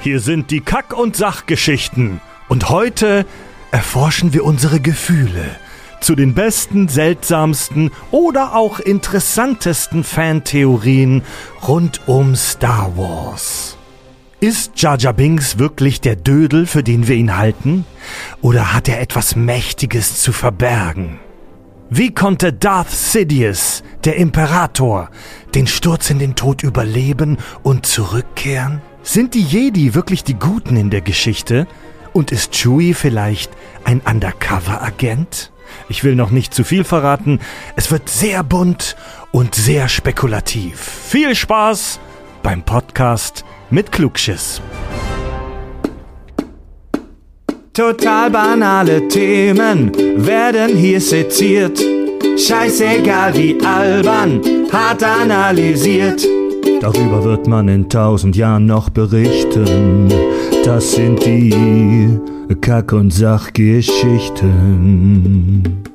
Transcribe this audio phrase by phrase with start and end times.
[0.00, 2.20] Hier sind die Kack- und Sachgeschichten.
[2.48, 3.26] Und heute
[3.70, 5.44] erforschen wir unsere Gefühle
[6.00, 11.22] zu den besten, seltsamsten oder auch interessantesten Fantheorien
[11.66, 13.76] rund um Star Wars.
[14.38, 17.86] Ist Jar Jar Binks wirklich der Dödel, für den wir ihn halten?
[18.42, 21.18] Oder hat er etwas Mächtiges zu verbergen?
[21.88, 25.08] Wie konnte Darth Sidious, der Imperator,
[25.54, 28.82] den Sturz in den Tod überleben und zurückkehren?
[29.06, 31.68] Sind die Jedi wirklich die Guten in der Geschichte?
[32.12, 33.52] Und ist Chewie vielleicht
[33.84, 35.52] ein Undercover-Agent?
[35.88, 37.38] Ich will noch nicht zu viel verraten.
[37.76, 38.96] Es wird sehr bunt
[39.30, 40.80] und sehr spekulativ.
[40.80, 42.00] Viel Spaß
[42.42, 44.60] beim Podcast mit Klugschiss.
[47.72, 49.92] Total banale Themen
[50.26, 51.78] werden hier seziert.
[52.36, 54.40] Scheißegal wie albern,
[54.72, 56.26] hart analysiert.
[56.80, 60.12] Darüber wird man in tausend Jahren noch berichten.
[60.64, 62.18] Das sind die
[62.60, 65.86] Kack- und Sachgeschichten.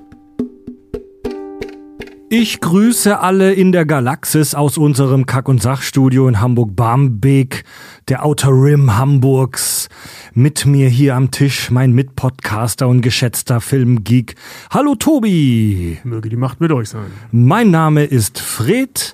[2.33, 7.65] Ich grüße alle in der Galaxis aus unserem Kack- und Sachstudio in Hamburg-Barmbek,
[8.07, 9.89] der Outer Rim Hamburgs.
[10.33, 14.35] Mit mir hier am Tisch mein Mitpodcaster und geschätzter Filmgeek.
[14.69, 15.99] Hallo Tobi!
[16.05, 17.07] Möge die Macht mit euch sein.
[17.33, 19.13] Mein Name ist Fred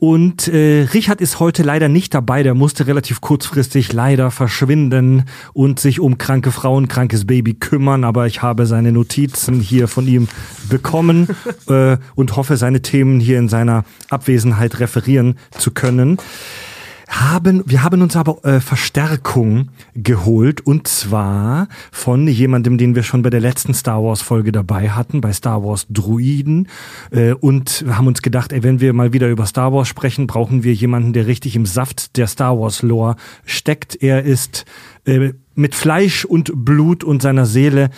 [0.00, 2.42] und äh, Richard ist heute leider nicht dabei.
[2.42, 8.04] Der musste relativ kurzfristig leider verschwinden und sich um kranke Frauen, krankes Baby kümmern.
[8.04, 10.26] Aber ich habe seine Notizen hier von ihm
[10.70, 11.28] bekommen
[11.68, 16.16] äh, und hoffe, seine Themen hier in seiner Abwesenheit referieren zu können
[17.10, 23.22] haben, wir haben uns aber äh, Verstärkung geholt und zwar von jemandem, den wir schon
[23.22, 26.68] bei der letzten Star Wars Folge dabei hatten, bei Star Wars Druiden
[27.10, 30.62] äh, und haben uns gedacht, ey, wenn wir mal wieder über Star Wars sprechen, brauchen
[30.62, 34.00] wir jemanden, der richtig im Saft der Star Wars Lore steckt.
[34.00, 34.64] Er ist
[35.04, 37.90] äh, mit Fleisch und Blut und seiner Seele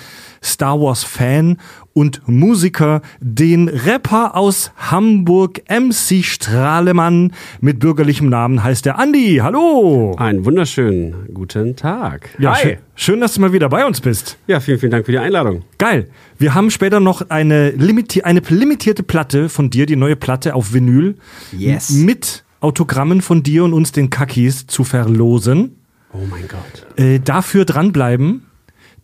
[0.42, 1.59] Star Wars Fan
[1.92, 9.41] und Musiker, den Rapper aus Hamburg, MC Strahlemann, mit bürgerlichem Namen heißt er Andi.
[9.43, 10.15] Hallo!
[10.16, 12.31] Einen wunderschönen guten Tag.
[12.38, 14.38] Ja, schön, schön, dass du mal wieder bei uns bist.
[14.47, 15.62] Ja, vielen, vielen Dank für die Einladung.
[15.78, 16.09] Geil.
[16.38, 20.72] Wir haben später noch eine, limiti eine limitierte Platte von dir, die neue Platte auf
[20.72, 21.16] Vinyl.
[21.56, 21.91] Yes.
[21.91, 25.81] Mit Autogrammen von dir und uns den Kakis zu verlosen.
[26.12, 26.87] Oh mein Gott.
[26.97, 28.47] Äh, dafür dranbleiben.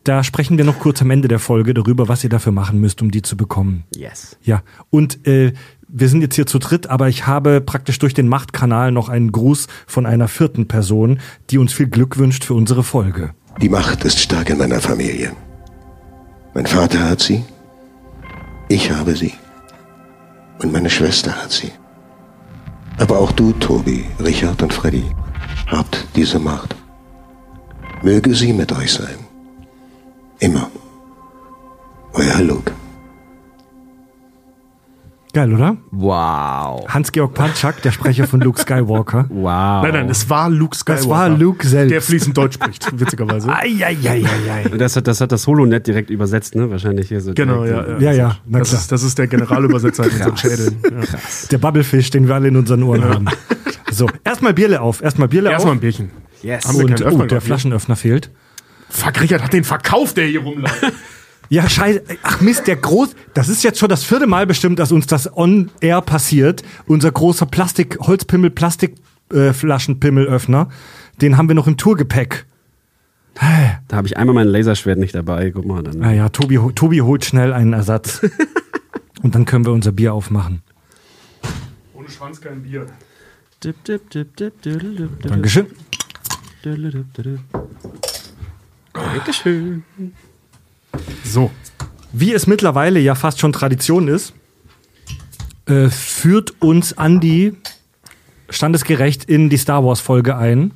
[0.05, 3.03] Da sprechen wir noch kurz am Ende der Folge darüber, was ihr dafür machen müsst,
[3.03, 3.85] um die zu bekommen.
[3.95, 4.39] Yes.
[4.43, 5.53] Ja, und äh,
[5.89, 9.33] wir sind jetzt hier zu dritt, aber ich habe praktisch durch den Machtkanal noch einen
[9.33, 11.21] Gruß von einer vierten Person,
[11.51, 13.35] die uns viel Glück wünscht für unsere Folge.
[13.61, 15.33] Die Macht ist stark in meiner Familie.
[16.55, 17.45] Mein Vater hat sie,
[18.69, 19.33] ich habe sie
[20.61, 21.73] und meine Schwester hat sie.
[22.99, 25.05] Aber auch du, Tobi, Richard und Freddy,
[25.67, 26.75] habt diese Macht.
[28.03, 29.19] Möge sie mit euch sein.
[30.39, 30.71] Immer.
[32.13, 32.73] Euer Luke.
[35.33, 35.77] Geil, oder?
[35.91, 36.89] Wow.
[36.89, 39.27] Hans-Georg Panczak, der Sprecher von Luke Skywalker.
[39.39, 39.83] Wow.
[39.83, 41.03] Nein, nein, es war Luke Skywalker.
[41.03, 41.93] Das war Luke selbst.
[41.93, 43.49] Der fließend Deutsch spricht, witzigerweise.
[43.55, 44.25] Eieieiei.
[44.77, 46.71] Das hat, das hat das Holonet direkt übersetzt, ne?
[46.71, 47.35] Wahrscheinlich hier so.
[47.35, 47.83] Genau, ja.
[47.83, 48.03] direkt.
[48.03, 48.81] Ja, ja, na Das klar.
[48.81, 50.77] ist, das ist der Generalübersetzer in unseren Schädeln.
[50.85, 51.19] Ja.
[51.51, 53.29] Der Bubblefish, den wir alle in unseren Ohren haben.
[53.91, 55.03] So, erstmal Bierle auf.
[55.03, 55.83] Erstmal Bierle Erstmal ein auf.
[55.83, 56.11] Bierchen.
[56.43, 56.67] Yes.
[56.67, 57.47] Haben wir Und keinen oh, Öffner der gehabt, ne?
[57.47, 58.31] Flaschenöffner fehlt.
[58.91, 60.93] Fuck, Richard hat den verkauft, der hier rumläuft.
[61.51, 62.03] Ja, scheiße.
[62.23, 63.15] Ach Mist, der groß.
[63.35, 66.63] Das ist jetzt schon das vierte Mal bestimmt, dass uns das on air passiert.
[66.87, 70.69] Unser großer Plastik, Holzpimmel, Plastikflaschenpimmelöffner.
[71.23, 72.45] Den haben wir noch im Tourgepäck.
[73.89, 75.51] Da habe ich einmal mein Laserschwert nicht dabei.
[75.53, 75.99] Guck mal, dann.
[75.99, 78.21] Naja, Tobi, ho- Tobi holt schnell einen Ersatz.
[79.23, 80.63] Und dann können wir unser Bier aufmachen.
[81.95, 82.87] Ohne Schwanz kein Bier.
[83.65, 85.67] Dip, dip, dip, dip, dip, dip, Dankeschön.
[88.93, 89.85] Dankeschön.
[91.25, 91.51] So.
[92.13, 94.33] Wie es mittlerweile ja fast schon Tradition ist,
[95.67, 97.55] äh, führt uns Andy
[98.51, 100.73] standesgerecht in die Star Wars Folge ein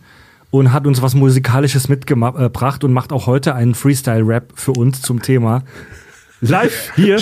[0.50, 5.22] und hat uns was Musikalisches mitgebracht und macht auch heute einen Freestyle-Rap für uns zum
[5.22, 5.64] Thema.
[6.42, 7.18] Live hier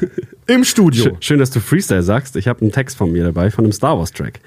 [0.46, 1.16] im Studio.
[1.20, 2.36] Schön, dass du Freestyle sagst.
[2.36, 4.40] Ich habe einen Text von mir dabei, von einem Star Wars Track.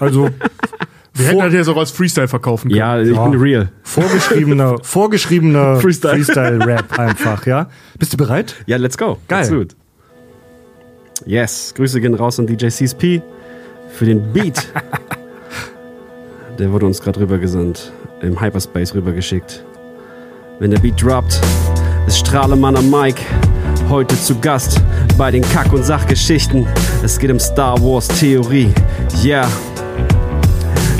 [0.00, 0.30] Also
[1.14, 2.78] Wir hätten das ja so als Freestyle verkaufen können.
[2.78, 3.26] Ja, ich Ja.
[3.26, 3.70] bin real.
[3.82, 6.14] vorgeschriebener, vorgeschriebener Freestyle.
[6.14, 7.68] Freestyle-Rap einfach, ja.
[7.98, 8.54] Bist du bereit?
[8.66, 9.18] Ja, let's go.
[9.28, 9.40] Geil.
[9.40, 9.76] Absolut.
[11.26, 11.72] Yes.
[11.76, 13.20] Grüße gehen raus an DJ CSP
[13.90, 14.66] für den Beat.
[16.58, 17.92] Der wurde uns gerade rübergesandt.
[18.22, 19.64] Im Hyperspace rübergeschickt.
[20.60, 21.40] Wenn der Beat droppt,
[22.06, 23.16] ist Strahlemann am Mic.
[23.88, 24.80] Heute zu Gast
[25.18, 26.66] bei den Kack- und Sachgeschichten.
[27.02, 28.70] Es geht um Star Wars Theorie.
[29.24, 29.48] Yeah.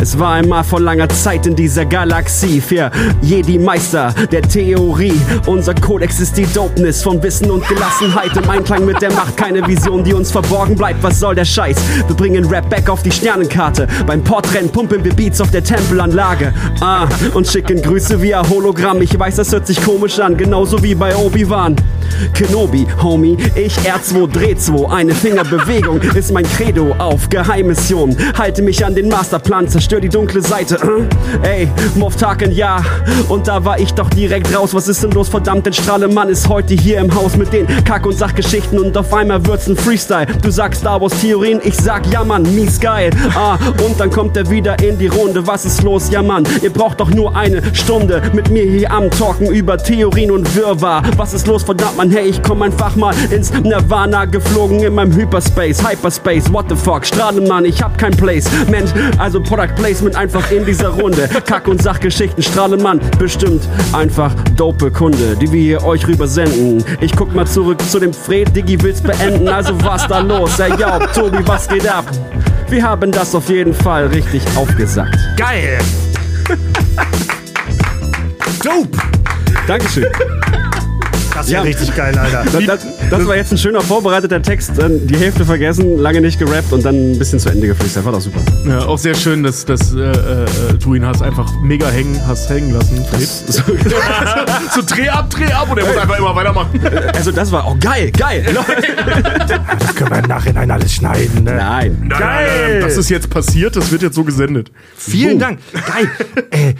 [0.02, 2.90] Es war einmal vor langer Zeit in dieser Galaxie für
[3.22, 5.14] Jedi-Meister der Theorie.
[5.46, 9.36] Unser Kodex ist die Dopeness von Wissen und Gelassenheit im Einklang mit der Macht.
[9.36, 11.04] Keine Vision, die uns verborgen bleibt.
[11.04, 11.76] Was soll der Scheiß?
[12.08, 13.86] Wir bringen Rap back auf die Sternenkarte.
[14.04, 16.52] Beim Portrennen pumpen wir Beats auf der Tempelanlage.
[16.80, 19.02] Ah, und schicken Grüße via Hologramm.
[19.02, 21.76] Ich weiß, das hört sich komisch an, genauso wie bei Obi-Wan.
[22.34, 24.90] Kenobi, Homie, ich R2, Dreh 2.
[24.90, 28.16] Eine Fingerbewegung ist mein Credo auf Geheimmission.
[28.38, 30.78] Halte mich an den Masterplan, zerstör die dunkle Seite.
[31.42, 32.82] Ey, Moff Tarkin, ja.
[33.28, 34.72] Und da war ich doch direkt raus.
[34.72, 35.28] Was ist denn los?
[35.28, 39.12] Verdammt, der Strahlemann ist heute hier im Haus mit den Kack- und Sachgeschichten und auf
[39.12, 40.26] einmal wird's ein Freestyle.
[40.40, 43.10] Du sagst Star Wars Theorien, ich sag ja Mann, mies geil.
[43.34, 45.46] Ah, und dann kommt er wieder in die Runde.
[45.46, 46.10] Was ist los?
[46.10, 50.30] Ja Mann, ihr braucht doch nur eine Stunde mit mir hier am Talken über Theorien
[50.30, 51.02] und Wirrwarr.
[51.18, 51.64] Was ist los?
[51.64, 56.66] Verdammt, Mann, hey, ich komm einfach mal ins Nirvana geflogen in meinem Hyperspace, Hyperspace, what
[56.70, 61.28] the fuck, Strahlemann, ich hab kein Placement, also Product Placement einfach in dieser Runde.
[61.46, 66.84] Kack- und Sachgeschichten, Strahlemann, bestimmt einfach dope Kunde, die wir hier euch rüber senden.
[67.00, 70.58] Ich guck mal zurück zu dem Fred, Diggi will's beenden, also was da los?
[70.58, 72.04] Ey, yo, Tobi, was geht ab?
[72.68, 75.18] Wir haben das auf jeden Fall richtig aufgesagt.
[75.36, 75.78] Geil!
[78.62, 78.98] Dope!
[79.66, 80.06] Dankeschön.
[81.34, 82.44] Das ist ja richtig geil, Alter.
[82.44, 84.72] Das, das, das war jetzt ein schöner vorbereiteter Text.
[84.76, 87.74] Dann die Hälfte vergessen, lange nicht gerappt und dann ein bisschen zu Ende.
[87.74, 88.40] Das war doch super.
[88.66, 90.46] Ja, auch sehr schön, dass, dass äh, äh,
[90.78, 93.04] du ihn hast einfach mega hängen, hast hängen lassen.
[93.06, 93.22] Fred.
[93.52, 93.62] So,
[94.80, 96.80] so dreh ab, dreh ab und er muss einfach immer weitermachen.
[97.14, 98.44] also das war auch geil, geil.
[99.78, 101.44] Das können wir im Nachhinein alles schneiden.
[101.44, 101.54] Ne?
[101.54, 101.96] Nein.
[102.08, 104.70] Nein, nein, das ist jetzt passiert, das wird jetzt so gesendet.
[104.96, 105.58] Vielen Dank.
[105.72, 106.10] Geil.
[106.50, 106.74] äh,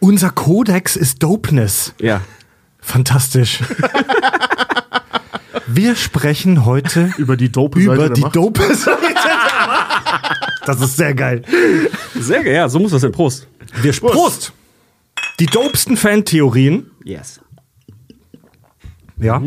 [0.00, 1.94] unser Kodex ist Dopeness.
[2.00, 2.20] Ja.
[2.86, 3.58] Fantastisch.
[5.66, 8.36] Wir sprechen heute Über die dope Seite über die Macht.
[8.36, 9.00] dope Seite.
[10.64, 11.42] Das ist sehr geil.
[12.14, 12.54] Sehr geil.
[12.54, 13.10] Ja, so muss das sein.
[13.10, 13.48] Prost.
[13.82, 14.52] Wir Prost.
[15.40, 16.90] Die dopesten Fantheorien.
[17.04, 17.40] Yes.
[19.20, 19.42] Ja.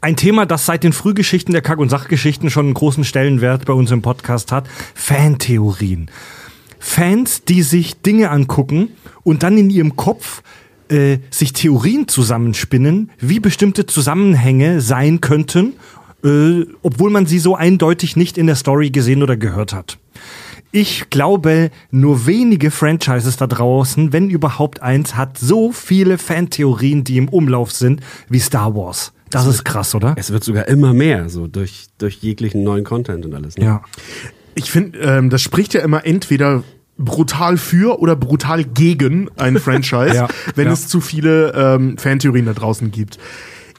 [0.00, 3.72] Ein Thema, das seit den Frühgeschichten der Kack- und Sachgeschichten schon einen großen Stellenwert bei
[3.72, 4.68] uns im Podcast hat.
[4.94, 6.08] Fantheorien.
[6.78, 8.90] Fans, die sich Dinge angucken
[9.24, 10.42] und dann in ihrem Kopf
[10.90, 15.74] äh, sich Theorien zusammenspinnen, wie bestimmte Zusammenhänge sein könnten,
[16.24, 19.98] äh, obwohl man sie so eindeutig nicht in der Story gesehen oder gehört hat.
[20.70, 27.16] Ich glaube, nur wenige Franchises da draußen, wenn überhaupt eins, hat so viele Fantheorien, die
[27.16, 29.12] im Umlauf sind, wie Star Wars.
[29.30, 30.14] Das ist krass, oder?
[30.18, 33.56] Es wird sogar immer mehr, so durch, durch jeglichen neuen Content und alles.
[33.56, 33.64] Ne?
[33.64, 33.82] Ja.
[34.54, 36.64] Ich finde, ähm, das spricht ja immer entweder
[36.98, 40.72] brutal für oder brutal gegen ein Franchise, Ja, wenn ja.
[40.72, 43.18] es zu viele ähm, Fantheorien da draußen gibt.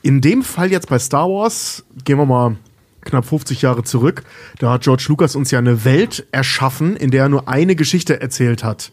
[0.01, 2.55] In dem Fall jetzt bei Star Wars, gehen wir mal
[3.01, 4.23] knapp 50 Jahre zurück,
[4.59, 8.21] da hat George Lucas uns ja eine Welt erschaffen, in der er nur eine Geschichte
[8.21, 8.91] erzählt hat.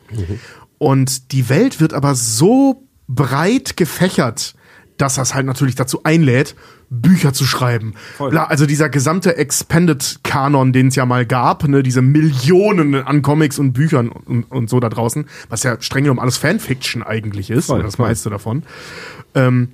[0.78, 4.55] Und die Welt wird aber so breit gefächert,
[4.96, 6.55] dass das halt natürlich dazu einlädt,
[6.90, 7.94] Bücher zu schreiben.
[8.18, 13.58] Bla, Also dieser gesamte Expanded-Kanon, den es ja mal gab, ne, diese Millionen an Comics
[13.58, 17.66] und Büchern und, und so da draußen, was ja streng genommen alles Fanfiction eigentlich ist,
[17.66, 18.06] Voll, das voll.
[18.08, 18.62] meiste davon.
[19.34, 19.70] Ähm,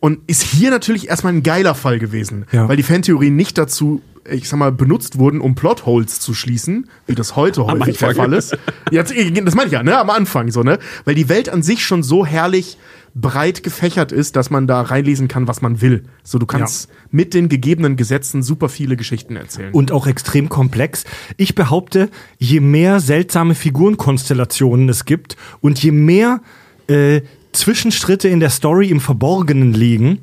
[0.00, 2.68] und ist hier natürlich erstmal ein geiler Fall gewesen, Ja.
[2.68, 7.14] weil die Fantheorien nicht dazu, ich sag mal, benutzt wurden, um Plotholes zu schließen, wie
[7.14, 8.14] das heute häufig der.
[8.14, 8.56] Fall ist.
[8.90, 11.84] Ja, das meine ich ja, ne, am Anfang so, ne, weil die Welt an sich
[11.84, 12.78] schon so herrlich
[13.14, 16.04] breit gefächert ist, dass man da reinlesen kann, was man will.
[16.22, 19.72] So, du kannst mit den gegebenen Gesetzen super viele Geschichten erzählen.
[19.72, 21.04] Und auch extrem komplex.
[21.36, 26.40] Ich behaupte, je mehr seltsame Figurenkonstellationen es gibt und je mehr
[26.86, 30.20] äh, Zwischenschritte in der Story im Verborgenen liegen,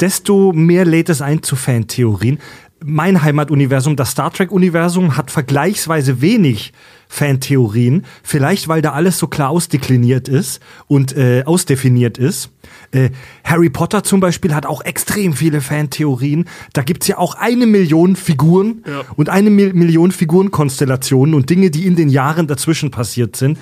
[0.00, 2.38] desto mehr lädt es ein zu Fantheorien.
[2.86, 6.74] Mein Heimatuniversum, das Star Trek-Universum, hat vergleichsweise wenig
[7.08, 8.04] Fantheorien.
[8.22, 12.50] Vielleicht, weil da alles so klar ausdekliniert ist und äh, ausdefiniert ist.
[12.92, 13.08] Äh,
[13.42, 16.44] Harry Potter zum Beispiel hat auch extrem viele Fantheorien.
[16.74, 18.84] Da gibt's ja auch eine Million Figuren
[19.16, 23.58] und eine Mil Million Figurenkonstellationen und Dinge, die in den Jahren dazwischen passiert sind.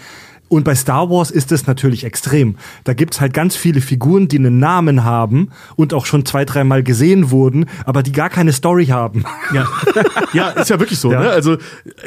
[0.53, 2.57] Und bei Star Wars ist es natürlich extrem.
[2.85, 6.83] Da gibt's halt ganz viele Figuren, die einen Namen haben und auch schon zwei, dreimal
[6.83, 9.25] gesehen wurden, aber die gar keine Story haben.
[9.55, 9.67] Ja,
[10.35, 11.11] ja ist ja wirklich so.
[11.11, 11.21] Ja.
[11.21, 11.31] Ne?
[11.31, 11.57] Also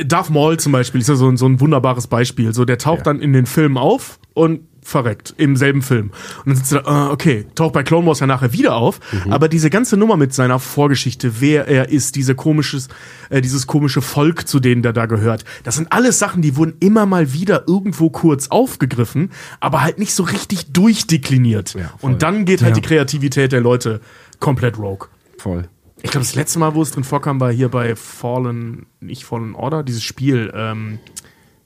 [0.05, 2.53] Darth Maul zum Beispiel ist ja so, ein- so ein wunderbares Beispiel.
[2.53, 6.11] So, der taucht dann in den Filmen auf und verreckt im selben Film.
[6.39, 8.99] Und dann sitzt er da, äh, okay, taucht bei Clone Wars ja nachher wieder auf,
[9.31, 12.87] aber diese ganze Nummer mit seiner Vorgeschichte, wer er ist, diese komisches,
[13.31, 16.75] äh, dieses komische Volk, zu denen der da gehört, das sind alles Sachen, die wurden
[16.79, 21.71] immer mal wieder irgendwo kurz aufgegriffen, aber halt nicht so richtig durchdekliniert.
[21.71, 21.89] voll.
[22.01, 22.81] und dann geht halt Ja.
[22.81, 24.01] die Kreativität der Leute
[24.39, 25.07] komplett rogue.
[25.39, 25.67] Voll.
[26.03, 29.55] Ich glaube, das letzte Mal, wo es drin vorkam, war hier bei Fallen, nicht Fallen
[29.55, 30.99] Order, dieses Spiel, ähm,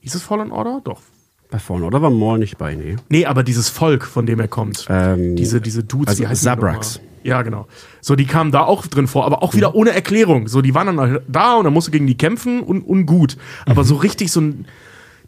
[0.00, 0.80] Hieß es Fallen Order?
[0.82, 1.02] Doch.
[1.50, 2.96] Bei Fallen Order war Maul nicht bei, nee.
[3.08, 4.86] Nee, aber dieses Volk, von dem er kommt.
[4.88, 6.78] Ähm, diese, diese Dudes, also die heißen nochmal?
[7.22, 7.66] Ja, genau.
[8.00, 10.48] So, die kamen da auch drin vor, aber auch wieder ohne Erklärung.
[10.48, 13.04] So, die waren dann halt da und dann musst du gegen die kämpfen und, und
[13.04, 13.36] gut.
[13.66, 14.64] Aber so richtig so ein,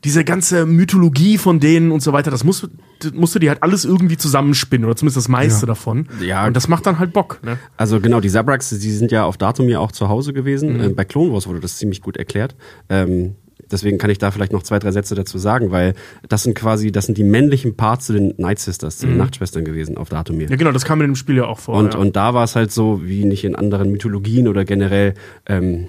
[0.05, 3.63] diese ganze Mythologie von denen und so weiter, das musst, du- musst du dir halt
[3.63, 6.09] alles irgendwie zusammenspinnen oder zumindest das meiste davon.
[6.21, 6.47] Ja.
[6.47, 7.59] Und das macht dann halt Bock, ne?
[7.77, 10.75] Also genau, die Zabraks, die sind ja auf Datumir auch zu Hause gewesen.
[10.79, 10.81] Mhm.
[10.81, 12.57] Äh, bei Clone Wars wurde das ziemlich gut erklärt.
[12.89, 13.37] Ähm,
[13.73, 15.95] deswegen kann ich da vielleicht noch zwei, drei Sätze dazu sagen, weil
[16.29, 19.65] das sind quasi, das sind die männlichen Parts zu den Night Sisters, zu den Nachtschwestern
[19.65, 20.47] gewesen auf Datumir.
[20.47, 20.53] Mhm.
[20.53, 21.75] Ja, genau, das kam in dem Spiel ja auch vor.
[21.75, 22.01] Und, ja.
[22.01, 25.15] und da war es halt so, wie nicht in anderen Mythologien oder generell
[25.47, 25.89] ähm,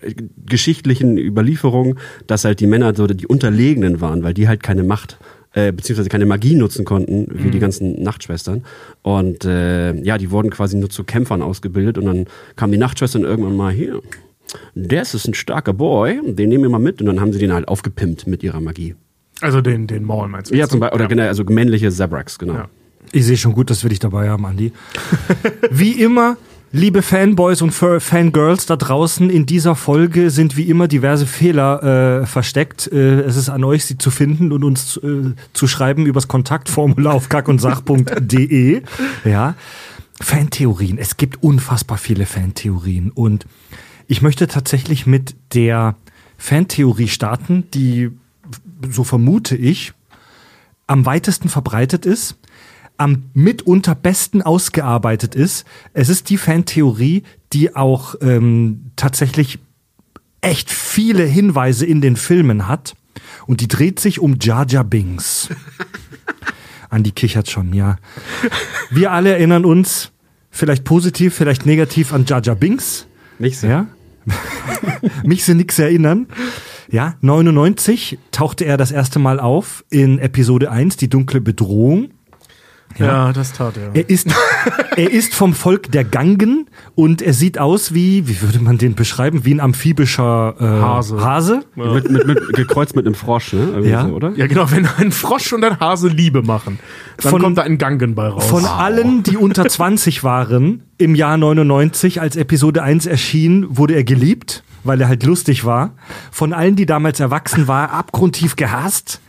[0.00, 0.14] äh,
[0.46, 5.18] geschichtlichen Überlieferungen, dass halt die Männer so die Unterlegenen waren, weil die halt keine Macht
[5.52, 8.64] äh, beziehungsweise keine Magie nutzen konnten, wie die ganzen Nachtschwestern.
[9.02, 13.24] Und äh, ja, die wurden quasi nur zu Kämpfern ausgebildet und dann kamen die Nachtschwestern
[13.24, 14.00] irgendwann mal hier.
[14.86, 17.52] Das ist ein starker Boy, den nehmen wir mal mit und dann haben sie den
[17.52, 18.94] halt aufgepimpt mit ihrer Magie.
[19.40, 20.56] also den, den Maul meinst du?
[20.56, 22.54] Ja, zum Beispiel, oder generell, also männliche Zabraks, genau.
[22.54, 22.68] Ja.
[23.10, 24.72] Ich sehe schon gut, dass wir dich dabei haben, Andi.
[25.70, 26.36] Wie immer,
[26.70, 32.26] liebe Fanboys und Fangirls da draußen, in dieser Folge sind wie immer diverse Fehler äh,
[32.26, 32.86] versteckt.
[32.92, 37.14] Äh, es ist an euch, sie zu finden und uns äh, zu schreiben übers Kontaktformular
[37.14, 38.82] auf kackundsach.de.
[39.24, 39.54] Ja.
[40.20, 40.98] Fantheorien.
[40.98, 43.46] Es gibt unfassbar viele Fantheorien und
[44.08, 45.94] ich möchte tatsächlich mit der
[46.38, 48.10] Fantheorie starten, die,
[48.90, 49.92] so vermute ich,
[50.86, 52.36] am weitesten verbreitet ist,
[52.96, 55.66] am mitunter besten ausgearbeitet ist.
[55.92, 57.22] Es ist die Fantheorie,
[57.52, 59.58] die auch ähm, tatsächlich
[60.40, 62.96] echt viele Hinweise in den Filmen hat.
[63.46, 65.50] Und die dreht sich um Jar Jar Binks.
[66.88, 67.98] Andi kichert schon, ja.
[68.90, 70.12] Wir alle erinnern uns,
[70.50, 73.06] vielleicht positiv, vielleicht negativ an Jar Jar Binks.
[73.38, 73.66] Nicht so.
[73.66, 73.86] Ja.
[75.24, 76.26] Mich sie nix erinnern.
[76.90, 82.10] Ja, 99 tauchte er das erste Mal auf in Episode 1, die dunkle Bedrohung.
[82.96, 83.94] Ja, das tat er.
[83.94, 84.28] Er ist,
[84.96, 88.94] er ist vom Volk der Gangen und er sieht aus wie, wie würde man den
[88.94, 91.20] beschreiben, wie ein amphibischer äh, Hase.
[91.22, 91.60] Hase.
[91.74, 93.60] Mit, mit, mit, gekreuzt mit einem Frosch, ne?
[93.70, 94.06] Irgendwie Ja.
[94.06, 94.32] So, oder?
[94.36, 96.78] Ja, genau, wenn ein Frosch und ein Hase Liebe machen,
[97.18, 98.46] dann Von- kommt da ein Gangen bei raus.
[98.46, 104.04] Von allen, die unter 20 waren, im Jahr 99, als Episode 1 erschien, wurde er
[104.04, 105.94] geliebt, weil er halt lustig war.
[106.30, 109.20] Von allen, die damals erwachsen war, abgrundtief gehasst.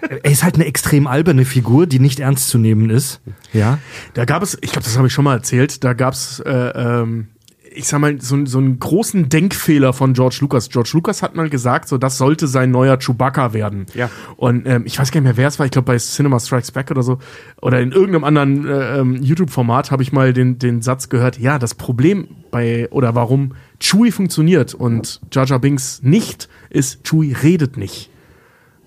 [0.00, 3.20] Er ist halt eine extrem alberne Figur, die nicht ernst zu nehmen ist.
[3.52, 3.78] Ja.
[4.14, 6.50] Da gab es, ich glaube, das habe ich schon mal erzählt, da gab es, äh,
[6.52, 7.28] ähm,
[7.70, 10.68] ich sag mal, so, so einen großen Denkfehler von George Lucas.
[10.68, 13.86] George Lucas hat mal gesagt, so das sollte sein neuer Chewbacca werden.
[13.94, 14.10] Ja.
[14.36, 16.72] Und ähm, ich weiß gar nicht mehr, wer es war, ich glaube bei Cinema Strikes
[16.72, 17.18] Back oder so,
[17.60, 21.58] oder in irgendeinem anderen äh, ähm, YouTube-Format habe ich mal den, den Satz gehört, ja,
[21.58, 27.76] das Problem bei, oder warum Chewie funktioniert und Jar Jar Binks nicht, ist, Chewie redet
[27.76, 28.10] nicht.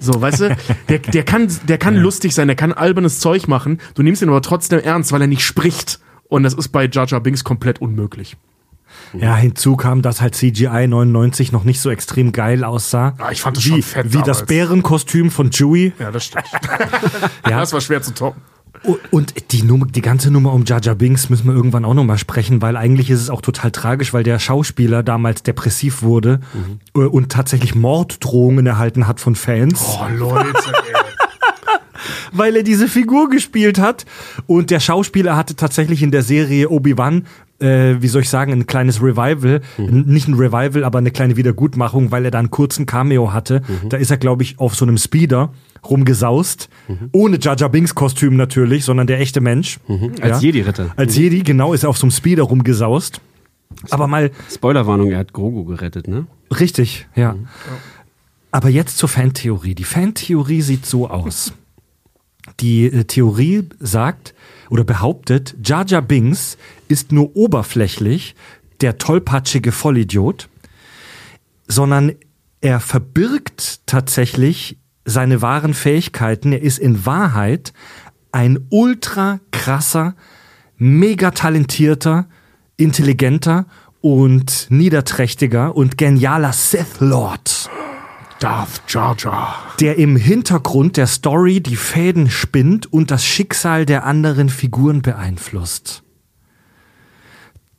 [0.02, 0.58] So, weißt du,
[0.90, 3.80] der, der kann, der kann lustig sein, der kann albernes Zeug machen.
[3.94, 6.00] Du nimmst ihn aber trotzdem ernst, weil er nicht spricht.
[6.24, 8.36] Und das ist bei Jar Jar Binks komplett unmöglich.
[9.14, 13.16] Ja, hinzu kam, dass halt CGI 99 noch nicht so extrem geil aussah.
[13.18, 14.46] Ah, ich fand das wie, schon fett Wie das damals.
[14.46, 15.94] Bärenkostüm von Chewie.
[16.00, 16.46] Ja, das stimmt.
[17.50, 17.60] Ja.
[17.60, 18.42] Das war schwer zu toppen.
[19.12, 22.62] Und die, Nummer, die ganze Nummer um Jar Binks müssen wir irgendwann auch nochmal sprechen,
[22.62, 26.40] weil eigentlich ist es auch total tragisch, weil der Schauspieler damals depressiv wurde
[26.96, 30.96] äh, und tatsächlich Morddrohungen erhalten hat von Fans, Oh, Leute, ey.
[32.32, 34.06] weil er diese Figur gespielt hat.
[34.48, 37.28] Und der Schauspieler hatte tatsächlich in der Serie Obi-Wan
[37.62, 41.38] äh, wie soll ich sagen, ein kleines Revival, N- nicht ein Revival, aber eine kleine
[41.38, 43.62] Wiedergutmachung, weil er da einen kurzen Cameo hatte.
[43.90, 45.54] Da ist er, glaube ich, auf so einem Speeder
[45.90, 46.70] rumgesaust,
[47.12, 49.80] ohne Jar Jar Binks Kostüm natürlich, sondern der echte Mensch.
[50.22, 50.92] Als Jedi-Ritter.
[50.96, 53.20] Als Jedi, genau, ist er auf so einem Speeder rumgesaust.
[53.90, 56.26] Aber mal Spoilerwarnung, er hat Grogu gerettet, ne?
[56.60, 57.36] richtig, ja.
[58.52, 59.76] Aber jetzt zur Fantheorie.
[59.76, 61.54] Die Fantheorie sieht so aus.
[62.60, 64.34] Die äh, Theorie sagt
[64.70, 66.58] oder behauptet, Jar Binks
[66.92, 68.36] ist nur oberflächlich
[68.82, 70.50] der tollpatschige Vollidiot,
[71.68, 72.14] sondern
[72.62, 76.52] er verbirgt tatsächlich seine wahren Fähigkeiten.
[76.52, 77.74] Er ist in Wahrheit
[78.32, 80.16] ein ultra krasser,
[80.78, 82.28] mega talentierter,
[82.78, 83.66] intelligenter
[84.02, 87.70] und niederträchtiger und genialer Sith Lord
[88.40, 89.56] Darth Jar Jar.
[89.80, 96.02] der im Hintergrund der Story die Fäden spinnt und das Schicksal der anderen Figuren beeinflusst.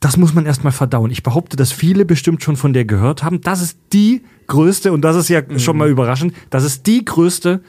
[0.02, 1.12] Das muss man erstmal verdauen.
[1.12, 3.40] Ich behaupte, dass viele bestimmt schon von der gehört haben.
[3.40, 7.62] Das ist die größte, und das ist ja schon mal überraschend, das ist die größte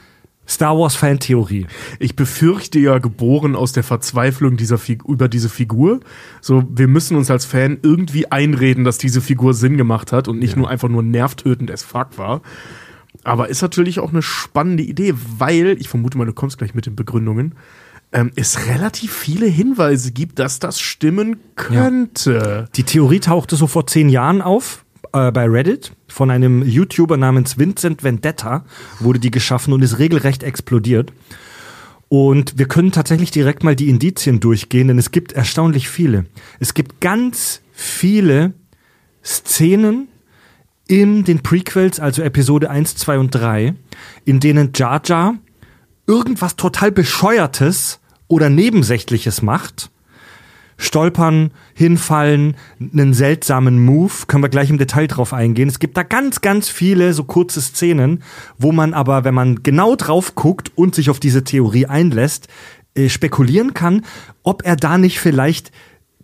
[0.46, 1.68] Star Wars Fan-Theorie.
[2.00, 6.00] Ich befürchte ja geboren aus der Verzweiflung dieser Fig über diese Figur.
[6.40, 10.40] So, wir müssen uns als Fan irgendwie einreden, dass diese Figur Sinn gemacht hat und
[10.40, 12.42] nicht nur einfach nur nervtötend as fuck war.
[13.22, 16.86] Aber ist natürlich auch eine spannende Idee, weil, ich vermute mal, du kommst gleich mit
[16.86, 17.54] den Begründungen,
[18.14, 22.68] ähm, es relativ viele Hinweise gibt, dass das stimmen könnte.
[22.76, 25.92] Die Theorie tauchte so vor zehn Jahren auf äh, bei Reddit.
[26.08, 28.64] Von einem YouTuber namens Vincent Vendetta
[29.00, 31.12] wurde die geschaffen und ist regelrecht explodiert.
[32.08, 36.26] Und wir können tatsächlich direkt mal die Indizien durchgehen, denn es gibt erstaunlich viele.
[36.60, 38.54] Es gibt ganz viele
[39.24, 40.06] Szenen
[40.86, 43.74] in den Prequels, also Episode 1, 2 und 3,
[44.24, 45.34] in denen Jar Jar
[46.06, 47.98] irgendwas total bescheuertes
[48.34, 49.90] oder nebensächliches macht.
[50.76, 55.68] Stolpern, hinfallen, einen seltsamen Move, können wir gleich im Detail drauf eingehen.
[55.68, 58.24] Es gibt da ganz, ganz viele so kurze Szenen,
[58.58, 62.48] wo man aber, wenn man genau drauf guckt und sich auf diese Theorie einlässt,
[62.96, 64.04] äh, spekulieren kann,
[64.42, 65.70] ob er da nicht vielleicht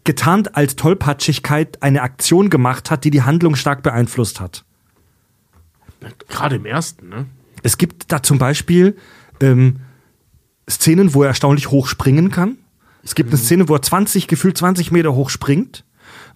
[0.02, 4.64] getarnt als Tollpatschigkeit eine Aktion gemacht hat, die die Handlung stark beeinflusst hat.
[6.28, 7.26] Gerade im ersten, ne?
[7.62, 8.96] Es gibt da zum Beispiel
[9.40, 9.80] ähm,
[10.70, 12.56] Szenen, wo er erstaunlich hoch springen kann.
[13.02, 15.84] Es gibt eine Szene, wo er 20, gefühlt 20 Meter hoch springt,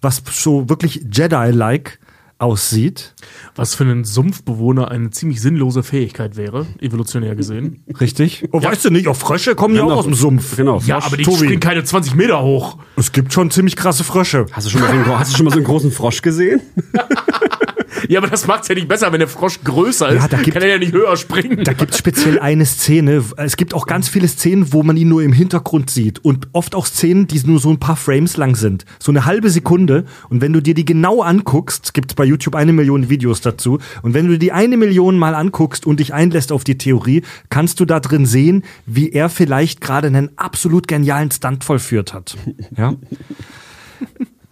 [0.01, 1.99] was so wirklich Jedi-like
[2.39, 3.15] aussieht.
[3.55, 7.85] Was für einen Sumpfbewohner eine ziemlich sinnlose Fähigkeit wäre, evolutionär gesehen.
[8.01, 8.45] Richtig?
[8.53, 10.57] Oh, weißt du nicht, auch Frösche kommen ja auch aus dem Sumpf.
[10.57, 10.81] Genau.
[10.85, 11.07] Ja, Frosch.
[11.07, 11.37] aber die Tobi.
[11.37, 12.79] springen keine 20 Meter hoch.
[12.97, 14.47] Es gibt schon ziemlich krasse Frösche.
[14.53, 16.61] Hast du, schon mal so einen, hast du schon mal so einen großen Frosch gesehen?
[18.09, 20.23] Ja, aber das macht's ja nicht besser, wenn der Frosch größer ist.
[20.23, 21.65] Ja, da gibt- kann er ja nicht höher springen.
[21.65, 23.23] Da gibt es speziell eine Szene.
[23.37, 26.25] Es gibt auch ganz viele Szenen, wo man ihn nur im Hintergrund sieht.
[26.25, 28.85] Und oft auch Szenen, die nur so ein paar Frames lang sind.
[28.99, 30.05] So eine halbe Sekunde.
[30.31, 33.79] Und wenn du dir die genau anguckst, gibt es bei YouTube eine Million Videos dazu.
[34.03, 37.81] Und wenn du die eine Million mal anguckst und dich einlässt auf die Theorie, kannst
[37.81, 42.37] du da drin sehen, wie er vielleicht gerade einen absolut genialen Stunt vollführt hat.
[42.77, 42.95] Ja.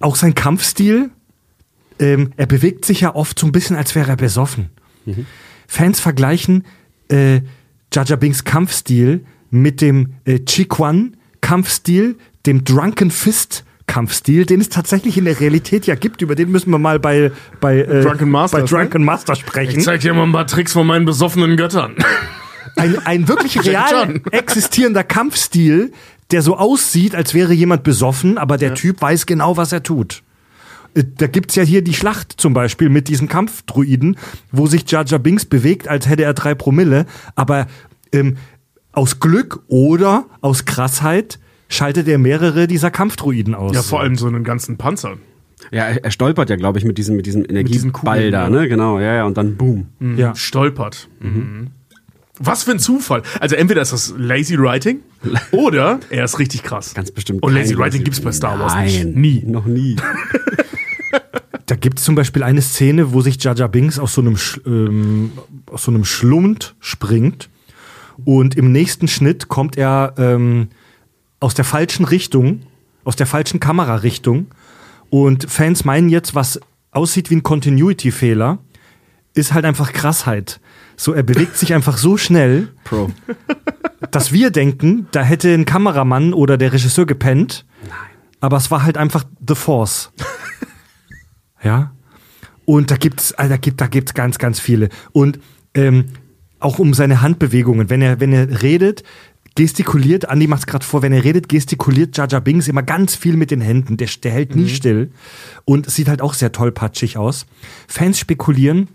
[0.01, 1.11] Auch sein Kampfstil,
[2.03, 4.71] ähm, er bewegt sich ja oft so ein bisschen, als wäre er besoffen.
[5.67, 6.65] Fans vergleichen
[7.09, 7.41] äh,
[7.93, 15.19] Jar Binks Kampfstil mit dem äh, Chiquan Kampfstil, dem Drunken Fist Kampfstil, den es tatsächlich
[15.19, 16.23] in der Realität ja gibt.
[16.23, 19.79] Über den müssen wir mal bei bei äh, Drunken Masters, bei Drunken Master sprechen.
[19.79, 21.97] Ich zeig dir mal ein paar Tricks von meinen besoffenen Göttern.
[22.77, 25.93] Ein, ein wirklich real existierender Kampfstil,
[26.31, 30.23] der so aussieht, als wäre jemand besoffen, aber der Typ weiß genau, was er tut.
[30.95, 34.17] Äh, Da gibt's ja hier die Schlacht zum Beispiel mit diesen Kampfdruiden,
[34.51, 37.67] wo sich Jar Jar Binks bewegt, als hätte er drei Promille, aber
[38.13, 38.37] ähm,
[38.93, 43.75] aus Glück oder aus Krassheit schaltet er mehrere dieser Kampfdruiden aus.
[43.75, 45.17] Ja, vor allem so einen ganzen Panzer.
[45.71, 48.51] Ja, er, er stolpert ja, glaube ich, mit diesem, mit diesem diesen Energieball da, ja.
[48.51, 48.69] ne?
[48.69, 49.87] Genau, ja, ja, und dann boom.
[50.17, 50.35] Ja.
[50.35, 51.09] Stolpert.
[51.21, 51.69] Mhm.
[52.39, 53.23] Was für ein Zufall.
[53.41, 55.01] Also entweder ist das Lazy Writing
[55.53, 56.93] oder er ist richtig krass.
[56.95, 57.43] Ganz bestimmt.
[57.43, 59.17] Und Lazy Writing gibt's bei Star Wars Nein, nicht.
[59.17, 59.43] Nie.
[59.47, 59.97] Noch nie.
[61.73, 65.33] Da gibt's zum Beispiel eine Szene, wo sich Jar Binks aus so einem, ähm,
[65.71, 67.49] aus so einem Schlund springt
[68.27, 70.69] und im nächsten Schnitt kommt er ähm,
[71.41, 72.61] aus der falschen Richtung,
[73.05, 74.49] aus der falschen Kamerarichtung
[75.09, 78.59] und Fans meinen jetzt, was aussieht wie ein Continuity-Fehler,
[79.33, 80.61] ist halt einfach Krassheit.
[80.97, 83.11] So, er bewegt sich einfach so schnell, Pro.
[84.11, 87.65] dass wir denken, da hätte ein Kameramann oder der Regisseur gepennt.
[88.41, 90.13] Aber es war halt einfach The Force.
[91.63, 91.93] Ja.
[92.65, 94.89] Und da gibt's, also da gibt, da gibt's ganz, ganz viele.
[95.13, 95.41] Und
[95.75, 96.07] ähm,
[96.61, 99.03] auch um seine Handbewegungen, wenn er, wenn er redet,
[99.55, 103.51] gestikuliert, Andi macht's gerade vor, wenn er redet, gestikuliert Jar Binks immer ganz viel mit
[103.51, 103.97] den Händen.
[103.97, 105.11] Der, der hält nie still.
[105.65, 107.47] Und sieht halt auch sehr tollpatschig aus.
[107.89, 108.89] Fans spekulieren,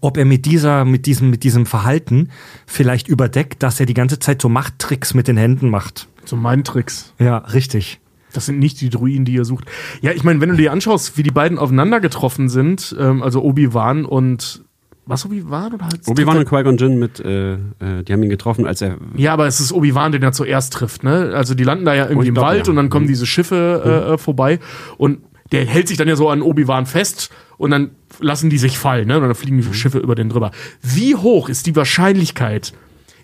[0.00, 2.30] ob er mit dieser, mit diesem, mit diesem Verhalten
[2.66, 6.08] vielleicht überdeckt, dass er die ganze Zeit so Machttricks mit den Händen macht.
[6.24, 7.12] So mein Tricks.
[7.18, 8.00] Ja, richtig.
[8.32, 9.64] Das sind nicht die Druiden, die ihr sucht.
[10.00, 13.42] Ja, ich meine, wenn du dir anschaust, wie die beiden aufeinander getroffen sind, ähm, also
[13.42, 14.64] Obi-Wan und
[15.06, 17.58] was Obi-Wan oder halt Obi-Wan und Qui-Gon Jinn mit, äh, äh,
[18.06, 21.02] die haben ihn getroffen, als er Ja, aber es ist Obi-Wan, den er zuerst trifft,
[21.02, 21.32] ne?
[21.34, 22.70] Also die landen da ja irgendwie ich im glaub, Wald ja.
[22.70, 24.60] und dann kommen diese Schiffe äh, äh, vorbei
[24.98, 25.18] und
[25.50, 27.90] der hält sich dann ja so an Obi-Wan fest und dann
[28.20, 29.16] lassen die sich fallen, ne?
[29.16, 30.52] Und dann fliegen die Schiffe über den drüber.
[30.80, 32.72] Wie hoch ist die Wahrscheinlichkeit,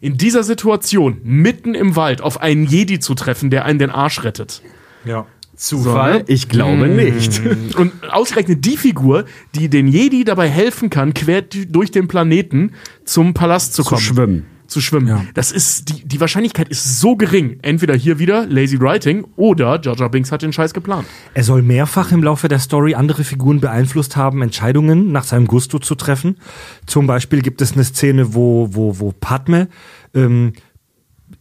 [0.01, 4.25] in dieser Situation mitten im Wald auf einen Jedi zu treffen, der einen den Arsch
[4.25, 4.63] rettet?
[5.07, 5.27] Ja.
[5.57, 6.25] Zufall?
[6.27, 7.41] Ich glaube nicht.
[7.77, 12.73] Und ausgerechnet die Figur, die den Jedi dabei helfen kann, quer durch den Planeten
[13.05, 14.01] zum Palast zu Zu kommen.
[14.03, 14.47] schwimmen.
[14.67, 15.07] Zu schwimmen.
[15.07, 15.25] Ja.
[15.35, 17.59] Das ist, die, die Wahrscheinlichkeit ist so gering.
[17.63, 21.07] Entweder hier wieder Lazy Writing oder Jar Jar Binks hat den Scheiß geplant.
[21.35, 25.79] Er soll mehrfach im Laufe der Story andere Figuren beeinflusst haben, Entscheidungen nach seinem Gusto
[25.79, 26.37] zu treffen.
[26.85, 29.69] Zum Beispiel gibt es eine Szene, wo, wo, wo Padme
[30.15, 30.53] ähm,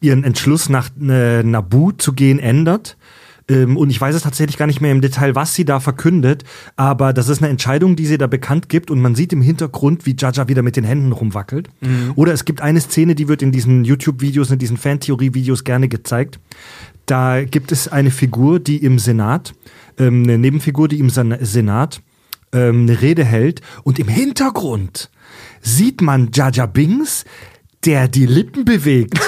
[0.01, 2.95] ihren Entschluss nach äh, Naboo zu gehen ändert.
[3.47, 6.43] Ähm, und ich weiß es tatsächlich gar nicht mehr im Detail, was sie da verkündet,
[6.75, 10.05] aber das ist eine Entscheidung, die sie da bekannt gibt und man sieht im Hintergrund,
[10.05, 11.69] wie Jaja wieder mit den Händen rumwackelt.
[12.15, 16.39] Oder es gibt eine Szene, die wird in diesen YouTube-Videos, in diesen Fantheorie-Videos gerne gezeigt.
[17.05, 19.53] Da gibt es eine Figur, die im Senat,
[19.99, 22.01] ähm, eine Nebenfigur, die im Sen- Senat
[22.51, 25.12] ähm, eine Rede hält und im Hintergrund
[25.62, 27.25] sieht man Jaja Bings,
[27.86, 29.19] der die Lippen bewegt.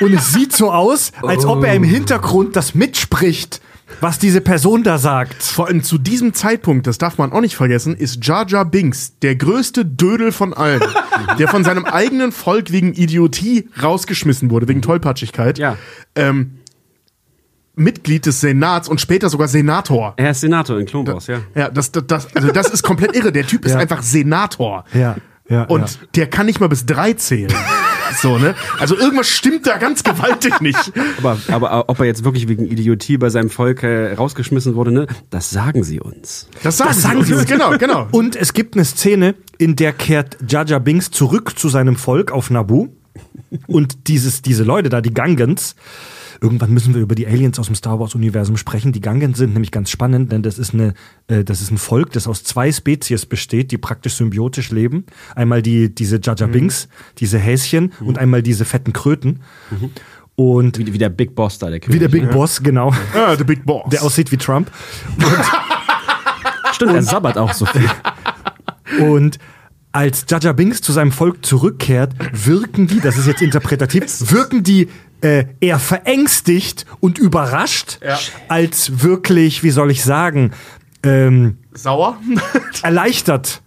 [0.00, 3.60] und es sieht so aus, als ob er im Hintergrund das mitspricht,
[4.00, 5.42] was diese Person da sagt.
[5.42, 9.18] Vor allem zu diesem Zeitpunkt, das darf man auch nicht vergessen, ist Jar Jar Binks
[9.20, 10.82] der größte Dödel von allen,
[11.38, 15.58] der von seinem eigenen Volk wegen Idiotie rausgeschmissen wurde, wegen Tollpatschigkeit.
[15.58, 15.76] Ja.
[16.14, 16.58] Ähm,
[17.76, 20.14] Mitglied des Senats und später sogar Senator.
[20.16, 21.38] Er ist Senator in Clone Wars, ja.
[21.56, 23.32] Ja, das, das, das, also das ist komplett irre.
[23.32, 23.78] Der Typ ist Ja.
[23.78, 24.84] einfach Senator.
[24.94, 25.16] Ja,
[25.48, 25.64] ja.
[25.64, 26.06] Und ja.
[26.14, 27.52] der kann nicht mal bis drei zählen.
[28.24, 28.54] So, ne?
[28.78, 30.92] Also irgendwas stimmt da ganz gewaltig nicht.
[31.18, 35.06] Aber, aber ob er jetzt wirklich wegen Idiotie bei seinem Volk äh, rausgeschmissen wurde, ne,
[35.28, 36.48] das sagen sie uns.
[36.62, 37.44] Das sagen, Das sagen sie uns.
[37.44, 38.08] Genau, genau.
[38.12, 42.48] Und es gibt eine Szene, in der kehrt Jaja Binks zurück zu seinem Volk auf
[42.48, 42.88] Naboo.
[43.66, 45.76] Und dieses, diese Leute da, die Gungans,
[46.40, 48.92] irgendwann müssen wir über die Aliens aus dem Star Wars-Universum sprechen.
[48.92, 50.94] Die Gungans sind nämlich ganz spannend, denn das ist, eine,
[51.28, 55.04] äh, das ist ein Volk, das aus zwei Spezies besteht, die praktisch symbiotisch leben.
[55.34, 59.40] Einmal die, diese Jaja Binks, diese Häschen und einmal diese fetten Kröten.
[60.36, 62.92] Und Wie, wie der Big Boss da, der wie der Big Boss, genau.
[63.14, 63.88] Ah, the Big Boss.
[63.90, 64.70] Der aussieht wie Trump.
[66.72, 67.88] Stimmt, er sabbert auch so viel.
[69.00, 69.38] Und
[69.92, 74.88] als Jaja Binks zu seinem Volk zurückkehrt, wirken die, das ist jetzt interpretativ, wirken die
[75.24, 78.18] äh, eher verängstigt und überrascht, Ja.
[78.48, 80.52] als wirklich, wie soll ich sagen,
[81.02, 82.18] ähm, Sauer?
[82.82, 83.62] erleichtert.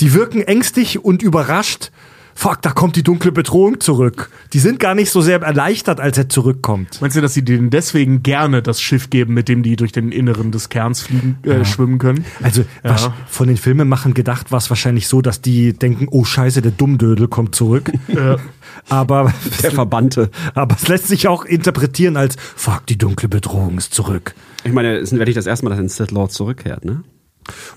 [0.00, 1.90] Die wirken ängstlich und überrascht.
[2.38, 4.28] Fuck, da kommt die dunkle Bedrohung zurück.
[4.52, 7.00] Die sind gar nicht so sehr erleichtert, als er zurückkommt.
[7.00, 10.12] Meinst du, dass sie denen deswegen gerne das Schiff geben, mit dem die durch den
[10.12, 12.26] Inneren des Kerns fliegen, äh, schwimmen können?
[12.42, 16.60] Also wasch- von den Filmemachern gedacht war es wahrscheinlich so, dass die denken, oh scheiße,
[16.60, 17.90] der Dummdödel kommt zurück.
[18.88, 20.30] Aber Der Verbannte.
[20.54, 24.34] Aber es lässt sich auch interpretieren als Fuck, die dunkle Bedrohung ist zurück.
[24.62, 27.02] Ich meine, es ist nicht das erste Mal, dass ein Sith Lord zurückkehrt, ne?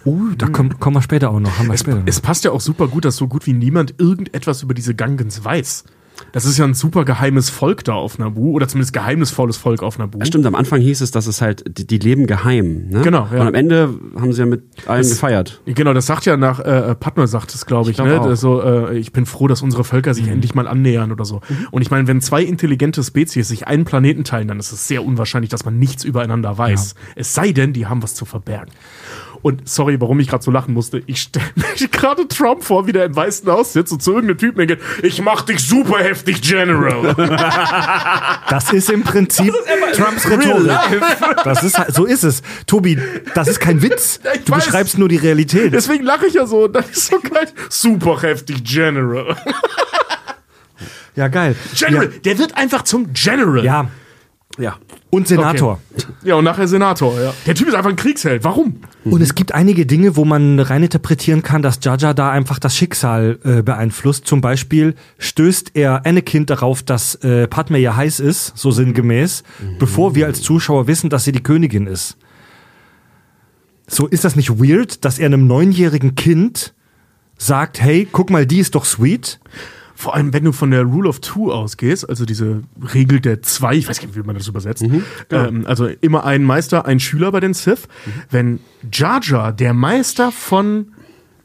[0.06, 1.58] Uh, da kommen, kommen wir später auch noch.
[1.60, 2.08] Haben wir später noch.
[2.08, 5.44] Es passt ja auch super gut, dass so gut wie niemand irgendetwas über diese Gungans
[5.44, 5.84] weiß.
[6.32, 9.98] Das ist ja ein super geheimes Volk da auf Naboo, oder zumindest geheimnisvolles Volk auf
[9.98, 10.24] Naboo.
[10.26, 13.02] Stimmt, am Anfang hieß es, dass es halt, die, die leben geheim, ne?
[13.02, 13.42] Genau, ja.
[13.42, 15.62] Und am Ende haben sie ja mit allen gefeiert.
[15.66, 18.20] Genau, das sagt ja nach, äh, Padma sagt es, glaube ich, Ich glaub ne?
[18.22, 18.36] auch.
[18.36, 21.42] So, äh, ich bin froh, dass unsere Völker sich endlich mal annähern oder so.
[21.72, 25.04] Und ich meine, wenn zwei intelligente Spezies sich einen Planeten teilen, dann ist es sehr
[25.06, 26.96] unwahrscheinlich, dass man nichts übereinander weiß.
[27.16, 28.72] Es sei denn, die haben was zu verbergen.
[29.42, 31.02] Und sorry, warum ich gerade so lachen musste.
[31.06, 34.38] Ich stelle mir gerade Trump vor, wie der im Weißen Haus sitzt und zu irgendeinem
[34.38, 37.16] Typen hingeht, ich mach dich super heftig, General.
[38.50, 39.54] Das ist im Prinzip
[39.94, 40.72] Trumps Rhetorik.
[41.44, 42.42] Das ist, so ist es.
[42.66, 42.98] Tobi,
[43.36, 44.20] das ist kein Witz.
[44.34, 44.66] Ich Du weiß.
[44.66, 45.74] beschreibst nur die Realität.
[45.74, 46.66] Deswegen lache ich ja so.
[46.66, 47.48] Und das ist so geil.
[47.70, 49.36] Super heftig, General.
[51.16, 51.56] Ja, geil.
[51.76, 53.64] General, der wird einfach zum General.
[53.64, 53.88] Ja,
[54.58, 54.78] Ja.
[55.12, 55.80] Und Senator.
[56.24, 57.34] Ja, und nachher Senator, ja.
[57.48, 58.44] Der Typ ist einfach ein Kriegsheld.
[58.44, 58.82] Warum?
[59.06, 63.40] Und es gibt einige Dinge, wo man reininterpretieren kann, dass Jaja da einfach das Schicksal
[63.44, 64.28] äh, beeinflusst.
[64.28, 69.44] Zum Beispiel stößt er Anakin darauf, dass äh, Padme ja heiß ist, so sinngemäß,
[69.80, 72.18] bevor wir als Zuschauer wissen, dass sie die Königin ist.
[73.88, 76.74] So ist das nicht weird, dass er einem neunjährigen Kind
[77.38, 79.40] sagt, hey, guck mal, die ist doch sweet.
[80.00, 83.76] Vor allem, wenn du von der Rule of Two ausgehst, also diese Regel der zwei,
[83.76, 84.82] ich weiß nicht, wie man das übersetzt.
[85.30, 87.90] ähm, also immer ein Meister, ein Schüler bei den Sith.
[88.32, 88.62] Wenn
[88.94, 90.94] Jar Jar der Meister von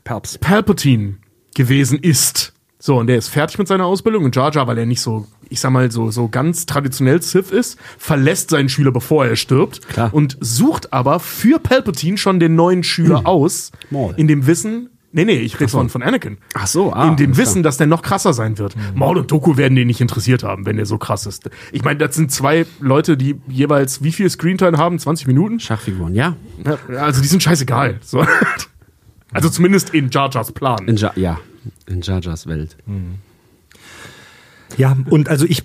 [0.04, 0.38] Perps.
[0.38, 1.14] Palpatine
[1.56, 4.86] gewesen ist, so, und der ist fertig mit seiner Ausbildung und Jar Jar, weil er
[4.86, 9.26] nicht so, ich sag mal, so, so ganz traditionell Sith ist, verlässt seinen Schüler, bevor
[9.26, 10.14] er stirbt Klar.
[10.14, 14.14] und sucht aber für Palpatine schon den neuen Schüler aus, Maul.
[14.16, 16.38] in dem Wissen, nee, nee, ich rede von, von Anakin.
[16.54, 17.08] Ach so, ah.
[17.08, 17.64] in dem Wissen, klar.
[17.64, 18.74] dass der noch krasser sein wird.
[18.94, 21.48] Maul und Doku werden den nicht interessiert haben, wenn der so krass ist.
[21.72, 24.98] Ich meine, das sind zwei Leute, die jeweils wie viel Screentime haben?
[24.98, 25.60] 20 Minuten?
[25.60, 26.36] Schachfiguren, ja.
[26.64, 27.98] Ja, Also die sind scheißegal.
[28.02, 28.26] So.
[29.32, 30.86] Also zumindest in Jar Jars Plan.
[30.86, 31.40] In ja.
[31.86, 32.76] In Jar Jars Welt.
[34.76, 35.62] Ja, und also ich,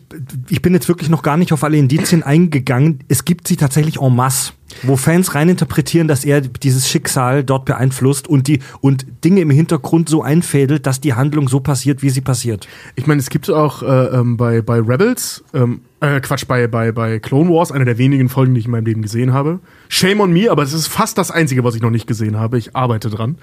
[0.50, 3.00] ich bin jetzt wirklich noch gar nicht auf alle Indizien eingegangen.
[3.08, 8.28] Es gibt sie tatsächlich en masse, wo Fans reininterpretieren, dass er dieses Schicksal dort beeinflusst
[8.28, 12.22] und die und Dinge im Hintergrund so einfädelt, dass die Handlung so passiert, wie sie
[12.22, 12.68] passiert.
[12.96, 16.92] Ich meine, es gibt auch äh, ähm, bei, bei Rebels, ähm, äh, Quatsch, bei, bei,
[16.92, 19.60] bei Clone Wars, eine der wenigen Folgen, die ich in meinem Leben gesehen habe.
[19.90, 22.58] Shame on me, aber es ist fast das Einzige, was ich noch nicht gesehen habe.
[22.58, 23.38] Ich arbeite dran.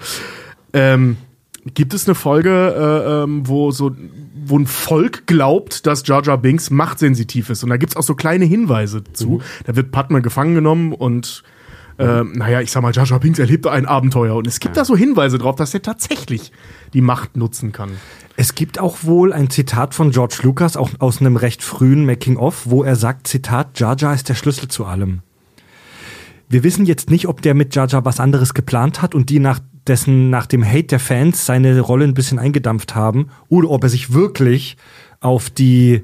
[0.73, 1.17] Ähm,
[1.73, 3.91] gibt es eine Folge, äh, ähm, wo so
[4.49, 7.63] wo ein Volk glaubt, dass Jar Jar Binks machtsensitiv ist.
[7.63, 9.41] Und da gibt's auch so kleine Hinweise zu.
[9.65, 11.43] Da wird Padme gefangen genommen und
[11.97, 14.35] äh, naja, ich sag mal, Jar Jar Binks erlebt ein Abenteuer.
[14.35, 16.51] Und es gibt da so Hinweise drauf, dass er tatsächlich
[16.93, 17.91] die Macht nutzen kann.
[18.35, 22.69] Es gibt auch wohl ein Zitat von George Lucas, auch aus einem recht frühen Making-of,
[22.69, 25.21] wo er sagt, Zitat, Jar Jar ist der Schlüssel zu allem.
[26.47, 29.39] Wir wissen jetzt nicht, ob der mit Jar Jar was anderes geplant hat und die
[29.39, 33.83] nach dessen, nach dem Hate der Fans seine Rolle ein bisschen eingedampft haben oder ob
[33.83, 34.77] er sich wirklich
[35.19, 36.03] auf die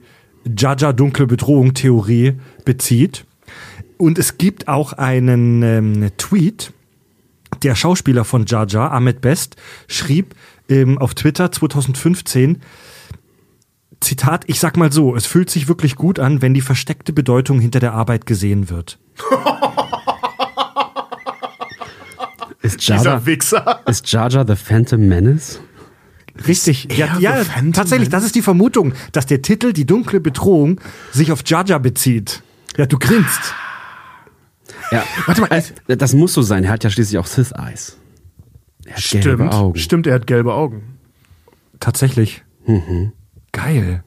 [0.58, 2.34] Jar dunkle Bedrohung Theorie
[2.66, 3.26] bezieht.
[3.98, 6.74] Und es gibt auch einen ähm, Tweet,
[7.62, 9.56] der Schauspieler von Jar, Ahmed Best,
[9.88, 10.36] schrieb
[10.70, 12.62] ähm, auf Twitter 2015,
[14.02, 17.60] Zitat, ich sag mal so, es fühlt sich wirklich gut an, wenn die versteckte Bedeutung
[17.60, 19.00] hinter der Arbeit gesehen wird.
[22.64, 23.82] Ist Jar Dieser Wichser.
[23.86, 25.60] ist Jar Jar the Phantom Menace?
[26.48, 31.32] Richtig, ja, ja tatsächlich, das ist die Vermutung, dass der Titel Die dunkle Bedrohung sich
[31.32, 32.42] auf Jar Jar bezieht.
[32.76, 33.54] Ja, du grinst.
[34.92, 35.04] Ja.
[35.28, 36.64] Warte mal, äh, das muss so sein.
[36.64, 37.98] Er hat ja schließlich auch Sith Eyes.
[38.86, 39.54] Er hat gelbe Stimmt.
[39.54, 39.78] Augen.
[39.80, 40.98] Stimmt, er hat gelbe Augen.
[41.80, 42.44] Tatsächlich.
[43.52, 44.04] Geil.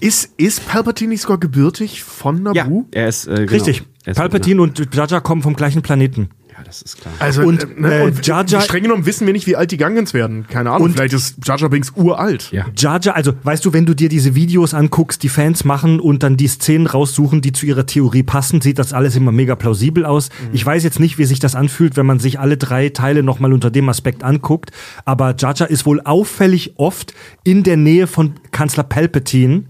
[0.00, 2.86] Ist, ist Palpatine nicht sogar gebürtig von Ja, Naboo?
[2.92, 3.50] er ist äh, genau.
[3.50, 3.82] Richtig.
[4.04, 6.28] Er ist- Palpatine und Jar Jar kommen vom gleichen Planeten.
[6.56, 7.12] Ja, das ist klar.
[7.18, 9.72] Also, Und, äh, ne, äh, und Jar Jar- streng genommen wissen wir nicht, wie alt
[9.72, 10.46] die Gungans werden.
[10.48, 10.84] Keine Ahnung.
[10.86, 12.50] Und- vielleicht ist Jar Jar Binks uralt.
[12.50, 12.64] Ja.
[12.76, 16.22] Jar Jar, also weißt du, wenn du dir diese Videos anguckst, die Fans machen und
[16.22, 20.06] dann die Szenen raussuchen, die zu ihrer Theorie passen, sieht das alles immer mega plausibel
[20.06, 20.30] aus.
[20.52, 23.52] Ich weiß jetzt nicht, wie sich das anfühlt, wenn man sich alle drei Teile nochmal
[23.52, 24.70] unter dem Aspekt anguckt,
[25.04, 27.12] aber Jar Jar ist wohl auffällig oft
[27.44, 29.64] in der Nähe von Kanzler Palpatine,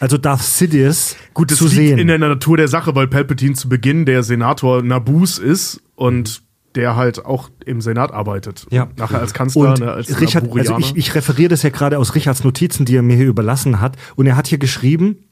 [0.00, 1.98] also Darth Sidious, Gut, das zu liegt sehen.
[1.98, 6.42] in der Natur der Sache, weil Palpatine zu Beginn der Senator Nabus ist und
[6.74, 8.66] der halt auch im Senat arbeitet.
[8.70, 8.88] Ja.
[8.96, 12.14] Nachher als Kanzler, Und ne, als Richard, also ich, ich referiere das ja gerade aus
[12.14, 13.96] Richards Notizen, die er mir hier überlassen hat.
[14.14, 15.24] Und er hat hier geschrieben,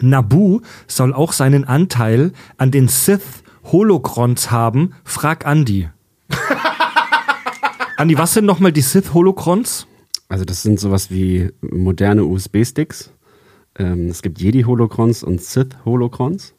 [0.00, 4.94] Nabu soll auch seinen Anteil an den Sith Holocrons haben.
[5.04, 5.88] Frag Andy.
[7.98, 9.86] Andy, was sind nochmal die Sith Holocrons?
[10.28, 13.12] Also das sind sowas wie moderne USB-Sticks.
[13.78, 16.54] Ähm, es gibt Jedi-Holocrons und Sith-Holocrons,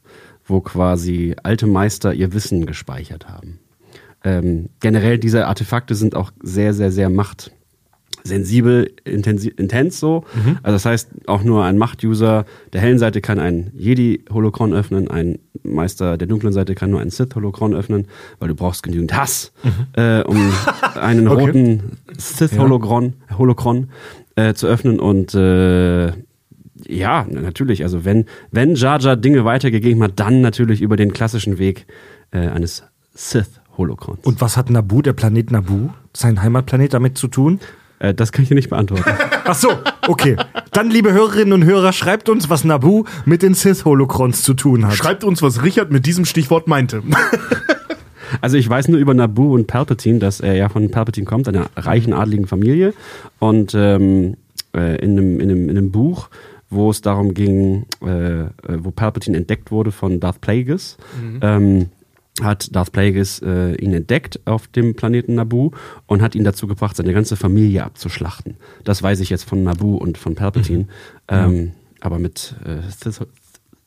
[0.45, 3.59] wo quasi alte Meister ihr Wissen gespeichert haben.
[4.23, 10.23] Ähm, generell diese Artefakte sind auch sehr, sehr, sehr machtsensibel, intensi- intens so.
[10.63, 15.39] Also das heißt, auch nur ein Macht-User der hellen Seite kann ein Jedi-Holocron öffnen, ein
[15.63, 18.07] Meister der dunklen Seite kann nur ein Sith-Holocron öffnen,
[18.39, 19.51] weil du brauchst genügend Hass,
[19.93, 20.37] äh, um
[20.99, 21.41] einen Okay.
[21.45, 23.89] roten Sith-Holocron Holocron,
[24.35, 26.11] äh, zu öffnen und äh,
[26.89, 27.83] ja, natürlich.
[27.83, 31.85] Also wenn, wenn Jar Jar Dinge weitergegeben hat, dann natürlich über den klassischen Weg
[32.31, 34.19] äh, eines Sith-Holocrons.
[34.23, 37.59] Und was hat Nabu, der Planet Nabu, sein Heimatplanet damit zu tun?
[37.99, 39.09] Äh, das kann ich dir nicht beantworten.
[39.45, 39.69] Ach so,
[40.07, 40.35] okay.
[40.71, 44.87] Dann, liebe Hörerinnen und Hörer, schreibt uns, was Nabu mit den Sith Holocrons zu tun
[44.87, 44.95] hat.
[44.95, 47.03] Schreibt uns, was Richard mit diesem Stichwort meinte.
[48.41, 51.69] Also ich weiß nur über Naboo und Palpatine, dass er ja von Palpatine kommt, einer
[51.75, 52.93] reichen adligen Familie.
[53.39, 54.35] Und ähm,
[54.75, 56.29] äh, in, einem, in, einem, in einem Buch,
[56.69, 60.97] wo es darum ging, äh, äh, wo Palpatine entdeckt wurde von Darth Plagueis,
[61.41, 61.87] ähm,
[62.41, 65.71] hat Darth Plagueis äh, ihn entdeckt auf dem Planeten Naboo
[66.05, 68.55] und hat ihn dazu gebracht, seine ganze Familie abzuschlachten.
[68.83, 70.87] Das weiß ich jetzt von Naboo und von Palpatine.
[71.27, 73.19] Ähm, Aber mit äh, Sith,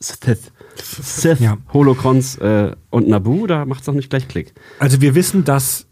[0.00, 1.56] Sith, Sith Ja.
[1.72, 4.52] Holocrons äh, und Naboo, da macht es auch nicht gleich Klick.
[4.78, 5.86] Also wir wissen, dass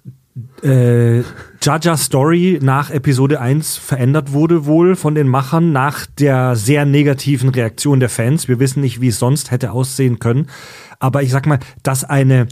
[0.63, 1.23] äh,
[1.63, 7.51] Jar Story nach Episode 1 verändert wurde wohl von den Machern nach der sehr negativen
[7.51, 8.49] Reaktion der Fans.
[8.49, 10.47] Wir wissen nicht, wie es sonst hätte aussehen können.
[10.99, 12.47] Aber ich sag mal, dass eine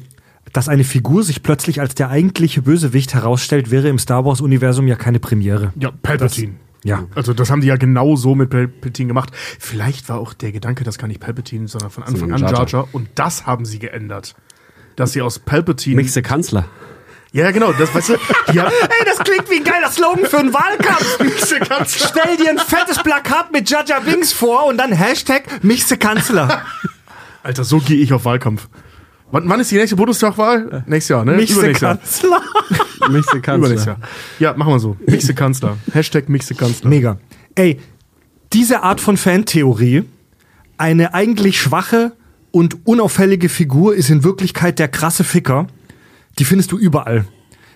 [0.53, 4.88] dass eine Figur sich plötzlich als der eigentliche Bösewicht herausstellt, wäre im Star Wars Universum
[4.88, 5.74] ja keine Premiere.
[5.79, 6.55] Ja, Palpatine.
[6.85, 7.05] Ja.
[7.14, 9.31] Also das haben die ja genau so mit Palpatine gemacht.
[9.59, 12.61] Vielleicht war auch der Gedanke, das kann nicht Palpatine, sondern von Anfang an Jar Jar
[12.61, 12.68] Jar.
[12.68, 12.88] Jar.
[12.92, 14.35] Und das haben sie geändert.
[14.96, 15.96] Dass sie aus Palpatine...
[15.96, 16.66] Mixe Kanzler.
[17.32, 17.72] Ja, genau.
[17.72, 18.16] Das, weißt du,
[18.52, 21.18] die haben, Ey, das klingt wie ein geiler Slogan für einen Wahlkampf.
[21.22, 22.08] Mixe Kanzler.
[22.08, 26.62] Stell dir ein fettes Plakat mit Jar Binks vor und dann Hashtag Michse Kanzler.
[27.42, 28.68] Alter, so gehe ich auf Wahlkampf.
[29.30, 30.84] Wann, wann ist die nächste Bundestagwahl?
[30.86, 31.32] Nächstes Jahr, ne?
[31.32, 31.72] Michse.
[31.72, 32.40] Kanzler.
[33.10, 33.86] Mixe Übernächstes Kanzler.
[33.86, 33.96] Jahr.
[34.38, 34.96] Ja, machen wir so.
[35.06, 35.76] Mixe Kanzler.
[35.92, 36.88] Hashtag Mixe Kanzler.
[36.88, 37.18] Mega.
[37.54, 37.78] Ey,
[38.52, 40.04] diese Art von Fantheorie,
[40.78, 42.12] eine eigentlich schwache
[42.50, 45.66] und unauffällige Figur ist in Wirklichkeit der krasse Ficker,
[46.38, 47.27] die findest du überall.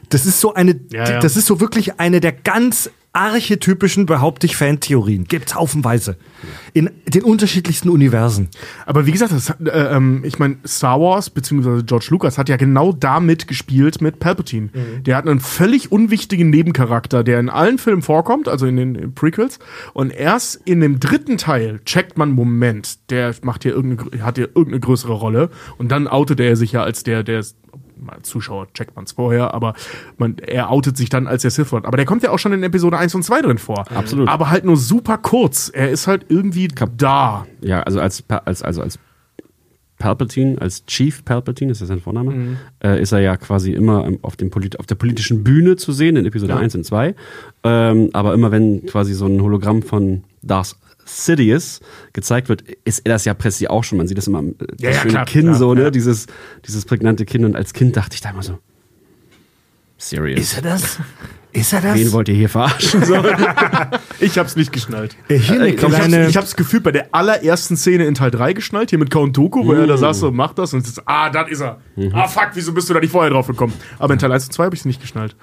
[0.09, 1.21] Das ist so eine, Ja, ja.
[1.21, 5.25] das ist so wirklich eine der ganz archetypischen, behaupte ich, Fantheorien.
[5.25, 6.17] Gibt's haufenweise.
[6.73, 8.49] In den unterschiedlichsten Universen.
[8.87, 11.83] Aber wie gesagt, das, äh, ähm, ich meine, Star Wars bzw.
[11.83, 14.71] George Lucas hat ja genau damit gespielt mit Palpatine.
[14.73, 15.05] Mhm.
[15.05, 19.59] Der hat einen völlig unwichtigen Nebencharakter, der in allen Filmen vorkommt, also in den Prequels.
[19.93, 24.49] Und erst in dem dritten Teil checkt man, Moment, der macht hier irgendeine, hat hier
[24.49, 25.51] irgendeine größere Rolle.
[25.77, 27.57] Und dann outet er sich ja als der, der ist
[28.11, 29.75] als Zuschauer checkt man es vorher, aber
[30.19, 31.87] man, er outet sich dann als der Sith Lord.
[31.87, 33.85] Aber der kommt ja auch schon in Episode 1 und 2 drin vor.
[33.95, 34.29] Absolut.
[34.29, 35.71] Aber halt nur super kurz.
[35.73, 37.47] Er ist halt irgendwie da.
[37.61, 38.99] Ja, also als, als, also als
[40.03, 44.37] Palpatine, als Chief Palpatine, ist das sein Vorname, äh, ist er ja quasi immer auf,
[44.37, 47.15] dem Polit auf der politischen Bühne zu sehen, in Episode 1 und 2.
[47.63, 51.81] Ähm, aber immer wenn quasi so ein Hologramm von Darth Sidious
[52.13, 53.99] gezeigt wird, ist er das ja plötzlich auch schon.
[53.99, 55.83] Man sieht das immer am das Ja, ja, klar, Kinn klar, so, ne?
[55.85, 55.91] ja.
[55.91, 56.27] Dieses,
[56.67, 57.45] dieses prägnante Kinn.
[57.45, 58.59] Und als Kind dachte ich da immer so,
[59.99, 60.41] serious.
[60.41, 60.99] Ist er das?
[61.53, 61.95] Ist er das?
[61.97, 63.03] Wen wollt ihr hier verarschen?
[63.07, 63.17] So.
[64.21, 65.17] Ich hab's nicht geschnallt.
[65.29, 68.31] Äh, hier eine Ich hab's, kleine, ich hab's gefühlt bei der allerersten Szene in Teil
[68.31, 71.03] 3 geschnallt, hier mit Count Dooku, wo er da saß und macht das und jetzt,
[71.07, 71.79] ah, das ist er.
[72.13, 73.73] Ah, fuck, wieso bist du da nicht vorher drauf gekommen?
[73.99, 75.37] Aber in Teil 1 und 2 habe ich nicht geschnallt.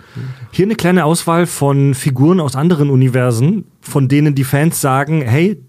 [0.51, 5.61] hier eine kleine Auswahl von Figuren aus anderen Universen, von denen die Fans sagen, hey,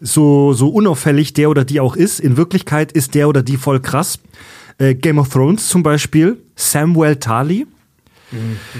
[0.00, 3.80] so, so unauffällig der oder die auch ist, in Wirklichkeit ist der oder die voll
[3.80, 4.18] krass.
[4.78, 7.66] Äh, Game of Thrones zum Beispiel, Samuel Tarly,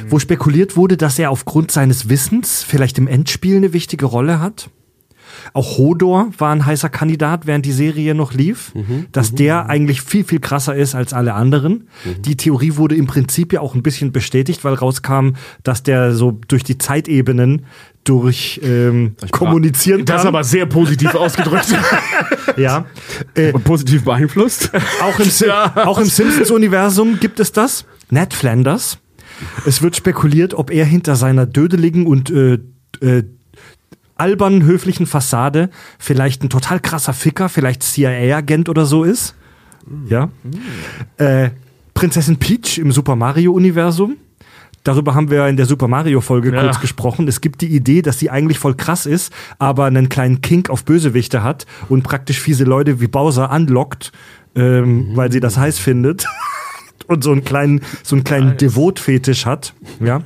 [0.09, 4.71] wo spekuliert wurde, dass er aufgrund seines Wissens vielleicht im Endspiel eine wichtige Rolle hat.
[5.53, 8.73] Auch Hodor war ein heißer Kandidat, während die Serie noch lief,
[9.13, 11.89] dass der eigentlich viel, viel krasser ist als alle anderen.
[12.25, 15.31] Die Theorie wurde im Prinzip ja auch ein bisschen bestätigt, weil rauskam,
[15.63, 17.65] dass der so durch die Zeitebenen
[18.05, 20.07] durch ähm, kommunizieren kann.
[20.07, 21.75] Das ist aber sehr positiv ausgedrückt.
[22.57, 22.87] ja.
[23.35, 24.71] Äh, Und positiv beeinflusst.
[25.03, 27.85] auch im, Si- auch im Simpsons-Universum gibt es das.
[28.11, 28.99] Ned Flanders.
[29.67, 32.59] Es wird spekuliert, ob er hinter seiner dödeligen und äh,
[33.01, 33.25] äh,
[34.17, 39.35] albernen, höflichen Fassade vielleicht ein total krasser Ficker, vielleicht CIA-Agent oder so ist.
[40.09, 40.31] Ja.
[41.17, 41.51] Äh,
[41.95, 44.17] Prinzessin Peach im Super Mario-Universum.
[44.85, 46.63] Darüber haben wir in der Super Mario-Folge Ja.
[46.63, 47.29] kurz gesprochen.
[47.29, 50.85] Es gibt die Idee, dass sie eigentlich voll krass ist, aber einen kleinen Kink auf
[50.85, 54.13] Bösewichte hat und praktisch fiese Leute wie Bowser anlockt,
[54.55, 56.27] ähm, weil sie das heiß findet.
[57.05, 59.75] Und so einen kleinen, so einen kleinen Devot-Fetisch hat.
[60.01, 60.23] Ja.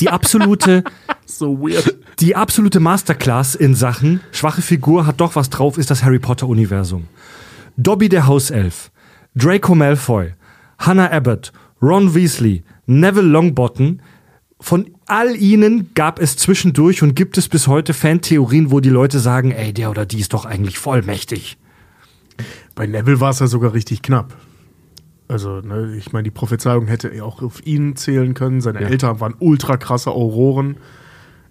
[0.00, 0.84] Die absolute,
[1.26, 1.96] so weird.
[2.20, 7.04] die absolute Masterclass in Sachen schwache Figur hat doch was drauf, ist das Harry Potter-Universum.
[7.76, 8.90] Dobby der Hauself,
[9.34, 10.34] Draco Malfoy,
[10.78, 14.00] Hannah Abbott, Ron Weasley, Neville Longbottom.
[14.60, 19.20] Von all ihnen gab es zwischendurch und gibt es bis heute Fantheorien, wo die Leute
[19.20, 21.56] sagen, ey, der oder die ist doch eigentlich voll mächtig.
[22.74, 24.36] Bei Neville war es ja sogar richtig knapp.
[25.28, 28.60] Also, ne, ich meine, die Prophezeiung hätte er auch auf ihn zählen können.
[28.62, 30.76] Seine Eltern waren ultra krasse Auroren.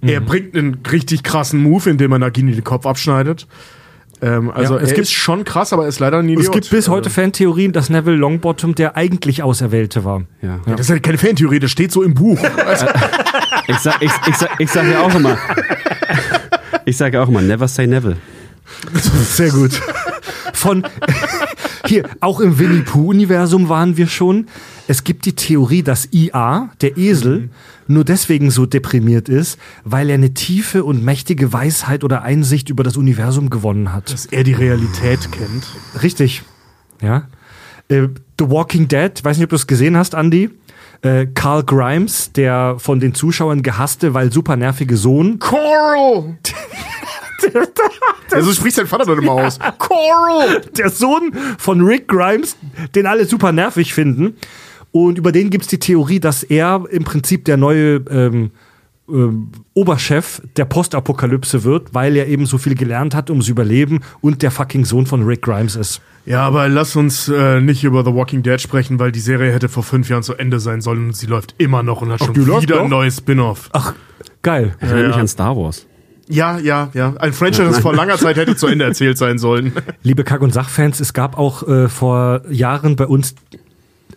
[0.02, 3.48] Er bringt einen richtig krassen Move, indem er Nagini den Kopf abschneidet.
[4.20, 6.44] Ähm, also, Ja, es gibt- ist schon krass, aber er ist leider ein Idiot.
[6.46, 10.24] Es gibt bis heute Also, Fantheorien, dass Neville Longbottom der eigentlich Auserwählte war.
[10.42, 10.60] Ja.
[10.66, 12.40] das ist ja keine Fantheorie, das steht so im Buch.
[12.66, 12.88] Also,
[13.68, 15.38] Ich sag, ich, ich, sag, ich sag ja auch immer.
[16.86, 18.16] Ich sage auch immer, never say never.
[18.94, 19.80] Sehr gut.
[20.54, 20.84] Von
[21.90, 24.48] hier, auch im Winnie Pooh-Universum waren wir schon.
[24.88, 27.50] Es gibt die Theorie, dass IA, der Esel,
[27.88, 32.84] nur deswegen so deprimiert ist, weil er eine tiefe und mächtige Weisheit oder Einsicht über
[32.84, 34.12] das Universum gewonnen hat.
[34.12, 35.68] dass er die Realität kennt.
[36.02, 36.44] Richtig.
[37.02, 37.28] Ja.
[37.90, 38.08] Äh,
[38.40, 40.50] The Walking Dead, weiß nicht, ob du es gesehen hast, Andy.
[41.02, 45.40] Äh, Carl Grimes, der von den Zuschauern gehasste, weil super nervige Sohn.
[45.40, 46.38] Coral!
[48.32, 49.60] also spricht sein Vater dann immer aus.
[49.78, 50.62] Coral!
[50.78, 52.58] der Sohn von Rick Grimes,
[52.96, 54.36] den alle super nervig finden.
[54.92, 58.52] Und über den gibt's die Theorie, dass er im Prinzip der neue ähm,
[59.10, 64.42] ähm, Oberchef der Postapokalypse wird, weil er eben so viel gelernt hat ums Überleben und
[64.42, 66.02] der fucking Sohn von Rick Grimes ist.
[66.26, 69.70] Ja, aber lass uns äh, nicht über The Walking Dead sprechen, weil die Serie hätte
[69.70, 72.34] vor fünf Jahren zu Ende sein sollen und sie läuft immer noch und hat schon
[72.34, 73.70] die läuft wieder ein neues Spin-off.
[73.72, 73.94] Ach,
[74.42, 74.76] geil.
[74.82, 75.22] Ich erinnere mich Ja.
[75.22, 75.86] an Star Wars.
[76.30, 77.14] Ja, ja, ja.
[77.20, 79.72] Ein Franchise, das vor langer Zeit hätte zu Ende erzählt sein sollen.
[80.04, 83.36] Liebe Kack- und Sachfans, es gab auch äh, vor Jahren bei uns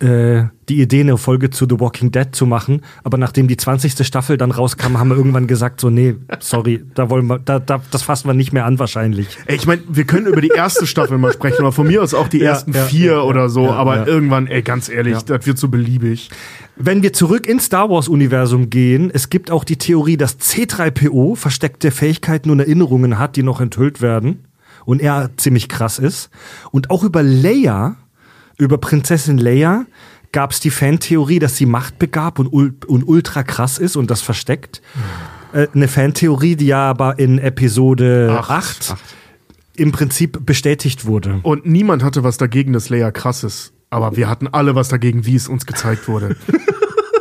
[0.01, 2.83] äh, die Idee, eine Folge zu The Walking Dead zu machen.
[3.05, 4.07] Aber nachdem die 20.
[4.07, 7.81] Staffel dann rauskam, haben wir irgendwann gesagt, so, nee, sorry, da wollen wir, da, da,
[7.91, 9.37] das fassen wir nicht mehr an wahrscheinlich.
[9.47, 12.15] Ey, ich meine, wir können über die erste Staffel mal sprechen, aber von mir aus
[12.15, 13.71] auch die Ja, ersten ja, vier ja, oder so.
[13.71, 16.31] aber irgendwann, ey, ganz ehrlich, das wird so beliebig.
[16.77, 21.91] Wenn wir zurück ins Star Wars-Universum gehen, es gibt auch die Theorie, dass C3PO versteckte
[21.91, 24.47] Fähigkeiten und Erinnerungen hat, die noch enthüllt werden.
[24.87, 26.31] Und er ziemlich krass ist.
[26.71, 27.97] Und auch über Leia,
[28.61, 29.87] über Prinzessin Leia,
[30.33, 34.81] gab es die Fantheorie, dass sie machtbegab und, und ultra krass ist und das versteckt.
[35.53, 38.93] Äh, eine Fantheorie, die ja aber in Episode Acht.
[38.93, 38.95] 8
[39.77, 41.41] im Prinzip bestätigt wurde.
[41.43, 43.73] Und niemand hatte was dagegen, dass Leia krass ist.
[43.89, 46.37] Aber wir hatten alle was dagegen, wie es uns gezeigt wurde.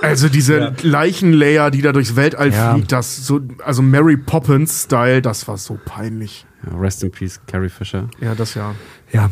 [0.02, 2.74] Also diese Leichen-Leia, die da durchs Weltall Ja.
[2.74, 6.46] fliegt, das so, also Mary Poppins-Style, das war so peinlich.
[6.66, 8.08] Ja, rest in peace, Carrie Fisher.
[8.22, 8.76] Ja, das ja.
[9.12, 9.30] Ja,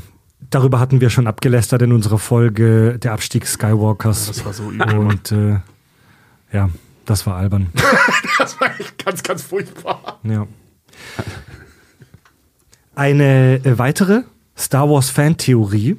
[0.50, 4.28] darüber hatten wir schon abgelästert in unserer Folge Der Abstieg Skywalkers.
[4.28, 4.98] Das war so übel.
[4.98, 5.60] Und äh,
[6.52, 6.70] ja,
[7.06, 7.70] das war albern.
[8.38, 10.20] Das war echt ganz, ganz furchtbar.
[10.22, 10.46] Ja.
[12.94, 14.22] Eine äh, weitere
[14.56, 15.98] Star Wars Fan-Theorie,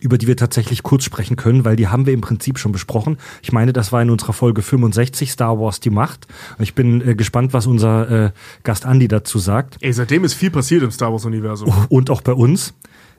[0.00, 3.16] über die wir tatsächlich kurz sprechen können, weil die haben wir im Prinzip schon besprochen.
[3.40, 6.26] Ich meine, das war in unserer Folge 65 Star Wars die Macht.
[6.58, 8.30] Ich bin äh, gespannt, was unser äh,
[8.62, 9.78] Gast Andy dazu sagt.
[9.80, 11.72] Ey, seitdem ist viel passiert im Star Wars-Universum.
[11.88, 12.74] Und auch bei uns.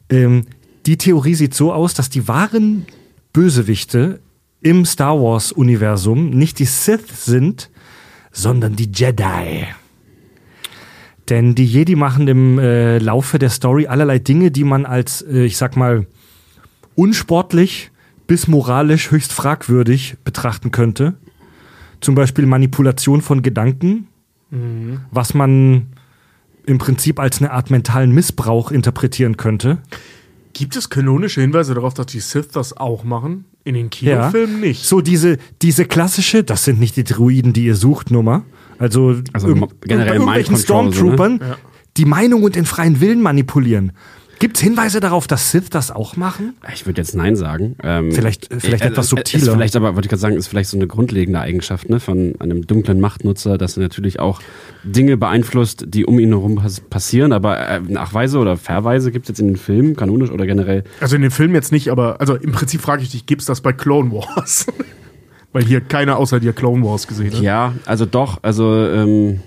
[0.10, 0.45] Ähm,
[0.86, 2.86] die Theorie sieht so aus, dass die wahren
[3.32, 4.20] Bösewichte
[4.62, 7.70] im Star Wars-Universum nicht die Sith sind,
[8.32, 9.66] sondern die Jedi.
[11.30, 15.45] Denn die Jedi machen im äh, Laufe der Story allerlei Dinge, die man als, äh,
[15.45, 16.06] ich sag mal,
[16.95, 17.91] unsportlich
[18.28, 21.16] bis moralisch höchst fragwürdig betrachten könnte.
[22.01, 24.08] Zum Beispiel Manipulation von Gedanken,
[25.12, 25.88] was man
[26.66, 29.80] im Prinzip als eine Art mentalen Missbrauch interpretieren könnte.
[30.53, 33.45] Gibt es kanonische Hinweise darauf, dass die Sith das auch machen?
[33.64, 34.84] In den Kinofilmen nicht.
[34.86, 38.43] So diese, diese klassische, das sind nicht die Druiden, die ihr sucht, Nummer.
[38.78, 39.47] Also, Also
[39.82, 40.64] generell bei irgendwelchen so, ne?
[40.91, 41.57] Stormtroopern Ja.
[41.97, 43.93] die Meinung und den freien Willen manipulieren.
[44.44, 46.56] Gibt es Hinweise darauf, dass Sith das auch machen?
[46.74, 47.78] Ich würde jetzt Nein sagen.
[47.82, 49.54] Ähm, Vielleicht- äh, vielleicht etwas Ist subtiler.
[49.54, 52.68] vielleicht aber, wollte ich gerade sagen, ist vielleicht so eine grundlegende Eigenschaft ne, von einem
[52.68, 54.41] dunklen Machtnutzer, dass er natürlich auch
[54.84, 57.32] Dinge beeinflusst, die um ihn herum pas- passieren.
[57.32, 60.84] Aber äh, Nachweise oder Verweise gibt es jetzt in den Filmen, kanonisch oder generell.
[61.00, 63.62] Also in den Filmen jetzt nicht, aber also im Prinzip frage ich dich, gibt's das
[63.62, 64.66] bei Clone Wars?
[65.54, 67.41] Weil hier keiner außer dir Clone Wars gesehen hat.
[67.41, 69.39] Ja, also doch, also ähm,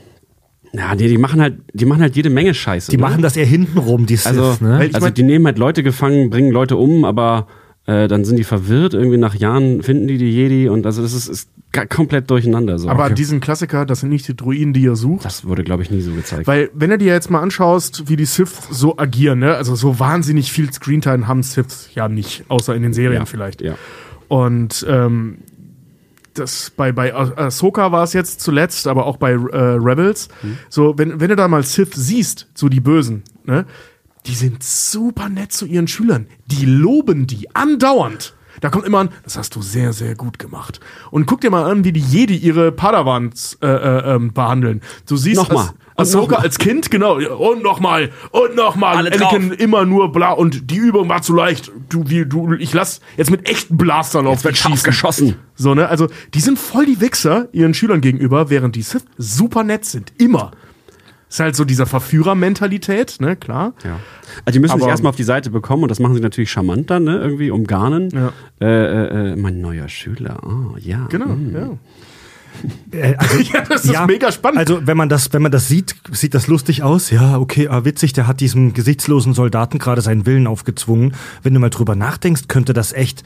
[0.72, 2.90] ja, die, die machen halt, die machen halt jede Menge Scheiße.
[2.90, 3.02] Die ne?
[3.02, 4.78] machen das eher hintenrum, die Sith, Also, ne?
[4.78, 7.46] Also mein- die nehmen halt Leute gefangen, bringen Leute um, aber
[7.86, 8.94] äh, dann sind die verwirrt.
[8.94, 11.50] Irgendwie nach Jahren finden die die Jedi und also das ist, ist
[11.88, 12.78] komplett durcheinander.
[12.78, 12.88] So.
[12.88, 15.24] Aber diesen Klassiker, das sind nicht die Druiden, die ihr sucht.
[15.24, 16.46] das wurde, glaube ich, nie so gezeigt.
[16.46, 19.54] Weil, wenn du dir jetzt mal anschaust, wie die Sith so agieren, ne?
[19.54, 23.60] also so wahnsinnig viel Screentime haben Sith ja nicht, außer in den Serien ja, vielleicht.
[23.60, 23.74] Ja.
[24.28, 25.38] Und ähm,
[26.38, 30.28] das bei, bei Ah- Ahsoka war es jetzt zuletzt, aber auch bei äh, Rebels.
[30.68, 33.66] So, wenn, wenn du da mal Sith siehst, so die Bösen, ne,
[34.26, 36.26] die sind super nett zu ihren Schülern.
[36.46, 38.34] Die loben die andauernd.
[38.60, 40.80] Da kommt immer an, das hast du sehr, sehr gut gemacht.
[41.10, 44.80] Und guck dir mal an, wie die Jedi ihre Padawans äh, äh, ähm, behandeln.
[45.06, 45.70] Du siehst Nochmal.
[45.96, 47.16] Ahsoka als Kind, genau.
[47.16, 48.10] Und nochmal.
[48.30, 49.06] Und nochmal.
[49.12, 50.32] Anakin immer nur bla.
[50.32, 51.70] Und die Übung war zu leicht.
[51.88, 54.86] Du, wie, du, ich lass jetzt mit echten Blastern auf wird scharf schießen.
[54.86, 55.36] geschossen.
[55.54, 55.88] So, ne?
[55.88, 60.12] Also, die sind voll die Wichser ihren Schülern gegenüber, während die Sith super nett sind.
[60.18, 60.52] Immer.
[61.28, 63.34] Ist halt so dieser Verführer-Mentalität, ne?
[63.34, 63.74] Klar.
[63.84, 63.98] Ja.
[64.44, 66.50] Also die müssen sich Aber- erstmal auf die Seite bekommen und das machen sie natürlich
[66.52, 67.18] charmant dann, ne?
[67.18, 68.10] Irgendwie umgarnen.
[68.10, 68.32] Ja.
[68.60, 70.38] Äh, äh, äh, mein neuer Schüler.
[70.46, 71.06] Oh, ja.
[71.08, 71.54] Genau, mm.
[71.56, 71.70] ja.
[72.90, 74.58] Äh, also, Ja, das ist mega spannend.
[74.58, 77.10] Also, wenn man das, wenn man das sieht, sieht das lustig aus.
[77.10, 81.14] Ja, okay, ah, witzig, der hat diesem gesichtslosen Soldaten gerade seinen Willen aufgezwungen.
[81.42, 83.22] Wenn du mal drüber nachdenkst, könnte das echt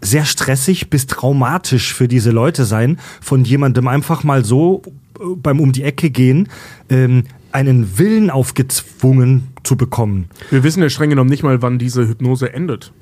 [0.00, 4.82] sehr stressig bis traumatisch für diese Leute sein, von jemandem einfach mal so
[5.18, 6.48] äh, beim um die Ecke gehen,
[6.90, 10.26] ähm, einen Willen aufgezwungen zu bekommen.
[10.50, 12.92] Wir wissen ja streng genommen nicht mal, wann diese Hypnose endet.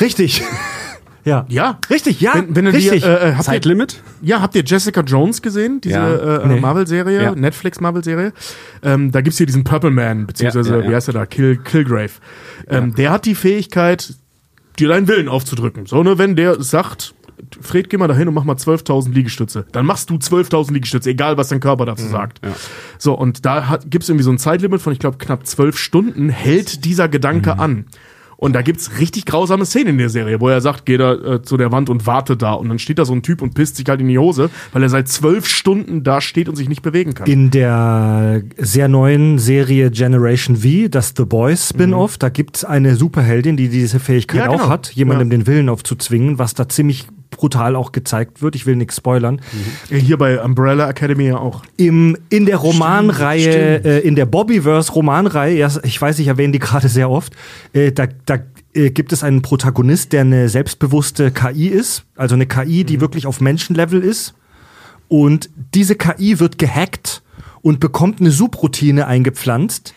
[0.00, 0.42] Richtig.
[1.28, 1.46] Ja.
[1.48, 1.78] Ja.
[1.90, 2.32] Richtig, ja.
[2.34, 3.02] Wenn, wenn richtig.
[3.02, 4.02] dir, äh, äh, habt ihr, Zeitlimit?
[4.22, 5.80] ja, habt ihr Jessica Jones gesehen?
[5.80, 6.38] Diese Ja.
[6.42, 6.60] äh, Nee.
[6.60, 7.34] Marvel-Serie, Ja.
[7.34, 8.32] Netflix-Marvel-Serie.
[8.82, 11.26] Ähm, da gibt's hier diesen Purple Man, beziehungsweise, Ja, wie heißt er da?
[11.26, 12.10] Kill, Killgrave.
[12.68, 14.14] Ähm, Der hat die Fähigkeit,
[14.78, 15.86] dir deinen Willen aufzudrücken.
[15.86, 17.14] So, ne, wenn der sagt,
[17.60, 19.64] Fred, geh mal dahin und mach mal 12.000 Liegestütze.
[19.70, 22.40] Dann machst du 12.000 Liegestütze, egal was dein Körper dazu sagt.
[22.44, 22.52] ja.
[22.98, 26.30] So, und da hat, gibt's irgendwie so ein Zeitlimit von, ich glaube, knapp zwölf Stunden,
[26.30, 27.86] hält dieser Gedanke an.
[28.40, 31.42] Und da gibt's richtig grausame Szenen in der Serie, wo er sagt, geh da äh,
[31.42, 32.52] zu der Wand und warte da.
[32.52, 34.84] Und dann steht da so ein Typ und pisst sich halt in die Hose, weil
[34.84, 37.26] er seit zwölf Stunden da steht und sich nicht bewegen kann.
[37.26, 43.56] In der sehr neuen Serie Generation V, das The Boys Spin-off, da gibt's eine Superheldin,
[43.56, 44.62] die diese Fähigkeit Ja, genau.
[44.64, 45.38] auch hat, jemandem Ja.
[45.38, 47.08] den Willen aufzuzwingen, was da ziemlich
[47.38, 48.54] brutal auch gezeigt wird.
[48.56, 49.40] Ich will nichts spoilern.
[49.88, 51.62] Hier bei Umbrella Academy ja auch.
[51.76, 56.52] Im, in der Romanreihe, Stimmt, äh, in der Bobbyverse Romanreihe, ja, ich weiß, ich erwähne
[56.52, 57.32] die gerade sehr oft,
[57.72, 58.38] äh, da, da
[58.74, 63.26] äh, gibt es einen Protagonist, der eine selbstbewusste KI ist, also eine KI, die wirklich
[63.26, 64.34] auf Menschenlevel ist.
[65.06, 67.22] Und diese KI wird gehackt
[67.62, 69.94] und bekommt eine Subroutine eingepflanzt,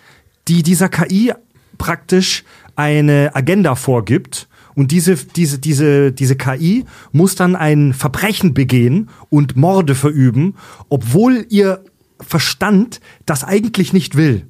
[0.47, 1.33] die dieser KI
[1.77, 2.43] praktisch
[2.75, 9.55] eine Agenda vorgibt Und diese, diese, diese, diese KI muss dann ein Verbrechen begehen und
[9.55, 10.55] Morde verüben,
[10.89, 11.83] obwohl ihr
[12.19, 14.47] Verstand das eigentlich nicht will.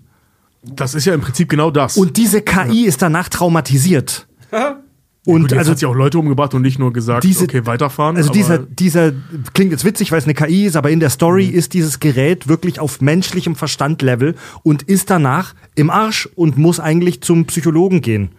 [0.63, 1.97] Das ist ja im Prinzip genau das.
[1.97, 4.27] Und diese KI ist danach traumatisiert.
[5.23, 7.63] Und Gut, jetzt also hat sie auch Leute umgebracht und nicht nur gesagt, diese, okay,
[7.67, 8.17] weiterfahren.
[8.17, 9.13] Also dieser, dieser
[9.53, 12.47] klingt jetzt witzig, weil es eine KI ist, aber in der Story ist dieses Gerät
[12.47, 18.29] wirklich auf menschlichem Verstandlevel und ist danach im Arsch und muss eigentlich zum Psychologen gehen.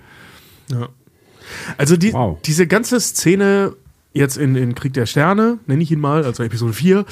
[1.79, 2.39] Also die, Wow.
[2.45, 3.75] diese ganze Szene
[4.13, 7.05] jetzt in, in Krieg der Sterne, nenne ich ihn mal, also Episode 4,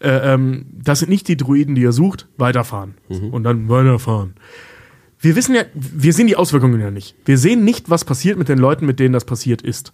[0.00, 2.94] äh, ähm, das sind nicht die Druiden, die ihr sucht, weiterfahren.
[3.32, 4.34] Und dann weiterfahren.
[5.24, 7.14] Wir wissen ja, wir sehen die Auswirkungen ja nicht.
[7.24, 9.90] Wir sehen nicht, was passiert mit den Leuten, mit denen das passiert ist.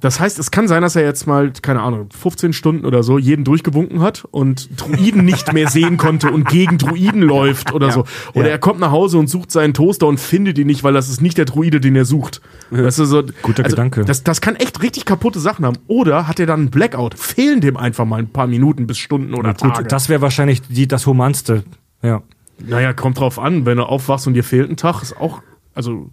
[0.00, 3.18] Das heißt, es kann sein, dass er jetzt mal, keine Ahnung, 15 Stunden oder so
[3.18, 8.04] jeden durchgewunken hat und Druiden nicht mehr sehen konnte und gegen Druiden läuft oder so.
[8.34, 8.52] Oder Ja.
[8.52, 11.20] er kommt nach Hause und sucht seinen Toaster und findet ihn nicht, weil das ist
[11.20, 12.40] nicht der Druide, den er sucht.
[12.70, 14.04] Das ist so, Guter Gedanke.
[14.04, 15.78] Das, das kann echt richtig kaputte Sachen haben.
[15.88, 17.18] Oder hat er dann einen Blackout?
[17.18, 19.82] Fehlen dem einfach mal ein paar Minuten bis Stunden oder Tage.
[19.82, 21.64] Gut, das wäre wahrscheinlich die, das Humanste.
[22.00, 22.22] Ja.
[22.66, 23.66] Naja, kommt drauf an.
[23.66, 25.40] Wenn du aufwachst und dir fehlt ein Tag, ist auch,
[25.74, 26.10] also,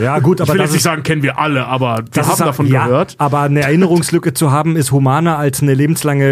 [0.00, 2.38] Ja, gut, ich aber will das jetzt nicht sagen, kennen wir alle, aber wir haben
[2.38, 3.16] davon ja, gehört.
[3.18, 6.24] Aber eine Erinnerungslücke zu haben, ist humaner als eine lebenslange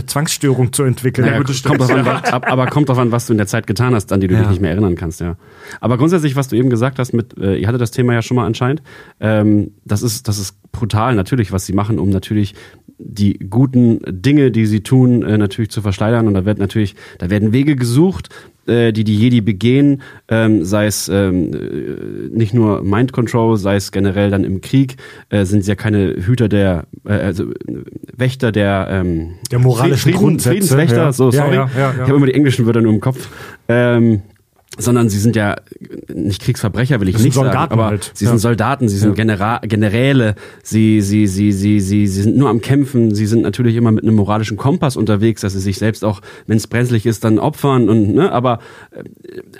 [0.00, 1.26] äh, Zwangsstörung zu entwickeln.
[1.26, 3.66] Ja, gut, kommt an, wa- ab- aber kommt drauf an, was du in der Zeit
[3.68, 4.40] getan hast, an die du Ja.
[4.40, 5.36] dich nicht mehr erinnern kannst, ja.
[5.80, 8.34] Aber grundsätzlich, was du eben gesagt hast, mit, äh, ihr hattet das Thema ja schon
[8.36, 8.82] mal anscheinend,
[9.20, 12.54] ähm, das ist, das ist brutal natürlich, was sie machen, um natürlich
[12.98, 16.26] die guten Dinge, die sie tun, äh, natürlich zu verschleiern.
[16.26, 18.30] Und da wird natürlich, da werden Wege gesucht,
[18.66, 23.76] äh, die die Jedi begehen, ähm, sei es ähm, äh, nicht nur Mind Control, sei
[23.76, 24.96] es generell dann im Krieg,
[25.28, 27.54] äh, sind sie ja keine Hüter der, äh, also äh,
[28.16, 31.12] Wächter der, ähm, Der moralischen Frieden, Grundsätze, Friedenswächter, ja.
[31.12, 31.54] so sorry.
[31.54, 31.92] ja, ja.
[31.92, 33.28] Ich habe immer die englischen Wörter nur im Kopf.
[33.68, 34.22] Ähm,
[34.78, 35.56] sondern sie sind ja
[36.12, 38.10] nicht Kriegsverbrecher, will ich Das nicht sagen, Soldaten aber halt.
[38.14, 38.30] sie Ja.
[38.30, 42.60] sind Soldaten, sie sind Genera Generäle, sie, sie, sie, sie, sie, sie sind nur am
[42.60, 46.20] Kämpfen, sie sind natürlich immer mit einem moralischen Kompass unterwegs, dass sie sich selbst auch,
[46.46, 48.58] wenn es brenzlig ist, dann opfern und ne, aber
[48.92, 49.02] äh,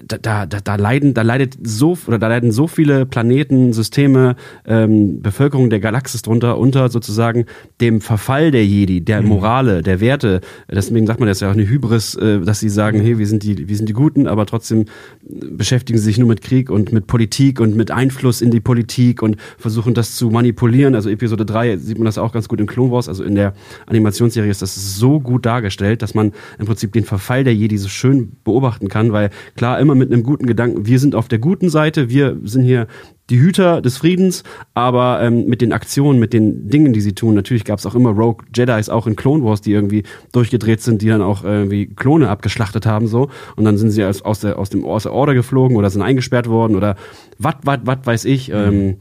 [0.06, 4.36] da, da, da, leiden, da leidet so oder da leiden so viele Planeten, Systeme,
[4.66, 7.46] ähm, Bevölkerung der Galaxis drunter unter sozusagen
[7.80, 9.28] dem Verfall der Jedi, der Mhm.
[9.28, 10.40] Morale, der Werte.
[10.70, 13.42] Deswegen sagt man das ja auch eine Hybris, äh, dass sie sagen, hey, wir sind
[13.42, 14.84] die, wir sind die Guten, aber trotzdem
[15.22, 19.36] beschäftigen sich nur mit Krieg und mit Politik und mit Einfluss in die Politik und
[19.58, 20.94] versuchen das zu manipulieren.
[20.94, 23.54] Also Episode 3 sieht man das auch ganz gut in Clone Wars, also in der
[23.86, 27.88] Animationsserie ist das so gut dargestellt, dass man im Prinzip den Verfall der Jedi so
[27.88, 31.68] schön beobachten kann, weil klar immer mit einem guten Gedanken, wir sind auf der guten
[31.68, 32.86] Seite, wir sind hier
[33.30, 37.34] die Hüter des Friedens, aber ähm, mit den Aktionen, mit den Dingen, die sie tun,
[37.34, 41.02] natürlich gab es auch immer Rogue Jedis auch in Clone Wars, die irgendwie durchgedreht sind,
[41.02, 44.58] die dann auch irgendwie Klone abgeschlachtet haben so und dann sind sie aus, aus, der,
[44.58, 46.96] aus dem aus der Order geflogen oder sind eingesperrt worden oder
[47.38, 48.50] wat, wat, wat weiß ich.
[48.52, 48.96] Ähm,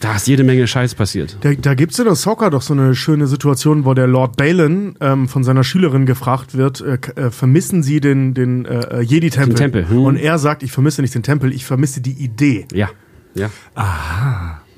[0.00, 1.38] da ist jede Menge Scheiß passiert.
[1.40, 5.26] Da, da gibt's in Ahsoka doch so eine schöne Situation, wo der Lord Balin ähm,
[5.26, 9.54] von seiner Schülerin gefragt wird, äh, äh, vermissen Sie den, den äh, Jedi-Tempel?
[9.54, 10.04] Den Tempel, hm.
[10.04, 12.66] Und er sagt, ich vermisse nicht den Tempel, ich vermisse die Idee.
[12.74, 12.90] Ja,
[13.36, 13.50] ja.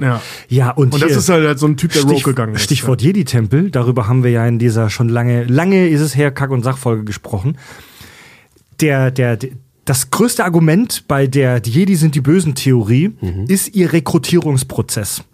[0.00, 0.22] Ja.
[0.48, 2.62] Ja, und, Und das hier- ist halt so ein Typ, der Rogue Stich, gegangen ist.
[2.62, 6.50] Stichwort Jedi-Tempel, darüber haben wir ja in dieser schon lange, lange ist es her, Kack-
[6.50, 7.59] und Sachfolge gesprochen.
[8.80, 9.50] Der, der, der,
[9.84, 13.12] das größte Argument bei der die Jedi sind die bösen Theorie
[13.48, 15.24] ist ihr Rekrutierungsprozess.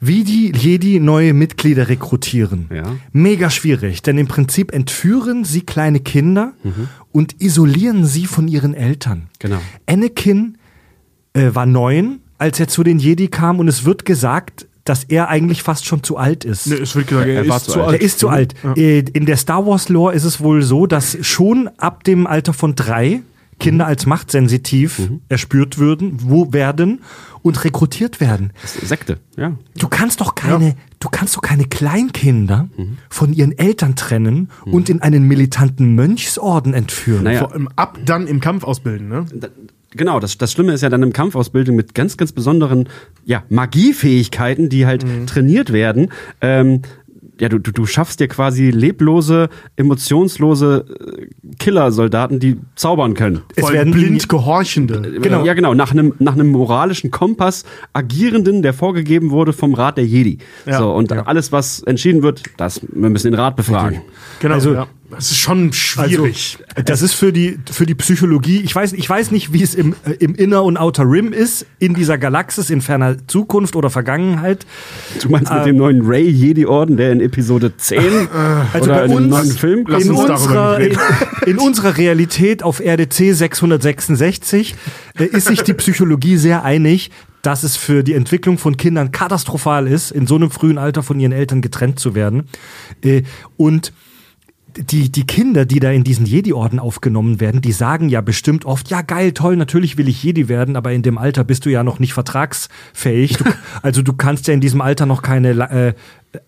[0.00, 2.68] Wie die Jedi neue Mitglieder rekrutieren.
[2.72, 2.96] Ja.
[3.12, 6.52] Mega schwierig, denn im Prinzip entführen sie kleine Kinder
[7.10, 9.28] und isolieren sie von ihren Eltern.
[9.40, 9.58] Genau.
[9.86, 10.58] Anakin
[11.32, 15.28] äh, war neun, als er zu den Jedi kam und es wird gesagt, dass er
[15.28, 16.66] eigentlich fast schon zu alt ist.
[16.66, 17.88] Nee, es wird gesagt, er, Er war ist zu alt.
[17.90, 18.00] alt.
[18.00, 18.54] Er ist zu alt.
[18.76, 22.52] Äh, In der Star Wars Lore ist es wohl so, dass schon ab dem Alter
[22.54, 23.20] von drei
[23.60, 27.02] Kinder als machtsensitiv erspürt würden, wo werden
[27.42, 28.52] und rekrutiert werden.
[28.64, 29.52] Sekte, ja.
[29.78, 32.68] Du kannst doch keine, du kannst doch keine Kleinkinder
[33.10, 37.24] von ihren Eltern trennen und in einen militanten Mönchsorden entführen.
[37.24, 37.40] Naja.
[37.40, 39.26] Vor allem ab dann im Kampf ausbilden, ne?
[39.34, 39.48] Da-
[39.92, 42.88] Genau, das, das Schlimme ist ja dann im Kampfausbildung mit ganz, ganz besonderen
[43.24, 46.10] ja, Magiefähigkeiten, die halt trainiert werden.
[46.40, 46.82] Ähm,
[47.40, 50.84] ja, du, du, du schaffst dir quasi leblose, emotionslose
[51.18, 51.26] äh,
[51.58, 53.40] Killer-Soldaten, die zaubern können.
[53.56, 55.00] Es Vor allem werden blind Gehorchende.
[55.20, 55.44] Genau.
[55.44, 57.64] Ja, genau, nach einem, nach einem moralischen Kompass
[57.94, 60.38] agierenden, der vorgegeben wurde vom Rat der Jedi.
[60.66, 60.78] Ja.
[60.78, 61.22] So, und Ja.
[61.26, 64.02] alles, was entschieden wird, das, wir müssen den Rat befragen.
[64.40, 64.86] Genau, Also- ja.
[65.10, 66.58] Das ist schon schwierig.
[66.74, 68.60] Also, das ist für die, für die Psychologie.
[68.60, 71.66] Ich weiß, ich weiß nicht, wie es im, äh, im Inner und Outer Rim ist,
[71.78, 74.66] in dieser Galaxis, in ferner Zukunft oder Vergangenheit.
[75.20, 78.28] Du meinst mit dem neuen Ray-Jedi-Orden, der in Episode 10
[78.72, 80.80] Also oder bei in uns- neuen Film Lass in uns darüber unserer,
[81.46, 84.74] in, in unserer Realität auf RDC 666
[85.18, 87.10] äh, ist sich die Psychologie sehr einig.
[87.42, 91.18] dass es für die Entwicklung von Kindern katastrophal ist, in so einem frühen Alter von
[91.18, 92.44] ihren Eltern getrennt zu werden.
[93.02, 93.22] Äh,
[93.56, 93.94] und
[94.76, 98.90] die, die Kinder, die da in diesen Jedi-Orden aufgenommen werden, die sagen ja bestimmt oft,
[98.90, 101.82] ja geil, toll, natürlich will ich Jedi werden, aber in dem Alter bist du ja
[101.82, 103.36] noch nicht vertragsfähig.
[103.36, 103.44] Du,
[103.82, 106.38] also du kannst ja in diesem Alter noch keine, äh,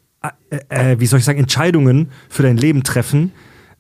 [0.51, 3.33] äh, äh, wie soll ich sagen, Entscheidungen für dein Leben treffen.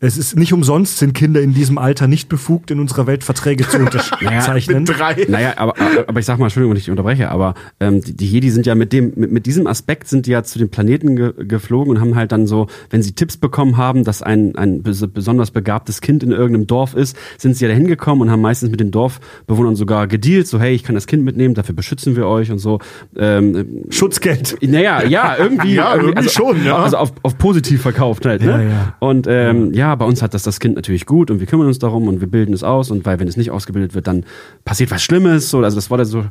[0.04, 3.68] Es ist nicht umsonst, sind Kinder in diesem Alter nicht befugt, in unserer Welt Verträge
[3.68, 4.82] zu unterzeichnen.
[4.82, 5.26] Mit drei.
[5.28, 5.74] Naja, aber,
[6.08, 8.66] aber, ich sag mal, Entschuldigung, wenn ich dich unterbreche, aber ähm, die, die Jedi sind
[8.66, 11.94] ja mit dem, mit, mit diesem Aspekt sind die ja zu den Planeten ge, geflogen
[11.94, 15.52] und haben halt dann so, wenn sie Tipps bekommen haben, dass ein, ein bes besonders
[15.52, 18.80] begabtes Kind in irgendeinem Dorf ist, sind sie ja da hingekommen und haben meistens mit
[18.80, 22.50] den Dorfbewohnern sogar gedealt, so hey, ich kann das Kind mitnehmen, dafür beschützen wir euch
[22.50, 22.80] und so.
[23.16, 24.58] Ähm, Schutzgeld.
[24.62, 26.76] naja, ja, irgendwie, Ja, irgendwie also, schon, ja.
[26.76, 28.50] Also auf, auf positiv verkauft halt, ne?
[28.50, 28.94] Ja, ja.
[28.98, 31.78] Und ähm, ja, bei uns hat das das Kind natürlich gut und wir kümmern uns
[31.78, 34.24] darum und wir bilden es aus und weil wenn es nicht ausgebildet wird, dann
[34.64, 35.50] passiert was Schlimmes.
[35.50, 36.24] So, also das wurde so,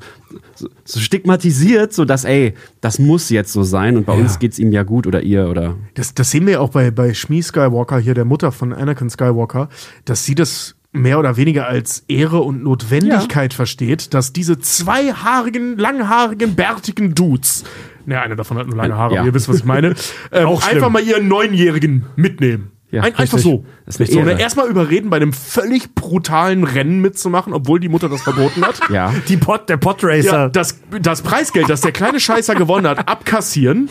[0.55, 4.59] so, so stigmatisiert, so dass ey, das muss jetzt so sein und bei uns geht's
[4.59, 7.41] ihm ja gut oder ihr oder Das, das sehen wir ja auch bei, bei Shmi
[7.41, 9.70] Skywalker, hier der Mutter von Anakin Skywalker,
[10.05, 16.55] dass sie das mehr oder weniger als Ehre und Notwendigkeit versteht, dass diese zweihaarigen, langhaarigen,
[16.55, 17.64] bärtigen Dudes,
[18.05, 19.26] ne, einer davon hat nur lange Haare, Ja.
[19.26, 19.95] ihr wisst, was ich meine,
[20.32, 22.72] ähm, Auch einfach mal ihren Neunjährigen mitnehmen.
[22.91, 23.65] Ja, Ein, einfach so.
[23.85, 24.39] Das ist eine so ne.
[24.39, 28.79] Erstmal überreden, bei einem völlig brutalen Rennen mitzumachen, obwohl die Mutter das verboten hat.
[28.89, 29.13] ja.
[29.29, 30.49] Die Pod, der Ja, Podracer.
[30.49, 33.87] das, das Preisgeld, das der kleine Scheißer gewonnen hat, abkassieren,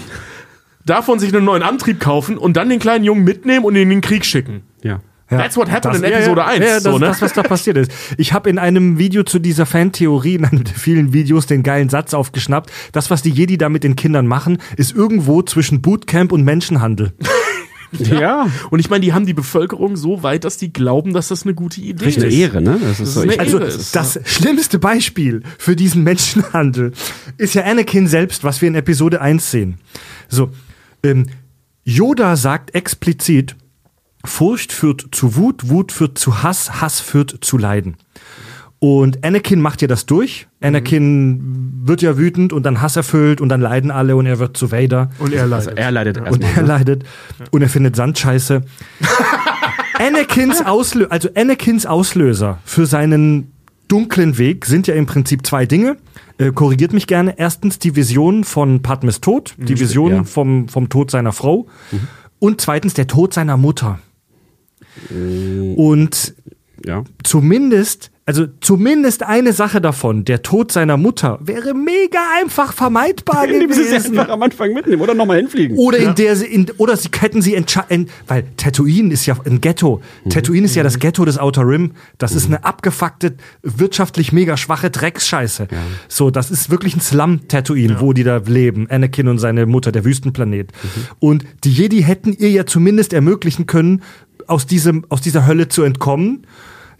[0.84, 3.88] davon sich einen neuen Antrieb kaufen und dann den kleinen Jungen mitnehmen und ihn in
[3.90, 4.62] den Krieg schicken.
[4.82, 5.00] Ja.
[5.30, 5.38] Ja.
[5.38, 6.64] That's what happened Das- in Episode ja, ja, 1.
[6.64, 7.06] Ja, das so, ist ne?
[7.06, 7.92] das, was da passiert ist.
[8.18, 11.88] Ich habe in einem Video zu dieser Fantheorie, in einem der vielen Videos, den geilen
[11.88, 12.70] Satz aufgeschnappt.
[12.90, 17.12] Das, was die Jedi da mit den Kindern machen, ist irgendwo zwischen Bootcamp und Menschenhandel.
[17.98, 18.48] Ja.
[18.70, 21.54] Und ich meine, die haben die Bevölkerung so weit, dass die glauben, dass das eine
[21.54, 22.38] gute Idee Richtig eine ist.
[22.38, 22.78] Ehre, ne?
[22.80, 26.92] Das ist so, ist eine Also Ehre ist, das schlimmste Beispiel für diesen Menschenhandel
[27.36, 29.78] ist ja Anakin selbst, was wir in Episode 1 sehen.
[30.28, 30.50] So,
[31.02, 31.26] ähm,
[31.84, 33.56] Yoda sagt explizit,
[34.24, 37.96] Furcht führt zu Wut, Wut führt zu Hass, Hass führt zu Leiden.
[38.82, 40.48] Und Anakin macht ja das durch.
[40.62, 44.72] Anakin wird ja wütend und dann hasserfüllt und dann leiden alle und er wird zu
[44.72, 45.10] Vader.
[45.18, 45.68] Und er leidet.
[45.68, 46.50] also er leidet Und erstmal.
[46.50, 46.68] er ne?
[46.68, 47.04] leidet
[47.50, 48.62] und er findet Sandscheiße.
[49.98, 53.52] Anakins, Auslö also Anakins Auslöser für seinen
[53.88, 55.96] dunklen Weg sind ja im Prinzip zwei Dinge.
[56.38, 57.34] Äh, korrigiert mich gerne.
[57.38, 60.24] Erstens die Vision von Padmes Tod, die Vision ja.
[60.24, 61.66] vom, vom Tod seiner Frau.
[62.38, 63.98] Und zweitens der Tod seiner Mutter.
[65.76, 66.34] Und
[66.86, 67.04] Ja.
[67.24, 73.72] zumindest, also zumindest eine Sache davon, der Tod seiner Mutter, wäre mega einfach vermeidbar Indem
[73.72, 74.16] sie sie gewesen.
[74.16, 75.76] einfach am Anfang mitnehmen oder nochmal hinfliegen.
[75.76, 79.60] Oder in der sie, in, oder sie hätten sie entscheiden, weil Tatooine ist ja ein
[79.60, 80.00] Ghetto.
[80.28, 81.90] Tatooine ist ja das Ghetto des Outer Rim.
[82.18, 85.66] Das ist eine abgefuckte, wirtschaftlich mega schwache Drecksscheiße.
[86.06, 88.86] So, das ist wirklich ein Slum Tatooine, wo die da leben.
[88.88, 90.70] Anakin und seine Mutter, der Wüstenplanet.
[91.18, 94.02] Und die Jedi hätten ihr ja zumindest ermöglichen können,
[94.46, 96.46] aus diesem, aus dieser Hölle zu entkommen.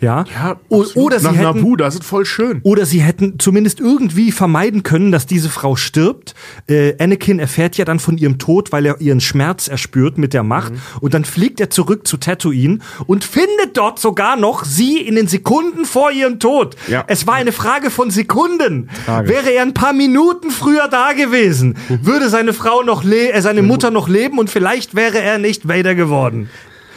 [0.01, 0.25] Ja.
[0.35, 2.61] Ja, oder sie Nach hätten, Naboo, das ist voll schön.
[2.63, 6.35] oder sie hätten zumindest irgendwie vermeiden können, dass diese Frau stirbt.
[6.69, 10.43] Äh, Anakin erfährt ja dann von ihrem Tod, weil er ihren Schmerz erspürt mit der
[10.43, 10.73] Macht.
[11.01, 15.29] Und dann fliegt er zurück zu Tatooine und findet dort sogar noch sie in den
[15.29, 16.77] Sekunden vor ihrem Tod.
[16.89, 17.05] Ja.
[17.07, 18.89] Es war eine Frage von Sekunden.
[19.05, 19.31] Tragisch.
[19.31, 23.63] Wäre er ein paar Minuten früher da gewesen, würde seine Frau noch le äh, seine
[23.63, 26.49] Mutter noch leben und vielleicht wäre er nicht Vader geworden.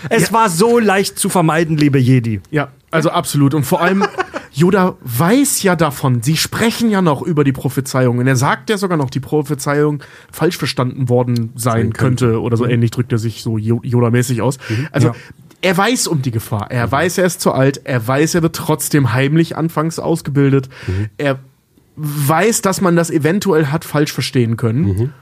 [0.09, 2.41] Es war so leicht zu vermeiden, liebe Jedi.
[2.51, 3.53] Ja, also absolut.
[3.53, 4.03] Und vor allem,
[4.53, 6.21] Yoda weiß ja davon.
[6.21, 8.19] Sie sprechen ja noch über die Prophezeiung.
[8.19, 12.39] Und er sagt ja sogar noch, die Prophezeiung falsch verstanden worden sein könnte.
[12.41, 14.57] Oder so ähnlich drückt er sich so Yo- Yoda-mäßig aus.
[14.91, 15.15] Also, Ja.
[15.61, 16.69] er weiß um die Gefahr.
[16.69, 17.81] Er weiß, er ist zu alt.
[17.85, 20.69] Er weiß, er wird trotzdem heimlich anfangs ausgebildet.
[21.17, 21.39] Er
[21.95, 25.13] weiß, dass man das eventuell hat falsch verstehen können.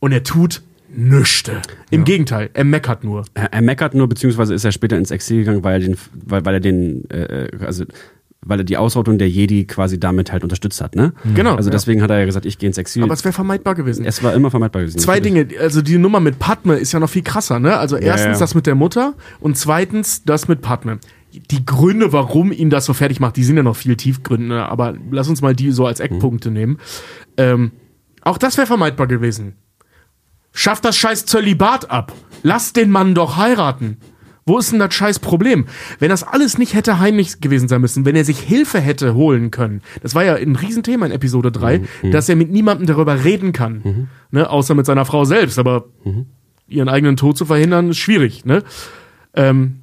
[0.00, 0.62] Und er tut
[0.96, 1.62] nüchte.
[1.90, 3.24] Im Gegenteil, er meckert nur.
[3.34, 6.44] Er, er meckert nur, beziehungsweise ist er später ins Exil gegangen, weil er den, weil,
[6.44, 7.84] weil er den, äh, also
[8.46, 11.14] weil er die Ausrottung der Jedi quasi damit halt unterstützt hat, ne?
[11.34, 11.72] Genau, Also ja.
[11.72, 13.02] deswegen hat er ja gesagt, ich gehe ins Exil.
[13.02, 14.04] Aber es wäre vermeidbar gewesen.
[14.04, 14.98] es war immer vermeidbar gewesen.
[14.98, 15.48] Zwei natürlich.
[15.48, 17.78] Dinge, also die Nummer mit Padme ist ja noch viel krasser, ne?
[17.78, 18.40] Also erstens ja.
[18.40, 20.98] das mit der Mutter und zweitens das mit Padme.
[21.50, 24.94] Die Gründe, warum ihn das so fertig macht, die sind ja noch viel tiefgründe, aber
[25.10, 26.78] lass uns mal die so als Eckpunkte nehmen.
[27.36, 27.72] Ähm,
[28.22, 29.54] auch das wäre vermeidbar gewesen.
[30.54, 32.12] Schaff das scheiß Zölibat ab.
[32.42, 33.98] Lass den Mann doch heiraten.
[34.46, 35.66] Wo ist denn das scheiß Problem?
[35.98, 39.50] Wenn das alles nicht hätte heimlich gewesen sein müssen, wenn er sich Hilfe hätte holen
[39.50, 41.80] können, das war ja ein Riesenthema in Episode 3,
[42.12, 44.08] dass er mit niemandem darüber reden kann.
[44.30, 45.86] Ne, außer mit seiner Frau selbst, aber
[46.68, 48.62] ihren eigenen Tod zu verhindern, ist schwierig, ne?
[49.34, 49.76] Ähm,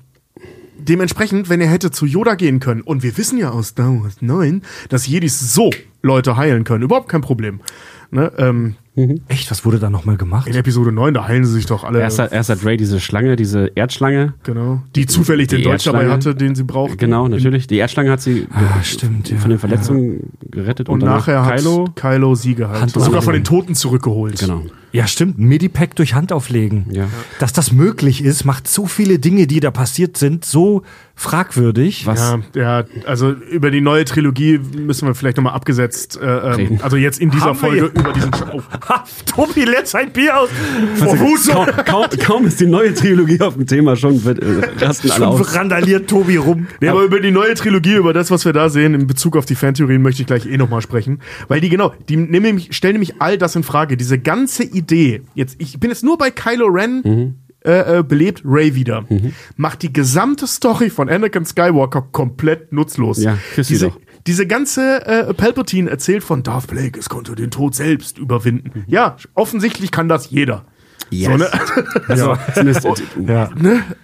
[0.77, 4.21] dementsprechend, wenn er hätte zu Yoda gehen können, und wir wissen ja aus Star Wars
[4.21, 7.61] 9, dass Jedis so Leute heilen können, überhaupt kein Problem.
[8.11, 8.31] Ne?
[8.37, 8.75] Ähm,
[9.29, 10.47] Echt, was wurde da nochmal gemacht?
[10.47, 11.99] in Episode 9, da heilen sie sich doch alle.
[12.01, 14.33] Erst hat, erst hat Ray diese Schlange, diese Erdschlange.
[14.43, 14.81] genau.
[14.95, 16.13] Die zufällig den Die Dolch dabei Erdschlange.
[16.31, 16.97] hatte, den sie braucht.
[16.97, 17.67] Genau, natürlich.
[17.67, 19.37] Die Erdschlange hat sie Ah, stimmt, ja.
[19.37, 20.89] von den Verletzungen gerettet.
[20.89, 21.85] Und, danach nachher hat Kylo.
[21.95, 22.81] Kylo sie geheilt.
[22.81, 24.37] Hand- Und sogar von den Toten zurückgeholt.
[24.39, 24.63] Genau.
[24.93, 25.39] Ja, stimmt.
[25.39, 26.87] Medipack durch Hand auflegen.
[26.91, 27.05] Ja.
[27.39, 30.83] Dass das möglich ist, macht so viele Dinge, die da passiert sind, so
[31.15, 32.05] fragwürdig.
[32.07, 32.19] Was?
[32.55, 36.25] Ja, ja, also über die neue Trilogie müssen wir vielleicht nochmal abgesetzt, äh,
[36.63, 38.61] ähm, also jetzt in dieser Haben Folge über diesen Show.
[38.69, 38.79] Ha,
[39.25, 40.49] Tobi lädt sein Bier aus.
[40.95, 44.83] Vor Wut kaum, kaum, kaum ist die neue Trilogie auf dem Thema, schon wird, äh,
[44.85, 45.55] rasten alle aus.
[45.55, 46.67] randaliert Tobi rum.
[46.79, 49.45] Nee, aber über die neue Trilogie, über das, was wir da sehen, in Bezug auf
[49.45, 51.19] die Fantheorien, möchte ich gleich eh nochmal sprechen.
[51.47, 53.97] Weil die genau, die nehmen nämlich, stellen nämlich all das in Frage.
[53.97, 57.35] Diese ganze Idee, jetzt, ich bin jetzt nur bei Kylo Ren, Mhm.
[57.63, 59.05] äh, äh, belebt Ray wieder.
[59.55, 63.21] Macht die gesamte Story von Anakin Skywalker komplett nutzlos.
[63.21, 63.99] Ja, küss sie diese, doch.
[64.27, 68.83] Diese ganze äh, Palpatine erzählt von Darth Plagueis konnte den Tod selbst überwinden.
[68.87, 70.65] Ja, offensichtlich kann das jeder.
[71.11, 71.29] Yes.
[71.31, 71.47] So, ne?
[72.07, 72.87] Also, zumindest,
[73.27, 73.49] Ja.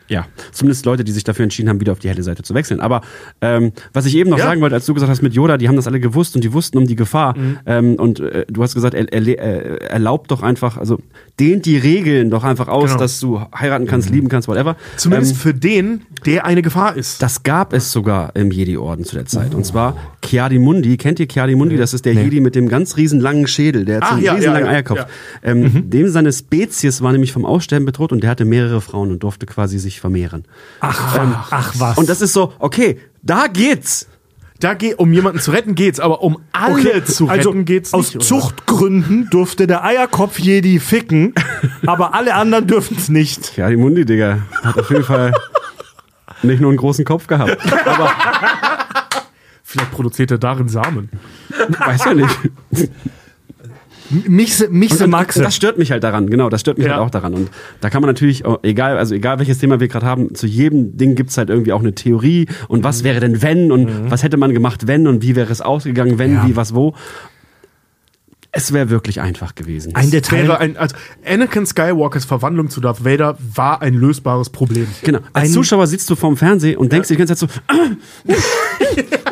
[0.08, 2.80] ja, zumindest Leute, die sich dafür entschieden haben, wieder auf die helle Seite zu wechseln.
[2.80, 3.02] Aber
[3.42, 4.46] ähm, was ich eben noch Ja.
[4.46, 6.54] sagen wollte, als du gesagt hast mit Yoda, die haben das alle gewusst und die
[6.54, 7.38] wussten um die Gefahr.
[7.38, 7.58] Mhm.
[7.66, 11.00] Ähm, und äh, du hast gesagt, er, er, äh, erlaubt doch einfach, also
[11.40, 13.00] dehnt die Regeln doch einfach aus, Genau.
[13.00, 14.76] dass du heiraten kannst, lieben kannst, whatever.
[14.98, 17.22] Zumindest Ähm, für den, der eine Gefahr ist.
[17.22, 19.54] das gab es sogar im Jedi-Orden zu der Zeit.
[19.54, 19.96] Und zwar
[20.60, 20.98] Mundi.
[20.98, 21.78] Kennt ihr Mundi?
[21.78, 24.34] Das ist der Jedi mit dem ganz riesen langen Schädel, der hat so einen ja,
[24.34, 24.98] riesen ja, langen ja, Eierkopf.
[25.00, 25.08] ja.
[25.44, 29.24] Ähm, Dem seine Spezies war nämlich vom Aussterben bedroht und der hatte mehrere Frauen und
[29.24, 30.46] durfte quasi sich vermehren.
[30.80, 31.18] Ach,
[31.52, 31.98] ach was.
[31.98, 34.08] Und das ist so, okay, da geht's.
[34.60, 38.08] Da geht, um jemanden zu retten geht's, aber um alle zu retten also geht's aus
[38.08, 38.16] nicht.
[38.16, 38.26] oder?
[38.26, 41.36] Zuchtgründen durfte der Eierkopf Jedi ficken,
[41.86, 43.56] aber alle anderen dürfen es nicht.
[43.58, 45.32] Mundi, Digga, hat auf jeden Fall
[46.42, 47.58] nicht nur einen großen Kopf gehabt.
[47.86, 48.12] Aber
[49.70, 51.10] Vielleicht produziert er darin Samen.
[51.78, 52.40] weiß ja nicht.
[54.10, 55.42] Michse, Michse Und Maxe.
[55.42, 56.94] Das stört mich halt daran, genau, das stört mich Ja.
[56.94, 57.34] halt auch daran.
[57.34, 57.50] Und
[57.82, 61.16] da kann man natürlich, egal, also egal welches Thema wir gerade haben, zu jedem Ding
[61.16, 64.54] gibt's halt irgendwie auch eine Theorie und was wäre denn wenn und was hätte man
[64.54, 66.48] gemacht, wenn und wie wäre es ausgegangen, wenn, Ja.
[66.48, 66.94] wie, was, wo.
[68.54, 69.94] Es wäre wirklich einfach gewesen.
[69.94, 70.44] Ein Detail.
[70.48, 70.96] Wäre ein, also
[71.26, 74.88] Anakin Skywalkers Verwandlung zu Darth Vader war ein lösbares Problem.
[75.04, 75.20] Genau.
[75.34, 77.74] Als Ein- Zuschauer sitzt du vorm Fernseher und denkst dir die ganze Zeit so, ah,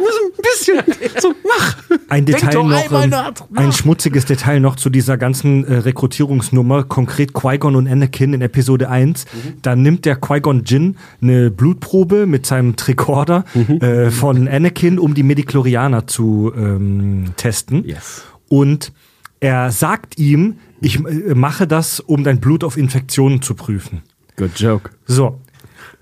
[0.66, 1.78] bisschen, so, mach.
[2.10, 7.34] Ein Detail noch, ähm, nach- ein schmutziges Detail noch zu dieser ganzen äh, Rekrutierungsnummer, konkret
[7.34, 9.26] Qui-Gon und Anakin in Episode 1.
[9.62, 13.46] Da nimmt der Qui-Gon Jinn eine Blutprobe mit seinem Tricorder
[13.82, 17.84] äh, von Anakin, um die Medichlorianer zu ähm, testen.
[17.86, 18.24] Yes.
[18.50, 18.92] Und
[19.40, 24.02] er sagt ihm, ich äh, mache das, um dein Blut auf Infektionen zu prüfen.
[24.38, 24.90] Good joke.
[25.06, 25.40] So.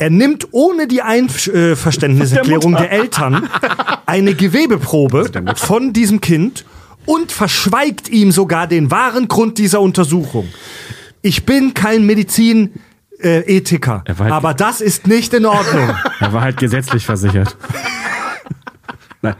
[0.04, 3.47] Er nimmt ohne die Einverständniserklärung der, Eltern
[4.06, 6.66] eine Gewebeprobe von diesem Kind
[7.06, 10.49] und verschweigt ihm sogar den wahren Grund dieser Untersuchung.
[11.22, 12.74] Ich bin kein Medizin
[13.22, 15.95] äh, Ethiker, Er halt- aber das ist nicht in Ordnung.
[16.20, 17.56] Er war halt gesetzlich versichert.
[19.24, 19.36] Nein.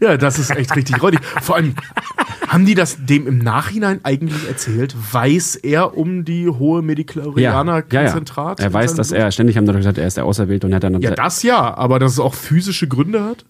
[0.00, 1.20] Ja, das ist echt richtig räudig.
[1.42, 1.74] Vor allem,
[2.48, 4.96] haben die das dem im Nachhinein eigentlich erzählt?
[5.12, 8.58] Weiß er um die hohe Medichlorianer-Konzentrat?
[8.58, 9.20] Er in weiß, seinem dass Blut?
[9.20, 11.00] er, ständig haben Leute gesagt, er ist der Auserwählte und er hat dann.
[11.02, 13.44] Ja, das ja, aber dass es auch physische Gründe hat?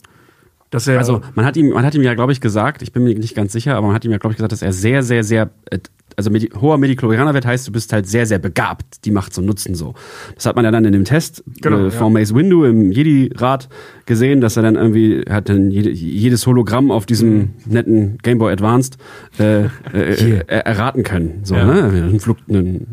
[0.71, 0.99] Dass er.
[0.99, 3.37] also, man hat ihm, man hat ihm ja, glaube ich, gesagt, ich bin mir nicht
[3.37, 5.51] ganz sicher, aber man hat ihm ja, glaube ich, gesagt, dass er sehr, sehr, sehr,
[5.71, 5.79] äh,
[6.17, 9.75] also Medi hoher Medichlorianerwert heißt, du bist halt sehr, sehr begabt, die Macht zu nutzen
[9.75, 9.95] so.
[10.35, 11.91] Das hat man ja dann in dem Test Genau, äh, ja.
[11.91, 13.69] von Mace Windu im Jedi-Rat
[14.07, 18.53] gesehen, dass er dann irgendwie, hat dann jede, jedes Hologramm auf diesem netten Game Boy
[18.53, 18.97] Advanced
[19.39, 21.41] äh, äh, äh, erraten können.
[21.45, 21.64] So, Ja.
[21.67, 22.09] ne?
[22.12, 22.87] Ein, Flug, ein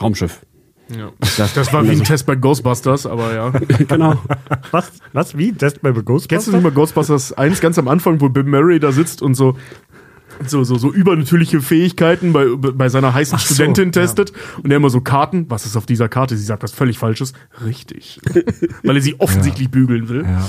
[0.00, 0.40] Raumschiff.
[0.96, 1.10] ja.
[1.36, 3.50] Das, Das war wie ein Test bei Ghostbusters, aber ja.
[3.88, 4.14] genau.
[4.70, 4.90] Was?
[5.12, 5.36] Was?
[5.36, 5.52] Wie?
[5.52, 6.52] Test bei Kennst du Ghostbusters?
[6.54, 9.56] nicht mal Ghostbusters 1 ganz am Anfang, wo Bill Murray da sitzt und so
[10.46, 13.92] so, so, so übernatürliche Fähigkeiten bei, bei seiner heißen Ach so, Studentin ja.
[13.92, 14.32] testet
[14.62, 16.36] und er immer so Karten, was ist auf dieser Karte?
[16.36, 17.32] Sie sagt was völlig Falsches.
[17.64, 18.20] Richtig.
[18.82, 20.24] Weil er sie offensichtlich bügeln will.
[20.24, 20.48] Ja.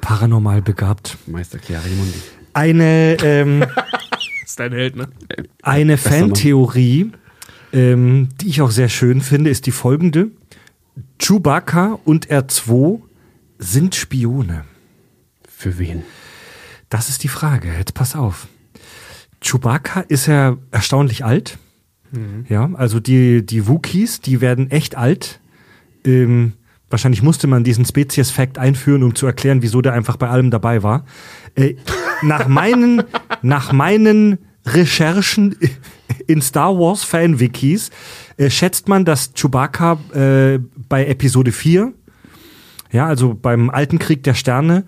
[0.00, 1.16] Paranormal begabt.
[1.26, 2.18] Meister Chiarimundi.
[2.54, 3.64] Eine, ähm,
[4.44, 5.08] Ist dein Held, ne?
[5.62, 5.96] Eine.
[5.96, 7.12] Fantheorie,
[7.72, 10.30] ähm, die ich auch sehr schön finde, ist die folgende.
[11.18, 13.00] Chewbacca und R2
[13.58, 14.64] sind Spione.
[15.48, 16.02] Für wen?
[16.92, 17.72] Das ist die Frage.
[17.78, 18.48] Jetzt pass auf.
[19.40, 21.56] Chewbacca ist ja erstaunlich alt.
[22.50, 25.40] Ja, also die, die Wookies, die werden echt alt.
[26.04, 26.52] Ähm,
[26.90, 30.82] wahrscheinlich musste man diesen Spezies-Fact einführen, um zu erklären, wieso der einfach bei allem dabei
[30.82, 31.06] war.
[31.54, 31.76] Äh,
[32.20, 33.02] nach meinen,
[33.42, 34.36] nach meinen
[34.66, 35.56] Recherchen
[36.26, 37.88] in Star Wars Fan-Wikis
[38.36, 40.58] äh, schätzt man, dass Chewbacca äh,
[40.90, 41.94] bei Episode 4,
[42.90, 44.84] ja, also beim alten Krieg der Sterne,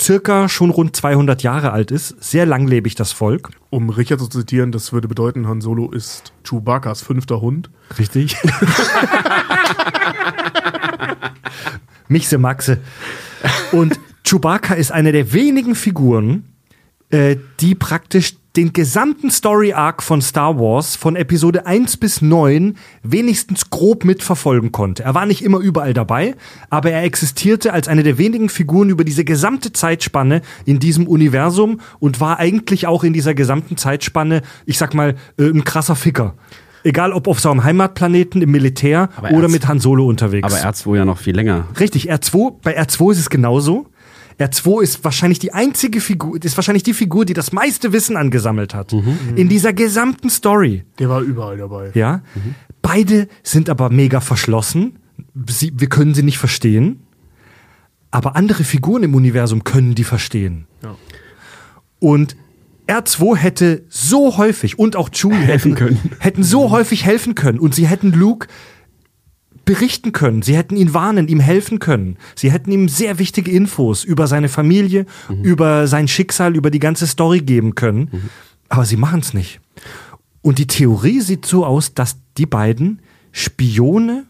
[0.00, 2.22] circa schon rund 200 Jahre alt ist.
[2.22, 3.50] Sehr langlebig das Volk.
[3.70, 7.70] Um Richard zu zitieren, das würde bedeuten, Han Solo ist Chewbacca's fünfter Hund.
[7.98, 8.36] Richtig.
[12.08, 12.78] Michse Maxe.
[13.72, 16.44] Und Chewbacca ist eine der wenigen Figuren,
[17.10, 22.74] äh, die praktisch den gesamten Story Arc von Star Wars von Episode 1 bis 9
[23.04, 25.04] wenigstens grob mitverfolgen konnte.
[25.04, 26.34] Er war nicht immer überall dabei,
[26.68, 31.80] aber er existierte als eine der wenigen Figuren über diese gesamte Zeitspanne in diesem Universum
[32.00, 36.34] und war eigentlich auch in dieser gesamten Zeitspanne, ich sag mal, äh, ein krasser Ficker.
[36.82, 40.52] Egal ob auf seinem Heimatplaneten, im Militär Aber oder R2 mit Han Solo unterwegs.
[40.52, 41.68] Aber R2 ja noch viel länger.
[41.78, 43.86] Richtig, R2, bei R2 ist es genauso.
[44.38, 48.74] R2 ist wahrscheinlich die einzige Figur, ist wahrscheinlich die Figur, die das meiste Wissen angesammelt
[48.74, 48.92] hat.
[49.34, 50.84] In dieser gesamten Story.
[50.98, 51.90] Der war überall dabei.
[51.94, 52.22] Ja.
[52.80, 54.98] Beide sind aber mega verschlossen.
[55.48, 57.00] Sie, wir können sie nicht verstehen.
[58.10, 60.66] Aber andere Figuren im Universum können die verstehen.
[60.82, 60.94] Ja.
[61.98, 62.36] Und
[62.86, 65.98] R2 hätte so häufig und auch Chewie hätten, können.
[66.20, 68.48] hätten so häufig helfen können und sie hätten Luke
[69.68, 72.16] berichten können, sie hätten ihn warnen, ihm helfen können.
[72.34, 75.04] Sie hätten ihm sehr wichtige Infos über seine Familie,
[75.42, 78.30] über sein Schicksal, über die ganze Story geben können.
[78.70, 79.60] Aber sie machen es nicht.
[80.40, 84.24] Und die Theorie sieht so aus, dass die beiden Spione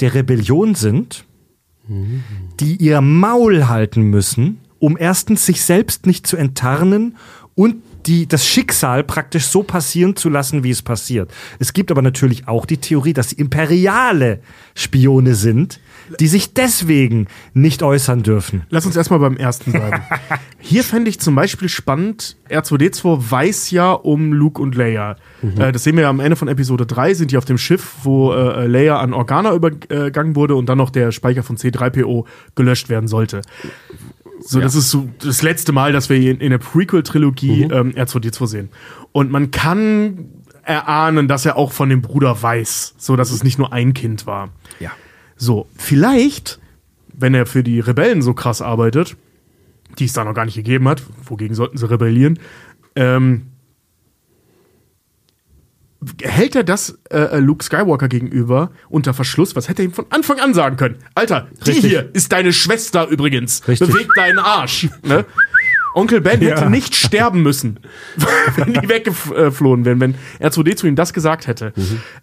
[0.00, 1.24] der Rebellion sind,
[2.60, 7.16] die ihr Maul halten müssen, um erstens sich selbst nicht zu enttarnen
[7.54, 11.32] und die, das Schicksal praktisch so passieren zu lassen, wie es passiert.
[11.58, 14.40] Es gibt aber natürlich auch die Theorie, dass sie imperiale
[14.74, 15.80] Spione sind,
[16.18, 18.62] die sich deswegen nicht äußern dürfen.
[18.70, 20.02] Lass uns erstmal beim ersten bleiben.
[20.58, 25.16] Hier fände ich zum Beispiel spannend, R2D2 weiß ja um Luke und Leia.
[25.42, 27.94] Äh, das sehen wir ja am Ende von Episode 3, sind die auf dem Schiff,
[28.02, 32.24] wo äh, Leia an Organa übergangen wurde und dann noch der Speicher von C3PO
[32.54, 33.42] gelöscht werden sollte.
[34.42, 38.46] So, das ist so das letzte Mal, dass wir in, in der Prequel-Trilogie ähm, R2D2
[38.46, 38.68] sehen.
[39.12, 40.28] Und man kann
[40.62, 44.26] erahnen, dass er auch von dem Bruder weiß, so dass es nicht nur ein Kind
[44.26, 44.50] war.
[44.78, 44.90] Ja.
[45.36, 46.60] So, vielleicht,
[47.12, 49.16] wenn er für die Rebellen so krass arbeitet,
[49.98, 52.38] die es da noch gar nicht gegeben hat, wogegen sollten sie rebellieren,
[52.94, 53.46] ähm,
[56.22, 59.54] hält er das äh, Luke Skywalker gegenüber unter Verschluss?
[59.56, 60.96] Was hätte er ihm von Anfang an sagen können?
[61.14, 61.90] Alter, die Richtig.
[61.90, 63.66] hier ist deine Schwester übrigens.
[63.68, 63.88] Richtig.
[63.88, 64.88] Beweg deinen Arsch.
[65.02, 65.24] Ne?
[65.94, 66.70] Onkel Ben hätte Ja.
[66.70, 67.80] nicht sterben müssen,
[68.56, 71.72] wenn die weggeflohen wären, wenn R2D zu ihm das gesagt hätte.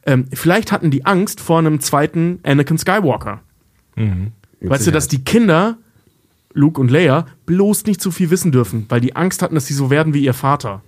[0.05, 3.41] Ähm, vielleicht hatten die Angst vor einem zweiten Anakin Skywalker.
[4.61, 5.77] Weißt du, dass die Kinder,
[6.53, 9.73] Luke und Leia, bloß nicht zu viel wissen dürfen, weil die Angst hatten, dass sie
[9.73, 10.81] so werden wie ihr Vater.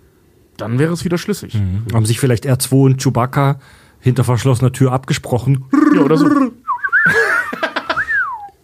[0.60, 1.57] Dann wäre es wieder schlüssig.
[1.93, 3.60] Haben sich vielleicht R2 und Chewbacca
[3.99, 5.66] hinter verschlossener Tür abgesprochen.
[5.95, 6.30] Ja, oder so.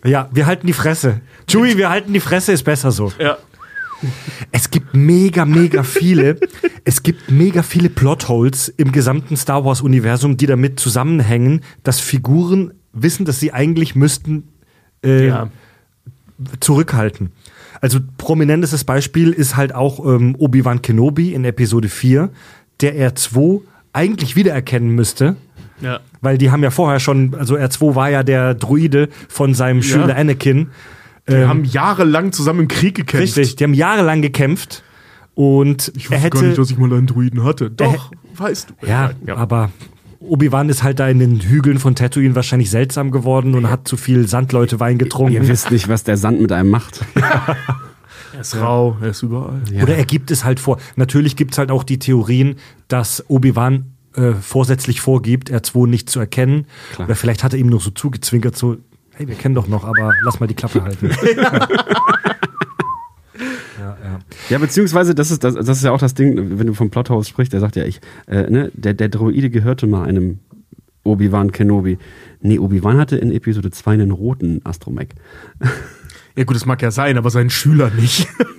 [0.06, 1.22] Ja, wir halten die Fresse.
[1.50, 3.12] Chewie, wir halten die Fresse, ist besser so.
[3.18, 3.38] Ja.
[4.52, 6.39] Es gibt mega, mega viele,
[6.84, 12.74] es gibt mega viele Plotholes im gesamten Star Wars Universum, die damit zusammenhängen, dass Figuren
[12.93, 14.50] wissen, dass sie eigentlich müssten
[15.04, 15.50] äh, ja.
[16.60, 17.32] zurückhalten.
[17.82, 22.30] Also prominentestes Beispiel ist halt auch ähm, Obi-Wan Kenobi in Episode 4,
[22.82, 23.61] der R2
[23.93, 25.36] eigentlich wiedererkennen müsste,
[25.82, 25.99] Ja.
[26.21, 30.15] weil die haben ja vorher schon, also R2 war ja der Druide von seinem Schüler
[30.15, 30.69] Anakin.
[31.28, 33.38] Wir haben jahrelang zusammen im Krieg gekämpft.
[33.38, 34.84] Richtig, die haben jahrelang gekämpft
[35.34, 37.71] und Ich er wusste hätte gar nicht, dass ich mal einen Druiden hatte.
[37.71, 38.88] Doch, weißt du.
[38.88, 39.71] Ja, aber
[40.28, 43.97] Obi-Wan ist halt da in den Hügeln von Tatooine wahrscheinlich seltsam geworden und hat zu
[43.97, 45.47] viel Sandleute Wein Ihr getrunken.
[45.47, 47.01] wisst nicht, was der Sand mit einem macht.
[48.34, 49.61] er ist rau, er ist überall.
[49.82, 50.78] Oder er gibt es halt vor.
[50.95, 52.55] Natürlich gibt es halt auch die Theorien,
[52.88, 56.67] dass Obi-Wan äh, vorsätzlich vorgibt, R2 nicht zu erkennen.
[56.93, 57.07] Klar.
[57.07, 58.78] Oder vielleicht hat er ihm nur so zugezwinkert, so,
[59.11, 61.09] hey, wir kennen doch noch, aber lass mal die Klappe halten.
[63.80, 64.20] ja, ja.
[64.50, 67.28] Ja, beziehungsweise, das ist, das, das ist ja auch das Ding, wenn du vom Plothouse
[67.28, 70.40] sprichst, der sagt ja, ich, äh, ne, der, der Droide gehörte mal einem
[71.04, 71.98] Obi-Wan Kenobi.
[72.42, 75.10] Nee, Obi-Wan hatte in Episode 2 einen roten Astromech.
[76.36, 78.28] Ja gut, das mag ja sein, aber sein Schüler nicht.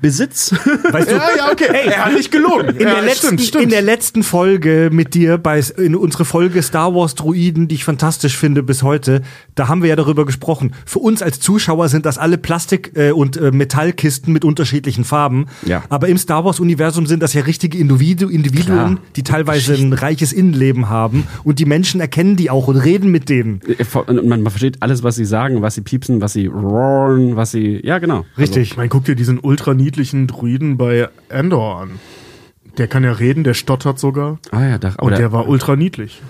[0.00, 0.52] Besitz.
[0.52, 1.66] Weißt du, ja, okay.
[1.86, 2.70] er hat nicht gelogen.
[2.70, 7.14] in, der letzten, in der letzten Folge mit dir, bei, in unsere Folge Star Wars
[7.14, 9.22] Druiden, die ich fantastisch finde bis heute,
[9.54, 10.74] da haben wir ja darüber gesprochen.
[10.86, 15.46] Für uns als Zuschauer sind das alle Plastik- äh, und äh, Metallkisten mit unterschiedlichen Farben.
[15.66, 15.82] Ja.
[15.88, 18.98] Aber im Star Wars Universum sind das ja richtige Individu Individuen, Klar.
[19.16, 21.26] die teilweise ein reiches Innenleben haben.
[21.44, 23.60] Und die Menschen erkennen die auch und reden mit denen.
[24.06, 27.50] Und man, man versteht alles, was sie sagen, was sie piepsen, was sie roaren, was
[27.50, 27.80] sie.
[27.84, 28.24] Ja, genau.
[28.36, 28.72] Richtig.
[28.72, 31.90] Ich meine, guck dir diesen ultra niedlichen Druiden bei Endor an.
[32.78, 34.38] Der kann ja reden, der stottert sogar.
[34.50, 36.22] Ah ja, da, Und der war ultra niedlich.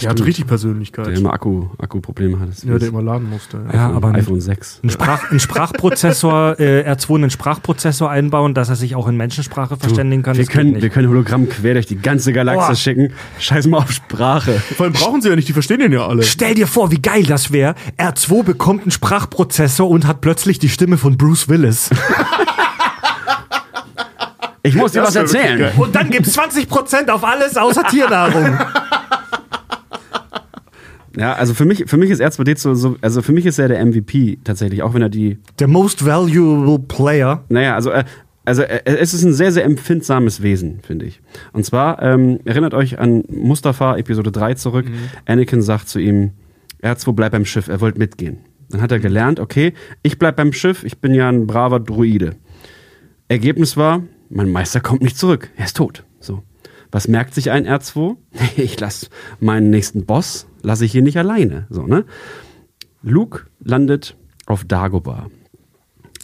[0.00, 0.28] Der hat Stimmt.
[0.28, 1.06] richtig Persönlichkeit.
[1.06, 2.48] der immer Akku, Akkuprobleme hat.
[2.62, 3.58] ja, der immer laden musste.
[3.72, 3.74] Ja.
[3.74, 4.80] Ja, aber ein, iPhone 6.
[4.84, 9.76] ein, Sprach, ein Sprachprozessor, äh, R2 einen Sprachprozessor einbauen, dass er sich auch in Menschensprache
[9.76, 10.36] verständigen kann.
[10.36, 10.82] Wir können, nicht.
[10.82, 12.76] wir können Hologramm quer durch die ganze Galaxie Boah.
[12.76, 13.12] schicken.
[13.38, 14.52] Scheiß mal auf Sprache.
[14.76, 16.22] Vor allem brauchen sie ja nicht, die verstehen den ja alle.
[16.22, 17.74] Stell dir vor, wie geil das wäre.
[17.98, 21.90] R2 bekommt einen Sprachprozessor und hat plötzlich die Stimme von Bruce Willis.
[24.62, 25.72] Ich muss dir Das was erzählen.
[25.76, 28.58] Und dann gibt's 20% auf alles außer Tiernahrung.
[31.18, 33.84] Ja, also für mich, für mich ist R2D2 so, also für mich ist er der
[33.84, 37.44] MVP tatsächlich, auch wenn er die, Der most valuable player.
[37.48, 38.04] naja, also, äh,
[38.44, 41.20] also äh, es ist ein sehr, sehr empfindsames Wesen, finde ich.
[41.52, 44.86] Und zwar, ähm, erinnert euch an Mustafa, Episode 3 zurück.
[45.26, 46.30] Anakin sagt zu ihm,
[46.82, 48.38] R2 bleib beim Schiff, er wollte mitgehen.
[48.70, 52.36] Dann hat er gelernt, okay, ich bleib beim Schiff, ich bin ja ein braver Druide.
[53.26, 56.04] Ergebnis war, mein Meister kommt nicht zurück, er ist tot.
[56.20, 56.42] So.
[56.90, 58.16] Was merkt sich ein R2?
[58.56, 59.08] Ich lasse
[59.40, 61.66] meinen nächsten Boss, lasse ich hier nicht alleine.
[61.70, 62.04] So, ne?
[63.02, 64.16] Luke landet
[64.46, 65.28] auf Dagobah.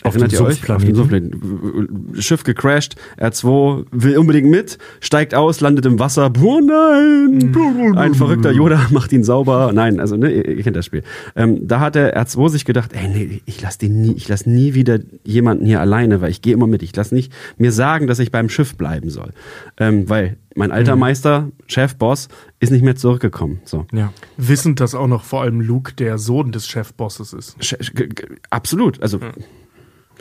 [0.07, 0.71] Auf Erinnert ihr euch?
[0.71, 2.15] Auf dem Sumpfplaneten.
[2.21, 6.31] Schiff gecrashed, R2 will unbedingt mit, steigt aus, landet im Wasser.
[6.43, 7.97] Oh nein!
[7.97, 9.73] Ein verrückter Yoda macht ihn sauber.
[9.73, 11.05] Nein, also ne, ihr, ihr kennt das Spiel.
[11.37, 14.45] Ähm, da hat der R2 sich gedacht, ey, nee, ich lass den nie, ich lass
[14.45, 16.83] nie wieder jemanden hier alleine, weil ich gehe immer mit.
[16.83, 19.31] Ich lass nicht mir sagen, dass ich beim Schiff bleiben soll.
[19.79, 22.29] Ähm, weil mein alter Meister, Chef, Boss,
[22.61, 23.61] ist nicht mehr zurückgekommen.
[23.65, 23.87] So.
[23.93, 24.13] Ja.
[24.37, 27.57] Wissend, dass auch noch vor allem Luke der Sohn des Chefbosses ist.
[27.61, 29.03] Sch- g- g- Absolut,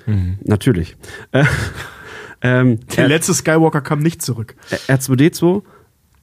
[0.08, 0.95] also natürlich.
[1.32, 1.43] Äh,
[2.41, 4.56] ähm, Der letzte Skywalker kam nicht zurück.
[4.88, 5.62] R2D2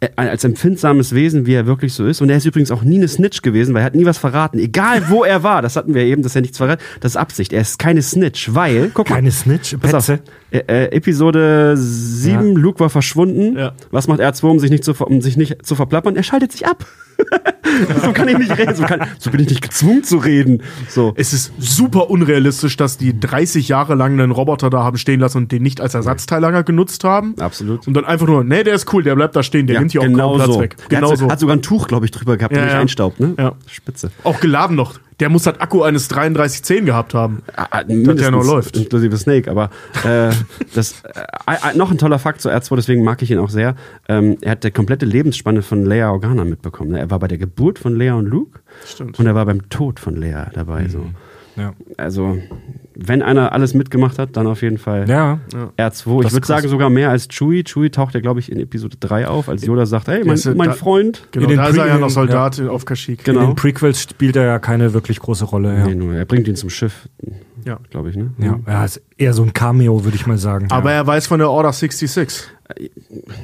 [0.01, 2.21] äh, als empfindsames Wesen, wie er wirklich so ist.
[2.21, 4.59] Und er ist übrigens auch nie eine Snitch gewesen, weil er hat nie was verraten.
[4.59, 6.83] Egal wo er war, das hatten wir eben, dass er nichts verraten.
[7.01, 7.53] Das ist Absicht.
[7.53, 10.23] Er ist keine Snitch, weil, guck mal, Keine Snitch, Pass auf, Petze.
[10.51, 13.57] Äh, äh, Episode 7, Luke war verschwunden.
[13.57, 13.73] Ja.
[13.91, 16.17] Was macht R2, um sich nicht zu, um sich nicht zu verplappern?
[16.17, 16.87] Er schaltet sich ab.
[18.03, 20.63] so kann ich nicht reden, so, kann, so bin ich nicht gezwungen zu reden.
[20.89, 21.13] So.
[21.17, 25.39] Es ist super unrealistisch, dass die 30 Jahre lang einen Roboter da haben stehen lassen
[25.39, 27.35] und den nicht als Ersatzteillager genutzt haben.
[27.39, 27.87] Absolut.
[27.87, 30.01] Und dann einfach nur, nee, der ist cool, der bleibt da stehen, der nimmt hier
[30.01, 30.77] auch kaum Platz weg.
[30.85, 31.31] Er Genau hat, so.
[31.31, 32.81] hat sogar ein Tuch, glaube ich, drüber gehabt, Ja, der nicht ja.
[32.81, 33.35] einstaubt, ne?
[33.39, 33.53] Ja.
[33.67, 34.11] Spitze.
[34.25, 34.99] Auch geladen noch.
[35.21, 37.43] Der muss das Akku eines 3310 gehabt haben.
[37.55, 38.77] Ah, ah, der noch läuft.
[38.77, 39.71] Inklusive Snake, aber
[40.05, 40.31] äh,
[40.75, 43.77] das äh, äh, noch ein toller Fakt zu R2, deswegen mag ich ihn auch sehr.
[44.09, 46.93] Ähm, er hat die komplette Lebensspanne von Leia Organa mitbekommen.
[46.93, 47.01] ne?
[47.01, 49.19] Er war bei der Geburt von Leia und Luke Stimmt.
[49.19, 50.89] und er war beim Tod von Leia dabei.
[50.89, 51.05] So.
[51.57, 51.75] Ja.
[51.99, 52.39] Also,
[53.03, 55.39] wenn einer alles mitgemacht hat, dann auf jeden Fall Ja.
[55.79, 55.79] R2.
[55.79, 57.65] Das Ich ist würde sagen sogar mehr als Chewie.
[57.65, 60.55] Chewie taucht ja, glaube ich, in Episode 3 auf, als Yoda sagt, hey, mein, ja
[60.55, 61.27] mein da- Freund.
[61.33, 63.25] Genau, In den da ist er ja noch Soldat auf Kashyyyk.
[63.25, 63.41] Genau.
[63.41, 65.77] In den Prequels spielt er ja keine wirklich große Rolle.
[65.79, 65.87] Ja.
[65.87, 67.09] Nee, nur, er bringt ihn zum Schiff,
[67.65, 67.79] Ja.
[67.91, 68.31] glaube ich, ne?
[68.39, 70.67] Ja, er ist eher so ein Cameo, würde ich mal sagen.
[70.71, 72.45] Aber er weiß von der Order 66.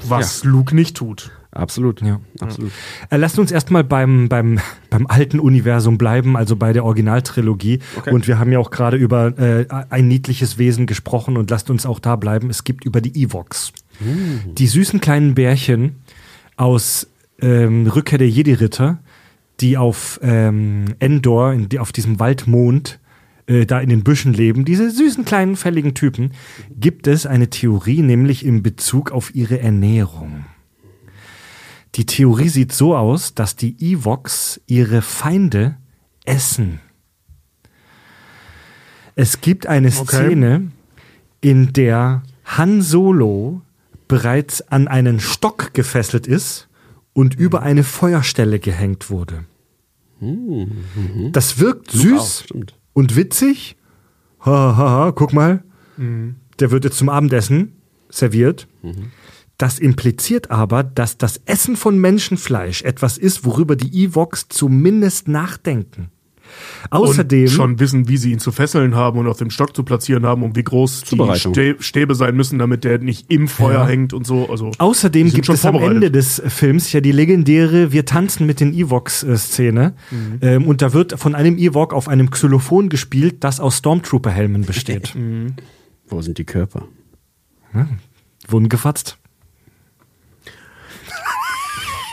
[0.09, 1.31] Was Luke nicht tut.
[1.57, 2.03] Absolut.
[2.03, 2.21] Ja.
[2.41, 2.71] Absolut.
[3.11, 7.81] Äh, lasst uns erstmal beim, beim, beim alten Universum bleiben, also bei der Originaltrilogie.
[7.97, 8.13] Okay.
[8.13, 11.87] Und wir haben ja auch gerade über äh, ein niedliches Wesen gesprochen und lasst uns
[11.87, 12.51] auch da bleiben.
[12.51, 13.73] Es gibt über die Evox.
[14.59, 15.97] Die süßen kleinen Bärchen
[16.57, 17.09] aus
[17.41, 18.99] ähm, Rückkehr der Jedi-Ritter,
[19.61, 22.99] die auf ähm, Endor, in, die, auf diesem Waldmond,
[23.47, 26.33] äh, da in den Büschen leben, diese süßen kleinen fälligen Typen,
[26.79, 30.45] gibt es eine Theorie, nämlich in Bezug auf ihre Ernährung.
[31.97, 35.77] Die Theorie sieht so aus, dass die Evox ihre Feinde
[36.25, 36.81] essen.
[39.15, 40.73] Es gibt eine Szene,
[41.41, 43.63] in der Han Solo
[44.09, 46.69] bereits an einen Stock gefesselt ist
[47.15, 49.45] und über eine Feuerstelle gehängt wurde.
[51.33, 52.75] Das wirkt Auch, süß stimmt.
[52.93, 53.77] und witzig.
[54.41, 55.63] Ha, ha, ha, guck mal.
[56.61, 57.73] Der wird jetzt zum Abendessen
[58.11, 58.69] serviert.
[59.59, 66.11] Das impliziert aber, dass das Essen von Menschenfleisch etwas ist, worüber die Evox zumindest nachdenken.
[66.91, 69.83] Außerdem, und schon wissen, wie sie ihn zu fesseln haben und auf dem Stock zu
[69.83, 73.87] platzieren haben und wie groß die Stäbe sein müssen, damit der nicht im Feuer Ja.
[73.87, 74.49] hängt und so.
[74.49, 75.77] Also außerdem gibt schon es am.
[75.77, 79.95] Ende des Films ja die legendäre Wir tanzen mit den Evox-Szene.
[80.11, 80.39] Mhm.
[80.41, 85.17] Ähm, und da wird von einem Ewok auf einem Xylophon gespielt, das aus Stormtrooper-Helmen besteht.
[86.09, 86.87] Wo sind die Körper?
[88.49, 89.19] Wurden gefatzt.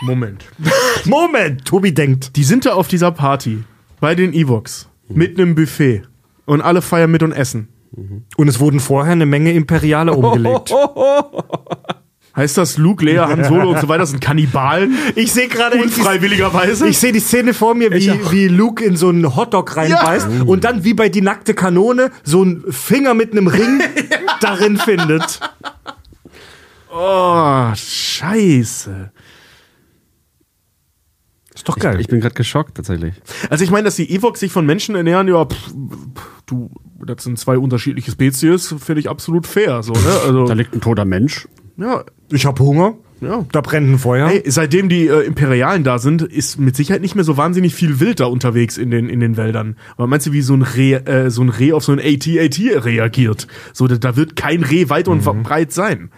[0.04, 0.46] Moment.
[1.06, 2.36] Moment, Tobi denkt.
[2.36, 3.64] Die sind da auf dieser Party
[4.00, 6.04] bei den Evox mit einem Buffet
[6.46, 7.70] und alle feiern mit und essen.
[8.38, 10.74] Und es wurden vorher eine Menge Imperiale umgelegt.
[12.36, 14.98] Heißt das Luke, Leia, Han Solo und so weiter sind Kannibalen?
[15.16, 16.88] Ich sehe gerade Unfreiwilligerweise?
[16.88, 20.64] Ich sehe die Szene vor mir, wie, wie Luke in so einen Hotdog reinbeißt und
[20.64, 23.80] dann wie bei die nackte Kanone so einen Finger mit einem Ring
[24.42, 25.40] darin findet.
[26.92, 29.12] Oh, scheiße.
[31.64, 31.98] Ist doch geil.
[32.02, 33.14] Ich bin gerade geschockt tatsächlich.
[33.50, 36.70] Also ich meine, dass die Evox sich von Menschen ernähren, ja, pff, pff, du,
[37.06, 39.82] das sind zwei unterschiedliche Spezies, finde ich absolut fair.
[39.82, 40.00] So, ne?
[40.26, 41.48] Also, Da liegt ein toter Mensch.
[41.78, 42.96] ja, ich hab Hunger.
[43.22, 43.46] ja.
[43.54, 44.28] Da brennt ein Feuer.
[44.28, 48.02] Hey, seitdem die äh, Imperialen da sind, ist mit Sicherheit nicht mehr so wahnsinnig viel
[48.02, 49.78] Wild da unterwegs in den, in den Wäldern.
[49.96, 52.60] Aber meinst du, wie so ein Reh, äh, so ein Reh auf so ein AT-AT
[52.84, 53.48] reagiert?
[53.72, 56.10] So, da, da wird kein Reh weit und breit sein.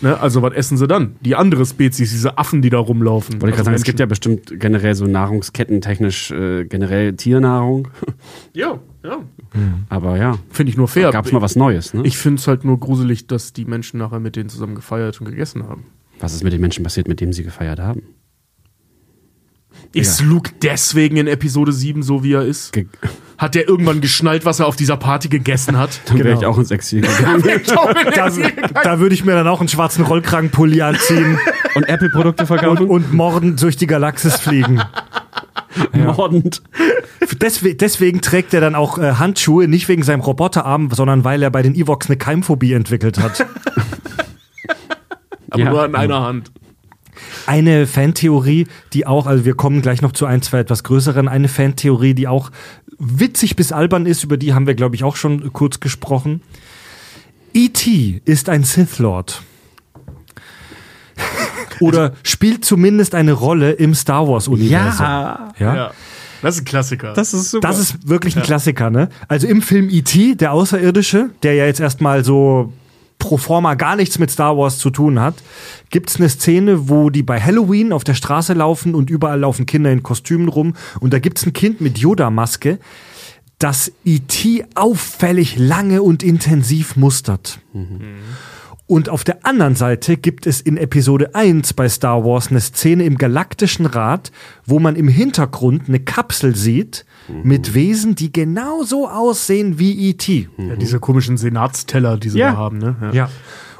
[0.00, 0.18] Ne?
[0.20, 1.16] Also, was essen sie dann?
[1.20, 3.40] Die andere Spezies, diese Affen, die da rumlaufen.
[3.40, 7.88] Wollte ich gerade Also sagen, es gibt ja bestimmt generell so nahrungskettentechnisch äh, generell Tiernahrung.
[8.54, 9.18] Ja, ja.
[9.88, 11.10] Aber ja, Finde ich nur fair.
[11.10, 12.02] gab's mal was Neues, ne?
[12.04, 15.28] Ich finde es halt nur gruselig, dass die Menschen nachher mit denen zusammen gefeiert und
[15.28, 15.84] gegessen haben.
[16.20, 18.02] was ist mit den Menschen passiert, mit denen sie gefeiert haben?
[19.92, 22.72] Ist Luke deswegen in Episode 7 so, wie er ist?
[22.72, 22.86] Ge
[23.36, 26.00] Hat der irgendwann geschnallt, was er auf dieser Party gegessen hat?
[26.06, 26.40] Dann wäre Genau.
[26.40, 27.42] ich auch ins Exil gegangen.
[28.14, 28.30] Da,
[28.82, 31.38] da würde ich mir dann auch einen schwarzen Rollkragenpulli anziehen
[31.74, 32.86] Und Apple-Produkte und, verkaufen?
[32.88, 34.80] und mordend durch die Galaxis fliegen.
[35.92, 36.62] mordend.
[37.40, 41.50] Deswegen, deswegen trägt er dann auch äh, Handschuhe, nicht wegen seinem Roboterarm, sondern weil er
[41.50, 43.44] bei den Evox eine Keimphobie entwickelt hat.
[45.50, 45.70] Aber Ja.
[45.70, 46.52] nur an einer Hand.
[47.46, 51.48] Eine Fantheorie, die auch, also wir kommen gleich noch zu ein, zwei etwas größeren, eine
[51.48, 52.50] Fantheorie, die auch
[52.98, 56.42] witzig bis albern ist, über die haben wir, glaube ich, auch schon kurz gesprochen.
[57.52, 58.22] E.T.
[58.24, 59.42] ist ein Sith Lord.
[61.80, 65.06] Oder spielt zumindest eine Rolle im Star Wars-Universum.
[65.06, 65.52] Ja.
[65.58, 65.92] Ja.
[66.42, 67.12] Das ist ein Klassiker.
[67.14, 67.68] Das ist super.
[67.68, 69.08] Das ist wirklich ein Klassiker, ne?
[69.28, 72.72] Also im Film E.T., der Außerirdische, der ja jetzt erstmal so
[73.24, 75.36] pro forma gar nichts mit Star Wars zu tun hat,
[75.88, 79.90] gibt's eine Szene, wo die bei Halloween auf der Straße laufen und überall laufen Kinder
[79.90, 82.78] in Kostümen rum und da gibt's ein Kind mit Yoda-Maske,
[83.58, 84.66] das E.T.
[84.74, 87.60] auffällig lange und intensiv mustert.
[88.86, 93.04] Und auf der anderen Seite gibt es in Episode 1 bei Star Wars eine Szene
[93.04, 94.30] im Galaktischen Rat,
[94.66, 97.06] wo man im Hintergrund eine Kapsel sieht
[97.42, 100.48] mit Wesen, die genauso aussehen wie E.T.
[100.58, 102.50] ja, diese komischen Senatsteller, die sie Ja.
[102.50, 102.96] da haben, ne?
[103.00, 103.12] Ja.
[103.12, 103.30] Ja.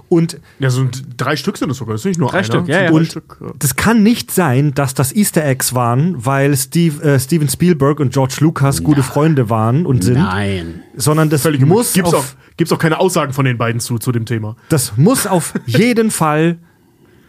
[0.09, 0.87] Und ja, so
[1.17, 2.45] drei Stück sind es sogar, das ist nicht nur Drei einer.
[2.45, 2.91] Stück, ja, Das ja.
[2.91, 3.53] Und Stück, ja.
[3.59, 8.13] das kann nicht sein, dass das Easter Eggs waren, weil Steve, äh, Steven Spielberg und
[8.13, 10.83] George Lucas gute Freunde waren und sind, Nein.
[10.95, 13.99] sondern das Völlig muss gibt's auf, auch, gibt's auch keine Aussagen von den beiden zu,
[13.99, 14.57] zu dem Thema.
[14.69, 16.59] das muss auf jeden Fall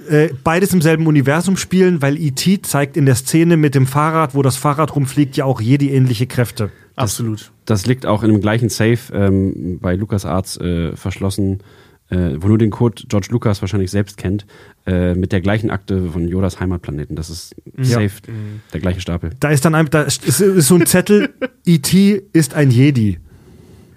[0.10, 2.62] äh, beides im selben Universum spielen, weil E.T.
[2.62, 6.72] zeigt in der Szene mit dem Fahrrad, wo das Fahrrad rumfliegt, ja auch Jedi-ähnliche Kräfte.
[6.96, 7.52] Absolut.
[7.66, 11.60] Das liegt auch in dem gleichen Safe ähm, bei LucasArts äh, verschlossen,
[12.10, 14.46] äh, wo nur den Code George Lucas wahrscheinlich selbst kennt,
[14.86, 17.16] äh, mit der gleichen Akte von Yodas Heimatplaneten.
[17.16, 18.22] Das ist safe
[18.74, 19.32] der gleiche Stapel.
[19.40, 21.34] Da ist dann einfach, da ist, ist, ist so ein Zettel,
[21.66, 22.22] E.T.
[22.34, 23.20] ist ein Jedi.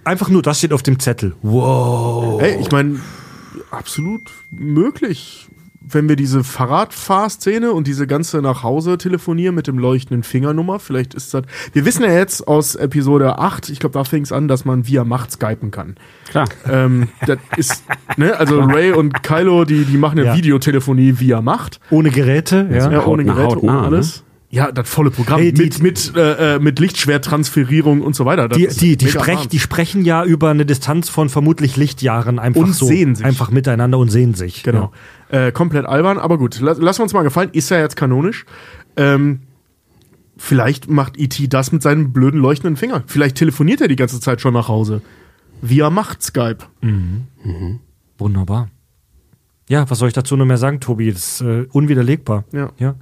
[0.05, 1.35] Einfach nur, das steht auf dem Zettel.
[1.43, 2.41] Wow.
[2.41, 3.01] Ey, ich meine,
[3.71, 5.49] absolut möglich.
[5.91, 11.15] Wenn wir diese Fahrradfahrszene und diese ganze nach Hause telefonieren mit dem leuchtenden Fingernummer, vielleicht
[11.15, 11.45] ist das.
[11.73, 14.87] Wir wissen ja jetzt aus Episode 8, ich glaube, da fing es an, dass man
[14.87, 15.97] via Macht skypen kann.
[16.31, 16.49] Klar.
[16.71, 17.85] ähm, das ist,
[18.17, 20.37] ne, also Ray und Kylo, die, die machen ja, Ja.
[20.37, 21.81] Videotelefonie via Macht.
[21.91, 22.91] Ohne Geräte, ja.
[22.91, 24.25] Ja, ohne Geräte, ohne alles.
[24.51, 25.41] Ja, das volle Programm.
[25.41, 28.49] Hey, die- mit mit, äh, äh, mit Lichtschwerttransferierung und so weiter.
[28.49, 32.63] Das Die, die, die, sprech, die sprechen ja über eine Distanz von vermutlich Lichtjahren einfach
[32.63, 32.87] Und so.
[32.87, 33.27] sehen sich.
[33.27, 34.63] Einfach miteinander und sehen sich.
[34.63, 34.91] Genau.
[35.29, 36.61] Äh, komplett albern, aber gut.
[36.61, 37.51] Lass, lassen wir uns mal gefallen.
[37.53, 38.47] Ist ja jetzt kanonisch.
[38.97, 39.41] Ähm,
[40.39, 41.47] vielleicht macht E.T.
[41.49, 43.03] das mit seinem blöden leuchtenden Finger.
[43.07, 45.03] Vielleicht telefoniert er die ganze Zeit schon nach Hause.
[45.61, 46.59] Via Macht-Skype.
[48.17, 48.69] Wunderbar.
[49.69, 51.13] Ja, was soll ich dazu noch mehr sagen, Tobi?
[51.13, 52.45] Das ist äh, unwiderlegbar.
[52.53, 52.71] Ja.
[52.79, 52.95] ja.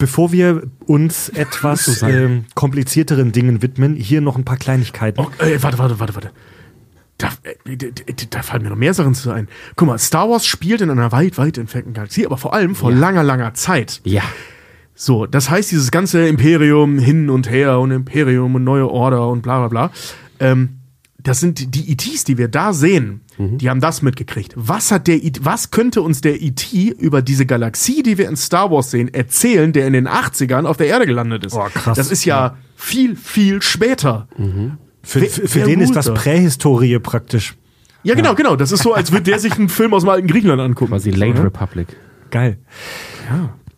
[0.00, 5.20] Bevor wir uns etwas ähm, komplizierteren Dingen widmen, hier noch ein paar Kleinigkeiten.
[5.20, 6.30] Oh, äh, warte, warte, warte, warte.
[7.18, 7.88] Da, äh, da,
[8.30, 9.46] da, fallen mir noch mehr Sachen zu ein.
[9.76, 12.90] Guck mal, Star Wars spielt in einer weit, weit entfernten Galaxie, aber vor allem vor
[12.90, 14.00] langer, langer Zeit.
[14.04, 14.22] Ja.
[14.94, 19.42] So, das heißt, dieses ganze Imperium hin und her und Imperium und neue Order und
[19.42, 19.90] bla bla bla.
[20.38, 20.79] Ähm,
[21.22, 24.52] das sind die- ETs, die wir da sehen, die haben das mitgekriegt.
[24.56, 28.36] Was hat der IT, was könnte uns der ET über diese Galaxie, die wir in
[28.36, 31.54] Star Wars sehen, erzählen, der in den 80ern auf der Erde gelandet ist?
[31.54, 31.96] Oh, krass.
[31.96, 34.28] Das ist ja, viel, viel später.
[35.02, 36.12] Für, wer- für, für wer den ist das da?
[36.12, 37.56] Prähistorie praktisch.
[38.02, 38.56] Ja, genau, genau.
[38.56, 40.90] Das ist so, als würde der sich einen Film aus dem alten Griechenland angucken.
[40.90, 41.42] Quasi Late?
[41.44, 41.88] Republic.
[42.30, 42.58] Geil.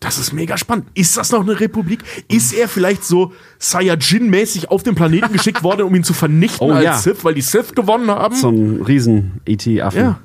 [0.03, 0.85] Das ist mega spannend.
[0.93, 2.03] Ist das noch eine Republik?
[2.27, 6.73] Ist er vielleicht so Saiyajin-mäßig auf den Planeten geschickt worden, um ihn zu vernichten Oh,
[6.73, 6.97] als ja.
[6.97, 8.35] Sith, weil die Sith gewonnen haben?
[8.35, 9.99] Zum riesen E ET-Affen.
[9.99, 10.19] ja.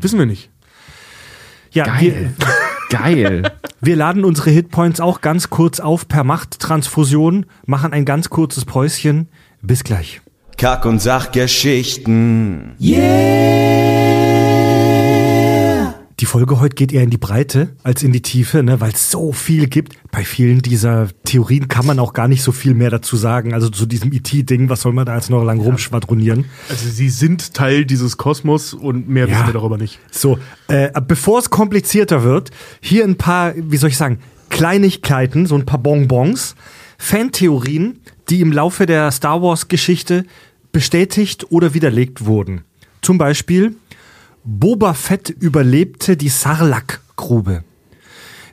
[0.00, 0.50] Wissen wir nicht.
[1.70, 2.34] Ja, Geil.
[2.90, 3.42] Geil.
[3.42, 8.64] Wir, wir laden unsere Hitpoints auch ganz kurz auf per Machttransfusion, machen ein ganz kurzes
[8.66, 9.28] Päuschen.
[9.62, 10.20] Bis gleich.
[10.58, 12.74] Kack- und Sachgeschichten.
[16.26, 19.32] Folge heute geht eher in die Breite als in die Tiefe, ne, weil es so
[19.32, 19.94] viel gibt.
[20.10, 23.54] Bei vielen dieser Theorien kann man auch gar nicht so viel mehr dazu sagen.
[23.54, 26.44] Also zu diesem IT-Ding, was soll man da jetzt noch lang rumschwadronieren?
[26.68, 29.34] Also sie sind Teil dieses Kosmos und mehr Ja.
[29.36, 29.98] wissen wir darüber nicht.
[30.10, 30.38] So,
[30.68, 32.50] äh, bevor es komplizierter wird,
[32.80, 34.18] hier ein paar, wie soll ich sagen,
[34.50, 36.54] Kleinigkeiten, so ein paar Bonbons,
[36.98, 37.98] Fantheorien,
[38.30, 40.24] die im Laufe der Star Wars-Geschichte
[40.72, 42.62] bestätigt oder widerlegt wurden.
[43.02, 43.74] Zum Beispiel,
[44.44, 47.64] Boba Fett überlebte die Sarlacc-Grube.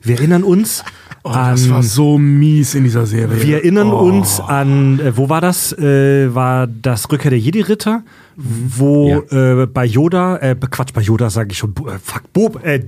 [0.01, 0.83] Wir erinnern uns
[1.23, 1.51] Oh, an...
[1.51, 3.41] das war so mies in dieser Serie.
[3.41, 3.99] Wir erinnern oh.
[3.99, 5.73] uns an, äh, wo war das?
[5.73, 8.03] Äh, war das Rückkehr der Jedi-Ritter,
[8.37, 12.85] wo äh, bei Yoda, äh, Quatsch, bei Yoda sage ich schon, äh, fuck, Bob, äh,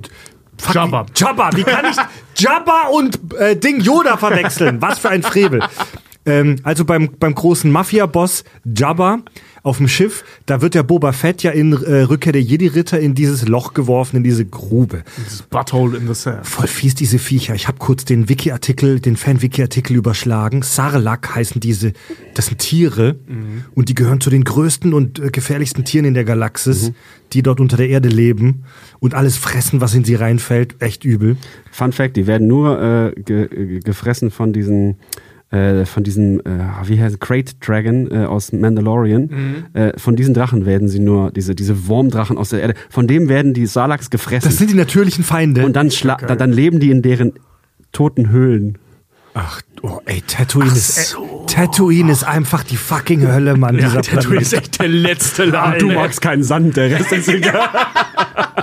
[0.57, 1.06] fuck, Jabba.
[1.14, 1.98] Jabba, wie kann ich
[2.41, 4.82] Jabba und äh, Ding Yoda verwechseln?
[4.82, 5.61] Was für ein Frevel.
[6.26, 9.19] Ähm, also beim, beim großen Mafia-Boss Jabba
[9.63, 13.13] auf dem Schiff, da wird der Boba Fett ja in äh, Rückkehr der Jedi-Ritter in
[13.13, 15.03] dieses Loch geworfen, in diese Grube.
[15.25, 16.47] Dieses Butthole in the sand.
[16.47, 17.53] Voll fies, diese Viecher.
[17.53, 20.63] Ich habe kurz den Wiki-Artikel, den Fan-Wiki-Artikel überschlagen.
[20.63, 21.93] Sarlacc heißen diese,
[22.33, 23.17] das sind Tiere
[23.75, 26.91] und die gehören zu den größten und äh, gefährlichsten Tieren in der Galaxis,
[27.33, 28.63] die dort unter der Erde leben
[28.99, 30.81] und alles fressen, was in sie reinfällt.
[30.81, 31.38] Echt übel.
[31.71, 34.97] Fun Fact, die werden nur äh, ge ge gefressen von diesen
[35.52, 36.44] äh, von diesem, äh,
[36.86, 39.30] wie heißt Crate Dragon äh, aus Mandalorian.
[39.73, 43.28] Äh, von diesen Drachen werden sie nur, diese, diese Wurmdrachen aus der Erde, von dem
[43.30, 44.49] werden die Salaks gefressen.
[44.49, 45.65] Das sind die natürlichen Feinde.
[45.65, 47.34] und dann, schla- dann, dann leben die in deren
[47.91, 48.78] toten Höhlen.
[49.34, 53.78] Ach, oh, ey, Tatooine ist, äh, Tatooine ist einfach die fucking Hölle, Mann.
[53.78, 54.53] dieser Planet.
[54.53, 55.80] echt der letzte Laden.
[55.80, 57.70] Du magst keinen Sand, der Rest ist egal.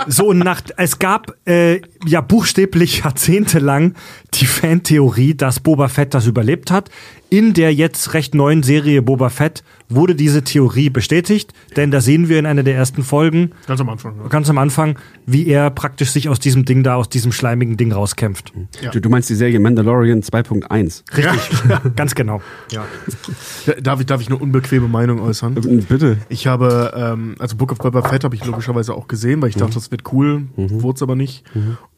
[0.07, 3.95] So, und nach, es gab äh, ja buchstäblich jahrzehntelang
[4.35, 6.89] die Fantheorie, dass Boba Fett das überlebt hat.
[7.31, 12.27] In der jetzt recht neuen Serie Boba Fett wurde diese Theorie bestätigt, denn da sehen
[12.27, 14.15] wir in einer der ersten Folgen, Ganz am Anfang.
[14.17, 14.27] Ja.
[14.29, 14.97] ganz am Anfang,
[15.27, 18.51] wie er praktisch sich aus diesem Ding da, aus diesem schleimigen Ding rauskämpft.
[18.91, 21.03] Du, du meinst die Serie Mandalorian 2.1.
[21.15, 22.41] Richtig, ganz genau.
[22.71, 22.85] Ja.
[23.79, 25.53] Darf ich, darf ich eine unbequeme Meinung äußern?
[25.87, 26.17] Bitte.
[26.29, 29.55] Ich habe, ähm, also Book of Boba Fett habe ich logischerweise auch gesehen, weil ich
[29.55, 31.43] dachte, das wird cool, wurde es aber nicht.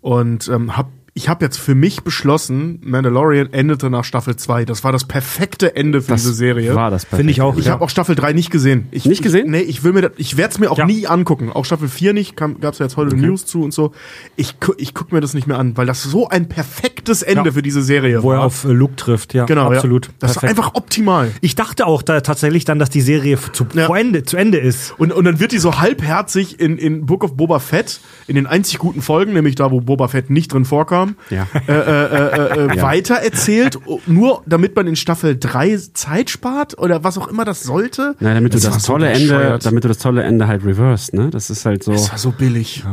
[0.01, 4.63] Und ähm, hab, ich habe jetzt für mich beschlossen, Mandalorian endete nach Staffel 2.
[4.63, 6.73] Das war das perfekte Ende für Das diese Serie.
[6.73, 7.17] war das perfekt.
[7.17, 7.57] Finde ich auch.
[7.57, 7.73] Ich ja.
[7.73, 8.87] habe auch Staffel 3 nicht gesehen.
[8.91, 9.45] Ich, Nicht gesehen?
[9.47, 10.85] Ich, nee, ich will mir das, ich werde es mir auch Ja.
[10.85, 11.51] nie angucken.
[11.51, 13.91] Auch Staffel 4 nicht, gab es ja jetzt heute News zu und so.
[14.37, 17.51] Ich, ich gucke mir das nicht mehr an, weil das so ein perfektes Ende Ja.
[17.51, 18.45] für diese Serie wo er war.
[18.45, 20.05] auf äh, Luke trifft, ja, genau, absolut.
[20.07, 20.13] Ja.
[20.19, 20.59] Das war Perfekt.
[20.59, 21.31] einfach optimal.
[21.41, 23.87] Ich dachte auch da tatsächlich dann, dass die Serie zu, Ja.
[23.87, 24.93] zu, Ende, zu Ende ist.
[24.97, 28.47] Und, und dann wird die so halbherzig in, in Book of Boba Fett, in den
[28.47, 31.47] einzig guten Folgen, nämlich da, wo Boba Fett nicht drin vorkam, Ja.
[31.67, 32.81] äh, äh, äh, äh, Ja.
[32.83, 37.63] weiter erzählt, nur damit man in Staffel 3 Zeit spart oder was auch immer das
[37.63, 38.15] sollte.
[38.19, 40.63] Nein, damit du Das das, war so tolle Ende, damit du das tolle Ende halt
[40.65, 41.29] reversed, ne?
[41.29, 41.91] Das ist halt so.
[41.91, 42.83] Das war so billig.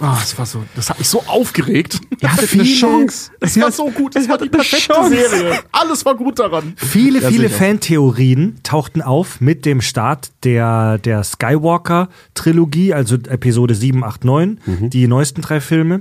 [0.00, 2.00] Ah, das war so, das hat mich so aufgeregt.
[2.20, 3.30] Ja, Das viele- Chance.
[3.38, 4.16] Das war so gut.
[4.16, 5.10] Das war die perfekte Chance.
[5.14, 5.58] Serie.
[5.70, 6.72] Alles war gut daran.
[6.76, 7.48] Viele, Ja, viele.
[7.48, 15.06] Fantheorien tauchten auf mit dem Start der, der Skywalker-Trilogie, also Episode 7, 8, 9, die
[15.06, 16.00] neuesten drei Filme.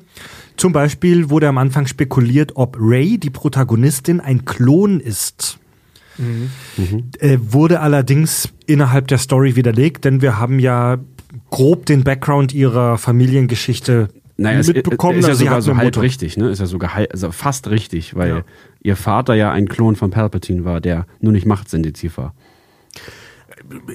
[0.58, 5.60] Zum Beispiel wurde am Anfang spekuliert, ob Ray, die Protagonistin, ein Klon ist.
[7.20, 10.98] Äh, wurde allerdings innerhalb der Story widerlegt, denn wir haben ja
[11.52, 15.20] grob den Background ihrer Familiengeschichte Naja, mitbekommen.
[15.20, 16.02] ist ja Also sogar so halb Mutter.
[16.02, 16.50] richtig, ne?
[16.50, 18.42] Ist ja sogar halb, also fast richtig, weil Ja.
[18.82, 22.34] ihr Vater ja ein Klon von Palpatine war, der nur nicht machtsensitiv war.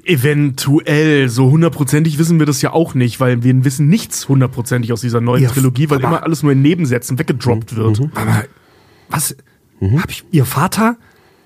[0.04, 5.00] Eventuell, so hundertprozentig wissen wir das ja auch nicht, weil wir wissen nichts hundertprozentig aus
[5.00, 8.00] dieser neuen Ja, Trilogie, weil aber- immer alles nur in Nebensätzen weggedroppt wird.
[8.14, 8.44] Aber
[9.08, 9.36] was?
[9.98, 10.96] Hab ich, ihr Vater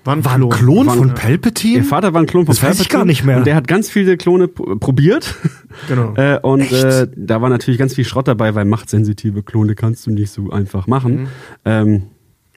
[0.03, 0.85] War ein war ein Klon.
[0.85, 1.77] Klon von Palpatine?
[1.77, 3.37] Ihr Vater war ein Klon von Das weiß ich Palpatine gar nicht mehr.
[3.37, 5.35] Und der hat ganz viele Klone probiert.
[5.87, 6.15] Genau.
[6.15, 10.11] Äh, und äh, da war natürlich ganz viel Schrott dabei, weil machtsensitive Klone kannst du
[10.11, 11.21] nicht so einfach machen.
[11.21, 11.27] Mhm.
[11.65, 12.03] Ähm,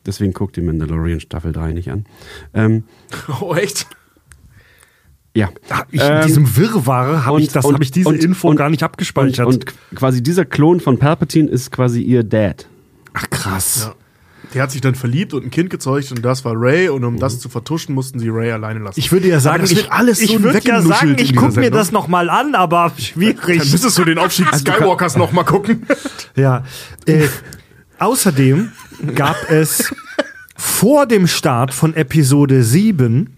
[0.06, 2.06] deswegen guckt die Mandalorian Staffel 3 nicht an.
[2.54, 2.84] Ähm,
[3.42, 3.86] Oh, echt?
[5.34, 5.48] Ja.
[5.90, 8.48] Ich, Ähm, in diesem Wirrwarr habe ich, und- das, und- hab ich diese und- Info
[8.48, 9.46] und- gar nicht abgespeichert.
[9.46, 12.66] Und, und quasi dieser Klon von Palpatine ist quasi ihr Dad.
[13.12, 13.86] Ach krass.
[13.88, 13.94] Ja.
[14.54, 17.20] Der hat sich dann verliebt und ein Kind gezeugt und das war Ray und um
[17.20, 18.98] das zu vertuschen, mussten sie Ray alleine lassen.
[18.98, 21.60] Ich würde ja sagen, das ich, wird alles so ich würde ja sagen, ich gucke
[21.60, 23.58] mir das nochmal an, aber dann schwierig.
[23.70, 25.86] müsstest du den Aufstieg Skywalkers noch mal gucken.
[26.34, 26.64] Ja.
[27.06, 27.28] Äh,
[28.00, 28.72] außerdem
[29.14, 29.92] gab es
[30.56, 33.36] vor dem Start von Episode 7 Oh ja.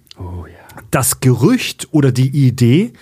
[0.93, 2.93] Das Gerücht oder die Idee,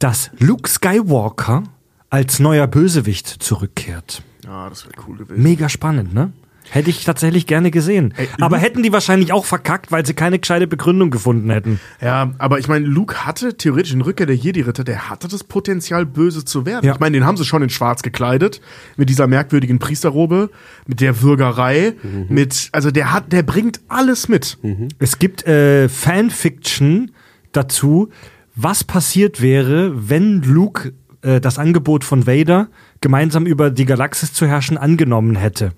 [0.00, 1.62] dass Luke Skywalker
[2.08, 4.22] als neuer Bösewicht zurückkehrt.
[4.44, 5.40] Ja, das wäre cool gewesen.
[5.42, 6.32] Mega spannend, ne?
[6.70, 8.14] Hätte ich tatsächlich gerne gesehen.
[8.16, 11.80] Ey, Aber hätten die wahrscheinlich auch verkackt, weil sie keine gescheite Begründung gefunden hätten.
[12.00, 16.06] Ja, aber ich meine, Luke hatte theoretisch in Rückkehr der Jedi-Ritter, der hatte das Potenzial,
[16.06, 16.86] böse zu werden.
[16.86, 16.94] Ja.
[16.94, 18.60] Ich meine, den haben sie schon in schwarz gekleidet,
[18.96, 20.50] mit dieser merkwürdigen Priesterrobe,
[20.86, 21.94] mit der Würgerei,
[22.28, 24.58] mit, also der hat, der bringt alles mit.
[24.98, 27.10] Es gibt äh, Fanfiction
[27.52, 28.10] dazu,
[28.54, 30.92] was passiert wäre, wenn Luke
[31.22, 32.68] äh, das Angebot von Vader,
[33.00, 35.72] gemeinsam über die Galaxis zu herrschen, angenommen hätte.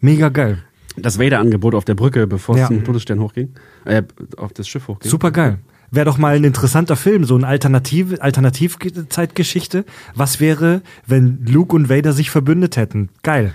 [0.00, 0.58] Mega geil.
[0.96, 2.64] Das Vader-Angebot auf der Brücke, bevor Ja.
[2.64, 3.50] es zum Todesstern hochging.
[3.84, 4.02] Äh,
[4.36, 5.10] auf das Schiff hochging.
[5.10, 5.58] Super geil.
[5.92, 9.84] Wäre doch mal ein interessanter Film, so eine Alternative, Alternativzeitgeschichte.
[10.14, 13.08] Was wäre, wenn Luke und Vader sich verbündet hätten?
[13.22, 13.54] Geil.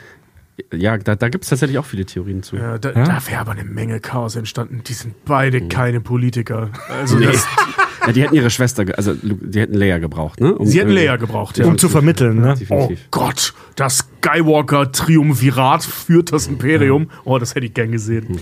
[0.74, 2.56] Ja, da, da gibt es tatsächlich auch viele Theorien zu.
[2.56, 3.04] Ja, da, Ja?
[3.06, 4.82] da wäre aber eine Menge Chaos entstanden.
[4.88, 6.70] Die sind beide keine Politiker.
[6.90, 7.46] Also das,
[8.06, 10.56] Ja, die hätten ihre Schwester, also die hätten Leia gebraucht, ne?
[10.56, 11.66] Um sie hätten Leia gebraucht, ja.
[11.66, 12.54] Um zu vermitteln, ne?
[12.54, 13.00] Oh Definitiv.
[13.12, 17.10] Gott, das Skywalker-Triumvirat führt das Imperium.
[17.24, 18.40] Oh, das hätte ich gern gesehen.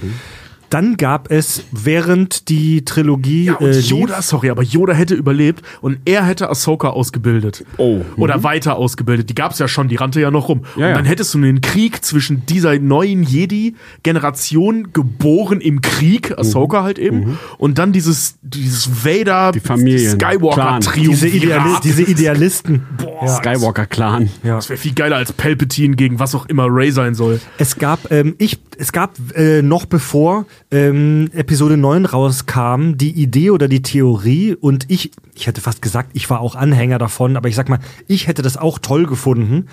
[0.73, 5.13] Dann gab es, während die Trilogie Ja, und äh, Yoda, lief, sorry, aber Yoda hätte
[5.13, 7.63] überlebt und er hätte Ahsoka ausgebildet.
[7.77, 8.01] Oh.
[8.17, 9.29] Oder weiter ausgebildet.
[9.29, 10.61] Die gab's ja schon, die rannte ja noch rum.
[10.75, 10.93] Ja, und ja.
[10.95, 17.37] dann hättest du einen Krieg zwischen dieser neuen Jedi-Generation, geboren im Krieg, Ahsoka halt eben,
[17.59, 19.59] und dann dieses, dieses Vader, Die.
[19.59, 21.07] Skywalker-Triumph.
[21.07, 22.81] diese, Ideali diese Idealisten.
[22.97, 24.31] Boah, Skywalker-Clan.
[24.41, 24.55] Ja.
[24.55, 27.39] Das wäre viel geiler als Palpatine gegen was auch immer Ray sein soll.
[27.59, 33.51] Es gab, ähm, ich, es gab äh, noch bevor ähm, Episode 9 rauskam, die Idee
[33.51, 37.47] oder die Theorie und ich, ich hätte fast gesagt, ich war auch Anhänger davon, aber
[37.47, 39.67] ich sag mal, ich hätte das auch toll gefunden,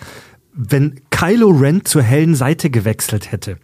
[0.53, 3.57] wenn Kylo Ren zur hellen Seite gewechselt hätte.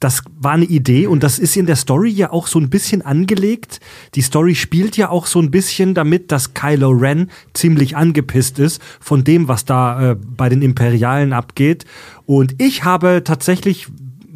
[0.00, 3.02] Das war eine Idee und das ist in der Story ja auch so ein bisschen
[3.02, 3.78] angelegt.
[4.16, 8.82] Die Story spielt ja auch so ein bisschen damit, dass Kylo Ren ziemlich angepisst ist
[8.98, 11.84] von dem, was da äh, bei den Imperialen abgeht.
[12.26, 13.86] Und ich habe tatsächlich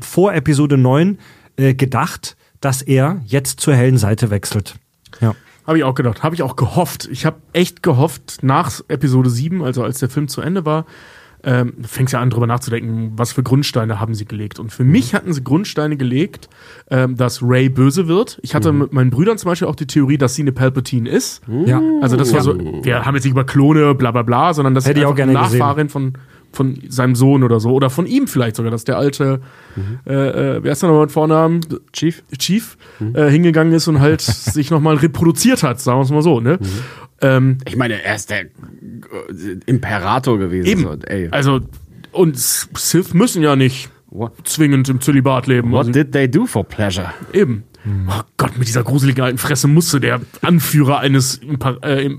[0.00, 1.18] vor Episode 9
[1.56, 4.76] äh, gedacht, dass er jetzt zur hellen Seite wechselt.
[5.20, 5.34] Ja.
[5.66, 7.08] Habe ich auch gedacht, habe ich auch gehofft.
[7.10, 10.86] Ich habe echt gehofft, nach Episode 7, also als der Film zu Ende war,
[11.42, 14.58] ähm, fängst ja an, drüber nachzudenken, was für Grundsteine haben sie gelegt.
[14.58, 16.48] Und für mich hatten sie Grundsteine gelegt,
[16.90, 18.38] ähm, dass Ray böse wird.
[18.42, 21.42] Ich hatte mit meinen Brüdern zum Beispiel auch die Theorie, dass sie eine Palpatine ist.
[21.66, 21.80] Ja.
[22.00, 24.84] Also das war so, wir haben jetzt nicht über Klone, bla bla bla, sondern auch
[24.84, 26.14] einfach gerne Nachfahrin von,
[26.56, 27.70] von seinem Sohn oder so.
[27.70, 29.40] Oder von ihm vielleicht sogar, dass der alte,
[30.06, 31.60] äh, äh, wer ist da nochmal mit Vornamen?
[31.92, 32.22] Chief?
[32.38, 32.76] Chief
[33.14, 36.58] äh, hingegangen ist und halt sich nochmal reproduziert hat, sagen wir es mal so, ne?
[37.20, 38.48] Ähm, Ich meine, er ist der äh,
[39.66, 40.66] Imperator gewesen.
[40.66, 40.82] eben.
[40.82, 41.28] So, ey.
[41.30, 41.60] Also,
[42.12, 45.72] und Sith müssen ja nicht What, zwingend im Zölibat leben.
[45.72, 47.12] what Also, did they do for pleasure?
[47.32, 47.64] eben.
[48.08, 52.10] Oh Gott, mit dieser gruseligen alten Fresse musste der Anführer eines Impa äh,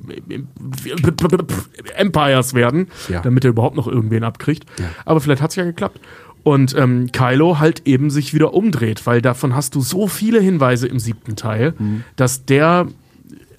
[1.95, 3.21] Empires werden, Ja.
[3.21, 4.65] damit er überhaupt noch irgendwen abkriegt.
[5.05, 5.99] Aber vielleicht hat es ja geklappt.
[6.43, 10.87] Und ähm, Kylo halt eben sich wieder umdreht, weil davon hast du so viele Hinweise
[10.87, 11.73] im siebten Teil,
[12.15, 12.87] dass der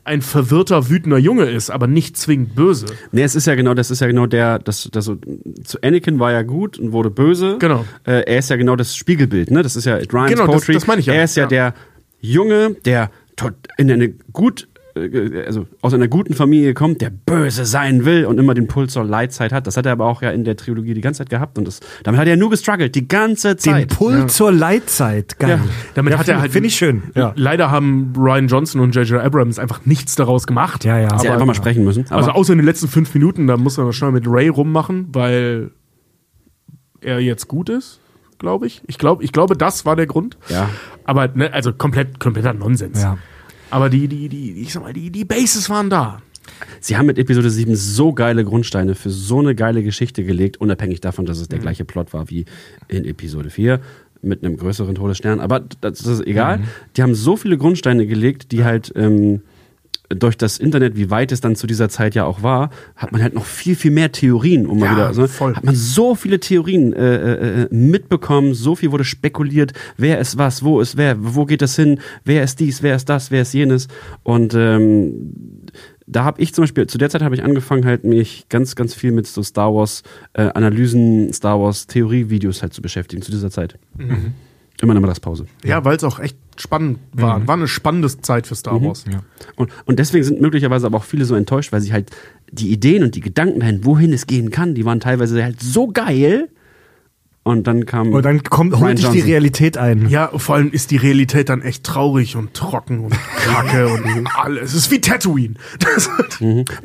[0.09, 2.87] ein verwirrter, wütender Junge ist, aber nicht zwingend böse.
[3.13, 6.33] Nee, es ist ja genau, das ist ja genau der, das, das zu Anakin war
[6.33, 7.57] ja gut und wurde böse.
[7.61, 7.85] Genau.
[8.05, 9.63] Äh, er ist ja genau das Spiegelbild, ne?
[9.63, 10.75] Das ist ja Ryan's Genau, das- Poetry.
[10.75, 11.15] das meine ich ja.
[11.15, 11.49] Er ist ja, Ja.
[11.49, 11.75] der
[12.21, 13.11] Junge, der
[13.77, 14.67] in eine gut,
[15.47, 19.05] also aus einer guten Familie kommt, der böse sein will und immer den Puls zur
[19.05, 19.67] Leidzeit hat.
[19.67, 21.81] Das hat er aber auch ja in der Trilogie die ganze Zeit gehabt und das,
[22.03, 23.89] damit hat er nur gestruggelt, die ganze Den Zeit.
[23.97, 25.39] Pull zur Leitzeit.
[25.39, 25.51] Geil.
[25.51, 25.61] Ja,
[25.95, 26.53] damit Ja, hat er halt.
[26.53, 27.03] Finde ich schön.
[27.15, 27.33] Ja.
[27.37, 29.21] Leider haben Ryan Johnson und J.J.
[29.23, 30.85] Abrams einfach nichts daraus gemacht.
[30.85, 31.09] Ja, ja.
[31.19, 32.05] Sie Aber- einfach mal sprechen müssen.
[32.09, 35.09] Aber also außer in den letzten fünf Minuten, da muss er schnell mit Ray rummachen,
[35.13, 35.71] weil
[37.01, 38.01] er jetzt gut ist,
[38.39, 38.83] glaube ich.
[38.87, 40.37] Ich glaube, ich glaube, das war der Grund.
[40.49, 40.69] Ja.
[41.05, 43.01] Aber ne, also komplett, kompletter Nonsens.
[43.03, 43.19] Ja.
[43.71, 46.23] Aber die, die, die, ich sag mal, die, die Bases waren da.
[46.81, 51.01] Sie haben mit Episode 7 so geile Grundsteine für so eine geile Geschichte gelegt, unabhängig
[51.01, 52.47] davon, dass es der gleiche Plot war wie
[52.89, 53.81] in Episode 4
[54.23, 55.41] mit einem größeren Todesstern.
[55.41, 56.61] Aber das ist egal.
[56.97, 59.43] Die haben so viele Grundsteine gelegt, die halt ähm,
[60.09, 63.23] durch das Internet, wie weit es dann zu dieser Zeit ja auch war, hat man
[63.23, 65.55] halt noch viel, viel mehr Theorien, um mal Ja, wieder, also, voll.
[65.55, 70.63] hat man so viele Theorien äh, äh, mitbekommen, so viel wurde spekuliert, wer ist was,
[70.63, 73.53] wo ist wer, wo geht das hin, wer ist dies, wer ist das, wer ist
[73.53, 73.89] jenes.
[74.23, 75.33] Und ähm,
[76.07, 78.95] da habe ich zum Beispiel, zu der Zeit habe ich angefangen, halt mich ganz, ganz
[78.95, 80.03] viel mit so Star Wars
[80.33, 83.79] äh, Analysen, Star Wars Theorie-Videos halt zu beschäftigen zu dieser Zeit.
[84.81, 85.47] Immer eine Mittagspause.
[85.65, 87.47] Ja, weil es auch echt spannend war.
[87.47, 89.05] War eine spannende Zeit für Star Wars.
[89.57, 92.11] Und, und deswegen sind möglicherweise aber auch viele so enttäuscht, weil sie halt
[92.53, 95.89] die Ideen und die Gedanken dahin, wohin es gehen kann, die waren teilweise halt so
[95.89, 96.49] geil.
[97.43, 98.13] Und dann kam.
[98.13, 99.21] Und dann kommt, Ryan holt dich die.
[99.21, 100.09] Realität ein.
[100.11, 104.71] Ja, vor allem ist die Realität dann echt traurig und trocken und kacke und alles.
[104.71, 105.55] Es ist wie Tatooine.
[105.79, 106.11] Das,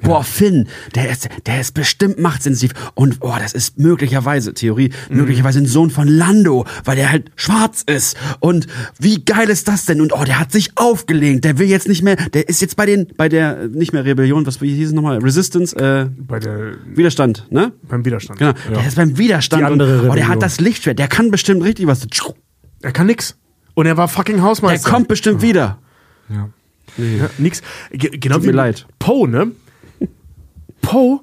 [0.02, 2.74] Boah, Finn, der ist, der ist bestimmt machtsensitiv.
[2.94, 7.84] Und oh, das ist möglicherweise, Theorie, möglicherweise ein Sohn von Lando, weil der halt schwarz
[7.86, 8.16] ist.
[8.40, 8.68] Und
[9.00, 10.02] wie geil ist das denn?
[10.02, 11.44] Und oh, der hat sich aufgelegt.
[11.44, 14.46] Der will jetzt nicht mehr, der ist jetzt bei den, bei der, nicht mehr Rebellion,
[14.46, 15.18] was wie hieß es nochmal?
[15.20, 17.74] Resistance, äh, Bei der, Widerstand, ne?
[17.88, 18.40] beim Widerstand.
[18.40, 18.54] Genau.
[18.70, 19.62] Der ist beim Widerstand.
[19.62, 20.30] Die andere und, oh, der Rebellion.
[20.30, 21.00] hat das Lichtschwert.
[21.00, 22.06] Der kann bestimmt richtig was.
[22.82, 23.38] Er kann nix.
[23.74, 24.90] Und er war fucking Der Hausmeister.
[24.90, 25.80] kommt bestimmt wieder.
[26.30, 26.50] Ja,
[27.38, 27.62] nix.
[27.92, 28.86] Ge genau Tut wie mir leid.
[29.00, 29.52] Poe, ne?
[30.82, 31.22] Poe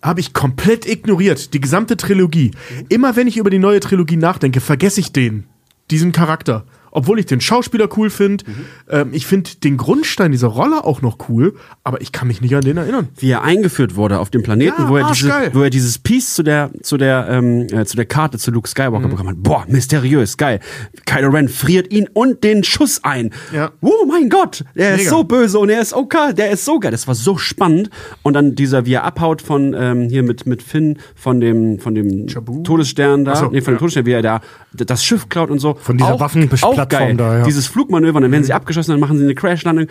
[0.00, 1.52] habe ich komplett ignoriert.
[1.54, 2.52] Die gesamte Trilogie.
[2.88, 5.44] Immer wenn ich über die neue Trilogie nachdenke, vergesse ich den.
[5.90, 6.64] Diesen Charakter.
[6.94, 8.44] Obwohl ich den Schauspieler cool finde.
[8.88, 12.54] Ähm, ich finde den Grundstein dieser Rolle auch noch cool, aber ich kann mich nicht
[12.54, 13.08] an den erinnern.
[13.18, 15.54] wie er eingeführt wurde auf dem Planeten, Ja, wo, er diese, arschgeil.
[15.54, 18.66] wo er dieses Piece zu der, zu der, ähm, äh, zu der Karte zu Luke
[18.68, 18.70] Mhm.
[18.70, 19.42] Skywalker bekommen hat.
[19.42, 20.60] Boah, mysteriös, geil.
[21.04, 23.30] Kylo Ren friert ihn und den Schuss ein.
[23.52, 23.72] Ja.
[23.80, 25.10] Oh mein Gott, der ist Mega.
[25.10, 26.92] so böse und er ist okay, der ist so geil.
[26.92, 27.90] Das war so spannend.
[28.22, 31.94] Und dann dieser, wie er abhaut von, ähm, hier mit, mit Finn, von dem, von
[31.94, 32.28] dem?
[32.64, 33.78] Todesstern da, so, nee, von dem ja.
[33.80, 34.40] Todesstern, wie er da
[34.72, 35.74] das Schiff klaut und so.
[35.80, 37.16] Von dieser auch, Waffenplattform auch geil.
[37.16, 37.44] da, ja.
[37.44, 39.86] Dieses Flugmanöver, dann werden sie abgeschossen, dann machen sie eine Crashlandung.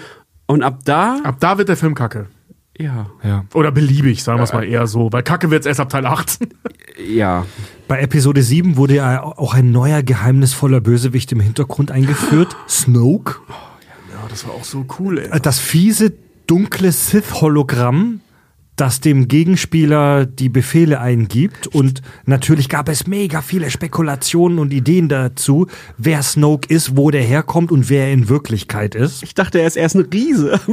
[0.45, 2.27] Und ab da, Ab da wird der Film kacke.
[2.77, 3.45] ja, Ja.
[3.53, 5.11] Oder beliebig, sagen wir es mal eher so.
[5.11, 6.49] Weil kacke wird's erst ab Teil 18.
[7.07, 7.45] ja.
[7.87, 12.55] Bei Episode 7 wurde ja auch ein neuer geheimnisvoller Bösewicht im Hintergrund eingeführt.
[12.67, 13.35] Snoke.
[14.11, 15.39] Ja, das war auch so cool, ey.
[15.41, 16.13] Das fiese,
[16.47, 18.21] dunkle Sith-Hologramm,
[18.75, 21.67] das dem Gegenspieler die Befehle eingibt.
[21.67, 25.67] Und natürlich gab es mega viele Spekulationen und Ideen dazu,
[25.97, 29.23] wer Snoke ist, wo der herkommt und wer er in Wirklichkeit ist.
[29.23, 30.59] Ich dachte, er ist erst ein Riese.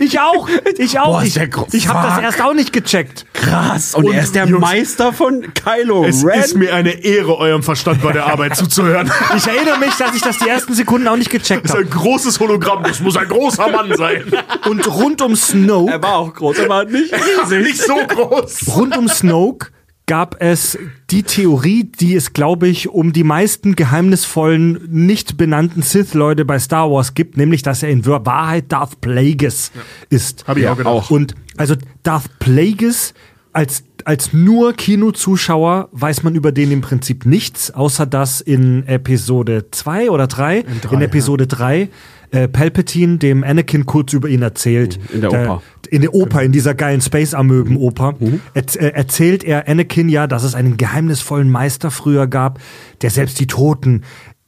[0.00, 1.06] Ich auch, ich auch.
[1.06, 3.24] Boah, ist ich ich habe das erst auch nicht gecheckt.
[3.32, 3.94] Krass.
[3.94, 6.40] Und, Und er ist der Jungs, Meister von Kylo Es Ren.
[6.40, 9.10] ist mir eine Ehre, eurem Verstand bei der Arbeit zuzuhören.
[9.36, 11.84] Ich erinnere mich, dass ich das die ersten Sekunden auch nicht gecheckt Das ist habe.
[11.86, 14.24] ein großes Hologramm, das muss ein großer Mann sein.
[14.68, 17.62] Und rund um Snoke er war auch groß, er war nicht riesig.
[17.62, 18.76] Nicht so groß.
[18.76, 19.68] Rund um Snoke
[20.06, 20.78] gab es
[21.10, 26.90] die Theorie, die es, glaube ich, um die meisten geheimnisvollen, nicht benannten Sith-Leute bei Star
[26.90, 29.70] Wars gibt, nämlich, dass er in Wahrheit Darth Plagueis
[30.08, 30.48] ist.
[30.48, 31.10] Hab ich auch gedacht.
[31.10, 33.14] Und also Darth Plagueis
[33.52, 39.66] als als nur Kinozuschauer weiß man über den im Prinzip nichts, außer dass in Episode
[39.70, 41.90] 2 oder 3, in, drei, Episode 3,
[42.30, 44.98] äh, Palpatine dem Anakin kurz über ihn erzählt.
[45.12, 45.62] In der Oper.
[45.90, 48.14] in der Oper, in dieser geilen Space-Amöben-Oper,
[48.54, 52.58] erz- äh, erzählt er Anakin ja, dass es einen geheimnisvollen Meister früher gab,
[53.02, 54.02] der selbst die Toten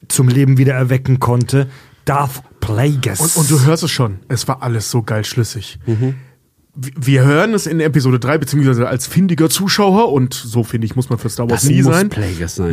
[0.09, 1.69] zum Leben wieder erwecken konnte.
[2.05, 3.20] Darth Plagueis.
[3.20, 5.78] Und, und du hörst es schon, es war alles so geil schlüssig.
[5.86, 6.12] W-
[6.75, 11.11] Wir hören es in Episode 3, beziehungsweise als findiger Zuschauer, und so finde ich, muss
[11.11, 11.93] man für Star Wars Das nie sein.
[11.93, 12.09] Sein.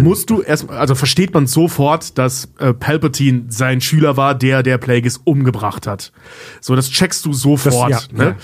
[0.04, 4.78] Musst du erst, also versteht man sofort, dass äh, Palpatine sein Schüler war, der der
[4.78, 6.12] Plagueis umgebracht hat.
[6.62, 7.92] So, das checkst du sofort.
[7.92, 8.26] Das- ja, ne?
[8.32, 8.36] ja.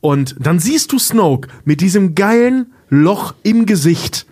[0.00, 4.26] Und dann siehst du Snoke mit diesem geilen Loch im Gesicht.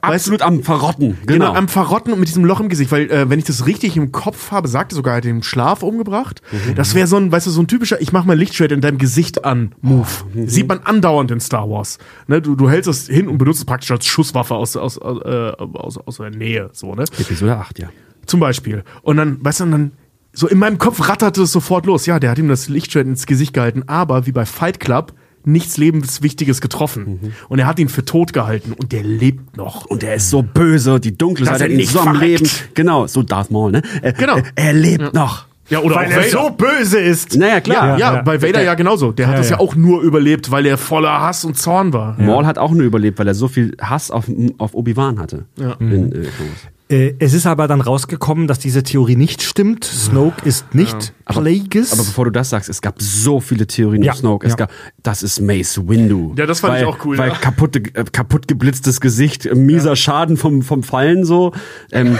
[0.00, 1.18] Absolut am Verrotten.
[1.26, 1.46] Genau.
[1.46, 1.54] Genau.
[1.54, 4.12] am Verrotten und mit diesem Loch im Gesicht, weil äh, wenn ich das richtig im
[4.12, 6.42] Kopf habe, sagte sogar, er hat im Schlaf umgebracht.
[6.74, 8.98] Das wäre so ein, weißt du, so ein typischer, ich mach mal Lichtschwert in deinem
[8.98, 10.08] Gesicht an Move.
[10.46, 11.98] Sieht man andauernd in Star Wars.
[12.26, 15.22] Ne, du, du hältst es hin und benutzt es praktisch als Schusswaffe aus, aus, aus,
[15.22, 17.04] äh, aus, aus der Nähe, so, ne?
[17.18, 17.88] Episode 8, ja.
[18.26, 18.84] Zum Beispiel.
[19.02, 19.92] Und dann, weißt du, dann,
[20.32, 22.06] so in meinem Kopf ratterte es sofort los.
[22.06, 25.12] Ja, der hat ihm das Lichtschwert ins Gesicht gehalten, aber wie bei Fight Club,
[25.46, 27.32] nichts Lebenswichtiges getroffen.
[27.48, 29.84] Und er hat ihn für tot gehalten und der lebt noch.
[29.86, 32.18] Und er ist so böse, die dunkle Seite hat ihn nicht so am.
[32.18, 32.48] Leben.
[32.74, 33.82] Genau, so Darth Maul, ne?
[34.02, 34.36] Er, Genau.
[34.36, 35.46] Er, er lebt noch.
[35.70, 36.28] Ja, oder weil er Vader.
[36.28, 37.36] so böse ist.
[37.36, 37.86] Naja, klar.
[37.86, 38.22] Ja, Ja, ja.
[38.22, 39.12] bei Vader ja genauso.
[39.12, 39.60] Der hat Ja, das ja ja.
[39.60, 42.20] auch nur überlebt, weil er voller Hass und Zorn war.
[42.20, 44.26] Maul hat auch nur überlebt, weil er so viel Hass auf,
[44.58, 45.46] auf Obi-Wan hatte.
[45.58, 45.72] Ja.
[45.80, 46.26] In, äh, Wars.
[46.26, 49.84] Äh, es ist aber dann rausgekommen, dass diese Theorie nicht stimmt.
[49.84, 51.92] Snoke ist nicht Plagueis.
[51.92, 54.46] Aber bevor du das sagst, es gab so viele Theorien Ja, um Snoke.
[54.46, 54.56] Es ja.
[54.56, 54.70] gab,
[55.02, 56.34] das ist Mace Windu.
[56.36, 57.36] Ja, das fand weil, ich auch cool, Weil ja.
[57.36, 61.52] kaputte, äh, kaputt geblitztes Gesicht, äh, mieser Schaden vom, vom Fallen so.
[61.90, 62.18] Ähm,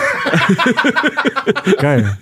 [1.78, 2.16] Geil.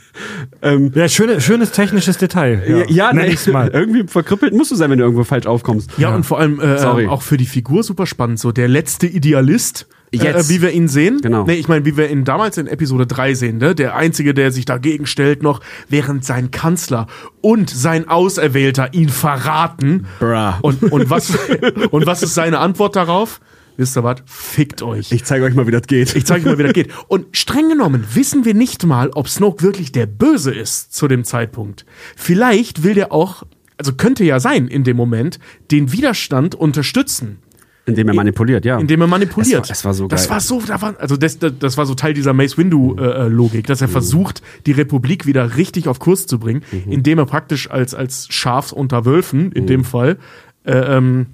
[0.94, 2.86] ja, schöne, schönes technisches Detail.
[2.88, 3.68] Ja, ja, ich's mal.
[3.68, 5.90] irgendwie verkrüppelt musst du sein, wenn du irgendwo falsch aufkommst.
[5.96, 7.06] Ja, und vor allem äh, Sorry.
[7.06, 8.40] auch für die Figur super spannend.
[8.40, 10.50] So der letzte Idealist, Jetzt.
[10.50, 11.20] Äh, wie wir ihn sehen.
[11.22, 11.44] Genau.
[11.44, 13.58] Nee, ich meine, wie wir ihn damals in Episode 3 sehen.
[13.58, 13.74] Ne?
[13.74, 17.06] Der Einzige, der sich dagegen stellt noch, während sein Kanzler
[17.40, 20.06] und sein Auserwählter ihn verraten.
[20.18, 20.52] Bruh.
[20.60, 21.32] Und, und, was,
[21.90, 23.40] und was ist seine Antwort darauf?
[23.76, 24.18] Wisst ihr was?
[24.26, 25.12] Fickt euch.
[25.12, 26.14] Ich zeige euch mal, wie das geht.
[26.14, 26.90] Ich zeige euch mal, wie das geht.
[27.08, 31.24] Und streng genommen wissen wir nicht mal, ob Snoke wirklich der Böse ist zu dem
[31.24, 31.86] Zeitpunkt.
[32.16, 33.44] Vielleicht will der auch,
[33.78, 35.38] also könnte ja sein in dem Moment,
[35.70, 37.38] den Widerstand unterstützen.
[37.84, 38.78] Indem er manipuliert, ja.
[38.78, 39.68] Indem er manipuliert.
[39.68, 40.30] Es war, es war so Das geil.
[40.30, 43.80] war so, da war, also das, das, das war so Teil dieser Mace Windu-Logik, dass
[43.80, 43.92] er Mhm.
[43.92, 46.92] versucht, die Republik wieder richtig auf Kurs zu bringen, Mhm.
[46.92, 50.16] indem er praktisch als, als Schafs unter Wölfen, in dem Fall,
[50.64, 51.26] äh, ähm,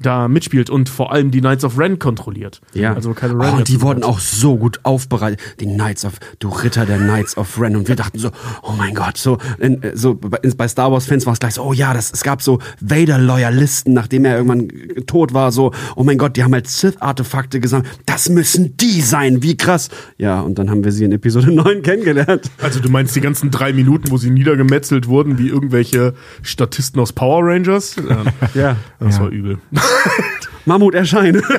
[0.00, 2.60] da mitspielt und vor allem die Knights of Ren kontrolliert.
[2.74, 2.94] Ja.
[2.94, 5.40] Also Kylo Ren oh, die wurden auch so gut aufbereitet.
[5.60, 7.76] Die Knights of, du Ritter der Knights of Ren.
[7.76, 8.30] Und wir dachten so,
[8.62, 11.54] oh mein Gott, so, in, äh, so bei, bei Star Wars Fans war es gleich
[11.54, 14.68] so, oh ja, das, es gab so Vader-Loyalisten, nachdem er irgendwann
[15.06, 17.88] tot war, so, oh mein Gott, die haben halt Sith-Artefakte gesammelt.
[18.06, 19.88] Das müssen die sein, wie krass.
[20.18, 22.50] Ja, und dann haben wir sie in Episode 9 kennengelernt.
[22.62, 27.12] Also du meinst die ganzen drei Minuten, wo sie niedergemetzelt wurden, wie irgendwelche Statisten aus
[27.12, 27.96] Power Rangers?
[27.96, 28.22] Ja,
[28.60, 28.76] Ja.
[28.98, 29.58] das war übel.
[30.66, 31.42] Mammut erscheinen.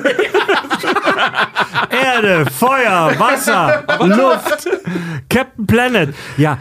[1.89, 4.67] Erde, Feuer, Wasser, Luft,
[5.29, 6.13] Captain Planet.
[6.37, 6.57] Ja,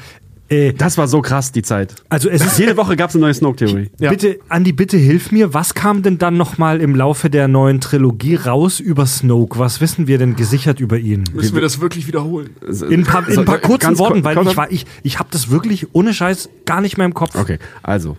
[0.48, 1.94] äh, Das war so krass, die Zeit.
[2.08, 3.90] also es ist Jede Woche gab es eine neue Snoke-Theorie.
[4.00, 4.10] Ja.
[4.10, 5.54] Bitte, Andi, bitte hilf mir.
[5.54, 9.58] Was kam denn dann nochmal im Laufe der neuen Trilogie raus über Snoke?
[9.58, 11.24] Was wissen wir denn gesichert über ihn?
[11.32, 12.50] Müssen wir das wirklich wiederholen?
[12.88, 15.18] In ein paar, in ein paar Also, kurzen ganz Worten, weil ich war, ich, ich
[15.18, 17.36] habe das wirklich ohne Scheiß gar nicht mehr im Kopf.
[17.36, 18.16] Okay, also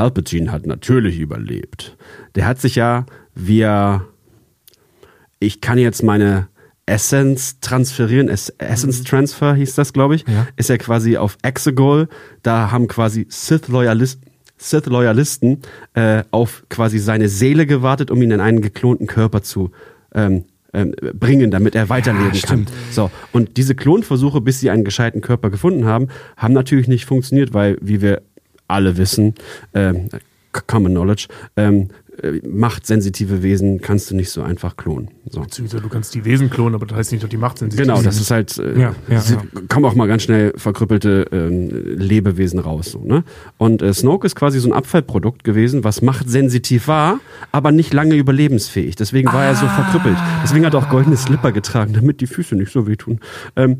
[0.00, 1.96] Palpatine hat natürlich überlebt.
[2.34, 4.04] Der hat sich ja via
[5.40, 6.48] ich kann jetzt meine
[6.84, 10.46] Essence transferieren, Es- Essence Transfer hieß das, glaube ich, Ja.
[10.56, 12.08] ist er quasi auf Exegol.
[12.42, 14.22] Da haben quasi Sith-Loyalisten
[14.58, 15.60] Sith Loyalisten
[15.94, 19.70] äh, auf quasi seine Seele gewartet, um ihn in einen geklonten Körper zu
[20.14, 20.44] ähm,
[20.74, 22.36] ähm, bringen, damit er weiterleben kann.
[22.38, 22.72] stimmt.
[22.90, 26.08] So, und diese Klonversuche, bis sie einen gescheiten Körper gefunden haben,
[26.38, 28.22] haben natürlich nicht funktioniert, weil, wie wir
[28.68, 29.34] alle wissen,
[29.74, 30.08] ähm,
[30.66, 31.26] Common Knowledge,
[31.56, 31.88] ähm,
[32.22, 35.10] äh, machtsensitive Wesen kannst du nicht so einfach klonen.
[35.28, 35.42] So.
[35.42, 37.76] Beziehungsweise du kannst die Wesen klonen, aber das heißt nicht, dass die Macht sind.
[37.76, 39.42] Genau, das ist halt, äh, Ja, ja, ja.
[39.68, 41.68] kommen auch mal ganz schnell verkrüppelte ähm,
[41.98, 42.92] Lebewesen raus.
[42.92, 43.22] So, ne?
[43.58, 47.20] Und äh, Snoke ist quasi so ein Abfallprodukt gewesen, was machtsensitiv war,
[47.52, 48.96] aber nicht lange überlebensfähig.
[48.96, 50.16] Deswegen war er so verkrüppelt.
[50.42, 53.20] Deswegen hat er auch goldene Slipper getragen, damit die Füße nicht so wehtun.
[53.56, 53.78] Ähm,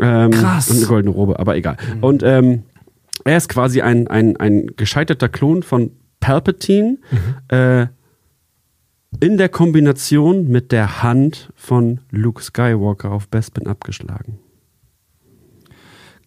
[0.00, 0.70] ähm, Krass.
[0.70, 1.76] Und eine goldene Robe, aber egal.
[2.00, 2.62] Und ähm,
[3.24, 5.90] er ist quasi ein, ein, ein gescheiterter Klon von
[6.20, 6.98] Palpatine.
[7.48, 7.86] Äh,
[9.20, 14.38] in der Kombination mit der Hand von Luke Skywalker auf Bespin abgeschlagen.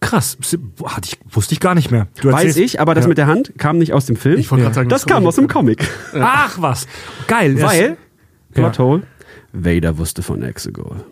[0.00, 0.36] Krass,
[0.84, 2.08] hatte ich, wusste ich gar nicht mehr.
[2.20, 3.08] Du Weiß ich, aber das Ja.
[3.08, 4.40] mit der Hand kam nicht aus dem Film.
[4.40, 5.88] Ich wollte gerade sagen, das das kam aus dem Comic.
[6.14, 6.88] Ach was,
[7.28, 7.60] geil.
[7.62, 7.96] Weil, Ja.
[8.52, 9.02] Plot Hole,
[9.52, 11.04] Vader wusste von Exegol.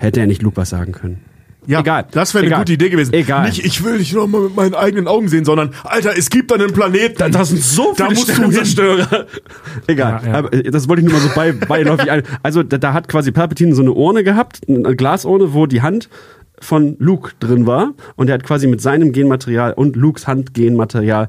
[0.00, 1.20] Hätte er nicht Luke was sagen können.
[1.66, 2.06] Ja, Egal.
[2.10, 3.12] das wäre eine gute Idee gewesen.
[3.14, 3.46] Egal.
[3.46, 6.52] Nicht, ich will dich noch mal mit meinen eigenen Augen sehen, sondern, Alter, es gibt
[6.52, 7.32] einen Planeten.
[7.32, 8.42] Da sind so Da viele musst du hin.
[8.52, 9.26] Sternzerstörer.
[9.86, 10.20] Egal.
[10.24, 10.48] Ja, ja.
[10.48, 12.22] Äh, das wollte ich nur mal so bei, beiläufig ein.
[12.42, 16.08] Also da, da hat quasi Palpatine so eine Urne gehabt, eine Glasurne, wo die Hand
[16.60, 17.94] von Luke drin war.
[18.16, 21.28] Und er hat quasi mit seinem Genmaterial und Lukes Handgenmaterial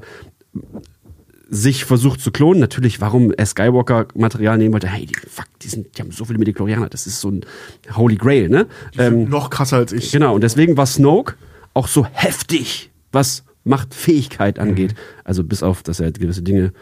[1.48, 2.60] sich versucht zu klonen.
[2.60, 4.88] Natürlich, warum er Skywalker-Material nehmen wollte.
[4.88, 6.88] Hey, die, fuck, die, sind, die haben so viele Mediklorianer.
[6.88, 7.46] Das ist so ein
[7.94, 8.66] Holy Grail, ne?
[8.98, 10.12] Ähm, noch krasser als ich.
[10.12, 11.34] Genau, und deswegen war Snoke
[11.74, 14.94] auch so heftig, was Machtfähigkeit angeht.
[15.24, 16.72] Also bis auf, dass er gewisse Dinge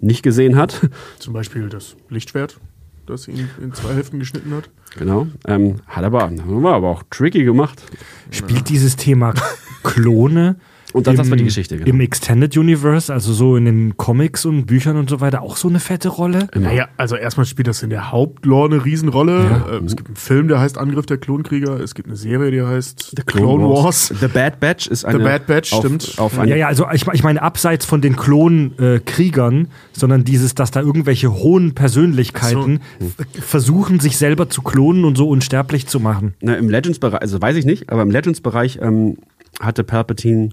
[0.00, 0.88] nicht gesehen hat.
[1.18, 2.58] Zum Beispiel das Lichtschwert,
[3.06, 4.70] das ihn in zwei Hälften geschnitten hat.
[4.96, 5.26] Genau.
[5.46, 7.82] Ähm, hat aber, war aber auch tricky gemacht.
[8.30, 9.34] Spielt dieses Thema
[9.82, 10.56] Klone
[10.92, 11.88] Und das- das war die Geschichte, genau.
[11.88, 15.68] im Extended Universe, also so in den Comics und Büchern und so weiter, auch so
[15.68, 16.48] eine fette Rolle?
[16.54, 19.62] Naja, also erstmal spielt das in der Hauptlore eine Riesenrolle.
[19.72, 21.78] Ähm, es gibt einen Film, der heißt Angriff der Klonkrieger.
[21.80, 24.08] Es gibt eine Serie, die heißt The Clone, Wars.
[24.20, 25.20] The Bad Batch ist eine.
[25.20, 26.14] Bad Batch, auf, stimmt.
[26.18, 30.80] Auf Ja, ja, also ich, ich meine abseits von den Klonkriegern, sondern dieses, dass da
[30.80, 36.34] irgendwelche hohen Persönlichkeiten f- versuchen, sich selber zu klonen und so unsterblich zu machen.
[36.40, 39.16] Na, Im Legends-Bereich, also weiß ich nicht, aber im Legends-Bereich ähm,
[39.60, 40.50] hatte Palpatine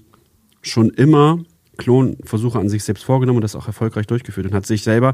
[0.62, 1.40] schon immer
[1.78, 5.14] Klonversuche an sich selbst vorgenommen und das auch erfolgreich durchgeführt und hat sich selber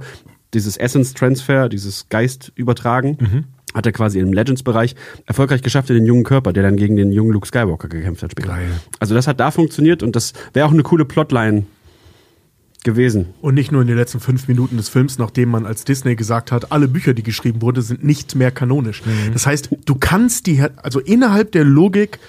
[0.53, 3.43] dieses Essence-Transfer, dieses Geist übertragen, Mhm.
[3.73, 4.95] hat er quasi im Legends-Bereich
[5.25, 8.31] erfolgreich geschafft in den jungen Körper, der dann gegen den jungen Luke Skywalker gekämpft hat
[8.31, 8.49] später.
[8.49, 8.69] Geil.
[8.99, 11.65] Also das hat da funktioniert und das wäre auch eine coole Plotline
[12.83, 13.27] gewesen.
[13.41, 16.51] Und nicht nur in den letzten fünf Minuten des Films, nachdem man als Disney gesagt
[16.51, 19.01] hat, alle Bücher, die geschrieben wurden, sind nicht mehr kanonisch.
[19.31, 22.19] Das heißt, du kannst die, also innerhalb der Logik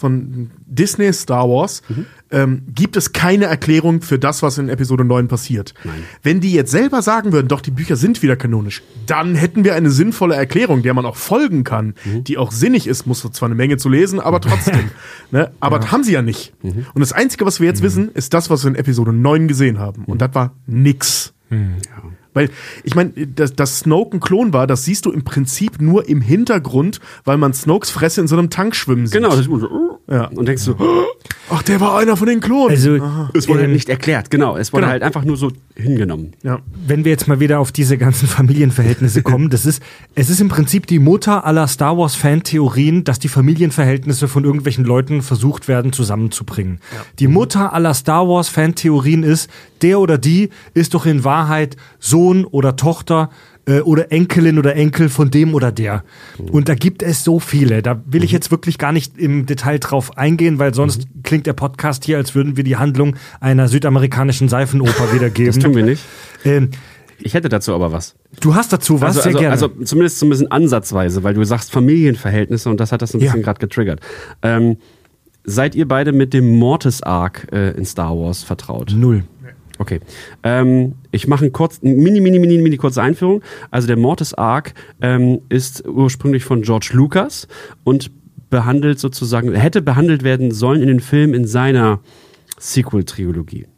[0.00, 1.82] von Disney Star Wars
[2.30, 5.74] ähm, gibt es keine Erklärung für das, was in Episode 9 passiert.
[6.22, 9.74] Wenn die jetzt selber sagen würden, doch, die Bücher sind wieder kanonisch, dann hätten wir
[9.74, 13.54] eine sinnvolle Erklärung, der man auch folgen kann, die auch sinnig ist, muss zwar eine
[13.54, 14.90] Menge zu lesen, aber trotzdem.
[15.30, 15.50] ne?
[15.60, 16.54] Aber haben sie ja nicht.
[16.62, 19.78] Und das Einzige, was wir jetzt wissen, ist das, was wir in Episode 9 gesehen
[19.78, 20.04] haben.
[20.06, 21.34] Und das war nix.
[22.32, 22.50] Weil,
[22.84, 26.20] ich meine, dass, dass Snoke ein Klon war, das siehst du im Prinzip nur im
[26.20, 29.14] Hintergrund, weil man Snokes Fresse in so einem Tank schwimmen sieht.
[29.14, 29.68] Genau, das ist gut.
[30.10, 30.26] Ja.
[30.26, 30.74] Und denkst du,
[31.52, 32.70] Ach, der war einer von den Klonen.
[32.70, 32.96] Also,
[33.34, 34.56] es wurde ähm, nicht erklärt, genau.
[34.56, 34.92] Es wurde Genau.
[34.92, 36.32] halt einfach nur so hingenommen.
[36.44, 36.60] ja.
[36.86, 39.82] wenn wir jetzt mal wieder auf diese ganzen Familienverhältnisse kommen, das ist,
[40.14, 44.84] es ist im Prinzip die Mutter aller Star Wars Fan-Theorien, dass die Familienverhältnisse von irgendwelchen
[44.84, 46.78] Leuten versucht werden zusammenzubringen.
[47.18, 49.50] Die Mutter aller Star Wars Fan-Theorien ist,
[49.82, 53.30] der oder die ist doch in Wahrheit Sohn oder Tochter
[53.70, 56.04] äh, oder Enkelin oder Enkel von dem oder der.
[56.50, 57.80] Und da gibt es so viele.
[57.82, 61.52] Da will ich jetzt wirklich gar nicht im Detail drauf eingehen, weil sonst klingt der
[61.54, 65.52] Podcast hier, als würden wir die Handlung einer südamerikanischen Seifenoper wiedergeben.
[65.54, 66.02] Das tun wir nicht.
[66.44, 66.70] Ähm,
[67.22, 68.14] Ich hätte dazu aber was.
[68.40, 69.52] du hast dazu was, also, sehr also, gerne.
[69.52, 73.20] also zumindest so ein bisschen ansatzweise, weil du sagst Familienverhältnisse und das hat das ein
[73.20, 73.26] Ja.
[73.26, 74.00] bisschen gerade getriggert.
[74.42, 74.78] Ähm,
[75.44, 78.94] seid ihr beide mit dem Mortis Arc äh, in Star Wars vertraut?
[78.96, 79.24] Null.
[79.80, 80.00] Okay.
[80.42, 83.40] Ähm, ich mache einen kurz, mini, mini, mini, mini kurze Einführung.
[83.70, 87.48] Also der Mortis Arc ähm, ist ursprünglich von George Lucas
[87.82, 88.10] und
[88.50, 92.00] behandelt sozusagen, hätte behandelt werden sollen in den Film in seiner
[92.58, 93.68] Sequel-Trilogie.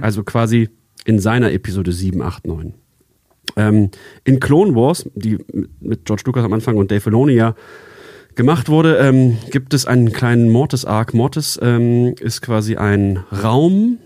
[0.00, 0.70] Also quasi
[1.04, 2.72] in seiner Episode 7, 8, 9.
[3.56, 3.90] Ähm,
[4.24, 5.36] in Clone Wars, die
[5.80, 7.54] mit George Lucas am Anfang und Dave Filoni ja
[8.36, 11.12] gemacht wurde, ähm, gibt es einen kleinen Mortis-Arc.
[11.12, 13.98] Mortis ähm, ist quasi ein Raum,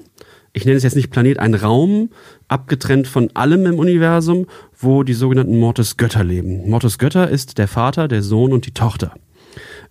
[0.54, 2.10] ich nenne es jetzt nicht Planet, ein Raum,
[2.48, 4.46] abgetrennt von allem im Universum,
[4.78, 6.70] wo die sogenannten Mortis-Götter leben.
[6.70, 9.14] Mortis-Götter ist der Vater, der Sohn und die Tochter.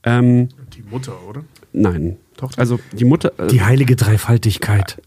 [0.04, 1.44] Ähm, Die Mutter, oder?
[1.74, 2.18] nein.
[2.38, 2.60] Tochter?
[2.60, 3.32] Also die Mutter.
[3.38, 5.00] äh, Die heilige Dreifaltigkeit.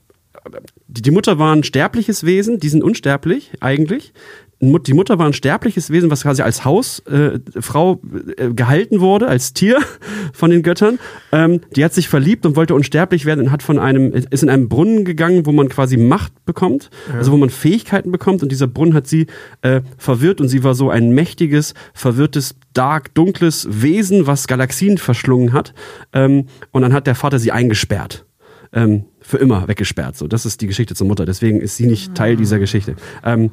[0.87, 4.13] die, die Mutter war ein sterbliches Wesen, die sind unsterblich eigentlich.
[4.59, 8.01] Die Mutter war ein sterbliches Wesen, was quasi als Hausfrau
[8.39, 9.79] äh, äh, gehalten wurde, als Tier
[10.33, 10.99] von den Göttern.
[11.31, 14.49] Ähm, die hat sich verliebt und wollte unsterblich werden und hat von einem, ist in
[14.49, 18.67] einen Brunnen gegangen, wo man quasi Macht bekommt, also wo man Fähigkeiten bekommt und dieser
[18.67, 19.27] Brunnen hat sie
[19.61, 25.53] äh, verwirrt und sie war so ein mächtiges, verwirrtes, dark, dunkles Wesen, was Galaxien verschlungen
[25.53, 25.75] hat.
[26.15, 28.25] Ähm, und dann hat der Vater sie eingesperrt
[28.73, 30.17] ähm, für immer weggesperrt.
[30.17, 31.27] So, das ist die Geschichte zur Mutter.
[31.27, 32.97] Deswegen ist sie nicht Teil dieser Geschichte.
[33.25, 33.51] Ähm,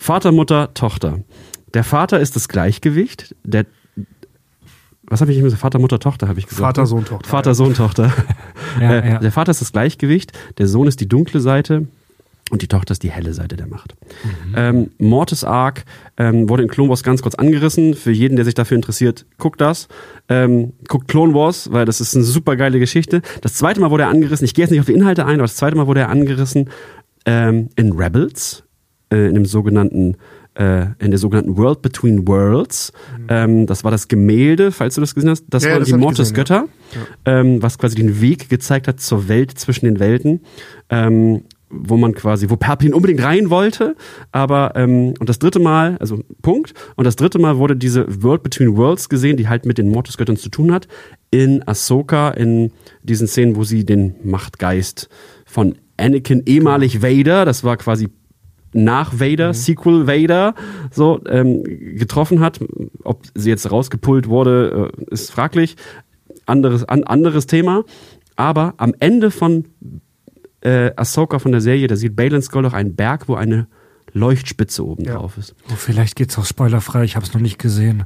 [0.00, 1.20] Vater, Mutter, Tochter.
[1.74, 3.36] Der Vater ist das Gleichgewicht.
[3.44, 3.66] Der
[5.02, 5.60] was habe ich gesagt?
[5.60, 6.62] Vater, Mutter, Tochter, habe ich gesagt.
[6.62, 7.28] Vater, Sohn, Tochter.
[7.28, 8.12] Vater, Sohn, Tochter.
[8.80, 9.18] Ja, äh, ja.
[9.18, 11.88] Der Vater ist das Gleichgewicht, der Sohn ist die dunkle Seite
[12.50, 13.96] und die Tochter ist die helle Seite der Macht.
[14.54, 15.84] Ähm, Mortis Arc
[16.16, 17.94] ähm, wurde in Clone Wars ganz kurz angerissen.
[17.94, 19.88] Für jeden, der sich dafür interessiert, guckt das.
[20.28, 23.22] Ähm, guckt Clone Wars, weil das ist eine super geile Geschichte.
[23.40, 25.42] Das zweite Mal wurde er angerissen, ich gehe jetzt nicht auf die Inhalte ein, aber
[25.42, 26.70] das zweite Mal wurde er angerissen
[27.26, 28.62] ähm, in Rebels,
[29.12, 30.16] äh, in dem sogenannten
[30.54, 32.92] äh, in der sogenannten World Between Worlds.
[33.28, 35.44] Ähm, das war das Gemälde, falls du das gesehen hast.
[35.48, 36.42] Das Ja, ja, waren das Mortis gesehen, ja.
[36.42, 36.68] Götter,
[37.24, 40.40] ähm, was quasi den Weg gezeigt hat zur Welt zwischen den Welten.
[40.88, 41.42] Ähm,
[41.72, 43.94] wo man quasi, wo Perpin unbedingt rein wollte,
[44.32, 48.76] aber und das dritte Mal, also Punkt, und das dritte Mal wurde diese World Between
[48.76, 50.88] Worlds gesehen, die halt mit den Mortis-Göttern zu tun hat,
[51.30, 52.72] in Ahsoka, in
[53.04, 55.08] diesen Szenen, wo sie den Machtgeist
[55.46, 58.08] von Anakin, ehemalig Vader, das war quasi
[58.72, 60.54] nach Vader, Sequel Vader,
[60.90, 62.60] so ähm, getroffen hat.
[63.04, 65.76] Ob sie jetzt rausgepult wurde, äh, ist fraglich.
[66.46, 67.84] Anderes, an, anderes Thema.
[68.36, 69.66] Aber am Ende von
[70.62, 73.66] äh, Ahsoka von der Serie, da sieht Balin Skull auch einen Berg, wo eine
[74.12, 75.14] Leuchtspitze oben Ja.
[75.16, 75.54] drauf ist.
[75.70, 78.04] Oh, vielleicht geht's auch spoilerfrei, ich habe es noch nicht gesehen.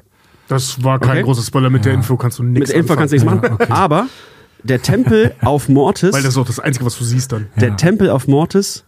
[0.49, 1.23] Das war kein Okay.
[1.23, 1.71] großer Spoiler.
[1.71, 3.59] Mit der Info kannst du nichts Mit der Info kannst du nichts machen.
[3.71, 4.09] Aber
[4.63, 7.47] der Tempel auf Mortis, Weil das ist auch das Einzige, was du siehst dann.
[7.57, 8.85] der Tempel auf Mortis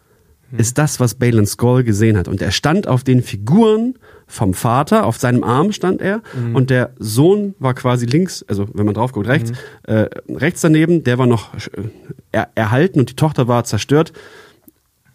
[0.56, 2.28] ist das, was Balin Skull gesehen hat.
[2.28, 3.94] Und er stand auf den Figuren
[4.26, 6.22] vom Vater, auf seinem Arm stand er.
[6.54, 9.52] Und der Sohn war quasi links, also wenn man drauf guckt, rechts,
[9.84, 11.58] äh, rechts daneben, der war noch äh,
[12.32, 14.12] er, erhalten und die Tochter war zerstört.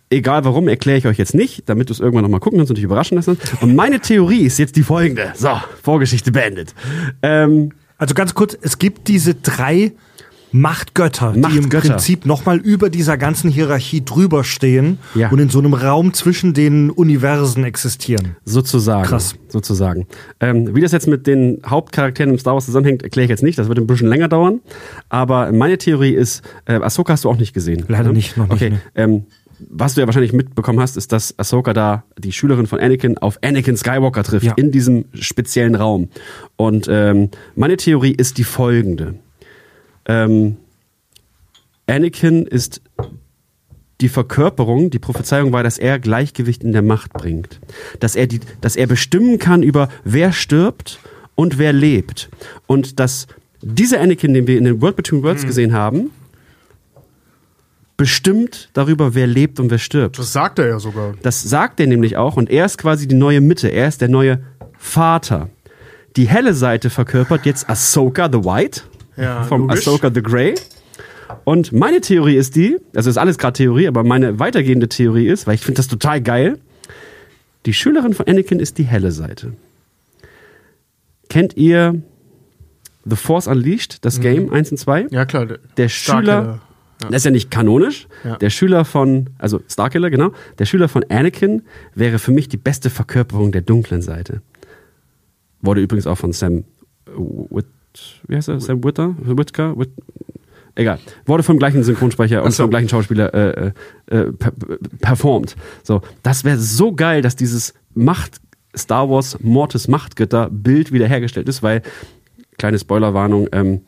[0.10, 2.76] Egal warum, erkläre ich euch jetzt nicht, damit du es irgendwann nochmal gucken kannst und
[2.76, 3.38] dich überraschen lassen.
[3.62, 5.32] Und meine Theorie ist jetzt die folgende.
[5.36, 5.52] So,
[5.82, 6.76] Vorgeschichte beendet.
[7.22, 9.94] Ähm, Also ganz kurz, es gibt diese drei
[10.52, 11.90] Machtgötter, die im Machtgötter.
[11.90, 15.30] Prinzip nochmal über dieser ganzen Hierarchie drüber stehen Ja.
[15.30, 18.36] und in so einem Raum zwischen den Universen existieren.
[18.46, 19.08] Sozusagen.
[19.08, 19.36] Krass.
[19.48, 20.08] Sozusagen.
[20.40, 23.58] Ähm, wie das jetzt mit den Hauptcharakteren im Star Wars zusammenhängt, erkläre ich jetzt nicht.
[23.58, 24.60] Das wird ein bisschen länger dauern.
[25.10, 27.86] Aber meine Theorie ist, äh, Ahsoka hast du auch nicht gesehen.
[27.88, 28.14] Leider ne?
[28.14, 28.70] nicht, noch nicht, Okay.
[28.72, 28.78] nee.
[28.96, 29.26] Ähm,
[29.70, 33.38] was du ja wahrscheinlich mitbekommen hast, ist, dass Ahsoka da die Schülerin von Anakin auf
[33.44, 34.54] Anakin Skywalker trifft Ja.
[34.56, 36.10] in diesem speziellen Raum.
[36.56, 39.16] Und ähm, meine Theorie ist die folgende.
[40.06, 40.58] Ähm,
[41.88, 42.82] Anakin ist
[44.02, 47.60] die Verkörperung, die Prophezeiung war, dass er Gleichgewicht in der Macht bringt.
[48.00, 51.00] Dass er, die, dass er bestimmen kann über wer stirbt
[51.36, 52.30] und wer lebt.
[52.68, 53.28] Und dass
[53.62, 56.10] dieser Anakin, den wir in den World Between Worlds gesehen haben,
[57.96, 60.18] bestimmt darüber, wer lebt und wer stirbt.
[60.18, 61.14] Das sagt er ja sogar.
[61.22, 64.10] Das sagt er nämlich auch und er ist quasi die neue Mitte, er ist der
[64.10, 64.42] neue
[64.78, 65.50] Vater.
[66.16, 68.82] Die helle Seite verkörpert jetzt Ahsoka the White,
[69.22, 69.88] Ja, vom logisch.
[69.88, 70.56] Ahsoka the Grey.
[71.46, 75.48] Und meine Theorie ist die, also ist alles gerade Theorie, aber meine weitergehende Theorie ist,
[75.48, 76.60] weil ich finde das total geil,
[77.66, 79.54] die Schülerin von Anakin ist die helle Seite.
[81.30, 82.02] Kennt ihr
[83.06, 85.08] The Force Unleashed, das Game 1 und 2?
[85.12, 85.48] Ja, klar.
[85.78, 85.90] Der.
[85.90, 86.60] Schüler,
[87.00, 88.36] das ist ja nicht kanonisch, Ja.
[88.38, 91.64] der Schüler von, also Starkiller, genau, der Schüler von Anakin
[91.96, 94.42] wäre für mich die beste Verkörperung der dunklen Seite.
[95.62, 96.66] Wurde übrigens auch von Sam
[98.28, 98.60] wie heißt er?
[98.60, 99.16] Sam Whitter?
[99.20, 99.78] Whittaker?
[99.78, 99.90] Whit,
[100.76, 101.00] egal.
[101.26, 103.72] Wurde vom gleichen Synchronsprecher und vom gleichen Schauspieler äh,
[104.10, 104.52] äh, äh, per,
[105.02, 105.56] performt.
[105.84, 108.40] So, das wäre so geil, dass dieses Macht
[108.76, 111.82] Star Wars Mortis Machtgötter Bild wiederhergestellt ist, weil
[112.58, 113.82] kleine Spoilerwarnung, ähm,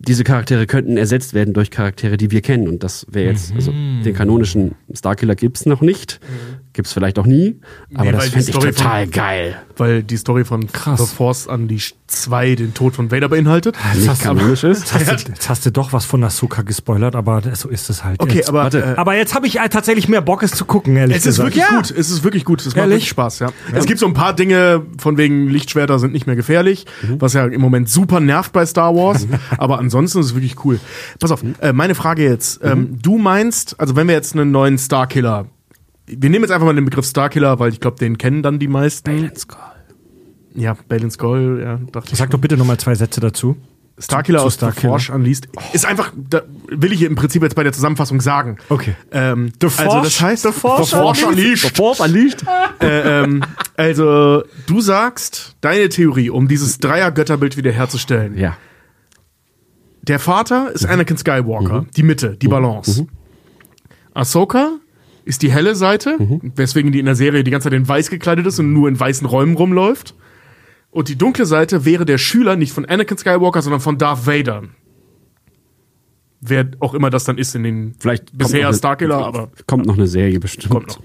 [0.00, 2.68] diese Charaktere könnten ersetzt werden durch Charaktere, die wir kennen.
[2.68, 4.02] Und das wäre jetzt, also Mhm.
[4.04, 6.20] den kanonischen Starkiller gibt's noch nicht.
[6.78, 7.56] Gibt's vielleicht auch nie.
[7.92, 9.56] Aber Nee, das die fände ich total von- geil.
[9.78, 11.00] Weil die Story von Krass.
[11.00, 13.74] The Force Unleashed 2 den Tod von Vader beinhaltet.
[13.96, 14.92] Nicht hast du- kanonisch ist.
[14.94, 17.90] Jetzt hast, du, jetzt hast du doch was von Ahsoka gespoilert, aber das- so ist
[17.90, 18.20] es halt.
[18.22, 18.48] Okay, jetzt.
[18.48, 18.78] aber, warte.
[18.78, 21.38] äh, aber jetzt habe ich äh, tatsächlich mehr Bock, es zu gucken, ehrlich es ist
[21.38, 21.56] gesagt.
[21.56, 21.90] wirklich gut.
[21.98, 22.60] Es ist wirklich gut.
[22.64, 23.48] Es macht wirklich Spaß, ja.
[23.72, 27.20] Es gibt so ein paar Dinge, von wegen Lichtschwerter sind nicht mehr gefährlich, Mhm.
[27.20, 29.26] was ja im Moment super nervt bei Star Wars.
[29.58, 30.78] aber ansonsten ist es wirklich cool.
[31.18, 32.62] Pass auf, äh, meine Frage jetzt.
[32.62, 32.70] Mhm.
[32.70, 35.46] Ähm, du meinst, also wenn wir jetzt einen neuen Starkiller,
[36.08, 38.68] wir nehmen jetzt einfach mal den Begriff Starkiller, weil ich glaube, den kennen dann die
[38.68, 39.30] meisten.
[40.54, 42.18] Ja, Balin Skull, ja, dachte ich.
[42.18, 43.56] Sag doch bitte nochmal zwei Sätze dazu.
[44.00, 44.98] Starkiller aus Starkiller.
[44.98, 48.58] The Force Unleashed ist einfach, da will ich im Prinzip jetzt bei der Zusammenfassung sagen.
[48.68, 48.94] Okay.
[49.10, 50.92] Ähm, The also Force- das heißt, The Force
[51.24, 51.76] Unleashed.
[51.76, 52.44] Force Unleashed.
[52.80, 53.42] Äh, ähm,
[53.76, 58.38] also du sagst, deine Theorie, um dieses Dreier-Götterbild wiederherzustellen.
[58.38, 58.56] Ja.
[60.02, 63.08] Der Vater ist Anakin Skywalker, die Mitte, die Balance.
[64.14, 64.78] Ahsoka
[65.28, 66.16] ist die helle Seite,
[66.56, 68.98] weswegen die in der Serie die ganze Zeit in weiß gekleidet ist und nur in
[68.98, 70.14] weißen Räumen rumläuft.
[70.90, 74.62] Und die dunkle Seite wäre der Schüler nicht von Anakin Skywalker, sondern von Darth Vader.
[76.40, 80.06] Wer auch immer das dann ist in den Vielleicht bisher Starkiller, aber Kommt noch eine
[80.06, 80.70] Serie bestimmt.
[80.72, 81.00] kommt noch.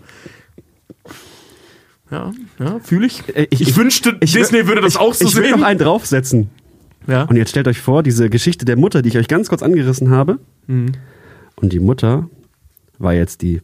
[2.12, 3.28] Ja, ja, fühle ich.
[3.36, 5.60] Äh, Ich, ich- ich- wünschte, Disney würde das ich, auch so Ich will sehen.
[5.60, 6.50] noch einen draufsetzen.
[7.08, 7.24] ja.
[7.24, 10.12] Und jetzt stellt euch vor, diese Geschichte der Mutter, die ich euch ganz kurz angerissen
[10.12, 10.40] habe.
[10.68, 10.92] Mhm.
[11.56, 12.30] Und die Mutter
[13.00, 13.62] war jetzt die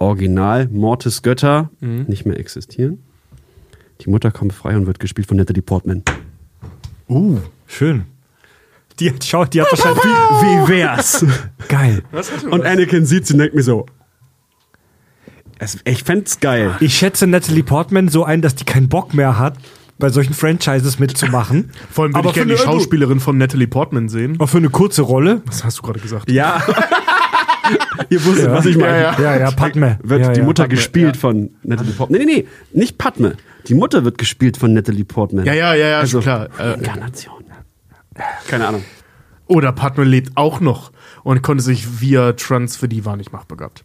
[0.00, 2.04] Original-Mortis-Götter, Mhm.
[2.08, 3.02] nicht mehr existieren.
[4.00, 6.02] Die Mutter kommt frei und wird gespielt von Natalie Portman.
[7.08, 8.04] Uh, schön.
[8.98, 10.02] Die, hat- schau, die hat wahrscheinlich.
[10.04, 11.24] wie, wie wär's?
[11.68, 12.02] Geil.
[12.50, 13.86] Und Anakin sieht sie und denkt mir so,
[15.58, 16.74] es, ich fänd's geil.
[16.80, 19.58] Ich schätze Natalie Portman so ein, dass die keinen Bock mehr hat,
[19.98, 21.70] bei solchen Franchises mitzumachen.
[21.90, 24.36] Vor allem würde Aber ich gerne die Schauspielerin von Natalie Portman sehen.
[24.36, 25.42] Aber für eine kurze Rolle.
[25.44, 26.30] Was hast du gerade gesagt?
[26.30, 26.62] Ja.
[28.08, 28.52] Ihr wusstet, Ja.
[28.54, 29.00] was ich meine.
[29.02, 29.98] Ja, Ja, ja, Padme.
[30.02, 30.76] Wird ja, die Mutter Padme.
[30.76, 32.20] gespielt von Natalie Portman.
[32.20, 33.36] Nee, nee, nee, nicht Padme.
[33.66, 35.44] Die Mutter wird gespielt von Natalie Portman.
[35.44, 36.48] Ja, ja, ja, ja, Also, klar.
[36.58, 37.44] Äh, Inkarnation.
[38.48, 38.84] Keine Ahnung.
[39.46, 40.92] oder Padme lebt auch noch
[41.24, 43.84] und konnte sich via Transfer, die war nicht machtbegabt.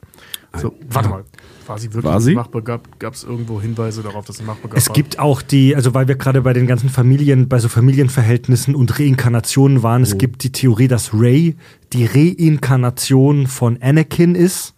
[0.56, 1.24] So, warte mal.
[1.68, 2.36] War sie wirklich War sie?
[2.36, 3.00] machtbegabt?
[3.00, 4.94] Gab es irgendwo Hinweise darauf, dass sie machtbegabt Es war?
[4.94, 9.00] gibt auch die, also weil wir gerade bei den ganzen Familien, bei so Familienverhältnissen und
[9.00, 11.56] Reinkarnationen waren, es gibt die Theorie, dass Ray
[11.94, 14.74] die Reinkarnation von Anakin ist.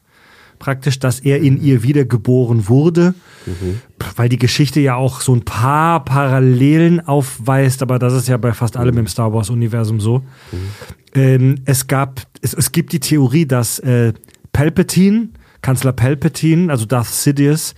[0.59, 3.13] Praktisch, dass er in ihr wiedergeboren wurde,
[4.15, 8.53] weil die Geschichte ja auch so ein paar Parallelen aufweist, aber das ist ja bei
[8.53, 10.23] fast allem im Star Wars-Universum so.
[11.13, 14.13] Ähm, es gab, es, es gibt die Theorie, dass äh,
[14.51, 15.29] Palpatine,
[15.61, 17.75] Kanzler Palpatine, also Darth Sidious,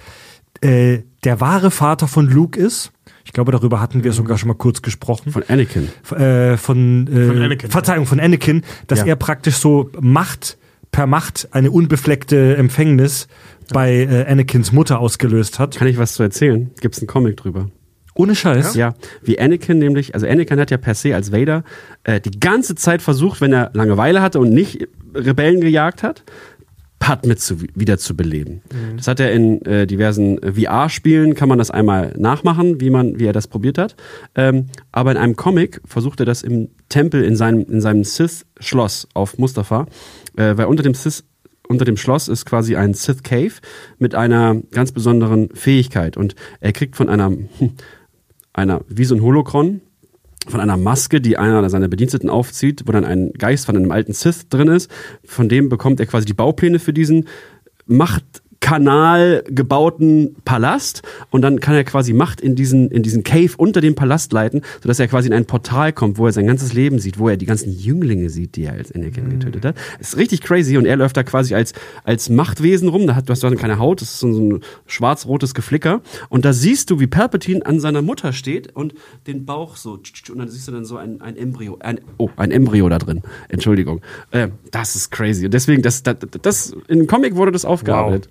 [0.62, 2.92] äh, der wahre Vater von Luke ist.
[3.26, 5.32] Ich glaube, darüber hatten wir sogar schon mal kurz gesprochen.
[5.32, 5.90] Von Anakin.
[6.16, 7.70] äh, von, äh, Von Anakin.
[7.70, 9.06] Verzeihung, von Anakin, dass Ja.
[9.08, 10.58] er praktisch so Macht
[10.92, 13.28] per Macht eine unbefleckte Empfängnis
[13.72, 15.76] bei äh, Anakins Mutter ausgelöst hat.
[15.76, 16.72] Kann ich was zu erzählen?
[16.82, 17.70] Gibt's einen Comic drüber?
[18.16, 18.74] Ohne Scheiß.
[18.76, 21.64] Ja, wie Anakin nämlich, also Anakin hat ja per se als Vader
[22.04, 26.24] äh, die ganze Zeit versucht, wenn er Langeweile hatte und nicht Rebellen gejagt hat,
[27.00, 28.62] Padme zu, wieder zu beleben.
[28.98, 33.20] Das hat er in äh, diversen äh, VR-Spielen, kann man das einmal nachmachen, wie, man,
[33.20, 33.96] wie er das probiert hat.
[34.36, 39.08] Ähm, aber in einem Comic versucht er das im Tempel in seinem, in seinem Sith-Schloss
[39.14, 39.88] auf Mustafa,
[40.36, 41.24] äh, weil unter dem Sith
[41.70, 43.54] unter dem Schloss ist quasi ein Sith Cave
[44.00, 47.32] mit einer ganz besonderen Fähigkeit und er kriegt von einer,
[48.54, 49.82] einer wie so ein Holokron,
[50.50, 54.14] von einer Maske, die einer seiner Bediensteten aufzieht, wo dann ein Geist von einem alten
[54.14, 54.90] Sith drin ist.
[55.26, 57.28] Von dem bekommt er quasi die Baupläne für diesen
[58.62, 63.82] Kanal gebauten Palast und dann kann er quasi Macht in diesen, in diesen Cave unter
[63.82, 67.00] dem Palast leiten, sodass er quasi in ein Portal kommt, wo er sein ganzes Leben
[67.00, 69.30] sieht, wo er die ganzen Jünglinge sieht, die er als Anakin Mhm.
[69.40, 69.76] getötet hat.
[70.00, 71.74] ist richtig crazy und er läuft da quasi als,
[72.04, 75.54] als Machtwesen rum, da hat, du hast dann keine Haut, das ist so ein schwarz-rotes
[75.54, 78.94] Geflicker und da siehst du, wie Palpatine an seiner Mutter steht und
[79.26, 82.52] den Bauch so, und dann siehst du dann so ein, ein Embryo, ein, oh, ein
[82.52, 84.02] Embryo da drin, Entschuldigung.
[84.32, 88.30] Äh, das ist crazy und deswegen, das, das, das, in Comic wurde das aufgearbeitet.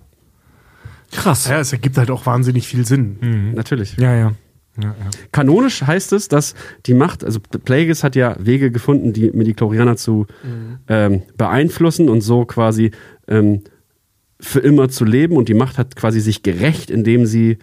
[1.11, 1.47] Krass.
[1.47, 3.53] Ja, es ergibt halt auch wahnsinnig viel Sinn.
[3.55, 3.97] Natürlich.
[3.97, 4.35] Ja, ja.
[4.81, 5.09] ja, ja.
[5.31, 6.55] Kanonisch heißt es, dass
[6.85, 10.27] die Macht, also Plagueis hat ja Wege gefunden, die Mediklorianer zu
[10.87, 12.91] ähm, beeinflussen und so quasi
[13.27, 13.63] ähm,
[14.39, 15.35] für immer zu leben.
[15.35, 17.57] Und die Macht hat quasi sich gerecht, indem sie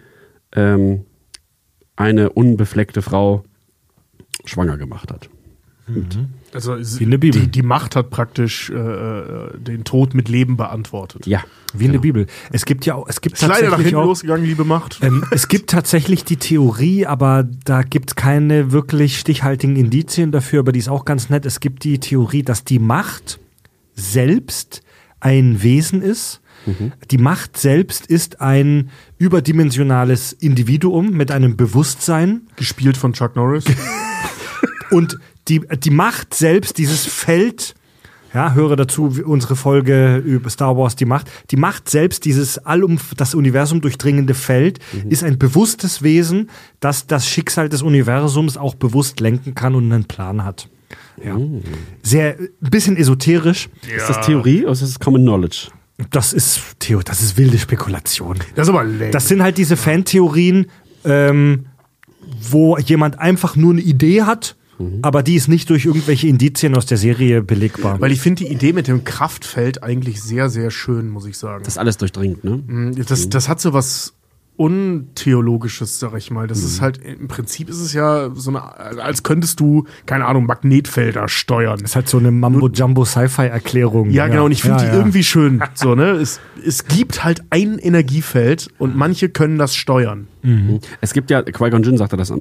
[0.53, 1.05] ähm,
[1.95, 3.43] eine unbefleckte Frau
[4.45, 5.29] schwanger gemacht hat.
[6.53, 7.41] Also Wie in der Bibel.
[7.41, 11.27] Die, die Macht hat praktisch äh, äh, den Tod mit Leben beantwortet.
[11.27, 11.43] Ja.
[11.73, 12.27] Wie in der Bibel.
[12.51, 14.99] Es gibt ja auch, es gibt Ist leider nach tatsächlich hinten auch, losgegangen, liebe Macht.
[15.01, 20.61] ähm, es gibt tatsächlich die Theorie, aber da gibt es keine wirklich stichhaltigen Indizien dafür,
[20.61, 21.45] aber die ist auch ganz nett.
[21.45, 23.39] Es gibt die Theorie, dass die Macht
[23.95, 24.81] selbst
[25.19, 26.41] ein Wesen ist.
[27.11, 32.41] Die Macht selbst ist ein überdimensionales Individuum mit einem Bewusstsein.
[32.57, 33.63] Gespielt von Chuck Norris.
[34.91, 35.17] Und
[35.47, 37.75] die, die Macht selbst, dieses Feld,
[38.33, 41.27] ja, höre dazu unsere Folge über Star Wars, die Macht.
[41.51, 44.79] Die Macht selbst, dieses allum, das Universum durchdringende Feld,
[45.09, 46.49] ist ein bewusstes Wesen,
[46.79, 50.69] das das Schicksal des Universums auch bewusst lenken kann und einen Plan hat.
[51.23, 51.37] Ja.
[52.03, 53.69] Sehr, ein bisschen esoterisch.
[53.95, 55.69] Ist das Theorie oder ist das Common Knowledge?
[56.11, 58.37] Das ist, Theo, das ist wilde Spekulation.
[58.55, 59.09] Das ist aber lame.
[59.11, 60.67] Das sind halt diese Fantheorien,
[61.05, 61.65] ähm,
[62.39, 64.55] wo jemand einfach nur eine Idee hat,
[65.01, 67.99] aber die ist nicht durch irgendwelche Indizien aus der Serie belegbar.
[67.99, 71.63] Weil ich finde die Idee mit dem Kraftfeld eigentlich sehr, sehr schön, muss ich sagen.
[71.63, 72.57] Das ist alles durchdringt, ne?
[72.65, 74.13] Mm, Das, das hat so was
[74.57, 76.47] Untheologisches, sag ich mal.
[76.47, 78.63] Das ist halt, im Prinzip ist es ja so eine,
[79.01, 81.79] als könntest du, keine Ahnung, Magnetfelder steuern.
[81.81, 84.09] ist halt so eine Mambo-Jumbo-Sci-Fi-Erklärung.
[84.09, 84.97] Ja, genau, und ich finde Ja, die ja.
[84.97, 85.61] irgendwie schön.
[85.75, 86.11] So, ne?
[86.11, 90.27] Es, es gibt halt ein Energiefeld und manche können das steuern.
[91.01, 92.35] Es gibt ja, Qui-Gon Jinn sagte das äh,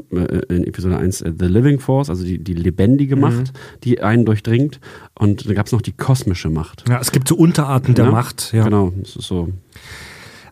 [0.49, 3.53] in Episode 1, äh, The Living Force, also die, die lebendige Macht,
[3.83, 4.79] die einen durchdringt.
[5.19, 6.85] Und da gab es noch die kosmische Macht.
[6.89, 8.11] Ja, es gibt so Unterarten der Ja?
[8.13, 8.53] Macht.
[8.53, 8.63] Ja.
[8.65, 9.49] Genau, das ist so.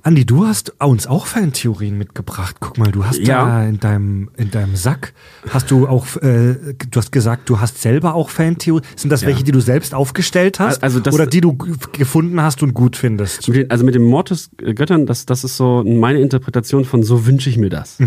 [0.07, 2.57] Andi, du hast uns auch Fantheorien mitgebracht.
[2.61, 3.47] Guck mal, du hast Ja.
[3.47, 5.15] da in deinem, in deinem Sack,
[5.49, 8.85] hast du auch, äh, du hast gesagt, du hast selber auch Fantheorien.
[8.97, 9.29] Sind das Ja.
[9.29, 10.83] welche, die du selbst aufgestellt hast?
[10.83, 11.57] Also das- oder die du
[11.93, 13.49] gefunden hast und gut findest?
[13.49, 17.03] Mit den, also mit dem Mord des Göttern, das, das ist so meine Interpretation von
[17.03, 17.99] so wünsche ich mir das.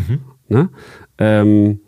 [0.49, 0.69] Ne?
[1.17, 1.79] Ähm,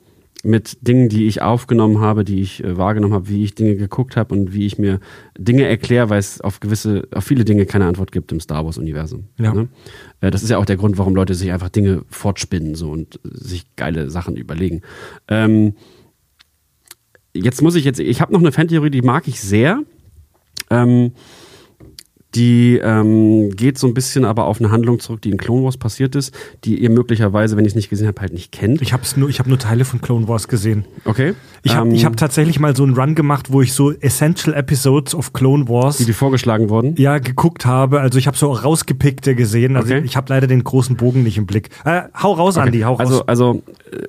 [0.43, 4.15] mit Dingen, die ich aufgenommen habe, die ich äh, wahrgenommen habe, wie ich Dinge geguckt
[4.15, 4.99] habe und wie ich mir
[5.37, 9.25] Dinge erkläre, weil es auf gewisse, auf viele Dinge keine Antwort gibt im Star Wars-Universum.
[9.37, 9.53] Ja.
[9.53, 9.67] Ne?
[10.21, 13.19] Äh, das ist ja auch der Grund, warum Leute sich einfach Dinge fortspinnen so und
[13.23, 14.81] sich geile Sachen überlegen.
[15.27, 15.73] Ähm,
[17.33, 19.83] jetzt muss ich jetzt, ich habe noch eine Fantheorie, die mag ich sehr.
[20.69, 21.11] Ähm,
[22.35, 25.77] die ähm, geht so ein bisschen aber auf eine Handlung zurück, die in Clone Wars
[25.77, 26.33] passiert ist,
[26.63, 28.81] die ihr möglicherweise, wenn ich es nicht gesehen habe, halt nicht kennt.
[28.83, 30.85] Ich habe nur, ich habe nur Teile von Clone Wars gesehen.
[31.05, 31.33] Okay.
[31.63, 34.53] Ich habe Ähm, ich hab tatsächlich mal so einen Run gemacht, wo ich so Essential
[34.55, 36.95] Episodes of Clone Wars die, die vorgeschlagen wurden.
[36.97, 37.99] ja geguckt habe.
[37.99, 39.75] Also ich habe so rausgepickte gesehen.
[39.75, 40.03] Also Okay.
[40.05, 41.69] ich habe leider den großen Bogen nicht im Blick.
[41.83, 42.99] Äh, hau raus, Andi, hau raus.
[42.99, 44.05] Also, also äh,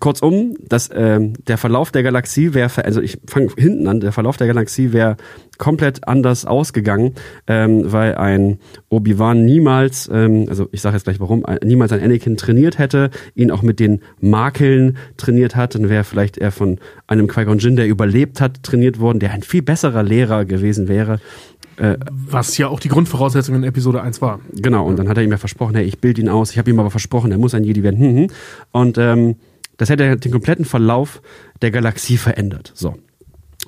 [0.00, 4.36] kurzum, das, ähm, der Verlauf der Galaxie wäre, also ich fange hinten an, der Verlauf
[4.36, 5.16] der Galaxie wäre
[5.58, 7.14] komplett anders ausgegangen,
[7.46, 8.58] ähm, weil ein
[8.88, 13.50] Obi-Wan niemals, ähm, also ich sage jetzt gleich warum, niemals ein Anakin trainiert hätte, ihn
[13.50, 17.86] auch mit den Makeln trainiert hat, dann wäre vielleicht er von einem Qui-Gon Jinn, der
[17.86, 21.20] überlebt hat, trainiert worden, der ein viel besserer Lehrer gewesen wäre.
[22.30, 24.40] Was ja auch die Grundvoraussetzung in Episode 1 war.
[24.52, 26.52] Genau, und dann hat er ihm ja versprochen, hey, ich bild ihn aus.
[26.52, 27.98] Ich habe ihm aber versprochen, er muss ein Jedi werden.
[27.98, 28.26] Hm, hm.
[28.72, 29.36] Und ähm,
[29.82, 31.20] das hätte den kompletten Verlauf
[31.60, 32.70] der Galaxie verändert.
[32.76, 32.94] So.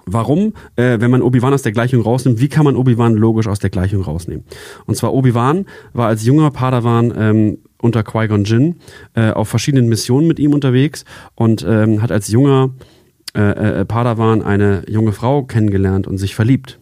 [0.07, 3.59] Warum, äh, wenn man Obi-Wan aus der Gleichung rausnimmt, wie kann man Obi-Wan logisch aus
[3.59, 4.45] der Gleichung rausnehmen?
[4.87, 8.77] Und zwar Obi-Wan war als junger Padawan ähm, unter Qui-Gon Jinn
[9.15, 11.05] äh, auf verschiedenen Missionen mit ihm unterwegs
[11.35, 12.71] und ähm, hat als junger
[13.35, 16.79] äh, äh, Padawan eine junge Frau kennengelernt und sich verliebt.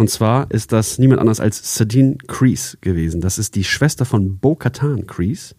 [0.00, 3.20] Und zwar ist das niemand anders als Sadine Kreese gewesen.
[3.20, 5.54] Das ist die Schwester von Bo-Katan Kreese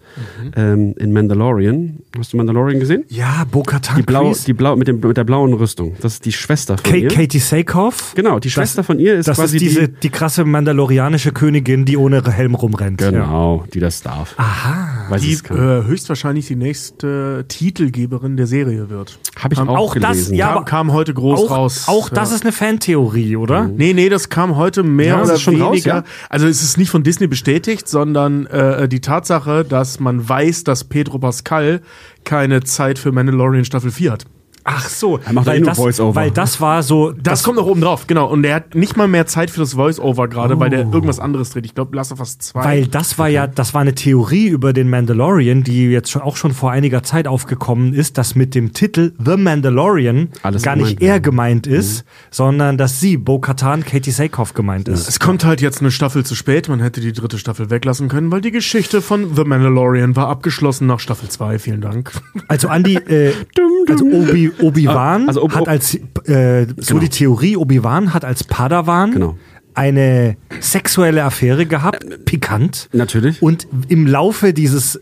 [0.56, 2.00] ähm, in Mandalorian.
[2.18, 3.04] Hast du Mandalorian gesehen?
[3.08, 4.46] ja, Bo-Katan Die, blau, Kreese.
[4.46, 5.96] die blau, mit, dem, mit der blauen Rüstung.
[6.02, 7.10] Das ist die Schwester von Ka ihr.
[7.10, 8.14] Katie Sackhoff.
[8.16, 10.00] Genau, die Schwester von ihr ist Das quasi ist diese, die.
[10.02, 13.00] die krasse mandalorianische Königin, die ohne Helm rumrennt.
[13.02, 13.12] Ja.
[13.12, 14.34] Genau, die das darf.
[14.38, 15.06] Aha.
[15.10, 19.20] Weil sie Die äh, höchstwahrscheinlich die nächste Titelgeberin der Serie wird.
[19.38, 20.34] Habe ich haben auch, auch das- gelesen.
[20.36, 21.84] ja, kam, aber kam heute groß Auch, raus.
[21.88, 22.36] auch das ja.
[22.38, 23.68] ist eine Fantheorie, oder?
[23.68, 23.76] Mhm.
[23.76, 25.64] Nee, nee, das kam heute mehr Ja, oder weniger.
[25.66, 26.04] raus, ja.
[26.30, 30.86] Also es ist nicht von Disney bestätigt, sondern äh, die Tatsache, dass man weiß, dass
[30.86, 31.82] Pedro Pascal
[32.24, 34.26] keine Zeit für Mandalorian Staffel 4 hat.
[34.64, 36.16] Ach so, Er macht weil, eh nur das, Voice-Over.
[36.16, 37.12] weil das war so.
[37.12, 38.28] Das, kommt noch oben drauf, genau.
[38.30, 41.50] Und er hat nicht mal mehr Zeit für das Voice-Over gerade, weil der irgendwas anderes
[41.52, 41.66] dreht.
[41.66, 42.64] Ich glaube, Last of Us 2.
[42.64, 46.38] Weil das war ja, das war eine Theorie über den Mandalorian, die jetzt schon, auch
[46.38, 51.00] schon vor einiger Zeit aufgekommen ist, dass mit dem Titel The Mandalorian Alles gar nicht
[51.00, 55.08] gemeint er gemeint ist, sondern dass sie, Bo-Katan, Katie Sackhoff gemeint ist.
[55.08, 56.70] es kommt halt jetzt eine Staffel zu spät.
[56.70, 60.88] Man hätte die dritte Staffel weglassen können, weil die Geschichte von The Mandalorian war abgeschlossen
[60.88, 61.60] nach Staffel 2.
[61.60, 62.12] Vielen Dank.
[62.48, 63.34] Also Andi, äh,
[63.90, 67.00] also Obi, Obi-Wan also Ob- hat als, äh, so Genau.
[67.00, 69.38] die Theorie, Obi-Wan hat als Padawan Genau.
[69.74, 72.90] eine sexuelle Affäre gehabt, pikant.
[72.94, 73.42] Natürlich.
[73.42, 75.02] Und im Laufe dieses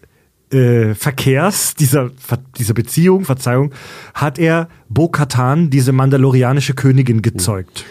[0.52, 2.10] äh, Verkehrs, dieser,
[2.58, 3.72] dieser Beziehung, Verzeihung,
[4.16, 7.86] hat er Bo-Katan, diese mandalorianische Königin, gezeugt.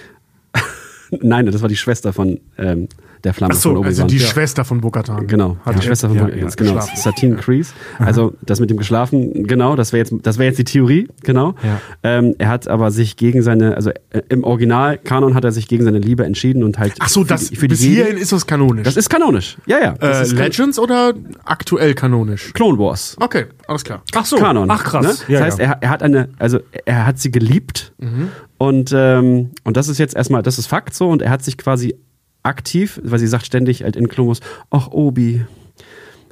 [1.23, 2.89] Nein, das war die Schwester von ähm,
[3.25, 4.09] der Flamme Achso, von also Obi-Wan.
[4.09, 4.27] die ja.
[4.29, 5.27] Schwester von Bokatan.
[5.27, 6.97] Genau, Hat die er- Schwester von ja, ja, genau, geschlafen.
[6.97, 7.73] Satine Kreese.
[7.99, 11.55] Also das mit dem geschlafen, genau, das wäre jetzt, das wäre jetzt die Theorie, genau.
[12.03, 15.69] Ähm, er hat aber sich gegen seine, also äh, im Original Kanon hat er sich
[15.69, 16.95] gegen seine Liebe entschieden und halt.
[17.01, 18.85] Ach so, für das, die, für die bis Jedi- hierhin ist das kanonisch.
[18.85, 19.57] Das ist kanonisch.
[19.67, 19.93] Ja, ja.
[19.99, 21.13] Das äh, Legends oder
[21.45, 22.53] aktuell kanonisch?
[22.55, 23.17] Clone Wars.
[23.21, 24.03] Okay, alles klar.
[24.15, 24.71] Ach so, Kanon.
[24.71, 25.25] ach krass.
[25.29, 25.35] Ne?
[25.35, 25.59] Das heißt.
[25.61, 27.93] Er, er hat eine, also er hat sie geliebt
[28.59, 31.57] und ähm, und das ist jetzt erstmal, das ist Fakt so und er hat sich
[31.59, 31.95] quasi
[32.43, 34.41] aktiv, weil sie sagt ständig halt in Wars,
[34.71, 35.45] ach Obi,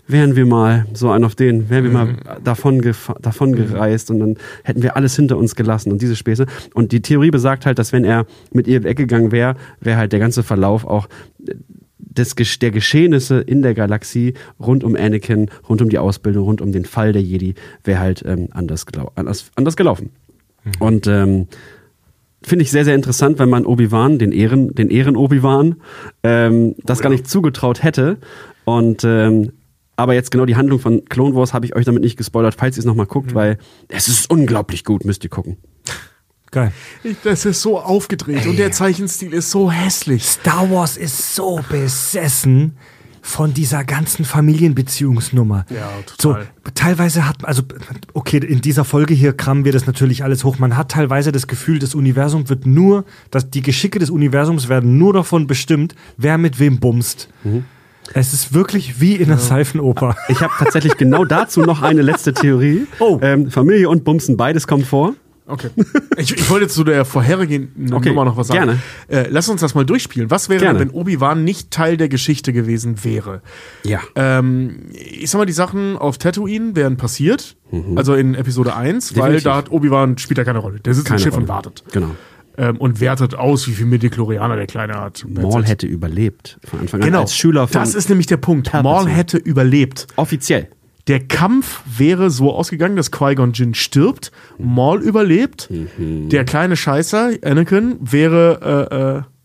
[0.09, 4.21] wären wir mal so ein auf den, wären wir mal davon, gefa- davon gereist und
[4.21, 6.47] dann hätten wir alles hinter uns gelassen und diese Späße.
[6.75, 10.21] Und die Theorie besagt halt, dass wenn er mit ihr weggegangen wäre, wäre halt der
[10.21, 11.09] ganze Verlauf auch
[11.99, 16.71] des, der Geschehnisse in der Galaxie rund um Anakin, rund um die Ausbildung, rund um
[16.71, 20.11] den Fall der Jedi, wäre halt ähm, anders, anders, anders gelaufen.
[20.79, 21.49] Und ähm,
[22.47, 25.77] finde ich sehr, sehr interessant, wenn man Obi-Wan, den Ehren, den Ehren-Obi-Wan,
[26.23, 28.19] ähm, das gar nicht zugetraut hätte.
[28.65, 29.53] Und ähm,
[29.97, 32.77] aber jetzt genau die Handlung von Clone Wars habe ich euch damit nicht gespoilert, falls
[32.77, 33.59] ihr es nochmal guckt, weil
[33.89, 35.57] es ist unglaublich gut, müsst ihr gucken.
[36.53, 36.73] Geil.
[37.03, 40.25] Ich, das ist so aufgedreht und der Zeichenstil ist so hässlich.
[40.25, 42.77] Star Wars ist so besessen
[43.27, 45.67] von dieser ganzen Familienbeziehungsnummer.
[45.69, 46.45] Ja, total.
[46.45, 47.63] So, teilweise hat, also,
[48.15, 50.61] okay, in dieser Folge hier krammen wir das natürlich alles hoch.
[50.61, 54.97] Man hat teilweise das Gefühl, das Universum wird nur, dass die Geschicke des Universums werden
[54.97, 57.29] nur davon bestimmt, wer mit wem bumst.
[58.15, 60.15] Es ist wirklich wie in einer Seifenoper.
[60.29, 62.87] Ich habe tatsächlich genau dazu noch eine letzte Theorie.
[63.01, 63.19] Oh.
[63.23, 65.15] Ähm, Familie und Bumsen, beides kommt vor.
[65.47, 65.71] Okay.
[66.19, 68.79] Ich, ich wollte zu der vorhergehenden Okay, Nummer noch was sagen.
[69.09, 69.27] gerne.
[69.27, 70.31] Äh, lass uns das mal durchspielen.
[70.31, 70.79] Was wäre Gerne.
[70.79, 73.43] denn, wenn Obi-Wan nicht Teil der Geschichte gewesen wäre?
[73.85, 74.01] Ja.
[74.15, 77.57] Ähm, ich sag mal, die Sachen auf Tatooine wären passiert.
[77.97, 79.23] Also in Episode 1, weil Mhm.
[79.35, 79.45] Definitiv.
[79.45, 80.81] da hat Obi-Wan spielt ja keine Rolle.
[80.81, 81.43] Der sitzt im Keine Schiff Rolle.
[81.43, 81.85] und wartet.
[81.93, 82.11] Genau.
[82.57, 85.27] Ähm, und wertet aus, wie viel Midichlorianer der Kleine hat.
[85.29, 87.21] Maul hätte überlebt von Anfang an Genau.
[87.21, 88.73] als Schüler von das ist nämlich der Punkt.
[88.73, 90.07] Maul hätte überlebt.
[90.17, 90.69] offiziell.
[91.09, 96.29] Der Kampf wäre so ausgegangen, dass Qui-Gon Jinn stirbt, Maul überlebt, Mhm.
[96.31, 99.36] der kleine Scheißer, Anakin, wäre, äh, äh,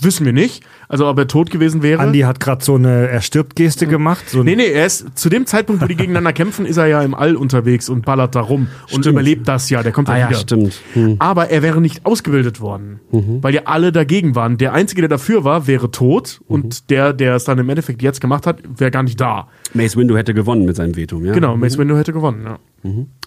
[0.00, 2.02] wissen wir nicht, also ob er tot gewesen wäre.
[2.02, 4.28] Andy hat gerade so eine Er stirbt Geste gemacht.
[4.28, 7.02] So Nee, nee, er ist zu dem Zeitpunkt, wo die gegeneinander kämpfen, ist er ja
[7.02, 9.82] im All unterwegs und ballert da rum und überlebt das ja.
[9.82, 10.38] Der kommt Ah ja ja, wieder.
[10.40, 10.80] stimmt.
[10.94, 11.16] Hm.
[11.18, 13.42] Aber er wäre nicht ausgebildet worden, Mhm.
[13.42, 14.58] weil ja alle dagegen waren.
[14.58, 16.54] Der Einzige, der dafür war, wäre tot Mhm.
[16.54, 19.48] und der, der es dann im Endeffekt jetzt gemacht hat, wäre gar nicht da.
[19.74, 21.32] Mace Windu hätte gewonnen mit seinem Veto, ja?
[21.32, 22.42] Genau, Mace Windu hätte gewonnen.
[22.44, 22.58] Ja.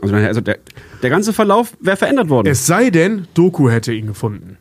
[0.01, 0.57] Also, dann- also der,
[1.03, 2.47] der ganze Verlauf wäre verändert worden.
[2.47, 4.57] Es sei denn, Doku hätte ihn gefunden.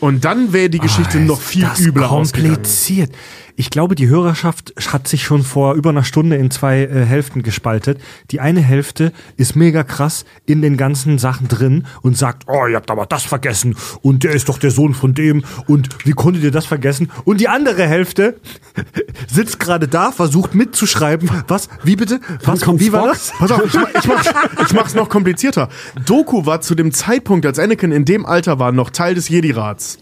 [0.00, 3.10] Und dann wäre die Geschichte Ah, noch viel übler kompliziert.
[3.60, 7.42] Ich glaube, die Hörerschaft hat sich schon vor über einer Stunde in zwei äh, Hälften
[7.42, 8.00] gespaltet.
[8.30, 12.76] Die eine Hälfte ist mega krass in den ganzen Sachen drin und sagt, oh, ihr
[12.76, 16.44] habt aber das vergessen und der ist doch der Sohn von dem und wie konntet
[16.44, 17.10] ihr das vergessen?
[17.24, 18.36] Und die andere Hälfte
[19.26, 21.28] sitzt gerade da, versucht mitzuschreiben.
[21.48, 21.68] Was?
[21.82, 22.20] Wie bitte?
[22.44, 22.60] Was?
[22.60, 23.12] kommt Wie war Spock?
[23.14, 23.32] das?
[23.40, 24.30] Pass auf, ich, ich, mach's,
[24.68, 25.68] ich mach's noch komplizierter.
[26.06, 29.98] Doku war zu dem Zeitpunkt, als Anakin in dem Alter war, noch Teil des Jedi-Rats.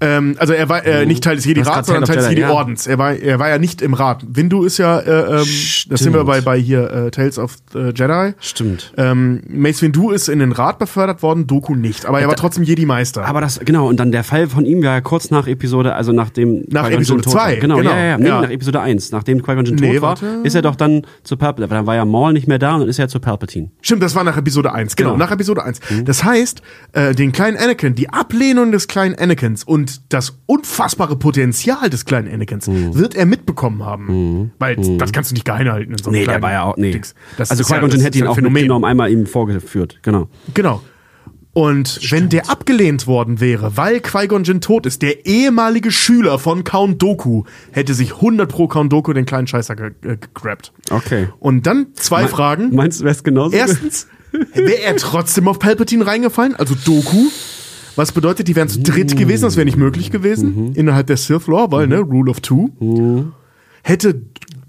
[0.00, 2.28] Ähm, also er war äh, nicht Teil des Jedi-Rats, sondern Teil des.
[2.28, 2.86] Jedi-Ordens.
[2.86, 4.24] Er war, er war ja nicht im Rat.
[4.28, 5.46] Windu ist ja, äh, ähm,
[5.88, 8.34] das sind wir bei, bei hier äh, Tales of the Jedi.
[8.40, 8.92] Stimmt.
[8.96, 12.06] Ähm, Mace Windu ist in den Rat befördert worden, Doku nicht.
[12.06, 13.24] Aber er war trotzdem Jedi-Meister.
[13.26, 16.12] Aber das, genau, und dann der Fall von ihm war ja kurz nach Episode, also
[16.12, 17.56] nach dem Nach Episode Jinn tot zwei, war.
[17.56, 18.18] Genau, genau, ja, ja, ja.
[18.18, 18.40] Nee, ja.
[18.42, 19.10] nach Episode 1.
[19.12, 20.40] Nachdem Qui-Gon Jinn Nee, tot war, warte.
[20.44, 21.68] ist er doch dann zu Palpatine.
[21.68, 23.70] Dann war ja Maul nicht mehr da und ist er zu Palpatine.
[23.80, 24.94] Stimmt, das war nach Episode 1.
[24.96, 25.24] Genau, Genau.
[25.24, 25.80] nach Episode 1.
[26.04, 26.62] Das heißt,
[26.92, 32.32] äh, den kleinen Anakin, die Ablehnung des kleinen Anakins und das unfassbare Potenzial des kleinen
[32.32, 34.52] Anakins wird er mitbekommen haben.
[34.58, 37.00] Weil das kannst du nicht geheim halten in so Nee, der war ja auch, nee.
[37.38, 38.54] Also ja- Qui-Gon ist hätte ihn auch Phänomen.
[38.54, 40.28] mitgenommen, einmal ihm vorgeführt, genau.
[40.54, 40.82] Genau.
[41.54, 46.62] Und wenn der abgelehnt worden wäre, weil Qui-Gon Jinn tot ist, der ehemalige Schüler von
[46.62, 50.72] Count Doku hätte sich 100 pro Count Doku den kleinen Scheißer ge äh, gegrabt.
[50.90, 51.28] Okay.
[51.40, 52.74] Und dann zwei Fragen.
[52.76, 53.56] Meinst du, wär's genauso?
[53.56, 54.06] Erstens,
[54.54, 57.26] wäre er trotzdem auf Palpatine reingefallen, also Doku.
[57.98, 61.46] Was bedeutet, die wären zu dritt gewesen, das wäre nicht möglich gewesen innerhalb der Sith
[61.48, 62.70] Law, weil, ne, Rule of Two.
[63.82, 64.22] Hätte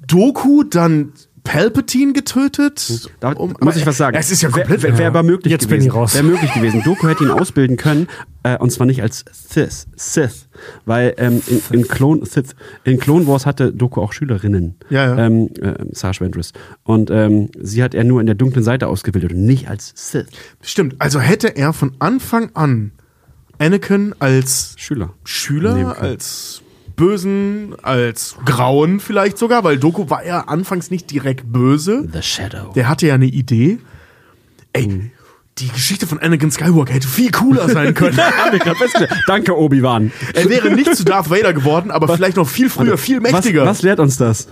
[0.08, 3.10] Doku dann Palpatine getötet?
[3.20, 4.18] Da Um- muss ich was sagen.
[4.18, 5.88] Es ist ja komplett Wäre wär aber möglich Jetzt bin gewesen.
[5.90, 6.14] ich raus.
[6.16, 6.82] Wäre möglich gewesen.
[6.84, 8.08] Doku hätte ihn ausbilden können,
[8.44, 10.48] äh, und zwar nicht als Sith, Sith,
[10.86, 15.26] weil ähm, in, in, Clone, Sith, in Clone Wars hatte Doku auch Schülerinnen, Ja, ja.
[15.28, 16.52] Ähm, äh, Sarge Ventress.
[16.84, 20.26] Und ähm, sie hat er nur in der dunklen Seite ausgebildet und nicht als Sith.
[20.62, 22.92] Stimmt, also hätte er von Anfang an
[23.60, 25.14] Anakin als Schüler.
[25.24, 26.62] Schüler, als
[26.96, 32.08] Bösen, als Grauen vielleicht sogar, weil Doku war ja anfangs nicht direkt böse.
[32.12, 32.74] The Shadow.
[32.74, 33.80] Der hatte ja eine Idee.
[34.74, 35.12] Ey,
[35.60, 38.18] die Geschichte von Anakin Skywalker hätte viel cooler sein können.
[39.28, 40.12] Danke, Obi-Wan.
[40.34, 43.62] er wäre nicht zu Darth Vader geworden, aber vielleicht noch viel früher, viel mächtiger.
[43.64, 44.48] Was, was lehrt uns das?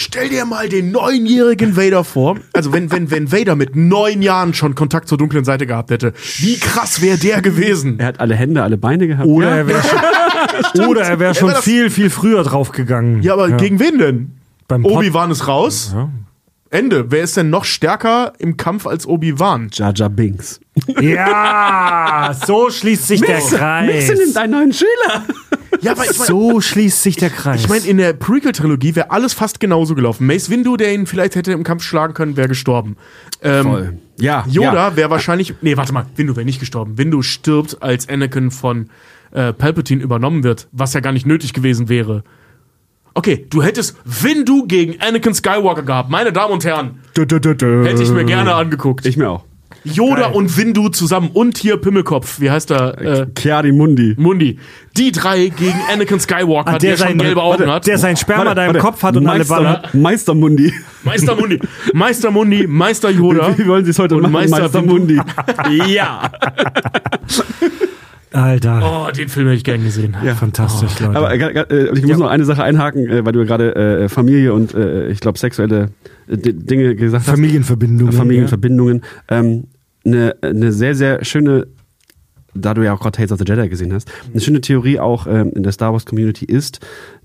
[0.00, 2.36] Stell dir mal den neunjährigen Vader vor.
[2.52, 6.12] Also wenn, wenn, wenn Vader mit neun Jahren schon Kontakt zur dunklen Seite gehabt hätte,
[6.38, 7.98] wie krass wäre der gewesen?
[7.98, 9.26] Er hat alle Hände, alle Beine gehabt.
[9.26, 13.22] Oder er wäre schon, oder er wär schon wär das- viel, viel früher draufgegangen.
[13.22, 14.30] Ja, aber gegen wen denn?
[14.68, 15.94] Beim Obi-Wan ist raus.
[16.70, 17.10] Ende.
[17.10, 19.70] Wer ist denn noch stärker im Kampf als Obi-Wan?
[19.72, 20.60] Jar Binks.
[21.00, 24.08] Ja, so schließt sich der Mixen Kreis.
[24.16, 25.24] nimmt einen neuen Schüler.
[25.80, 27.60] Ja, aber ich meine, So schließt sich der Kreis.
[27.62, 30.26] ich mein, in der Prequel-Trilogie wäre alles fast genauso gelaufen.
[30.26, 32.96] Mace Windu, der ihn vielleicht hätte im Kampf schlagen können, wäre gestorben.
[33.42, 33.98] Ähm, Voll.
[34.18, 34.44] Ja.
[34.48, 34.96] Yoda ja.
[34.96, 35.54] wäre wahrscheinlich.
[35.60, 36.98] Nee, warte mal, Windu wäre nicht gestorben.
[36.98, 38.90] Windu stirbt, als Anakin von
[39.30, 42.24] äh, Palpatine übernommen wird, was ja gar nicht nötig gewesen wäre.
[43.14, 47.00] Okay, du hättest Windu gegen Anakin Skywalker gehabt, meine Damen und Herren.
[47.84, 49.06] Hätte ich mir gerne angeguckt.
[49.06, 49.44] Ich mir auch.
[49.92, 52.98] Yoda und Windu zusammen und hier Pimmelkopf, wie heißt er?
[53.00, 54.14] Äh, Chiari Mundi.
[54.18, 54.58] Mundi.
[54.96, 57.86] Die drei gegen Anakin Skywalker, Ah, der, schon gelbe Augen warte, hat.
[57.86, 59.94] der sein Sperma da im Warte, Kopf hat und alle Meister, ballert.
[59.94, 60.72] Meister Mundi.
[61.04, 61.58] Meister Mundi.
[61.92, 63.56] Meister Mundi, Meister Yoda.
[63.56, 64.50] Wie wollen Sie es heute Und machen?
[64.50, 64.94] Meister Windu.
[64.94, 65.20] Mundi.
[65.94, 66.30] ja.
[68.30, 70.14] Alter, Oh, den Film hätte ich gern gesehen.
[70.38, 71.16] fantastisch, Leute.
[71.16, 74.52] Aber äh, äh, ich muss noch eine Sache einhaken, äh, weil du gerade äh, Familie
[74.52, 75.90] und äh, ich glaube sexuelle
[76.28, 77.34] äh, D- Dinge gesagt hast.
[77.34, 78.12] Familienverbindungen.
[78.12, 79.02] Familienverbindungen.
[79.30, 79.64] Ähm,
[80.08, 81.66] eine, eine sehr, sehr schöne,
[82.54, 85.26] da du ja auch gerade Tales of the Jedi gesehen hast, eine schöne Theorie auch
[85.26, 86.80] ähm, in der Star Wars Community ist,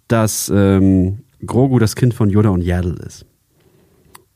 [0.07, 3.26] dass ähm, Grogu das Kind von Yoda und Yaddle ist.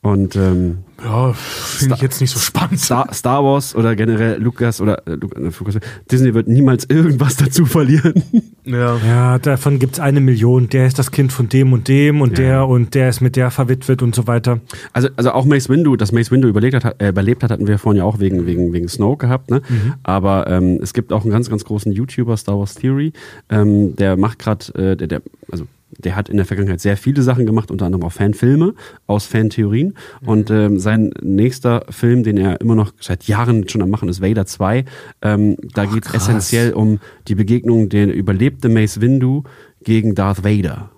[0.08, 2.80] Und ähm, Ja, finde ich jetzt nicht so spannend.
[2.80, 5.80] Star, Star Wars oder generell Lucas oder äh, Lucas,
[6.10, 8.24] Disney wird niemals irgendwas dazu verlieren.
[8.64, 8.96] Ja.
[9.06, 10.70] Ja, davon gibt's eine Million.
[10.70, 13.52] Der ist das Kind von dem und dem und der und der ist mit der
[13.52, 14.62] verwitwet und so weiter.
[14.94, 17.78] Also, also auch Mace Windu, dass Mace Windu überlegt hat, äh, überlebt hat, hatten wir
[17.78, 19.52] vorhin ja auch wegen, wegen, wegen Snoke gehabt.
[19.52, 19.62] Ne?
[20.04, 23.12] Aber ähm, es gibt auch einen ganz, ganz großen YouTuber, Star Wars Theory,
[23.50, 25.22] ähm, der macht gerade, äh, der, der,
[25.52, 28.74] also der hat in der Vergangenheit sehr viele Sachen gemacht, unter anderem auch Fanfilme
[29.06, 29.94] aus Fantheorien.
[30.26, 34.22] Und ähm, sein nächster Film, den er immer noch seit Jahren schon am machen ist,
[34.22, 34.86] Vader 2.
[35.22, 36.24] Ähm, da geht krass.
[36.24, 39.44] essentiell um die Begegnung der überlebte Mace Windu
[39.84, 40.92] gegen Darth Vader.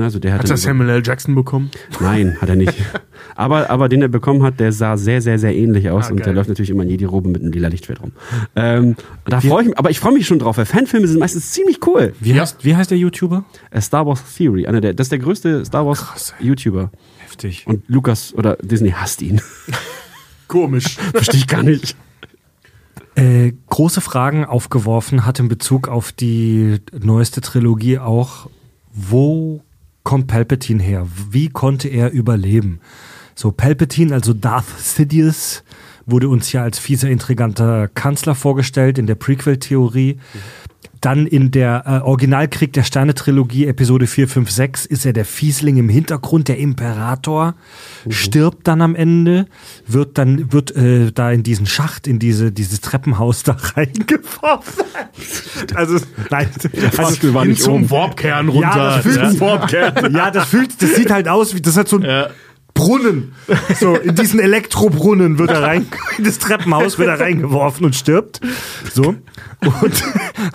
[0.00, 1.02] Also der Hat er Samuel L.
[1.04, 1.70] Jackson bekommen?
[2.00, 2.74] Nein, hat er nicht.
[3.36, 6.16] aber, aber den er bekommen hat, der sah sehr, sehr, sehr ähnlich aus Ah, und
[6.18, 6.24] geil.
[6.26, 8.12] der läuft natürlich immer in jedi Robe mit einem lila Lichtschwert rum.
[8.56, 11.50] Ähm, da freue ich mich, aber ich freue mich schon drauf, weil Fanfilme sind meistens
[11.50, 12.12] ziemlich cool.
[12.20, 12.42] Wie, Ja.
[12.42, 13.44] heißt, wie heißt der YouTuber?
[13.70, 16.34] Äh, Star Wars Theory, einer der, das ist der größte Star Wars Krass.
[16.38, 16.90] YouTuber.
[17.24, 17.66] Heftig.
[17.66, 19.40] Und Lukas oder Disney hasst ihn.
[20.48, 20.96] Komisch.
[21.12, 21.96] Verstehe ich gar nicht.
[23.16, 28.48] Äh, große Fragen aufgeworfen hat in Bezug auf die neueste Trilogie auch,
[28.92, 29.63] wo
[30.04, 31.08] kommt Palpatine her?
[31.30, 32.80] Wie konnte er überleben?
[33.34, 35.64] So, Palpatine, also Darth Sidious,
[36.06, 40.18] wurde uns ja als fieser, intriganter Kanzler vorgestellt in der Prequel-Theorie.
[41.00, 45.76] Dann in der äh, Originalkrieg der Sterne-Trilogie, Episode 4, 5, 6, ist er der Fiesling
[45.76, 47.54] im Hintergrund, der Imperator,
[48.08, 49.46] stirbt dann am Ende,
[49.86, 54.84] wird dann, wird äh, da in diesen Schacht, in diese, dieses Treppenhaus da reingeworfen.
[55.74, 55.98] also,
[56.30, 56.48] nein,
[56.96, 57.90] also, Hin nicht zum oben.
[57.90, 58.70] Warpkern runter.
[58.76, 62.02] ja, das fühlt, ja, das fühlt, das sieht halt aus wie, das hat so ein
[62.02, 62.30] Ja.
[62.74, 63.34] Brunnen.
[63.78, 65.86] So, in diesen Elektrobrunnen wird er rein,
[66.18, 68.40] in das Treppenhaus wird er reingeworfen und stirbt.
[68.92, 69.14] So.
[69.80, 70.04] Und,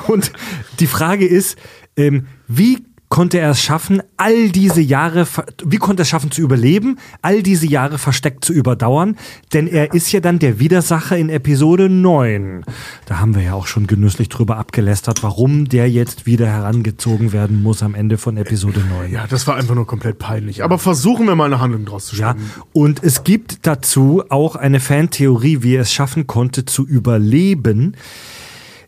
[0.08, 0.32] und
[0.80, 1.58] die Frage ist,
[1.96, 5.27] ähm, wie konnte er es schaffen, all diese Jahre,
[5.65, 9.18] wie konnte er es schaffen zu überleben, all diese Jahre versteckt zu überdauern?
[9.52, 12.64] Denn er ist ja dann der Widersacher in Episode 9.
[13.07, 17.64] Da haben wir ja auch schon genüsslich drüber abgelästert, warum der jetzt wieder herangezogen werden
[17.64, 19.11] muss am Ende von Episode 9.
[19.11, 20.64] Ja, das war einfach nur komplett peinlich.
[20.64, 22.52] Aber versuchen wir mal eine Handlung draus zu Ja, spinnen.
[22.73, 27.95] und es gibt dazu auch eine Fantheorie, wie er es schaffen konnte zu überleben.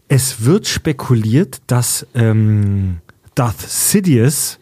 [0.07, 2.97] Es wird spekuliert, dass ähm,
[3.35, 4.59] Darth Sidious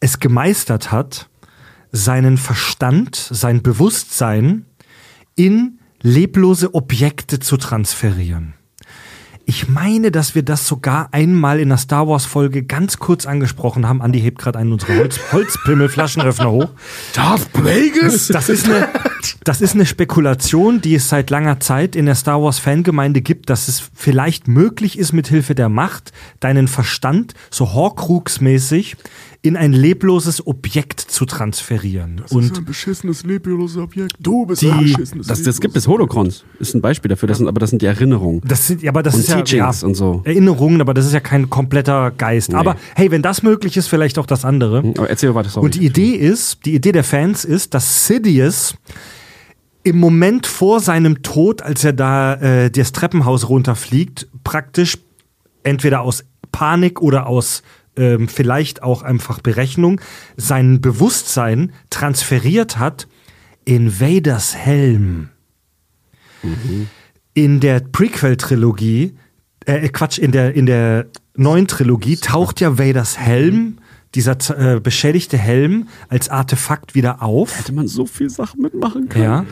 [0.00, 1.28] es gemeistert hat,
[1.92, 4.66] seinen Verstand, sein Bewusstsein
[5.36, 8.54] in leblose Objekte zu transferieren.
[9.50, 13.88] Ich meine, dass wir das sogar einmal in der Star Wars Folge ganz kurz angesprochen
[13.88, 14.00] haben.
[14.00, 16.68] Andi hebt gerade einen unserer Holz Holzpimmel-Flaschenöffner hoch.
[17.14, 18.28] Darth Plagueis?
[18.28, 18.86] Das ist, eine,
[19.42, 23.50] das ist eine Spekulation, die es seit langer Zeit in der Star Wars Fangemeinde gibt,
[23.50, 28.94] dass es vielleicht möglich ist, mit Hilfe der Macht deinen Verstand so Horcrux-mäßig
[29.42, 32.20] in ein lebloses Objekt zu transferieren.
[32.28, 34.12] Und ein beschissenes, lebloses Objekt.
[34.20, 36.44] Du bist Die- ein beschissenes, Das, das gibt es Holocrons.
[36.58, 37.26] Ist ein Beispiel dafür.
[37.26, 38.42] Das sind, aber das sind die Erinnerungen.
[38.46, 40.20] das sind, aber das Und ist ja, Teachings ja und so.
[40.24, 42.52] Erinnerungen, aber das ist ja kein kompletter Geist.
[42.54, 44.80] Aber hey, wenn das möglich ist, vielleicht auch das andere.
[44.98, 45.64] Aber erzähl weiter, sorry.
[45.64, 48.74] Und die Idee ist, die Idee der Fans ist, dass Sidious
[49.84, 54.98] im Moment vor seinem Tod, als er da äh, das Treppenhaus runterfliegt, praktisch
[55.62, 57.62] entweder aus Panik oder aus
[57.96, 60.00] ähm, vielleicht auch einfach Berechnung
[60.36, 63.08] sein Bewusstsein transferiert hat
[63.64, 65.28] in Vaders Helm.
[67.34, 69.16] In der Prequel-Trilogie,
[69.66, 71.06] äh, Quatsch, in der, in der
[71.36, 73.78] neuen Trilogie taucht ja Vaders Helm,
[74.14, 77.58] dieser äh, beschädigte Helm, als Artefakt wieder auf.
[77.58, 79.24] Hätte man so viel Sachen mitmachen können.
[79.24, 79.46] Ja.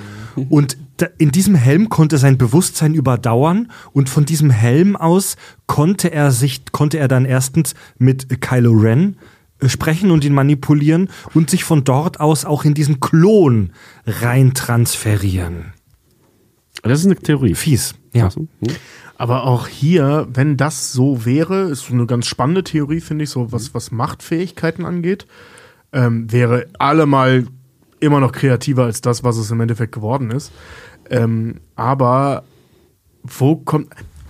[0.49, 0.79] Und
[1.19, 6.73] in diesem Helm konnte sein Bewusstsein überdauern und von diesem Helm aus konnte er sich,
[6.73, 9.17] konnte er dann erstens mit Kylo Ren
[9.61, 13.73] äh, sprechen und ihn manipulieren und sich von dort aus auch in diesen Klon
[14.07, 15.73] rein transferieren.
[16.83, 17.55] Das ist eine Theorie.
[17.55, 17.95] Fies.
[18.13, 18.31] Ja.
[18.31, 18.41] So.
[18.41, 18.77] Hm.
[19.17, 23.31] Aber auch hier, wenn das so wäre, ist so eine ganz spannende Theorie, finde ich,
[23.31, 25.27] so was, was Machtfähigkeiten angeht,
[25.93, 27.47] ähm, wäre allemal
[28.01, 30.53] immer noch kreativer als das, was es im Endeffekt geworden ist.
[31.11, 32.45] Ähm, aber
[33.23, 33.89] wo kommt.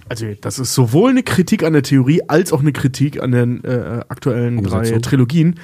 [0.08, 3.62] Also, das ist sowohl eine Kritik an der Theorie als auch eine Kritik an den
[3.64, 5.02] äh, aktuellen drei Umsetzung.
[5.02, 5.60] Trilogien.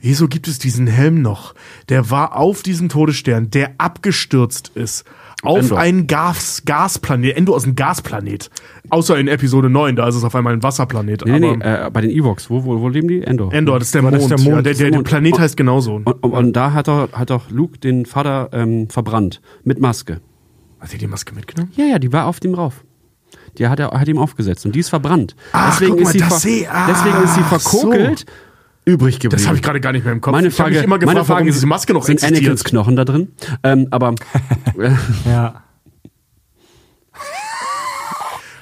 [0.00, 1.54] Wieso gibt es diesen Helm noch?
[1.88, 5.04] Der war auf diesem Todesstern, der abgestürzt ist.
[5.44, 5.78] Auf Endor.
[5.78, 7.36] einen Gas, Gasplanet.
[7.36, 8.50] Endor ist ein Gasplanet.
[8.90, 11.24] Außer in Episode 9, da ist es auf einmal ein Wasserplanet.
[11.26, 13.22] Nee, nee, Aber nee, äh, bei den Evox, wo, wo, wo leben die?
[13.22, 13.52] Endor.
[13.52, 14.22] Endor, das ist der Aber Mond.
[14.22, 15.02] das ist der Mond, ja, der, der, der.
[15.02, 15.96] Planet heißt genauso.
[15.96, 19.40] Und, und, und da hat doch, hat doch Luke den Vater ähm, verbrannt.
[19.64, 20.20] Mit Maske.
[20.80, 21.72] Hat er die Maske mitgenommen?
[21.76, 22.84] Ja, ja, die war auf dem rauf.
[23.58, 25.34] Die hat er hat ihm aufgesetzt und die ist verbrannt.
[25.52, 28.26] Ach, deswegen, guck ist mal, sie das ver- ah, deswegen ist sie ach verkokelt
[28.84, 29.36] übrig geblieben.
[29.40, 30.32] Das habe ich gerade gar nicht mehr im Kopf.
[30.32, 32.14] Meine ich habe Frage, mich immer gefragt, meine Frage warum ist, diese Maske noch sind
[32.22, 32.40] existiert.
[32.42, 33.28] Anakins Knochen da drin?
[33.62, 34.14] Ähm, aber
[35.26, 35.62] Ja.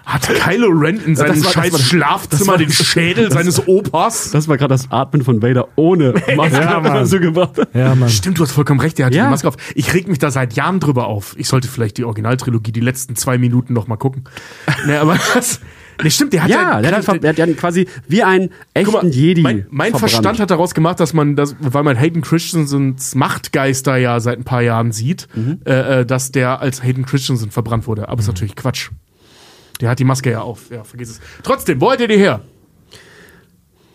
[0.05, 4.31] Hat Kylo Ren in seinem das das scheiß war- Schlafzimmer den Schädel seines Opas?
[4.33, 6.61] das war gerade das Atmen von Vader ohne Maske.
[6.61, 7.07] Ja, Mann.
[7.07, 7.53] so gemacht.
[7.73, 8.11] Ja, Mann.
[8.11, 9.25] Stimmt, du hast vollkommen recht, der hat Ja.
[9.25, 9.57] die Maske auf.
[9.75, 11.35] Ich reg mich da seit Jahren drüber auf.
[11.39, 14.25] Ich sollte vielleicht die Originaltrilogie, die letzten zwei Minuten noch mal gucken.
[14.87, 15.61] nee, aber das,
[16.03, 19.07] nee, stimmt, der hat Ja, der hat, der, der hat quasi wie einen echten mal,
[19.07, 19.95] Jedi mein, mein.
[19.95, 24.45] Verstand hat daraus gemacht, dass man das, weil man Hayden Christensens Machtgeister ja seit ein
[24.45, 25.61] paar Jahren sieht, Mhm.
[25.67, 28.09] äh, äh, dass der als Hayden Christensen verbrannt wurde.
[28.09, 28.91] Aber ist natürlich Quatsch.
[29.81, 30.71] Der hat die Maske ja auf.
[30.71, 31.21] Ja, vergiss es.
[31.43, 32.41] Trotzdem, wo hat er die her?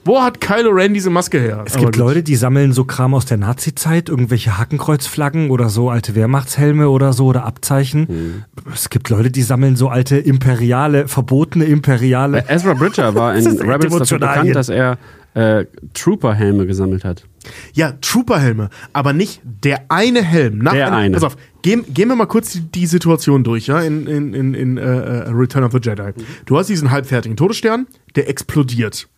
[0.07, 1.65] Wo hat Kylo Ren diese Maske her?
[1.67, 6.15] Es gibt Leute, die sammeln so Kram aus der Nazi-Zeit, irgendwelche Hakenkreuzflaggen oder so alte
[6.15, 8.45] Wehrmachtshelme oder so oder Abzeichen.
[8.73, 12.45] Es gibt Leute, die sammeln so alte imperiale, verbotene imperiale.
[12.47, 14.97] Ezra Bridger war in Rebels dafür bekannt, dass er
[15.33, 17.25] äh, Trooper-Helme gesammelt hat.
[17.73, 20.59] Ja, Trooper-Helme, aber nicht der eine Helm.
[20.59, 21.13] Nach Der einem- eine.
[21.15, 24.53] Pass auf, gehen, gehen wir mal kurz die, die Situation durch, ja, in, in, in,
[24.53, 26.11] in äh, äh, Return of the Jedi.
[26.45, 29.09] Du hast diesen halbfertigen Todesstern, der explodiert.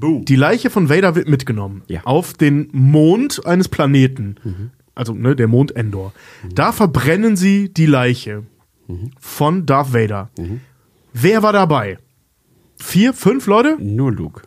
[0.00, 2.02] Die Leiche von Vader wird mitgenommen Ja.
[2.04, 4.70] auf den Mond eines Planeten.
[4.94, 6.12] Also, ne, der Mond Endor.
[6.54, 8.44] Da verbrennen sie die Leiche
[9.18, 10.30] von Darth Vader.
[11.12, 11.98] Wer war dabei?
[12.76, 13.76] Vier, fünf Leute?
[13.80, 14.42] Nur Luke.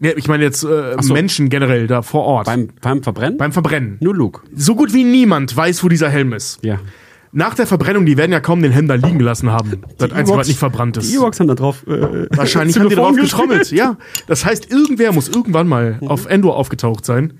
[0.00, 1.12] Ja, ich meine jetzt äh, so.
[1.12, 2.46] Menschen generell da vor Ort.
[2.46, 3.36] Beim, beim Verbrennen?
[3.36, 3.96] Beim Verbrennen.
[4.00, 4.42] Nur Luke.
[4.54, 6.60] So gut wie niemand weiß, wo dieser Helm ist.
[6.62, 6.78] Ja.
[7.32, 9.82] Nach der Verbrennung, die werden ja kaum den Helm da liegen gelassen haben.
[9.98, 11.10] Das Einzige, was nicht verbrannt ist.
[11.10, 11.86] Die Ewoks haben da drauf.
[11.86, 13.70] Äh, Wahrscheinlich haben die drauf getrommelt.
[13.70, 13.96] Ja.
[14.26, 17.34] Das heißt, irgendwer muss irgendwann mal auf Endor aufgetaucht sein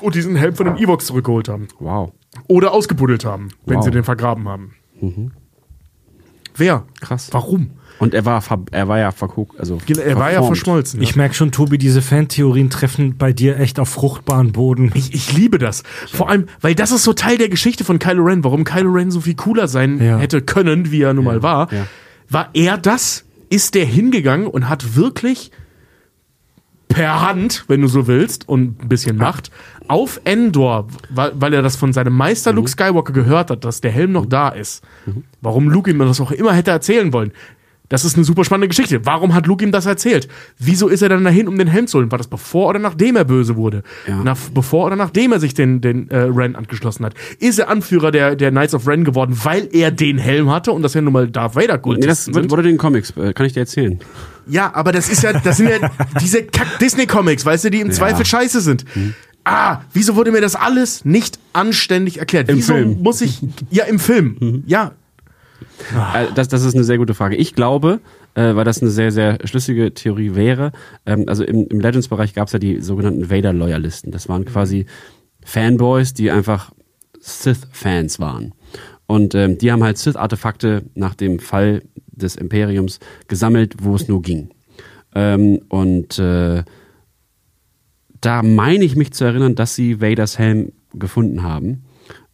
[0.00, 1.68] und diesen Helm von den Ewoks zurückgeholt haben.
[1.78, 2.12] Wow.
[2.46, 3.84] Oder ausgebuddelt haben, wenn Wow.
[3.84, 4.74] sie den vergraben haben.
[6.54, 6.84] Wer?
[7.00, 7.28] Krass.
[7.32, 7.70] Warum?
[7.98, 10.46] Und er war, ver- er war ja verguckt, also Er war ja verformt.
[10.58, 11.00] verschmolzen.
[11.02, 14.90] Ich merke schon, Tobi, diese Fantheorien treffen bei dir echt auf fruchtbaren Boden.
[14.94, 15.82] Ich, ich liebe das.
[16.12, 18.44] Vor allem, weil das ist so Teil der Geschichte von Kylo Ren.
[18.44, 20.18] Warum Kylo Ren so viel cooler sein Ja.
[20.18, 21.72] hätte können, wie er nun mal war.
[21.72, 21.86] ja.
[22.28, 23.24] War er das?
[23.48, 25.52] Ist der hingegangen und hat wirklich
[26.88, 29.50] per Hand, wenn du so willst, und ein bisschen Macht,
[29.88, 33.90] auf Endor, weil, weil er das von seinem Meister Luke Skywalker gehört hat, dass der
[33.90, 34.82] Helm noch da ist.
[35.40, 37.32] Warum Luke ihm das auch immer hätte erzählen wollen.
[37.88, 39.06] Das ist eine super spannende Geschichte.
[39.06, 40.28] Warum hat Luke ihm das erzählt?
[40.58, 42.10] Wieso ist er dann dahin, um den Helm zu holen?
[42.10, 43.82] War das bevor oder nachdem er böse wurde?
[44.06, 44.22] Ja.
[44.22, 47.14] Nach, bevor oder nachdem er sich den, den äh, Ren angeschlossen hat?
[47.38, 50.82] Ist er Anführer der, der Knights of Ren geworden, weil er den Helm hatte und
[50.82, 52.50] das ja nun mal Darth Vader Nee, das sind?
[52.50, 53.98] wurde den Comics, äh, kann ich dir erzählen.
[54.48, 55.90] Ja, aber das ist ja, das sind ja
[56.20, 58.84] diese Kack-Disney-Comics, weißt du, die im Zweifel scheiße sind.
[59.44, 62.48] Ah, wieso wurde mir das alles nicht anständig erklärt?
[62.48, 63.02] Im wieso Film.
[63.02, 63.40] muss ich,
[63.70, 64.92] ja, im Film, ja,
[66.14, 67.36] Äh, Das, das ist eine sehr gute Frage.
[67.36, 68.00] Ich glaube,
[68.34, 70.72] äh, weil das eine sehr, sehr schlüssige Theorie wäre,
[71.06, 74.10] ähm, also im, im Legends-Bereich gab es ja die sogenannten Vader-Loyalisten.
[74.12, 74.86] Das waren quasi
[75.44, 76.72] Fanboys, die einfach
[77.20, 78.52] Sith-Fans waren.
[79.06, 84.22] Und ähm, die haben halt Sith-Artefakte nach dem Fall des Imperiums gesammelt, wo es nur
[84.22, 84.50] ging.
[85.14, 86.64] Ähm, und äh,
[88.20, 91.84] da meine ich mich zu erinnern, dass sie Vaders Helm gefunden haben.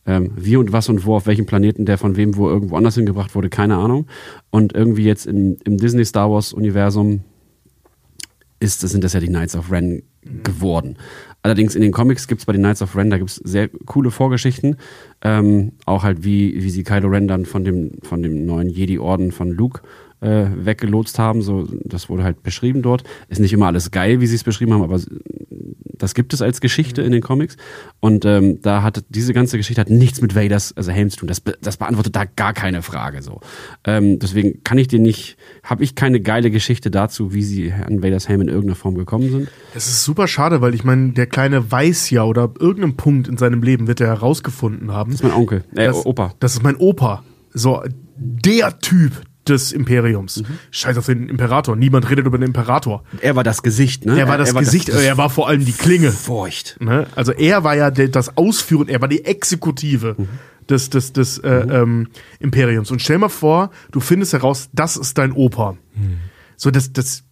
[0.05, 2.97] Ähm, wie und was und wo, auf welchem Planeten der von wem wo irgendwo anders
[2.97, 4.07] hingebracht wurde, keine Ahnung.
[4.51, 7.21] Und irgendwie jetzt im, im Disney Star Wars Universum
[8.59, 10.97] ist, sind das ja die Knights of Ren geworden.
[11.43, 13.69] Allerdings in den Comics gibt es bei den Knights of Ren, da gibt es sehr
[13.87, 14.77] coole Vorgeschichten.
[15.23, 19.33] Ähm, auch halt, wie, wie sie Kylo Ren dann von dem, von dem neuen Jedi-Orden
[19.33, 19.83] von Luke
[20.23, 21.43] äh, weggelotst haben.
[21.43, 23.05] So, das wurde halt beschrieben dort.
[23.29, 25.01] Ist nicht immer alles geil, wie sie es beschrieben haben, aber
[25.99, 27.57] das gibt es als Geschichte in den Comics.
[28.01, 31.29] Und ähm, da hat diese ganze Geschichte hat nichts mit Vaders, also Helm zu tun.
[31.29, 33.23] Das, be das beantwortet da gar keine Frage.
[33.23, 33.41] So.
[33.85, 38.03] Ähm, deswegen kann ich dir nicht, habe ich keine geile Geschichte dazu, wie sie an
[38.03, 39.49] Vaders Helm in irgendeiner Form gekommen sind.
[39.75, 43.29] Es ist super schade, weil ich meine, der Kleine weiß ja oder ab irgendeinem Punkt
[43.29, 45.13] in seinem Leben wird er herausgefunden haben.
[45.13, 46.35] Das ist mein Onkel, äh, das, Opa.
[46.41, 47.23] Das ist mein Opa.
[47.55, 47.83] So,
[48.17, 50.43] der Typ des Imperiums.
[50.43, 50.59] Mhm.
[50.71, 51.77] Scheiß auf den Imperator.
[51.77, 53.03] Niemand redet über den Imperator.
[53.21, 54.19] Er war das Gesicht, ne?
[54.19, 56.13] Er war das Gesicht, er war vor allem die Klinge.
[56.13, 56.77] Furcht.
[56.81, 57.07] Ne?
[57.17, 60.29] Also er war ja das Ausführen, er war die Exekutive Mhm.
[60.69, 62.09] des, des, des äh, ähm,
[62.39, 62.91] Imperiums.
[62.91, 65.73] Und stell mal vor, du findest heraus, das ist dein Opa.
[65.95, 66.19] Mhm.
[66.57, 67.25] So, das, das,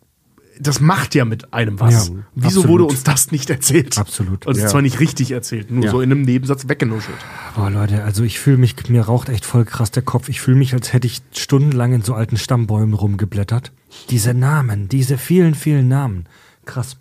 [0.60, 2.08] das macht ja mit einem was.
[2.08, 2.68] Ja, Wieso absolut.
[2.68, 3.98] wurde uns das nicht erzählt?
[3.98, 4.46] Absolut.
[4.46, 4.66] Also Ja.
[4.68, 5.90] zwar nicht richtig erzählt, nur Ja.
[5.90, 7.16] so in einem Nebensatz weggenuschelt.
[7.56, 10.28] Boah, Leute, also ich fühle mich, mir raucht echt voll krass der Kopf.
[10.28, 13.72] Ich fühle mich, als hätte ich stundenlang in so alten Stammbäumen rumgeblättert.
[14.10, 16.26] Diese Namen, diese vielen, vielen Namen.
[16.64, 16.96] Krass.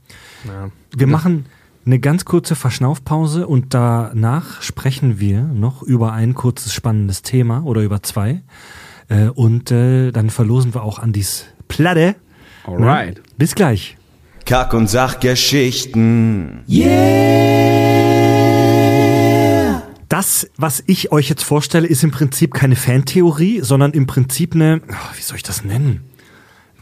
[0.96, 1.46] Wir machen
[1.86, 7.82] eine ganz kurze Verschnaufpause und danach sprechen wir noch über ein kurzes spannendes Thema oder
[7.82, 8.42] über zwei.
[9.08, 12.16] Äh, und äh, dann verlosen wir auch Andis Platte.
[12.70, 13.18] Alright.
[13.18, 13.24] Ne?
[13.38, 13.98] Bis gleich.
[14.46, 16.64] Kack- und Sachgeschichten.
[20.08, 24.82] Das, was ich euch jetzt vorstelle, ist im Prinzip keine Fantheorie, sondern im Prinzip eine,
[24.90, 26.04] oh, wie soll ich das nennen?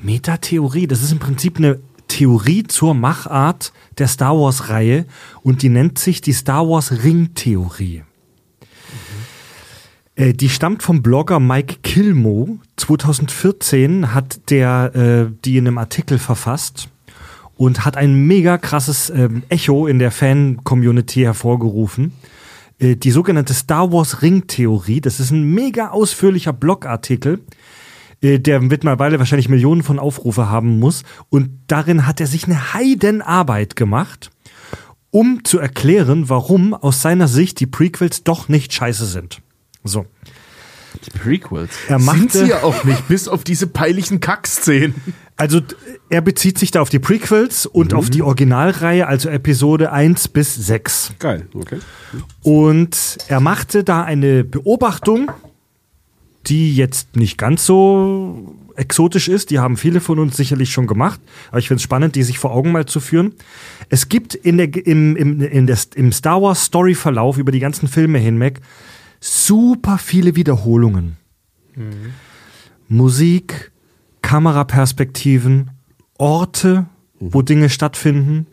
[0.02, 0.88] Metatheorie.
[0.88, 5.06] Das ist im Prinzip eine Theorie zur Machart der Star Wars-Reihe
[5.44, 7.98] und die nennt sich die Star Wars Ring-Theorie.
[7.98, 8.04] Äh,
[10.20, 12.58] Die stammt vom Blogger Mike Kilmo.
[12.78, 16.90] 2014 hat der äh, die in einem Artikel verfasst
[17.56, 22.14] und hat ein mega krasses ähm, Echo in der Fan-Community hervorgerufen.
[22.80, 27.42] Äh, die sogenannte Star Wars Ring-Theorie, das ist ein mega ausführlicher Blogartikel,
[28.22, 31.04] äh, der mittlerweile wahrscheinlich Millionen von Aufrufe haben muss.
[31.30, 34.32] Und darin hat er sich eine Heidenarbeit gemacht,
[35.12, 39.42] um zu erklären, warum aus seiner Sicht die Prequels doch nicht scheiße sind.
[39.88, 40.06] So.
[41.06, 41.72] Die Prequels.
[41.88, 44.96] Er Sind machte, sie ja auch nicht, bis auf diese peinlichen Kackszenen.
[45.38, 45.62] also
[46.10, 50.56] er bezieht sich da auf die Prequels und auf die Originalreihe, also Episode 1 bis
[50.56, 51.14] 6.
[51.20, 51.80] Geil, okay.
[52.42, 55.32] Und er machte da eine Beobachtung,
[56.48, 59.50] die jetzt nicht ganz so exotisch ist.
[59.50, 61.20] Die haben viele von uns sicherlich schon gemacht.
[61.50, 63.34] Aber ich finde es spannend, die sich vor Augen mal zu führen.
[63.90, 67.88] Es gibt in der, im, im, in der, im Star Wars Story-Verlauf über die ganzen
[67.88, 68.62] Filme hinweg
[69.20, 71.18] super viele Wiederholungen.
[72.88, 73.72] Musik,
[74.22, 75.72] Kameraperspektiven,
[76.18, 76.88] Orte,
[77.20, 78.48] wo Dinge stattfinden,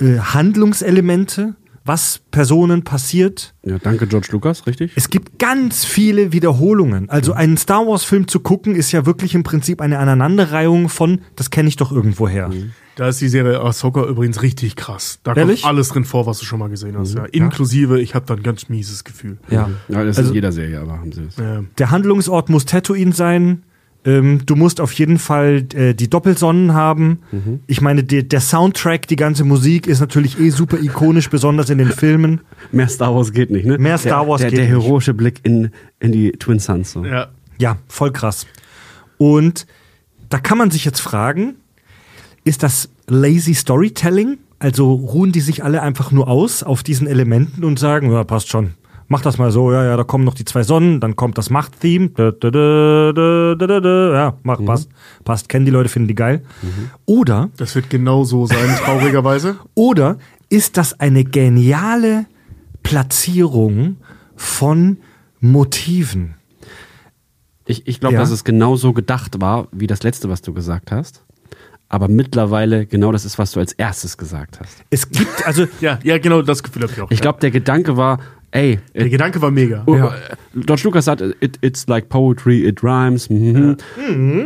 [0.00, 3.54] äh, Handlungselemente, was Personen passiert.
[3.64, 4.92] Ja, danke George Lucas, richtig?
[4.96, 7.08] Es gibt ganz viele Wiederholungen.
[7.08, 11.20] Also einen Star Wars Film zu gucken, ist ja wirklich im Prinzip eine Aneinanderreihung von,
[11.36, 12.50] das kenne ich doch irgendwoher.
[12.96, 15.20] Da ist die Serie Ahsoka übrigens richtig krass.
[15.22, 15.62] Da Ehrlich?
[15.62, 17.14] kommt alles drin vor, was du schon mal gesehen hast.
[17.14, 17.26] Ja.
[17.26, 19.36] Inklusive, ich habe da ein ganz mieses Gefühl.
[19.50, 19.68] Ja.
[19.88, 21.36] Ja, das ist Also- in jeder Serie, aber haben sie es.
[21.36, 21.62] Ja.
[21.78, 23.62] Der Handlungsort muss Tatooine sein.
[24.06, 27.18] Ähm, du musst auf jeden Fall äh, die Doppelsonnen haben.
[27.66, 31.78] Ich meine, die, der Soundtrack, die ganze Musik ist natürlich eh super ikonisch, besonders in
[31.78, 32.40] den Filmen.
[32.72, 33.76] Mehr Star Wars geht nicht, ne?
[33.78, 34.74] Mehr Star Wars der, geht der, nicht.
[34.76, 36.92] Der heroische Blick in, in die Twin Suns.
[36.92, 37.04] So.
[37.04, 37.28] Ja.
[37.58, 38.46] Ja, voll krass.
[39.18, 39.66] Und
[40.28, 41.56] da kann man sich jetzt fragen,
[42.46, 44.38] ist das lazy Storytelling?
[44.58, 48.48] Also ruhen die sich alle einfach nur aus auf diesen Elementen und sagen, ja, passt
[48.48, 48.72] schon.
[49.08, 51.50] Mach das mal so, ja, ja, da kommen noch die zwei Sonnen, dann kommt das
[51.50, 52.08] Macht-Theme.
[52.08, 54.12] Da, da, da, da, da, da, da.
[54.14, 54.88] Ja, mach, passt.
[55.24, 56.42] Passt, kennen die Leute, finden die geil.
[57.04, 59.56] Oder, Das wird genau so sein, traurigerweise.
[59.74, 60.16] oder
[60.48, 62.26] ist das eine geniale
[62.82, 63.96] Platzierung
[64.36, 64.98] von
[65.40, 66.34] Motiven?
[67.66, 68.20] Ich, ich glaube, Ja.
[68.20, 71.22] dass es genau so gedacht war, wie das letzte, was du gesagt hast.
[71.88, 74.82] Aber mittlerweile genau das ist, was du als erstes gesagt hast.
[74.90, 77.10] Es gibt, also, Ja, ja, genau, das Gefühl habe ich auch.
[77.10, 78.18] Ich glaube, der Gedanke war,
[78.50, 79.84] ey, der Gedanke war mega.
[79.86, 80.08] Oh, Ja.
[80.08, 83.30] äh, George Lucas sagt, it, it's like poetry, it rhymes.
[83.30, 83.76] Mhm.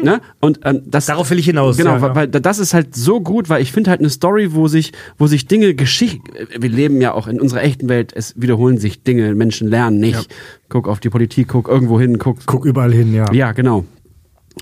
[0.03, 0.21] Ne?
[0.41, 2.15] Und ähm, das, Darauf will ich hinaus, Genau, ja, weil, ja.
[2.17, 5.27] weil das ist halt so gut, weil ich finde halt eine Story, wo sich, wo
[5.27, 6.21] sich Dinge Geschichte,
[6.59, 10.29] wir leben ja auch in unserer echten Welt, es wiederholen sich Dinge, Menschen lernen nicht.
[10.69, 12.39] Guck auf die Politik, guck irgendwo hin, guck.
[12.45, 13.33] guck überall hin, ja.
[13.33, 13.87] Ja, genau.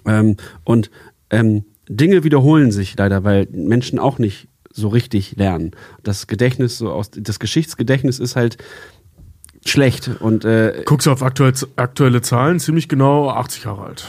[0.06, 0.90] Ähm, und
[1.30, 5.72] ähm, Dinge wiederholen sich leider, weil Menschen auch nicht so richtig lernen.
[6.02, 8.58] Das Gedächtnis, so aus das Geschichtsgedächtnis ist halt
[9.64, 14.04] schlecht und äh, Guckst du auf aktuell, aktuelle Zahlen, ziemlich genau 80 Jahre alt.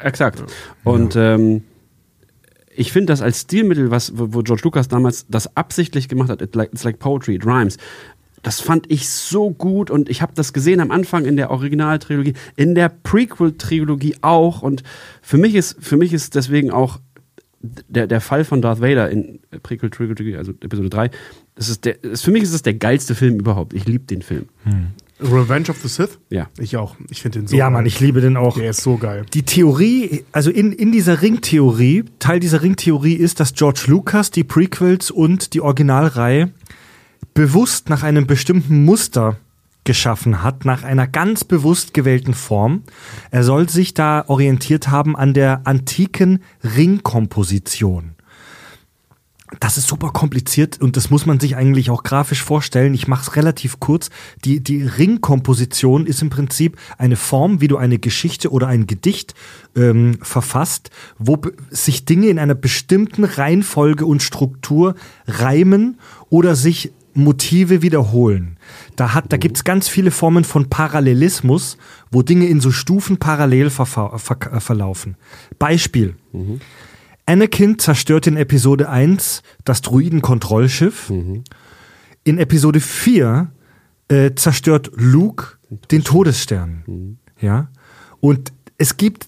[0.00, 0.42] Exakt.
[0.84, 1.64] Und ähm,
[2.74, 6.54] ich finde das als Stilmittel, was, wo George Lucas damals das absichtlich gemacht hat, it
[6.54, 7.78] like, it's like poetry, it rhymes.
[8.42, 12.34] Das fand ich so gut und ich habe das gesehen am Anfang in der Originaltrilogie,
[12.56, 14.62] in der Prequel-Trilogie auch.
[14.62, 14.82] Und
[15.20, 16.98] für mich ist, für mich ist deswegen auch
[17.62, 21.10] der, der Fall von Darth Vader in Prequel-Trilogie, also Episode 3,
[21.54, 23.72] das ist der, das, für mich ist es der geilste Film überhaupt.
[23.72, 24.46] Ich liebe den Film.
[25.20, 26.18] Revenge of the Sith?
[26.30, 26.48] Ja.
[26.58, 26.96] Ich auch.
[27.10, 27.72] Ich finde den so Ja, geil.
[27.72, 28.58] Mann, ich liebe den auch.
[28.58, 29.24] Der ist so geil.
[29.32, 34.44] Die Theorie, also in, in dieser Ringtheorie, Teil dieser Ringtheorie ist, dass George Lucas die
[34.44, 36.50] Prequels und die Originalreihe
[37.34, 39.36] bewusst nach einem bestimmten Muster
[39.84, 42.82] geschaffen hat, nach einer ganz bewusst gewählten Form.
[43.30, 48.14] Er soll sich da orientiert haben an der antiken Ringkomposition.
[49.60, 52.94] Das ist super kompliziert und das muss man sich eigentlich auch grafisch vorstellen.
[52.94, 54.08] Ich mache es relativ kurz.
[54.44, 59.34] Die, die Ringkomposition ist im Prinzip eine Form, wie du eine Geschichte oder ein Gedicht
[59.76, 61.38] ähm, verfasst, wo
[61.70, 64.94] sich Dinge in einer bestimmten Reihenfolge und Struktur
[65.26, 65.98] reimen
[66.30, 68.56] oder sich Motive wiederholen.
[68.96, 71.76] Da, hat, da gibt's ganz viele Formen von Parallelismus,
[72.10, 75.16] wo Dinge in so Stufen parallel verfa- ver äh, verlaufen.
[75.58, 76.14] Beispiel.
[77.26, 81.10] Anakin zerstört in Episode 1 das Druidenkontrollschiff.
[82.24, 83.50] In Episode 4
[84.08, 85.58] äh, zerstört Luke
[85.90, 87.18] den Todesstern.
[87.40, 87.68] Ja.
[88.20, 89.26] Und es gibt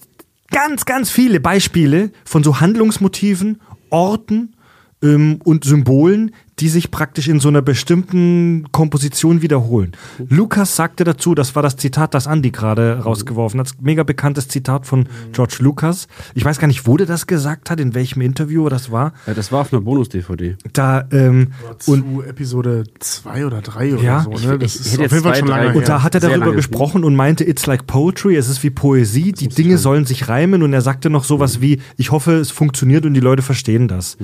[0.51, 4.55] ganz, ganz viele Beispiele von so Handlungsmotiven, Orten
[5.01, 9.91] ähm, und Symbolen, die sich praktisch in so einer bestimmten Komposition wiederholen.
[10.29, 14.85] Lukas sagte dazu, das war das Zitat, das Andy gerade rausgeworfen hat, mega bekanntes Zitat
[14.85, 16.07] von George Lucas.
[16.33, 19.13] Ich weiß gar nicht, wo der das gesagt hat, in welchem Interview das war.
[19.27, 20.55] Ja, das war auf einer Bonus-DVD.
[20.73, 21.51] Da ähm,
[21.87, 24.31] und Zu Episode 2 oder 3 oder Ja, so.
[24.31, 24.53] ich- Ne?
[24.55, 25.75] ich- Das ich ist hätte auf jeden Fall schon lange her.
[25.75, 29.31] Und da hat er darüber gesprochen und meinte, it's like poetry, es ist wie Poesie,
[29.33, 33.05] die Dinge sollen sich reimen und er sagte noch sowas wie, ich hoffe, es funktioniert
[33.05, 34.17] und die Leute verstehen das.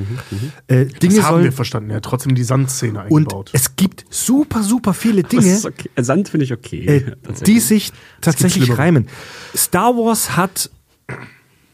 [0.67, 1.89] Äh, Dinge das haben wir sollen, verstanden.
[1.89, 3.49] Er hat trotzdem die Sandszene und eingebaut.
[3.53, 5.89] es gibt super, super viele Dinge, okay.
[5.97, 6.85] Sand finde ich okay.
[6.85, 7.15] äh,
[7.45, 7.91] die sich
[8.21, 9.07] tatsächlich reimen.
[9.55, 10.69] Star Wars hat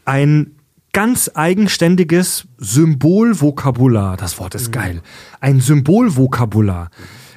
[0.04, 0.52] ein
[0.92, 4.16] ganz eigenständiges Symbolvokabular.
[4.16, 4.60] Das Wort Mhm.
[4.60, 5.02] ist geil.
[5.40, 6.90] Ein Symbolvokabular.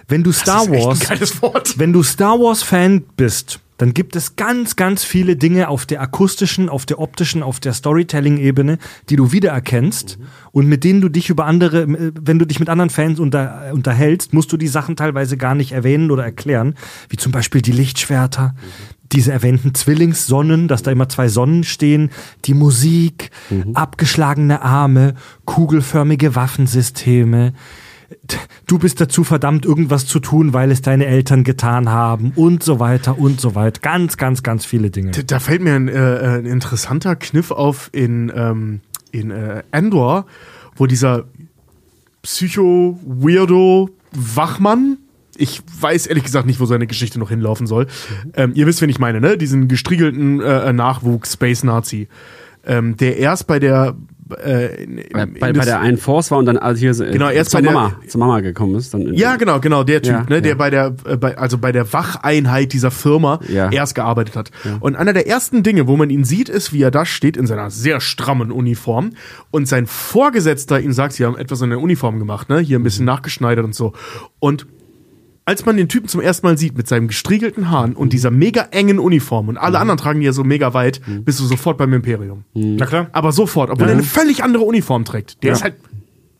[0.07, 1.79] Wenn du Star das ist echt Wars ein geiles Wort.
[1.79, 6.02] wenn du Star Wars Fan bist, dann gibt es ganz, ganz viele Dinge auf der
[6.02, 8.78] akustischen, auf der optischen, auf der Storytelling-Ebene,
[9.10, 10.20] die du wiedererkennst.
[10.52, 13.70] Und mit denen du dich über andere, äh, wenn du dich mit anderen Fans unter,
[13.70, 16.76] äh, unterhältst, musst du die Sachen teilweise gar nicht erwähnen oder erklären,
[17.10, 18.53] wie zum Beispiel die Lichtschwerter,
[19.12, 22.12] diese erwähnten Zwillingssonnen, dass da immer zwei Sonnen stehen,
[22.45, 23.32] die Musik,
[23.74, 27.53] abgeschlagene Arme, kugelförmige Waffensysteme,
[28.67, 32.79] du bist dazu verdammt, irgendwas zu tun, weil es deine Eltern getan haben und so
[32.79, 33.81] weiter und so weiter.
[33.81, 35.11] Ganz, ganz, ganz viele Dinge.
[35.11, 38.81] Da fällt mir ein, äh, ein interessanter Kniff auf in, ähm,
[39.11, 40.25] in äh, Endor,
[40.75, 41.25] wo dieser
[42.23, 44.97] Psycho-Weirdo-Wachmann,
[45.38, 47.88] ich weiß ehrlich gesagt nicht, wo seine Geschichte noch hinlaufen soll.
[48.35, 49.38] Ähm, ihr wisst, wen ich meine, ne?
[49.38, 52.07] Diesen gestriegelten äh, Nachwuchs Space Nazi,
[52.65, 53.95] ähm, der erst bei der
[54.44, 56.91] äh, in, in, Bei, in bei, bei der einen Force war und dann also hier
[56.91, 58.94] äh, Genau, erst zur bei der- Mama, zur Mama gekommen ist.
[58.94, 60.56] Dann in- Ja, genau, genau, der Typ, Ja, ne, der ja.
[60.56, 63.70] bei der, äh, bei, also bei der Wacheinheit dieser Firma Ja.
[63.72, 64.52] erst gearbeitet hat.
[64.80, 67.48] Und einer der ersten Dinge, wo man ihn sieht, ist, wie er da steht in
[67.48, 69.12] seiner sehr strammen Uniform
[69.52, 72.84] und sein Vorgesetzter ihm sagt, sie haben etwas an der Uniform gemacht, ne, hier ein
[72.84, 73.94] bisschen nachgeschneidert und so.
[74.40, 74.66] Und
[75.45, 78.68] als man den Typen zum ersten Mal sieht mit seinem gestriegelten Haaren und dieser mega
[78.72, 81.93] engen Uniform und alle anderen tragen die ja so mega weit, bist du sofort beim
[81.93, 82.43] Imperium.
[82.53, 83.07] Na klar.
[83.11, 85.43] Aber sofort, obwohl er eine völlig andere Uniform trägt.
[85.43, 85.76] Der ist halt,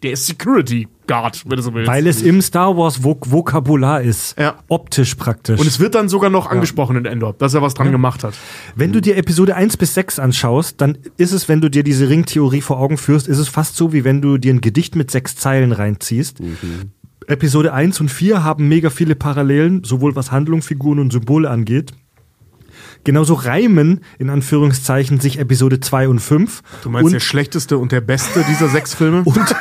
[0.04, 1.92] der ist Security Guard, wenn du so willst.
[1.92, 4.38] Weil es im Star Wars Vok Vokabular ist.
[4.40, 4.56] Ja.
[4.68, 5.60] Optisch praktisch.
[5.60, 8.34] Und es wird dann sogar noch angesprochen in Endor, dass er was dran gemacht hat.
[8.76, 12.10] Wenn du dir Episode 1 bis 6 anschaust, dann ist es, wenn du dir diese
[12.10, 15.12] Ringtheorie vor Augen führst, ist es fast so, wie wenn du dir ein Gedicht mit
[15.12, 16.40] sechs Zeilen reinziehst.
[17.32, 21.94] Episode 1 und 4 haben mega viele Parallelen, sowohl was Handlung, Figuren und Symbole angeht.
[23.04, 26.62] Genauso reimen, in Anführungszeichen, sich Episode 2 und 5.
[26.84, 29.24] Du meinst und, der schlechteste und der beste dieser sechs Filme?
[29.26, 29.56] und,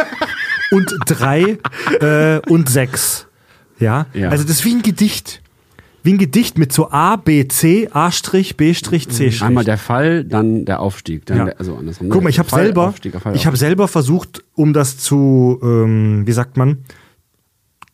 [0.71, 1.59] und 3
[2.01, 3.27] äh, und 6.
[3.79, 4.07] Ja?
[4.13, 4.29] Ja.
[4.29, 5.43] Also das ist wie ein Gedicht.
[6.03, 8.11] Wie ein Gedicht mit so A, B, C, A',
[8.57, 9.43] B', C'.
[9.43, 11.27] Einmal der Fall, dann der Aufstieg.
[11.27, 11.45] Dann Ja.
[11.47, 12.09] der, also andersrum.
[12.09, 13.69] Guck mal, ich habe selber, Aufstieg, Fall, ich habe Aufstieg.
[13.69, 16.79] selber versucht, um das zu, ähm, wie sagt man,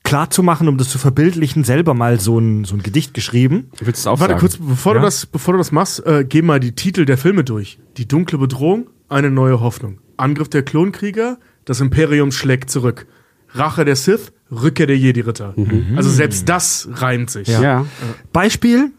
[0.07, 3.71] klar zu machen, um das zu verbildlichen, selber mal so ein, so ein Gedicht geschrieben.
[3.81, 4.41] Willst du es auch Warte sagen?
[4.41, 5.01] kurz, bevor, Ja.
[5.01, 7.79] du das, bevor du das machst, äh, geh mal die Titel der Filme durch.
[7.99, 9.99] Die dunkle Bedrohung, eine neue Hoffnung.
[10.17, 13.07] Angriff der Klonkrieger, das Imperium schlägt zurück.
[13.51, 15.55] Rache der Sith, Rückkehr der Jedi-Ritter.
[15.97, 17.49] Also selbst das reimt sich.
[17.49, 17.85] Ja.
[18.33, 18.93] Beispiel,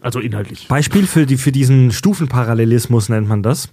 [0.00, 0.68] Also inhaltlich.
[0.68, 3.68] Beispiel für, die, für diesen Stufenparallelismus nennt man das.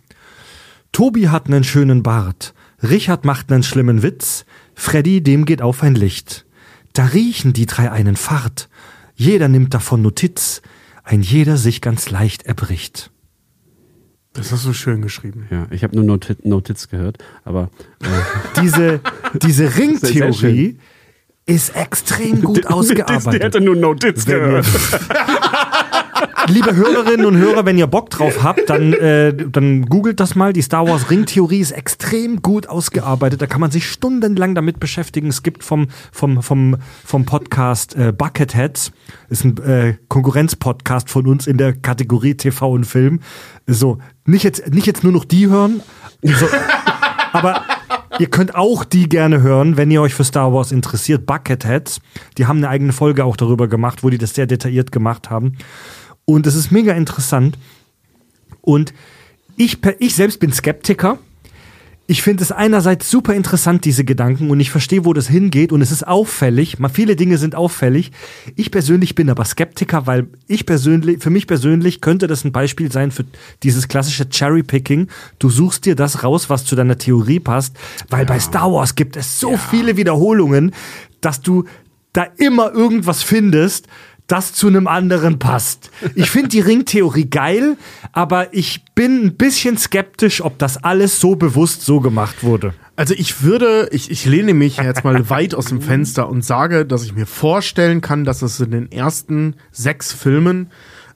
[0.92, 2.54] Tobi hat einen schönen Bart.
[2.82, 4.46] Richard macht einen schlimmen Witz.
[4.74, 6.46] Freddy, dem geht auf ein Licht.
[6.94, 8.70] Da riechen die drei einen Fahrt.
[9.16, 10.62] Jeder nimmt davon Notiz.
[11.04, 13.12] Ein jeder sich ganz leicht erbricht.
[14.34, 15.48] Das hast du schön geschrieben.
[15.50, 17.70] Ja, ich habe nur Noti- Notiz gehört, aber
[18.02, 18.06] äh,
[18.62, 19.00] Diese,
[19.42, 20.78] diese Ringtheorie
[21.48, 23.60] ist extrem gut ausgearbeitet.
[23.64, 24.62] nur Notiz ihr,
[26.48, 30.54] liebe Hörerinnen und Hörer, wenn ihr Bock drauf habt, dann, äh, dann googelt das mal.
[30.54, 33.42] Die Star Wars Ringtheorie ist extrem gut ausgearbeitet.
[33.42, 35.28] Da kann man sich stundenlang damit beschäftigen.
[35.28, 38.92] Es gibt vom, vom, vom, vom Podcast äh, Bucketheads,
[39.30, 43.20] ist ein äh, Konkurrenzpodcast von uns in der Kategorie TV und Film.
[43.68, 45.82] So, nicht jetzt, nicht jetzt nur noch die hören,
[46.22, 46.48] so,
[47.34, 47.64] aber
[48.20, 51.26] ihr könnt auch die gerne hören, wenn ihr euch für Star Wars interessiert.
[51.26, 52.02] Bucketheads,
[52.38, 55.58] die haben eine eigene Folge auch darüber gemacht, wo die das sehr detailliert gemacht haben.
[56.30, 57.58] Und es ist mega interessant.
[58.62, 58.94] Und
[59.58, 61.18] ich, ich selbst bin Skeptiker.
[62.06, 65.82] Ich finde es einerseits super interessant, diese Gedanken, und ich verstehe, wo das hingeht, und
[65.82, 66.78] es ist auffällig.
[66.78, 68.12] Mal viele Dinge sind auffällig.
[68.56, 72.92] Ich persönlich bin aber Skeptiker, weil ich persönlich, für mich persönlich könnte das ein Beispiel
[72.92, 73.26] sein für
[73.64, 75.08] dieses klassische Cherry-Picking.
[75.40, 77.76] Du suchst dir das raus, was zu deiner Theorie passt,
[78.10, 80.76] weil bei Star Wars gibt es so viele Wiederholungen,
[81.22, 81.64] dass du
[82.14, 83.88] da immer irgendwas findest,
[84.32, 85.92] das zu einem anderen passt.
[86.16, 87.78] Ich finde die Ringtheorie geil,
[88.14, 92.74] aber ich bin ein bisschen skeptisch, ob das alles so bewusst so gemacht wurde.
[92.96, 96.86] Also ich würde, ich, ich lehne mich jetzt mal weit aus dem Fenster und sage,
[96.86, 100.70] dass ich mir vorstellen kann, dass es in den ersten sechs Filmen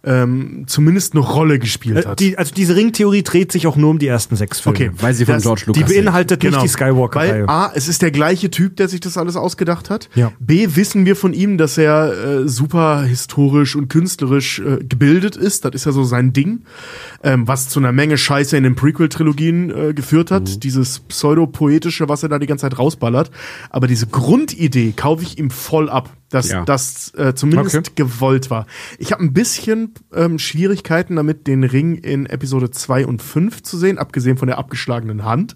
[0.05, 2.19] ähm, zumindest eine Rolle gespielt Äh, hat.
[2.19, 4.77] Die, also diese Ringtheorie dreht sich auch nur um die ersten sechs Filme.
[4.77, 6.03] Okay, weil sie von Das- George Die Lucas sind.
[6.05, 6.57] beinhaltet Genau.
[6.57, 7.47] nicht die Skywalker-Reihe.
[7.47, 10.09] Weil A, es ist der gleiche Typ, der sich das alles ausgedacht hat.
[10.15, 10.31] Ja.
[10.39, 15.63] B, wissen wir von ihm, dass er äh, super historisch und künstlerisch äh, gebildet ist.
[15.65, 16.63] Das ist ja so sein Ding.
[17.23, 20.49] Ähm, was zu einer Menge Scheiße in den Prequel-Trilogien äh, geführt hat.
[20.49, 20.59] Mhm.
[20.59, 23.31] Dieses pseudo-poetische, was er da die ganze Zeit rausballert.
[23.69, 26.65] Aber diese Grundidee kaufe ich ihm voll ab, dass Ja.
[26.65, 27.91] das äh, zumindest Okay.
[27.95, 28.65] gewollt war.
[28.97, 33.77] Ich habe ein bisschen ähm, Schwierigkeiten damit, den Ring in Episode 2 und 5 zu
[33.77, 35.55] sehen, abgesehen von der abgeschlagenen Hand.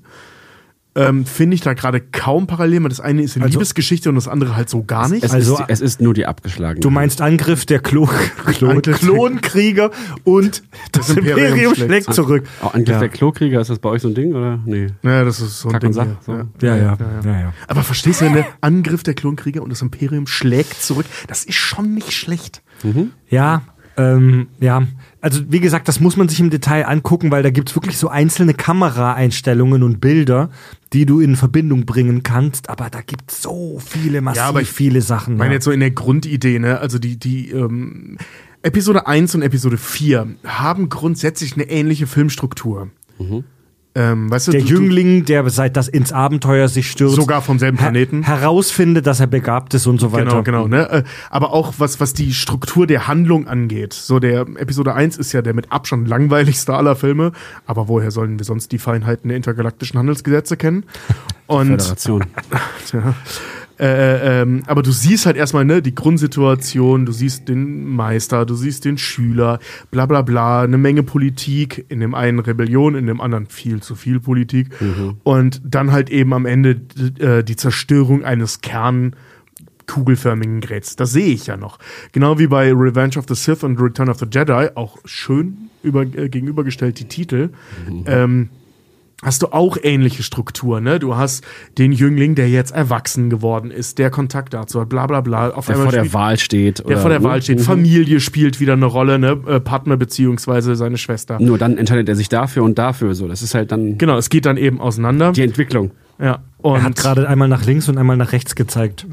[0.98, 2.84] Ähm, Finde ich da gerade kaum Parallelen.
[2.90, 5.24] Das eine ist eine Also- Liebesgeschichte und das andere halt so gar nicht.
[5.24, 6.80] es, Also- ist, es ist nur die abgeschlagene.
[6.82, 8.08] Du meinst Angriff der Klo
[8.48, 9.92] Klon Angriff- Klonkrieger
[10.24, 12.46] und das, Imperium Imperium, schlägt zurück.
[12.64, 13.00] Oh, Angriff Ja.
[13.00, 14.60] der Klokrieger, ist das bei euch so ein Ding oder?
[14.66, 14.88] Nee.
[15.04, 15.94] ja, das ist so ein Kack Ding.
[15.94, 16.18] hier.
[16.26, 16.32] so.
[16.34, 16.46] Ja.
[16.62, 17.54] Ja, ja, ja, ja.
[17.68, 18.46] Aber verstehst du, ne?
[18.62, 21.06] Angriff der Klonkrieger und das Imperium schlägt zurück.
[21.28, 22.62] Das ist schon nicht schlecht.
[23.30, 23.62] Ja,
[23.98, 24.84] ähm, ja.
[25.22, 28.10] Also wie gesagt, das muss man sich im Detail angucken, weil da gibt's wirklich so
[28.10, 30.52] einzelne Kameraeinstellungen und Bilder,
[30.94, 32.70] die du in Verbindung bringen kannst.
[32.70, 35.34] Aber da gibt's so viele, massiv aber ich viele Sachen.
[35.34, 35.56] Ich meine ja.
[35.56, 36.80] jetzt so in der Grundidee, ne?
[36.80, 38.18] Also die, die ähm,
[38.62, 42.90] Episode 1 und Episode 4 haben grundsätzlich eine ähnliche Filmstruktur.
[43.98, 47.58] Ähm, weißt du, Der du, Jüngling, der seit das ins Abenteuer sich stürzt, sogar vom
[47.58, 48.22] selben Planeten.
[48.24, 50.44] her herausfindet, dass er begabt ist und so weiter.
[50.44, 50.68] Genau, genau.
[50.68, 50.88] Ne?
[50.92, 53.94] Äh, Aber auch was, was die Struktur der Handlung angeht.
[53.94, 57.32] So der Episode 1 ist ja der mit Abstand langweiligste aller Filme.
[57.66, 60.84] Aber woher sollen wir sonst die Feinheiten der intergalaktischen Handelsgesetze kennen?
[61.48, 62.24] Und Föderation.
[62.94, 63.16] ja.
[63.80, 68.56] Äh, ähm, aber du siehst halt erstmal ne, die Grundsituation, du siehst den Meister, du
[68.56, 69.60] siehst den Schüler,
[69.92, 73.96] bla bla bla, eine Menge Politik, in dem einen Rebellion, in dem anderen viel zu
[73.96, 74.70] viel Politik
[75.24, 76.82] und dann halt eben am Ende
[77.20, 79.16] äh, die Zerstörung eines Kern
[79.88, 80.96] kugelförmigen Geräts.
[80.96, 81.80] Das sehe ich ja noch.
[82.12, 86.02] Genau wie bei Revenge of the Sith und Return of the Jedi, auch schön über,
[86.02, 87.50] äh, gegenübergestellt die Titel.
[88.06, 88.50] Ähm,
[89.24, 90.84] hast du auch ähnliche Strukturen.
[90.84, 91.00] Ne?
[91.00, 91.44] Du hast
[91.78, 95.50] den Jüngling, der jetzt erwachsen geworden ist, der Kontakt dazu hat, bla bla bla.
[95.50, 96.88] Auf Der einmal vor der spielt- Wahl steht.
[96.88, 97.58] der vor der Wahl steht.
[97.60, 97.64] Mhm.
[97.64, 99.40] Familie spielt wieder eine Rolle, ne?
[99.48, 101.40] Äh, Partner beziehungsweise seine Schwester.
[101.42, 103.16] Nur dann entscheidet er sich dafür und dafür.
[103.16, 105.32] So, das ist halt dann Genau, es geht dann eben auseinander.
[105.32, 105.92] die Entwicklung.
[106.20, 106.40] Ja.
[106.60, 109.08] Und Er hat gerade einmal nach links und einmal nach rechts gezeigt.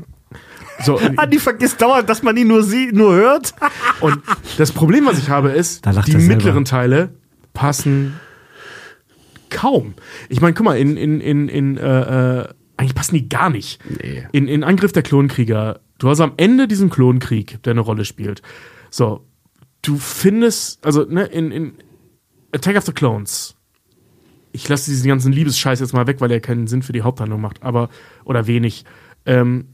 [0.84, 3.54] so, Andi vergisst dauernd, dass man ihn nur sieht, nur hört.
[4.00, 4.18] und
[4.58, 7.10] das Problem, was ich habe, ist, die er mittleren Teile
[7.54, 8.14] passen
[9.54, 9.94] kaum.
[10.28, 13.80] Ich meine, guck mal, in, in, in, in äh, äh, eigentlich passen die gar nicht.
[13.88, 14.26] Nee.
[14.32, 18.42] In, in Angriff der Klonkrieger, du hast am Ende diesen Klonkrieg, der eine Rolle spielt.
[18.90, 19.24] So,
[19.82, 21.72] du findest, also, ne, in, in
[22.52, 23.56] Attack of the Clones,
[24.52, 27.40] ich lasse diesen ganzen Liebesscheiß jetzt mal weg, weil er keinen Sinn für die Haupthandlung
[27.40, 27.88] macht, aber,
[28.24, 28.84] oder wenig.
[29.26, 29.66] Ähm,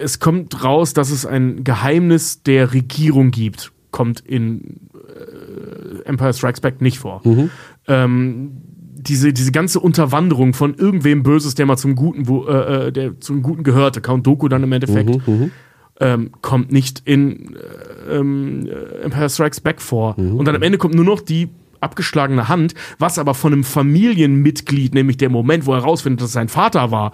[0.00, 3.72] es kommt raus, dass es ein Geheimnis der Regierung gibt.
[3.90, 7.22] Kommt in äh, Empire Strikes Back nicht vor.
[7.88, 8.62] Ähm,
[9.02, 13.20] diese, diese ganze Unterwanderung von irgendwem Böses, der mal zum Guten, wo, äh, äh, der
[13.20, 15.18] zum Guten gehörte, Count Doku dann im Endeffekt,
[16.00, 20.16] ähm, kommt nicht in äh, ähm, äh, Empire Strikes Back vor.
[20.18, 21.48] Und dann am Ende kommt nur noch die
[21.80, 26.32] abgeschlagene Hand, was aber von einem Familienmitglied, nämlich der Moment, wo er herausfindet, dass es
[26.34, 27.12] sein Vater war.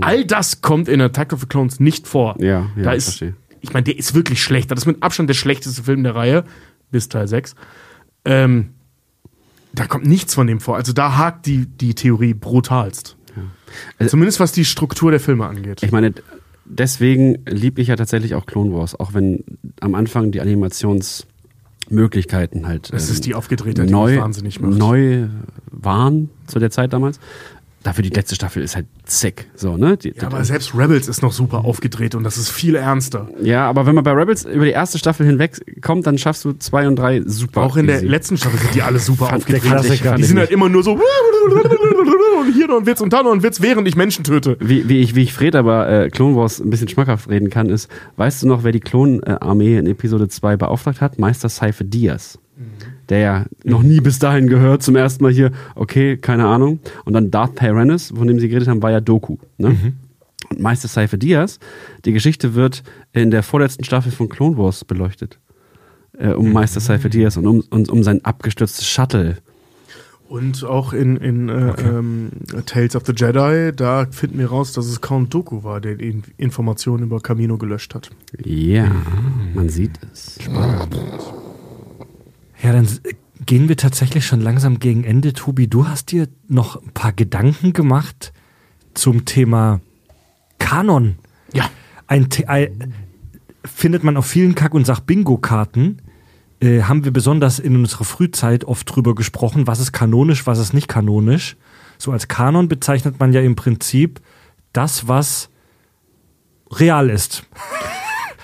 [0.00, 2.36] All das kommt in Attack of the Clones nicht vor.
[2.40, 3.34] Ja, ja, da ich ist, verstehe.
[3.60, 4.70] ich meine, der ist wirklich schlecht.
[4.70, 6.44] Das ist mit Abstand der schlechteste Film der Reihe,
[6.90, 7.54] bis Teil 6.
[8.24, 8.70] Ähm,
[9.78, 10.76] da kommt nichts von dem vor.
[10.76, 13.16] Also da hakt die, die Theorie brutalst.
[13.98, 15.82] Also- Zumindest was die Struktur der Filme angeht.
[15.82, 16.12] Ich meine,
[16.64, 19.44] deswegen liebe ich ja tatsächlich auch Clone Wars, auch wenn
[19.80, 24.60] am Anfang die Animationsmöglichkeiten halt Das ähm, ist die aufgedrehte, die neu, macht.
[24.62, 25.28] neu
[25.70, 27.20] waren zu der Zeit damals.
[27.84, 29.96] Dafür die letzte Staffel ist halt sick, so ne?
[29.96, 33.28] Die, Ja, aber selbst Rebels ist noch super aufgedreht und das ist viel ernster.
[33.40, 36.52] ja, aber wenn man bei Rebels über die erste Staffel hinweg kommt, dann schaffst du
[36.54, 37.62] zwei und drei super.
[37.62, 38.06] Auch in der easy.
[38.06, 39.62] letzten Staffel sind die alle super Fand- aufgedreht.
[39.92, 40.40] ich- fand die sind nicht.
[40.40, 40.98] halt immer nur so
[42.40, 44.56] und hier noch ein Witz und da noch ein Witz, während ich Menschen töte.
[44.60, 47.68] Wie, wie ich, wie ich Fred aber äh, Clone Wars ein bisschen schmackhaft reden kann,
[47.68, 51.18] ist, weißt du noch, wer die Klonarmee in Episode 2 beauftragt hat?
[51.18, 52.38] Meister Seife Diaz.
[53.08, 56.80] Der ja noch nie bis dahin gehört, zum ersten Mal hier, okay, keine Ahnung.
[57.04, 59.38] Und dann Darth Tyrannus, von dem sie geredet haben, war ja Doku.
[59.56, 59.94] Ne?
[60.50, 61.58] Und Meister Seife Diaz,
[62.04, 62.82] die Geschichte wird
[63.12, 65.38] in der vorletzten Staffel von Clone Wars beleuchtet.
[66.18, 69.36] Äh, um Meister Seife Diaz und um, und um sein abgestürztes Shuttle.
[70.28, 72.30] Und auch in, in äh, ähm,
[72.66, 76.20] Tales of the Jedi, da finden wir raus, dass es Count Dooku war, der die
[76.36, 78.10] Informationen über Camino gelöscht hat.
[78.44, 78.90] Ja,
[79.54, 80.38] man sieht es.
[82.62, 82.88] Ja, dann
[83.46, 85.32] gehen wir tatsächlich schon langsam gegen Ende.
[85.32, 88.32] Tobi, du hast dir noch ein paar Gedanken gemacht
[88.94, 89.80] zum Thema
[90.58, 91.16] Kanon.
[91.52, 91.70] Ja.
[92.06, 92.94] Ein, ein
[93.64, 96.02] findet man auf vielen Kack- und Sach-Bingo-Karten.
[96.60, 100.74] Äh, haben wir besonders in unserer Frühzeit oft drüber gesprochen, was ist kanonisch, was ist
[100.74, 101.56] nicht kanonisch.
[101.98, 104.20] So als Kanon bezeichnet man ja im Prinzip
[104.72, 105.50] das, was
[106.72, 107.44] real ist.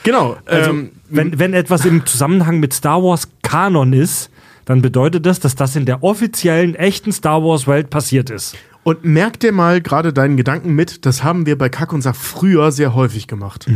[0.04, 0.36] Genau.
[0.44, 4.30] Also, ähm, wenn, wenn etwas im Zusammenhang mit Star Wars Kanon ist,
[4.64, 8.56] dann bedeutet das, dass das in der offiziellen, echten Star Wars Welt passiert ist.
[8.82, 12.14] und merk dir mal gerade deinen Gedanken mit, das haben wir bei Kack und Sach
[12.14, 13.66] früher sehr häufig gemacht.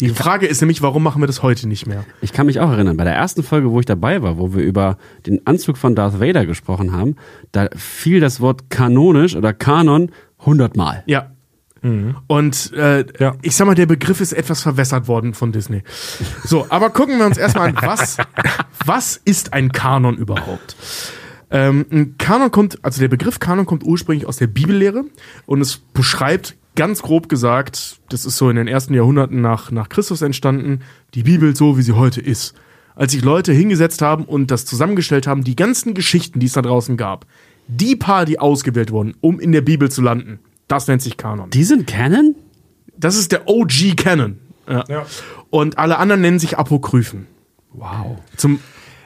[0.00, 2.04] Die Frage ist nämlich, warum machen wir das heute nicht mehr?
[2.20, 4.62] Ich kann mich auch erinnern, bei der ersten Folge, wo ich dabei war, wo wir
[4.62, 7.16] über den Anzug von Darth Vader gesprochen haben,
[7.52, 10.10] da fiel das Wort kanonisch oder Kanon
[10.44, 11.02] hundertmal.
[11.06, 11.30] Ja.
[12.26, 13.36] Und äh, Ja.
[13.42, 15.82] ich sag mal, der Begriff ist etwas verwässert worden von Disney.
[16.44, 18.16] So, aber gucken wir uns erstmal an, was,
[18.84, 20.76] was ist ein Kanon überhaupt?
[21.50, 25.04] Ähm, ein Kanon kommt, also der Begriff Kanon kommt ursprünglich aus der Bibellehre
[25.46, 29.88] und es beschreibt ganz grob gesagt, das ist so in den ersten Jahrhunderten nach, nach
[29.88, 30.80] Christus entstanden,
[31.14, 32.54] die Bibel so, wie sie heute ist.
[32.96, 36.62] Als sich Leute hingesetzt haben und das zusammengestellt haben, die ganzen Geschichten, die es da
[36.62, 37.26] draußen gab,
[37.68, 41.50] die paar, die ausgewählt wurden, um in der Bibel zu landen, das nennt sich Kanon.
[41.50, 42.34] Die sind Canon?
[42.96, 44.38] Das ist der OG Canon.
[44.68, 45.06] Ja.
[45.50, 47.26] Und alle anderen nennen sich Apokryphen.
[47.72, 48.18] Wow.
[48.36, 48.58] Zum,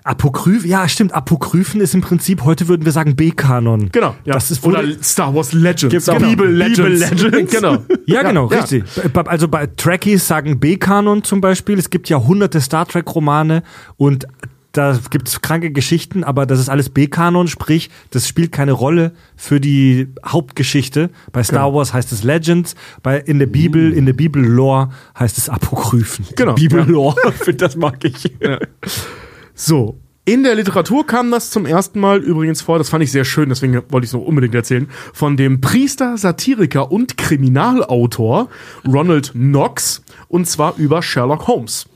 [0.05, 1.13] Apokryph, ja, stimmt.
[1.15, 3.91] Apokryphen ist im Prinzip, heute würden wir sagen B-Kanon.
[3.93, 4.15] Genau.
[4.25, 4.35] Ja.
[4.35, 5.91] Das ist Oder Star Wars Legends.
[5.93, 6.67] Gibt's auch Bibel noch.
[6.67, 7.11] Legends.
[7.11, 7.53] Bibel Legends.
[7.53, 7.79] genau.
[8.07, 8.61] Ja, genau, ja.
[8.61, 8.85] richtig.
[9.27, 11.79] Also bei Trekkies sagen B-Kanon zum Beispiel.
[11.79, 13.63] Es gibt ja hunderte Star Trek-Romane
[13.97, 14.27] und
[14.73, 19.61] da gibt's kranke Geschichten, aber das ist alles B-Kanon, sprich, das spielt keine Rolle für
[19.61, 21.11] die Hauptgeschichte.
[21.33, 21.75] Bei Star Genau.
[21.79, 26.27] Wars heißt es Legends, bei in der Bibel, in der Bibel-Lore heißt es Apokryphen.
[26.37, 26.55] Genau.
[26.55, 27.17] Bibellore,
[27.57, 28.33] das mag ich.
[29.55, 29.99] So.
[30.27, 33.49] In der Literatur kam das zum ersten Mal übrigens vor, das fand ich sehr schön,
[33.49, 38.49] deswegen wollte ich es noch unbedingt erzählen, von dem Priester, Satiriker und Kriminalautor
[38.87, 41.87] Ronald Knox und zwar über Sherlock Holmes.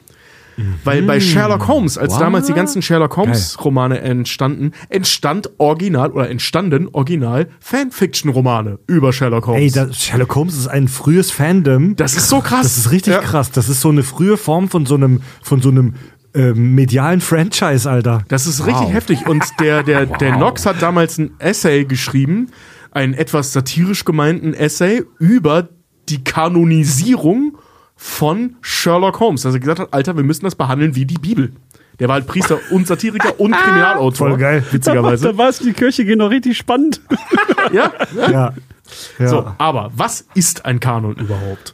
[0.84, 2.20] Weil bei Sherlock Holmes, als What?
[2.20, 9.12] damals die ganzen Sherlock Holmes Romane entstanden, entstand original oder entstanden original Fanfiction Romane über
[9.12, 9.62] Sherlock Holmes.
[9.62, 11.96] Ey, das, Sherlock Holmes ist ein frühes Fandom.
[11.96, 12.62] das ist so krass.
[12.62, 13.20] Das ist richtig Ja.
[13.20, 13.50] krass.
[13.50, 15.94] Das ist so eine frühe Form von so einem, von so einem
[16.34, 18.22] ähm, medialen Franchise, Alter.
[18.28, 19.26] Das ist richtig heftig.
[19.26, 22.50] Und der, der, der Knox hat damals ein Essay geschrieben,
[22.90, 25.68] einen etwas satirisch gemeinten Essay über
[26.08, 27.53] die Kanonisierung
[28.04, 29.42] von Sherlock Holmes.
[29.42, 31.52] Dass er gesagt hat, Alter, wir müssen das behandeln wie die Bibel.
[31.98, 34.28] Der war halt Priester und Satiriker und Kriminalautor.
[34.28, 34.62] Voll geil.
[34.70, 35.28] Witzigerweise.
[35.32, 37.00] Da war es, die Kirche noch richtig spannend.
[37.72, 38.30] ja, ja.
[38.30, 38.54] Ja.
[39.18, 39.26] ja.
[39.28, 41.72] So, aber was ist ein Kanon überhaupt?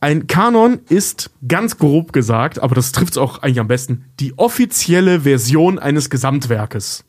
[0.00, 4.36] Ein Kanon ist ganz grob gesagt, aber das trifft es auch eigentlich am besten, die
[4.36, 7.04] offizielle Version eines Gesamtwerkes.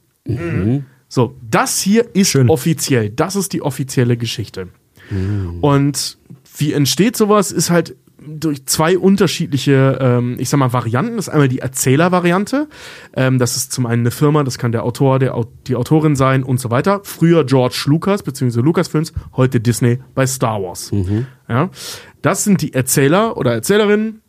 [1.09, 2.50] So, das hier ist Schön.
[2.50, 3.09] offiziell.
[3.09, 4.69] Das ist die offizielle Geschichte.
[5.59, 6.17] Und
[6.58, 7.98] wie entsteht sowas, ist halt
[8.28, 11.16] durch zwei unterschiedliche, ähm, ich sag mal, Varianten.
[11.18, 12.68] Das ist einmal die Erzählervariante.
[13.16, 16.44] Ähm, das ist zum einen eine Firma, das kann der Autor, der, die Autorin sein
[16.44, 17.02] und so weiter.
[17.04, 18.62] Früher George Lucas bzw.
[18.62, 20.92] Lucasfilms, heute Disney bei Star Wars.
[21.48, 21.70] Ja,
[22.22, 24.22] das sind die Erzähler oder Erzählerinnen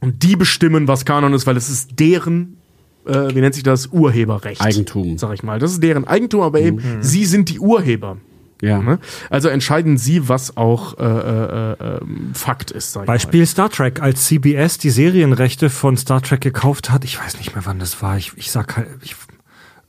[0.00, 2.58] und die bestimmen, was Kanon ist, weil es ist deren,
[3.06, 4.60] äh, wie nennt sich das, Urheberrecht.
[4.60, 5.18] Eigentum.
[5.18, 5.58] Sag ich mal.
[5.58, 8.18] Das ist deren Eigentum, aber eben, sie sind die Urheber.
[8.60, 8.80] Ja.
[8.82, 8.98] Ne?
[9.30, 12.00] Also entscheiden sie, was auch äh, äh, äh,
[12.34, 12.98] Fakt ist.
[13.04, 17.54] Beispiel Star Trek, als CBS die Serienrechte von Star Trek gekauft hat, ich weiß nicht
[17.54, 19.14] mehr, wann das war, ich, ich sag halt, ich,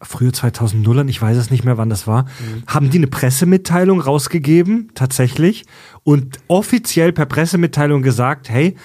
[0.02, 2.26] früher 2000ern, ich weiß es nicht mehr, wann das war,
[2.68, 5.66] haben die eine Pressemitteilung rausgegeben, tatsächlich,
[6.04, 8.76] und offiziell per Pressemitteilung gesagt, hey,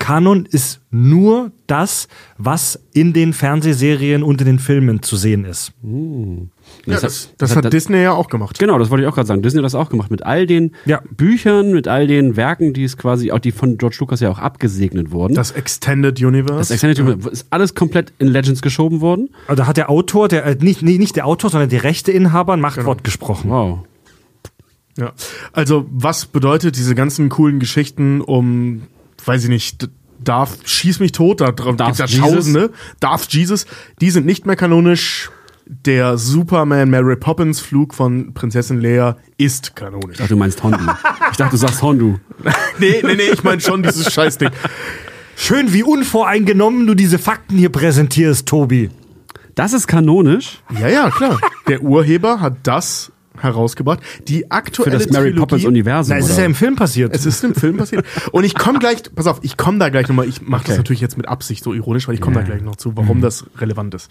[0.00, 5.72] Kanon ist nur das, was in den Fernsehserien und in den Filmen zu sehen ist.
[5.82, 6.48] mal.
[6.86, 8.58] Ja, das, das, hat Disney ja auch gemacht.
[8.58, 9.42] Genau, das wollte ich auch gerade sagen.
[9.42, 10.10] Disney hat das auch gemacht.
[10.10, 11.02] Mit all den Ja.
[11.10, 14.38] Büchern, mit all den Werken, die es quasi, auch die von George Lucas ja auch
[14.38, 15.34] abgesegnet wurden.
[15.34, 16.58] Das Extended Universe.
[16.58, 19.28] das Extended Universe ist alles komplett in Legends geschoben worden.
[19.46, 22.54] Also da hat der Autor, der äh, nicht, nicht, nicht der Autor, sondern der Rechteinhaber
[22.54, 23.50] ein Machtwort gesprochen.
[23.50, 23.80] Wow.
[24.96, 25.12] Ja.
[25.52, 28.82] Also, was bedeutet diese ganzen coolen Geschichten um,
[29.26, 29.86] weiß ich nicht, D-
[30.22, 32.34] Darth schieß mich tot, da drauf Darth gibt's ja Jesus.
[32.34, 33.66] Tausende, Darth Jesus,
[34.00, 35.30] die sind nicht mehr kanonisch.
[35.86, 40.14] Der Superman Mary Poppins Flug von Prinzessin Leia ist kanonisch.
[40.14, 40.78] Ich dachte, du meinst Hondu.
[41.30, 42.18] Ich dachte, du sagst Hondu.
[42.80, 44.50] nee, nee, nee, ich meine schon dieses Scheißding.
[45.36, 48.90] Schön, wie unvoreingenommen du diese Fakten hier präsentierst, Tobi.
[49.54, 50.58] Das ist kanonisch.
[50.80, 51.38] Ja, ja, klar.
[51.68, 54.00] Der Urheber hat das herausgebracht.
[54.28, 56.16] Die Für aktuelle das Mary Trilogie, Poppins Universum.
[56.16, 57.14] Na, es ist ja im Film passiert.
[57.14, 58.04] Es ist im Film passiert.
[58.32, 60.78] Und ich komme gleich, pass auf, ich komme da gleich nochmal, ich mache das Okay.
[60.78, 63.44] natürlich jetzt mit Absicht so ironisch, weil ich komme da gleich noch zu, warum das
[63.58, 64.08] relevant ist.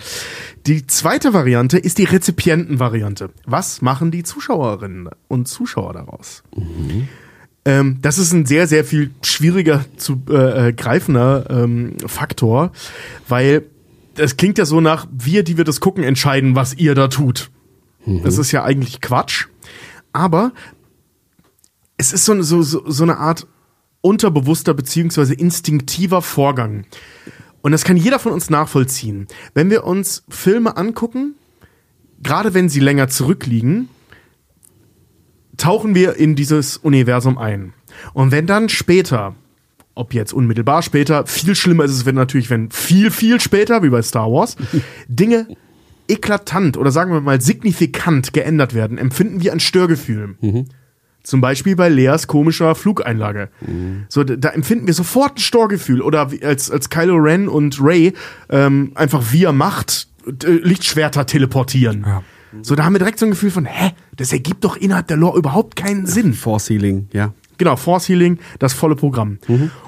[0.66, 3.30] Die zweite Variante ist die Rezipientenvariante.
[3.46, 6.44] Was machen die Zuschauerinnen und Zuschauer daraus?
[7.66, 12.72] Ähm, das ist ein sehr, sehr viel schwieriger zu äh, äh, greifender ähm, Faktor,
[13.28, 13.64] weil
[14.16, 17.52] das klingt ja so nach, wir, die wir das gucken, entscheiden, was ihr da tut.
[18.06, 19.48] Das ist ja eigentlich Quatsch.
[20.14, 20.52] Aber
[21.98, 23.46] es ist so, eine- so, so, so eine Art
[24.02, 26.86] unterbewusster beziehungsweise instinktiver Vorgang.
[27.62, 29.28] Und das kann jeder von uns nachvollziehen.
[29.54, 31.36] Wenn wir uns Filme angucken,
[32.24, 33.90] gerade wenn sie länger zurückliegen,
[35.58, 37.74] tauchen wir in dieses Universum ein.
[38.14, 39.36] Und wenn dann später,
[39.94, 43.90] ob jetzt unmittelbar später, viel schlimmer ist es, wenn natürlich, wenn viel, viel später, wie
[43.90, 44.56] bei Star Wars,
[45.10, 45.48] Dinge
[46.10, 50.36] eklatant oder sagen wir mal signifikant geändert werden, empfinden wir ein Störgefühl.
[51.24, 53.50] Zum Beispiel bei Leas komischer Flugeinlage.
[54.10, 56.02] So, da, da empfinden wir sofort ein Störgefühl.
[56.02, 58.14] Oder als, als Kylo Ren und Ray
[58.50, 62.04] ähm, einfach via Macht äh, Lichtschwerter teleportieren.
[62.06, 62.24] Ja.
[62.62, 65.18] So, da haben wir direkt so ein Gefühl von, hä, das ergibt doch innerhalb der
[65.18, 66.34] Lore überhaupt keinen Sinn.
[66.34, 67.34] Force Healing, ja.
[67.60, 69.38] Genau, Force Healing, das volle Programm.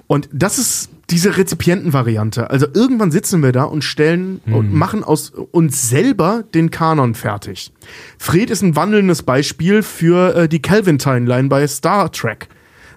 [0.07, 2.49] Und das ist diese Rezipientenvariante.
[2.49, 7.71] Also irgendwann sitzen wir da und stellen und machen aus uns selber den Kanon fertig.
[8.19, 12.47] Fred ist ein wandelndes Beispiel für äh, die Calvin-Timeline bei Star Trek.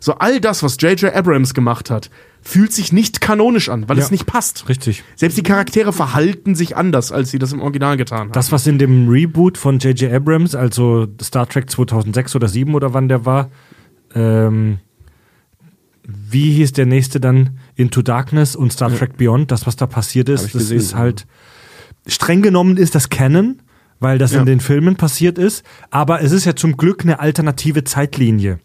[0.00, 1.14] So all das, was J.J.
[1.14, 2.10] Abrams gemacht hat,
[2.42, 4.04] fühlt sich nicht kanonisch an, weil Ja.
[4.04, 4.68] es nicht passt.
[4.68, 5.02] Richtig.
[5.16, 8.32] Selbst die Charaktere verhalten sich anders, als sie das im Original getan haben.
[8.32, 10.12] Das, was in dem Reboot von J.J.
[10.12, 13.50] Abrams, also Star Trek 2006 oder 2007 oder wann der war,
[14.14, 14.78] ähm,
[16.06, 17.58] wie hieß der nächste dann?
[17.76, 21.26] Into Darkness und Star Trek Beyond, das, was da passiert ist, das gesehen, ist halt,
[22.06, 23.62] streng genommen ist das Canon,
[24.00, 24.40] weil das Ja.
[24.40, 28.58] in den Filmen passiert ist, aber es ist ja zum Glück eine alternative Zeitlinie.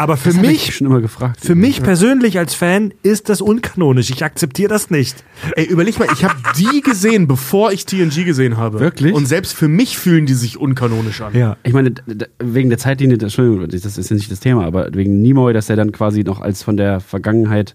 [0.00, 1.40] Aber für Das mich, ich schon immer gefragt.
[1.44, 4.08] für mich persönlich als Fan ist das unkanonisch.
[4.10, 5.22] Ich akzeptiere das nicht.
[5.56, 8.80] Ey, überleg mal, ich habe die gesehen, bevor ich TNG gesehen habe.
[8.80, 9.12] Wirklich?
[9.12, 11.34] Und selbst für mich fühlen die sich unkanonisch an.
[11.36, 11.58] Ja.
[11.64, 11.92] Ich meine,
[12.38, 15.68] wegen der Zeitlinie, das- Entschuldigung, das ist ja nicht das Thema, aber wegen Nimoy, dass
[15.68, 17.74] er dann quasi noch als von der Vergangenheit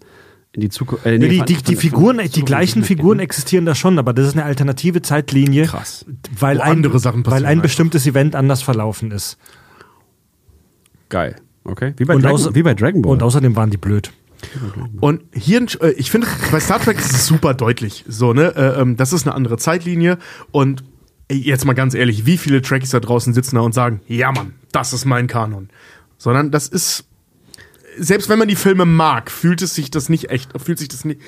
[0.51, 1.05] in die Zukunft.
[1.05, 4.33] Äh, nee, die, die, die Figuren, die gleichen Figuren existieren da schon, aber das ist
[4.33, 5.65] eine alternative Zeitlinie.
[5.67, 6.05] Krass.
[6.39, 7.63] Weil Wo ein, andere Sachen weil passieren ein einfach.
[7.63, 9.37] bestimmtes Event anders verlaufen ist.
[11.09, 11.35] Geil.
[11.65, 11.93] Okay.
[11.97, 13.11] Wie bei, Und Dragon, außer- wie bei Dragon Ball.
[13.11, 14.11] Und außerdem waren die blöd.
[15.01, 18.05] Und hier, äh, ich finde, bei Star Trek ist es super deutlich.
[18.07, 18.53] So, ne?
[18.55, 20.17] Äh, ähm, das ist eine andere Zeitlinie.
[20.51, 20.83] Und
[21.31, 24.53] jetzt mal ganz ehrlich, wie viele Trekkies da draußen sitzen da und sagen, ja Mann,
[24.71, 25.69] das ist mein Kanon.
[26.17, 27.05] Sondern das ist,
[27.97, 31.03] selbst wenn man die Filme mag, fühlt es sich das nicht echt, fühlt sich das
[31.05, 31.19] nicht,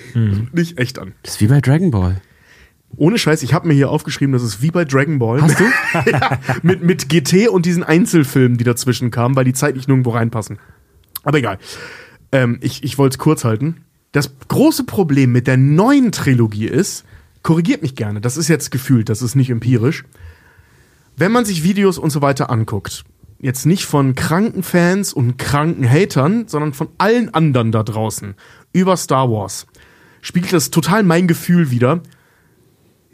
[0.53, 1.13] nicht echt an.
[1.23, 2.21] das ist wie bei Dragon Ball.
[2.95, 5.41] Ohne Scheiß, ich habe mir hier aufgeschrieben, das ist wie bei Dragon Ball.
[5.41, 5.65] Hast du?
[6.11, 10.59] ja, mit, mit GT und diesen Einzelfilmen, die dazwischen kamen, weil die zeitlich nirgendwo reinpassen.
[11.23, 11.59] Aber egal.
[12.31, 13.83] Ähm, ich ich wollte es kurz halten.
[14.11, 17.05] Das große Problem mit der neuen Trilogie ist,
[17.43, 20.05] korrigiert mich gerne, das ist jetzt gefühlt, das ist nicht empirisch.
[21.15, 23.03] Wenn man sich Videos und so weiter anguckt,
[23.39, 28.35] jetzt nicht von kranken Fans und kranken Hatern, sondern von allen anderen da draußen
[28.73, 29.67] über Star Wars,
[30.21, 32.01] spiegelt das total mein Gefühl wieder,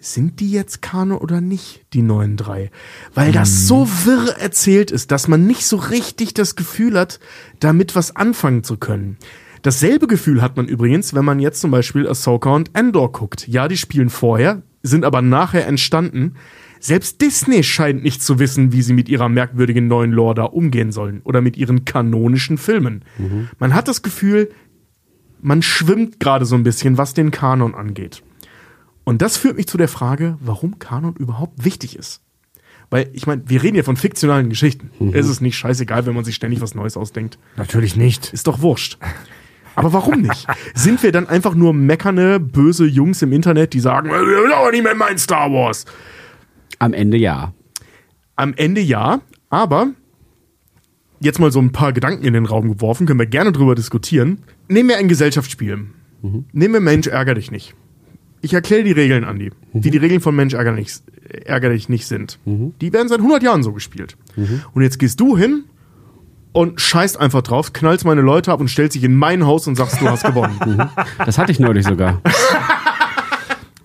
[0.03, 2.72] sind die jetzt Kanon oder nicht, die neuen drei?
[3.14, 7.19] Weil das so wirr erzählt ist, dass man nicht so richtig das Gefühl hat,
[7.59, 9.17] damit was anfangen zu können.
[9.61, 13.48] Dasselbe Gefühl hat man übrigens, wenn man jetzt zum Beispiel Ahsoka und Endor guckt.
[13.48, 16.33] Ja, die spielen vorher, sind aber nachher entstanden.
[16.82, 20.91] Selbst Disney scheint nicht zu wissen, wie sie mit ihrer merkwürdigen neuen Lore da umgehen
[20.91, 23.06] sollen oder mit ihren kanonischen Filmen.
[23.57, 24.49] Man hat das Gefühl,
[25.41, 28.22] man schwimmt gerade so ein bisschen, was den Kanon angeht.
[29.03, 32.22] Und das führt mich zu der Frage, warum Kanon überhaupt wichtig ist.
[32.90, 34.91] Weil, ich meine, wir reden ja von fiktionalen Geschichten.
[35.14, 37.40] Es ist nicht scheißegal, wenn man sich ständig was Neues ausdenkt.
[37.57, 38.32] Natürlich nicht.
[38.33, 38.98] Ist doch wurscht.
[39.75, 40.48] Aber warum nicht?
[40.75, 44.72] Sind wir dann einfach nur meckernde, böse Jungs im Internet, die sagen, "Das ist aber
[44.72, 45.85] nicht mehr mein Star Wars?
[46.80, 47.53] Am Ende ja.
[48.35, 49.88] Am Ende ja, aber
[51.19, 54.43] jetzt mal so ein paar Gedanken in den Raum geworfen, können wir gerne drüber diskutieren.
[54.67, 55.88] Nehmen wir ein Gesellschaftsspiel.
[56.51, 57.73] Nehmen wir Mensch, ärger dich nicht.
[58.43, 61.01] Ich erkläre die Regeln, Andi, wie die Regeln von Mensch, ärger, nicht,
[61.45, 62.39] ärger dich nicht sind.
[62.81, 64.17] Die werden seit 100 Jahren so gespielt.
[64.73, 65.63] Und jetzt gehst du hin
[66.51, 69.75] und scheißt einfach drauf, knallst meine Leute ab und stellst dich in mein Haus und
[69.75, 70.59] sagst, du hast gewonnen.
[71.25, 72.22] Das hatte ich neulich sogar.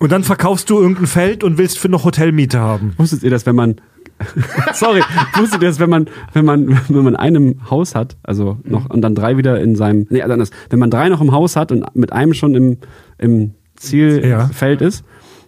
[0.01, 2.95] Und dann verkaufst du irgendein Feld und willst für noch Hotelmiete haben.
[2.99, 3.81] Wusstet ihr das, wenn man
[4.75, 5.03] Sorry,
[5.37, 9.01] wusstet ihr das, wenn man, wenn man, wenn man einem Haus hat, also noch und
[9.01, 11.85] dann drei wieder in seinem, nee, anders, wenn man drei noch im Haus hat und
[11.97, 12.79] mit einem schon im,
[13.19, 15.05] im Zielfeld ist,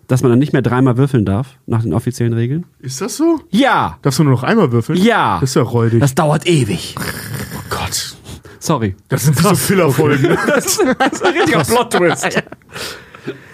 [0.09, 2.65] dass man dann nicht mehr dreimal würfeln darf, nach den offiziellen Regeln?
[2.81, 3.41] Ist das so?
[3.51, 3.99] Ja!
[4.03, 4.99] Darfst du nur noch einmal würfeln?
[5.01, 5.39] Ja!
[5.41, 6.01] Das ist ja räudig.
[6.01, 6.95] Das dauert ewig.
[6.99, 8.17] oh Gott.
[8.59, 8.95] Sorry.
[9.09, 10.37] Das sind so Fillerfolgen.
[10.47, 12.43] Das ist ein richtiger Plot-Twist.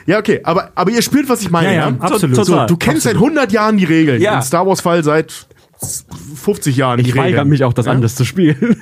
[0.06, 1.68] Ja, okay, aber, aber ihr spürt, was ich meine.
[1.74, 2.44] Ja, ja, absolut.
[2.44, 4.20] So, du kennst seit 100 Jahren die Regeln.
[4.22, 4.36] Ja.
[4.36, 5.46] Im Star Wars-Fall seit
[6.36, 7.48] 50 Jahren die Ich weigere Regeln.
[7.48, 8.76] mich auch, das anders zu spielen.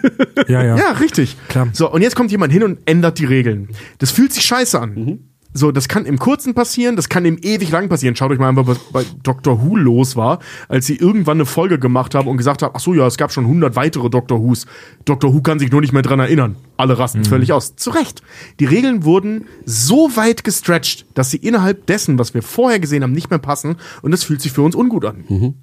[0.48, 0.76] Ja, ja.
[0.84, 1.36] Ja, richtig.
[1.48, 1.68] Klar.
[1.72, 3.70] So, und jetzt kommt jemand hin und ändert die Regeln.
[3.98, 4.94] Das fühlt sich scheiße an.
[4.94, 5.18] Mhm.
[5.56, 8.16] So, das kann im Kurzen passieren, das kann im ewig lang passieren.
[8.16, 9.62] Schaut euch mal an, was bei Dr.
[9.62, 12.92] Who los war, als sie irgendwann eine Folge gemacht haben und gesagt haben, ach so,
[12.92, 14.42] ja, es gab schon 100 weitere Dr.
[14.42, 14.66] Whos.
[15.04, 15.32] Dr.
[15.32, 16.56] Who kann sich nur nicht mehr dran erinnern.
[16.76, 17.24] Alle rasten Mhm.
[17.26, 17.76] völlig aus.
[17.76, 18.22] Zu Recht.
[18.58, 23.12] Die Regeln wurden so weit gestretched, dass sie innerhalb dessen, was wir vorher gesehen haben,
[23.12, 25.22] nicht mehr passen und das fühlt sich für uns ungut an.
[25.28, 25.54] So,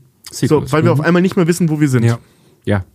[0.47, 0.71] Sequels.
[0.71, 2.17] weil wir auf einmal nicht mehr wissen, wo wir sind Ja.
[2.63, 2.85] ja.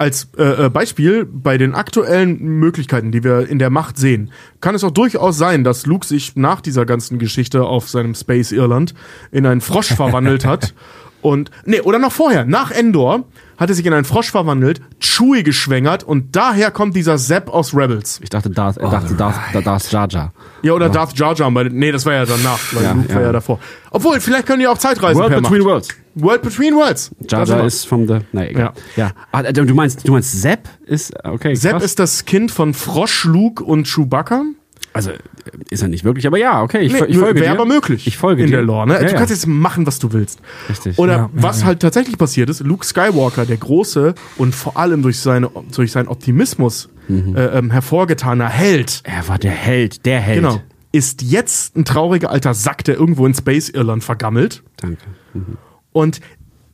[0.00, 4.74] Als äh, äh, Beispiel bei den aktuellen Möglichkeiten, die wir in der Macht sehen, kann
[4.74, 8.94] es auch durchaus sein, dass Luke sich nach dieser ganzen Geschichte auf seinem Space Irland
[9.30, 10.72] in einen Frosch verwandelt hat.
[11.22, 13.24] Und, nee, oder noch vorher, nach Endor
[13.60, 17.74] hat er sich in einen Frosch verwandelt, Chewie geschwängert und daher kommt dieser Zapp aus
[17.74, 18.18] Rebels.
[18.22, 20.32] Ich dachte, Darth, er dachte Darth, Darth Jar Jar.
[20.62, 23.26] Ja, oder Darth Jar Jar, nee, das war ja danach, weil Ja, Luke war ja.
[23.26, 23.60] ja davor.
[23.90, 25.68] Obwohl, vielleicht können die auch Zeitreisen World per Between Macht.
[25.70, 25.88] Worlds.
[26.14, 27.10] World Between Worlds.
[27.28, 28.18] Jar Jar ist from the.
[28.32, 28.72] Nee, egal.
[28.96, 29.10] Ja.
[29.30, 31.12] Ah, du meinst, du meinst Sepp ist.
[31.22, 31.54] Okay.
[31.54, 31.84] Zapp krass.
[31.84, 34.42] ist das Kind von Frosch, Luke und Chewbacca.
[34.92, 35.16] Also, äh,
[35.70, 36.80] ist er nicht wirklich, aber ja, okay.
[36.80, 38.06] Ich, Nee, ich folge Wäre aber möglich.
[38.06, 38.56] Ich folge in dir.
[38.56, 38.86] der Lore.
[38.88, 38.94] Ne?
[38.94, 39.12] Ja, du ja.
[39.12, 40.40] kannst jetzt machen, was du willst.
[40.68, 40.98] Richtig.
[40.98, 45.18] Oder Ja, was halt tatsächlich passiert ist, Luke Skywalker, der Große und vor allem durch,
[45.18, 47.12] seine, durch seinen Optimismus äh,
[47.58, 50.36] ähm, hervorgetaner Held, Er war der Held, der Held.
[50.42, 50.60] genau,
[50.92, 54.62] ist jetzt ein trauriger alter Sack, der irgendwo in Space Irland vergammelt.
[54.76, 54.98] Danke.
[55.92, 56.20] Und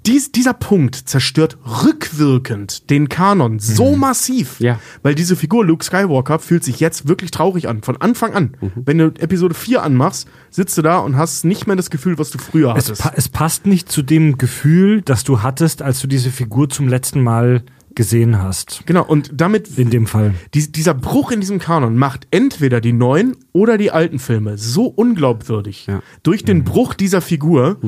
[0.07, 4.79] dies, dieser Punkt zerstört rückwirkend den Kanon so massiv, Ja.
[5.03, 8.57] weil diese Figur Luke Skywalker fühlt sich jetzt wirklich traurig an, von Anfang an.
[8.77, 12.31] Wenn du Episode 4 anmachst, sitzt du da und hast nicht mehr das Gefühl, was
[12.31, 13.03] du früher Es, hattest.
[13.03, 16.89] pa es passt nicht zu dem Gefühl, das du hattest, als du diese Figur zum
[16.89, 17.63] letzten Mal
[17.95, 18.83] gesehen hast.
[18.85, 20.35] Genau, und damit In dem Fall.
[20.53, 24.85] dies, dieser Bruch in diesem Kanon macht entweder die neuen oder die alten Filme so
[24.87, 26.03] unglaubwürdig Ja.
[26.23, 27.79] durch den Bruch dieser Figur,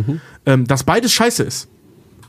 [0.47, 1.69] ähm, dass beides scheiße ist.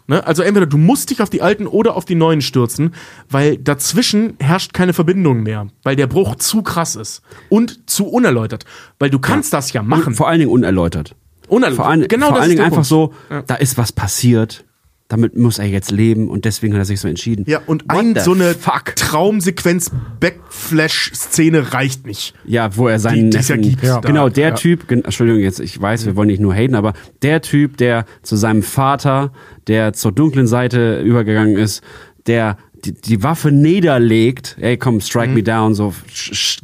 [0.10, 0.26] Ne?
[0.26, 2.96] Also entweder du musst dich auf die alten oder auf die neuen stürzen,
[3.30, 8.66] weil dazwischen herrscht keine Verbindung mehr, weil der Bruch zu krass ist und zu unerläutert.
[8.98, 10.08] Weil du kannst das ja machen.
[10.08, 11.16] Und vor allen Dingen unerläutert.
[11.48, 11.76] Unerläutert.
[11.78, 12.88] Vor allen, Genau vor das allen ist Dingen einfach Punkt.
[12.88, 13.14] so,
[13.46, 14.66] da ist was passiert,
[15.10, 17.44] damit muss er jetzt leben und deswegen hat er sich so entschieden.
[17.48, 18.96] Ja, und What ein so eine Fuck.
[18.96, 22.34] Traumsequenz Backflash-Szene reicht nicht.
[22.46, 24.00] Ja, wo er seinen Die- ja Neffen, gibt da.
[24.00, 24.56] genau, der Ja.
[24.56, 28.36] Typ, Entschuldigung, jetzt, ich weiß, wir wollen nicht nur haten, aber der Typ, der zu
[28.36, 29.32] seinem Vater,
[29.68, 31.84] der zur dunklen Seite übergegangen ist,
[32.28, 36.58] der die, die Waffe niederlegt, ey, komm, strike me down, so, sch, sch,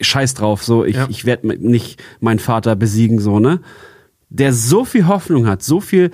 [0.00, 1.06] scheiß drauf, so, ich, Ja.
[1.08, 3.60] ich werde nicht meinen Vater besiegen, so, ne?
[4.30, 6.10] Der so viel Hoffnung hat, so viel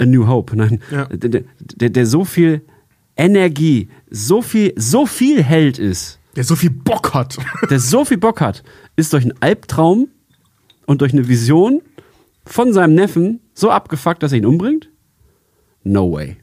[0.00, 1.04] A New Hope, nein, Ja.
[1.06, 2.62] der, der, der so viel
[3.16, 7.36] Energie, so viel, so viel Held ist, Der so viel Bock hat.
[7.70, 8.62] der so viel Bock hat,
[8.96, 10.08] ist durch einen Albtraum
[10.86, 11.80] und durch eine Vision
[12.44, 14.90] von seinem Neffen so abgefuckt, dass er ihn umbringt?
[15.84, 16.36] No way.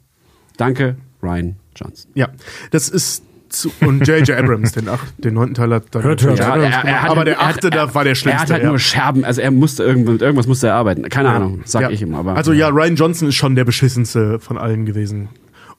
[0.56, 2.10] Danke, Ryan Johnson.
[2.14, 2.28] Ja,
[2.70, 3.22] das ist
[3.52, 4.30] zu, und J.J.
[4.36, 6.38] Abrams, den, ach, den neunten Teil hat dann Hört, J.J.
[6.40, 6.48] hört.
[6.48, 8.42] Abrams er- er gemacht, hat- aber der er achte, da war der Er schlimmste.
[8.42, 8.68] hat halt ja.
[8.68, 11.08] nur Scherben, also er musste irgendwo, mit irgendwas musste er arbeiten.
[11.08, 11.90] Keine Ahnung, sag Ja.
[11.90, 12.34] ich ihm, aber.
[12.36, 15.28] Also ja, Ryan Johnson ist schon der beschissenste von allen gewesen.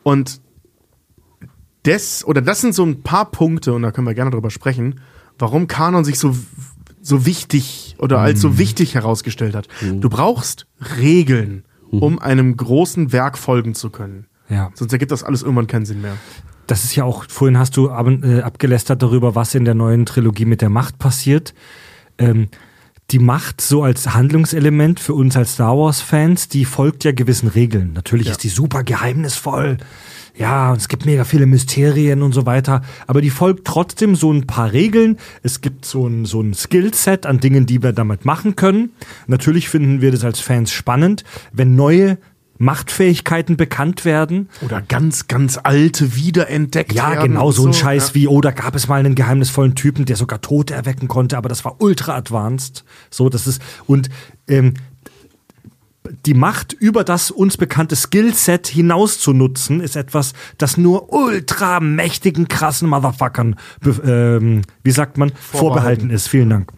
[0.03, 0.39] Und
[1.83, 5.01] das, oder das sind so ein paar Punkte, und da können wir gerne drüber sprechen,
[5.37, 6.35] warum Kanon sich so,
[7.01, 8.41] so wichtig oder als Mhm.
[8.41, 9.67] so wichtig herausgestellt hat.
[9.81, 10.67] Du brauchst
[10.99, 11.99] Regeln, Mhm.
[11.99, 14.27] um einem großen Werk folgen zu können.
[14.49, 14.71] Ja.
[14.75, 16.15] Sonst ergibt das alles irgendwann keinen Sinn mehr.
[16.73, 20.07] Das ist ja auch, vorhin hast du ab, äh, abgelästert darüber, was in der neuen
[20.07, 21.53] Trilogie mit der Macht passiert.
[22.17, 22.47] Ähm,
[23.11, 27.93] die Macht so als Handlungselement für uns als Star Wars-Fans, die folgt ja gewissen Regeln.
[27.93, 29.77] Natürlich ist die super geheimnisvoll.
[30.35, 32.81] Ja, und es gibt mega viele Mysterien und so weiter.
[33.05, 35.19] Aber die folgt trotzdem so ein paar Regeln.
[35.43, 38.93] Es gibt so ein, so ein Skillset an Dingen, die wir damit machen können.
[39.27, 42.17] Natürlich finden wir das als Fans spannend, wenn neue
[42.57, 44.49] Machtfähigkeiten bekannt werden.
[44.61, 47.31] Oder ganz, ganz alte wiederentdeckt Ja, werden.
[47.33, 48.15] genau, und so ein Scheiß ja.
[48.15, 51.49] wie, oh, da gab es mal einen geheimnisvollen Typen, der sogar Tote erwecken konnte, aber
[51.49, 52.83] das war ultra advanced.
[53.09, 54.09] So, das ist, und
[54.47, 54.75] ähm,
[56.25, 61.79] die Macht über das uns bekannte Skillset hinaus zu nutzen, ist etwas, das nur ultra
[61.79, 63.55] mächtigen, krassen Motherfuckern,
[64.05, 66.27] ähm, wie sagt man, vorbehalten ist.
[66.27, 66.73] Vielen Dank.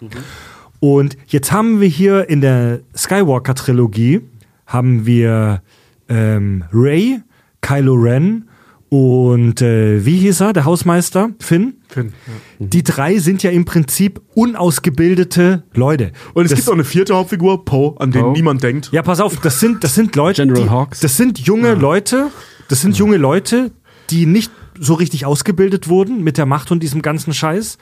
[0.80, 4.22] Und jetzt haben wir hier in der Skywalker-Trilogie
[4.66, 5.62] haben wir
[6.10, 7.20] ähm, Ray,
[7.62, 8.50] Kylo Ren
[8.90, 11.32] und äh, wie hieß er, der Hausmeister?
[11.40, 11.76] Finn?
[11.90, 12.14] Finn,
[12.60, 12.66] ja.
[12.68, 16.12] Die drei sind ja im Prinzip unausgebildete Leute.
[16.34, 18.32] Und es Das- gibt auch eine vierte Hauptfigur, Poe, an den Poe.
[18.34, 18.90] niemand denkt.
[18.92, 21.00] ja, pass auf, das sind, das sind Leute, General die, Hawks.
[21.00, 22.28] das sind junge Leute,
[22.70, 23.72] das sind junge Leute,
[24.10, 27.78] die nicht so richtig ausgebildet wurden mit der Macht und diesem ganzen Scheiß,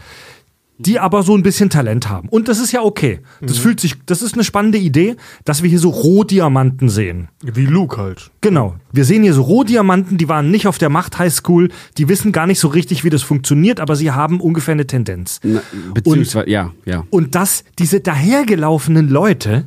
[0.77, 2.29] die aber so ein bisschen Talent haben.
[2.29, 3.19] Und das ist ja okay.
[3.41, 7.29] Das fühlt sich, das ist eine spannende Idee, dass wir hier so Rohdiamanten sehen.
[7.41, 8.31] Wie Luke halt.
[8.41, 8.75] Genau.
[8.91, 12.47] Wir sehen hier so Rohdiamanten, die waren nicht auf der Macht Highschool, die wissen gar
[12.47, 15.39] nicht so richtig, wie das funktioniert, aber sie haben ungefähr eine Tendenz.
[15.43, 15.61] Na,
[15.93, 17.05] beziehungsweise, ja, ja.
[17.09, 19.65] Und dass diese dahergelaufenen Leute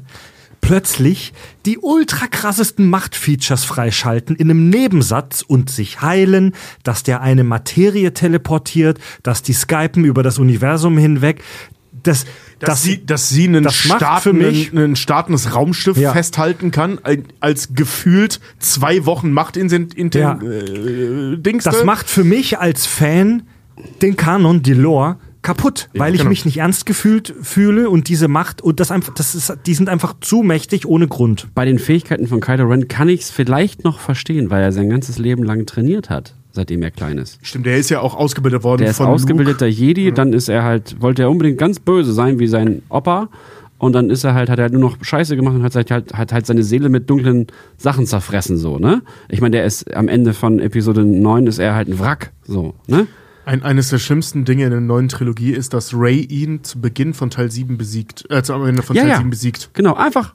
[0.67, 1.33] plötzlich
[1.65, 8.13] die ultra krassesten Machtfeatures freischalten in einem Nebensatz und sich heilen, dass der eine Materie
[8.13, 11.43] teleportiert, dass die skypen über das Universum hinweg.
[12.03, 12.25] Das,
[12.59, 16.13] Dass, das, sie, dass sie einen, das macht für mich- ein startendes Raumschiff Ja.
[16.13, 16.99] festhalten kann,
[17.41, 20.39] als gefühlt zwei Wochen Macht in, in den Ja.
[20.41, 21.65] äh, Dings.
[21.65, 23.43] das macht für mich als Fan
[24.03, 26.31] den Kanon, die Lore, kaputt, weil ich genau.
[26.31, 29.89] mich nicht ernst gefühlt fühle und diese Macht und das einfach, das ist, die sind
[29.89, 31.47] einfach zu mächtig ohne Grund.
[31.55, 34.91] Bei den Fähigkeiten von Kylo Ren kann ich es vielleicht noch verstehen, weil er sein
[34.91, 37.39] ganzes Leben lang trainiert hat, seitdem er klein ist.
[37.43, 39.79] Stimmt, der ist ja auch ausgebildet worden Der ist von ausgebildeter Luke.
[39.79, 43.29] Jedi, dann ist er halt, wollte er unbedingt ganz böse sein wie sein Opa.
[43.79, 45.93] Und dann ist er halt, hat er halt nur noch Scheiße gemacht und hat halt,
[45.93, 49.03] halt, hat halt seine Seele mit dunklen Sachen zerfressen, so, ne?
[49.29, 52.75] Ich meine, der ist am Ende von Episode 9 ist er halt ein Wrack, so,
[52.89, 53.07] ne?
[53.47, 57.15] Ein, eines der schlimmsten Dinge in der neuen Trilogie ist, dass Ray ihn zu Beginn
[57.15, 59.17] von Teil 7 besiegt, äh, zu Ende von Ja, Teil ja.
[59.19, 59.71] 7 besiegt.
[59.73, 60.35] Genau, einfach,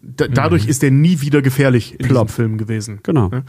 [0.00, 2.28] Da, dadurch ist er nie wieder gefährlich in Plopp.
[2.28, 3.00] diesem Film gewesen.
[3.02, 3.30] genau.
[3.32, 3.42] Ja.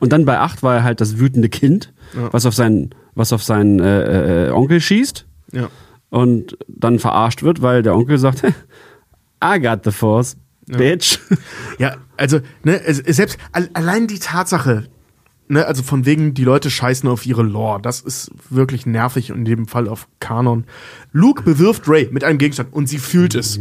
[0.00, 1.92] Und dann bei 8 war er halt das wütende Kind,
[2.32, 5.68] was auf seinen was auf seinen äh, äh, Onkel schießt Ja.
[6.10, 8.42] und dann verarscht wird, weil der Onkel sagt,
[9.44, 10.36] I got the force,
[10.66, 11.18] bitch.
[11.78, 14.84] Ja, also, ne, selbst al- allein die Tatsache,
[15.48, 19.38] ne, also von wegen, die Leute scheißen auf ihre Lore, das ist wirklich nervig und
[19.38, 20.64] in dem Fall auf Kanon.
[21.12, 23.58] Luke bewirft Ray mit einem Gegenstand und sie fühlt es.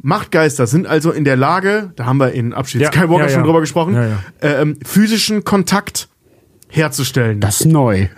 [0.00, 3.40] Machtgeister sind also in der Lage, da haben wir in Abschied Ja, Skywalker ja, schon
[3.40, 3.46] ja.
[3.46, 6.08] drüber gesprochen, äh, ähm, physischen Kontakt
[6.68, 7.40] herzustellen.
[7.40, 8.08] Das ist neu.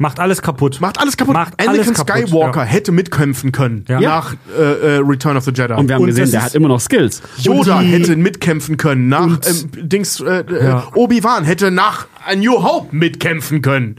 [0.00, 0.80] Macht alles kaputt.
[0.80, 1.34] Macht alles kaputt.
[1.34, 2.66] Macht Anakin alles kaputt, Skywalker ja.
[2.66, 4.00] hätte mitkämpfen können Ja.
[4.00, 5.72] nach äh, äh, Return of the Jedi.
[5.74, 7.20] Und wir haben gesehen, das der hat immer noch Skills.
[7.38, 10.86] Yoda Und hätte mitkämpfen können nach Und- ähm, Dings äh, äh, Ja.
[10.94, 13.96] Obi-Wan hätte nach A New Hope mitkämpfen können.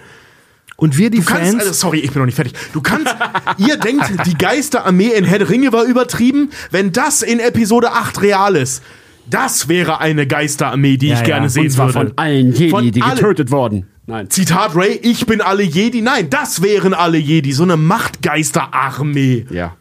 [0.77, 1.59] Und wir die Du kannst, Fans.
[1.63, 2.53] also, sorry, ich bin noch nicht fertig.
[2.71, 3.13] Du kannst,
[3.57, 8.21] ihr denkt, die Geisterarmee in Herr der Ringe war übertrieben, wenn das in Episode 8
[8.21, 8.81] real ist.
[9.29, 11.25] Das wäre eine Geisterarmee, die Ja, ich ja.
[11.25, 11.99] gerne sehen Und zwar würde.
[11.99, 13.15] von allen Jedi, Von die allen.
[13.17, 13.87] getötet wurden.
[14.09, 14.29] Nein.
[14.29, 16.01] Zitat Ray, ich bin alle Jedi.
[16.01, 17.51] Nein, das wären alle Jedi.
[17.53, 19.45] So eine Machtgeisterarmee.
[19.51, 19.75] Ja.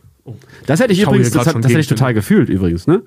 [0.67, 3.03] Das hätte ich Ich übrigens, das, hat, das hätte ich total gefühlt übrigens, ne?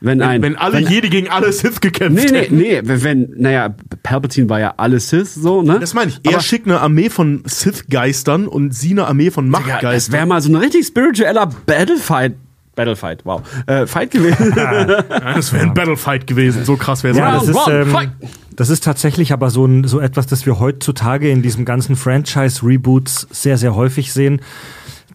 [0.00, 2.56] Wenn ein, Wenn alle Jedi gegen alle Sith gekämpft Nee, nee, hätten.
[2.56, 5.78] nee, wenn- wenn, naja, Palpatine war ja alles Sith, so, ne?
[5.80, 6.20] Das meine ich.
[6.24, 10.12] Er Aber schickt eine Armee von Sith-Geistern und sie eine Armee von ja, das Machtgeistern.
[10.12, 12.34] wäre mal so ein richtig spiritueller Battlefight,
[12.74, 14.54] Battlefight, wow, äh, Fight gewesen.
[14.56, 16.64] Das wäre ein Battlefight gewesen.
[16.64, 17.18] So krass wäre es.
[17.18, 18.10] Ja, das ist, ähm, fight!
[18.56, 23.28] das ist tatsächlich aber so, ein, so etwas, das wir heutzutage in diesem ganzen Franchise-Reboots
[23.30, 24.40] sehr, sehr häufig sehen,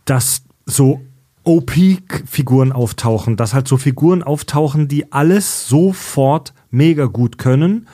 [0.05, 1.01] dass so
[1.43, 7.87] OP-Figuren auftauchen, dass halt so Figuren auftauchen, die alles sofort mega gut können.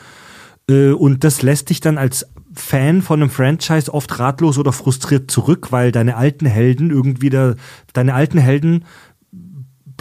[0.69, 5.31] Äh, Und das lässt dich dann als Fan von einem Franchise oft ratlos oder frustriert
[5.31, 7.55] zurück, weil deine alten Helden irgendwie da,
[7.93, 8.85] deine alten Helden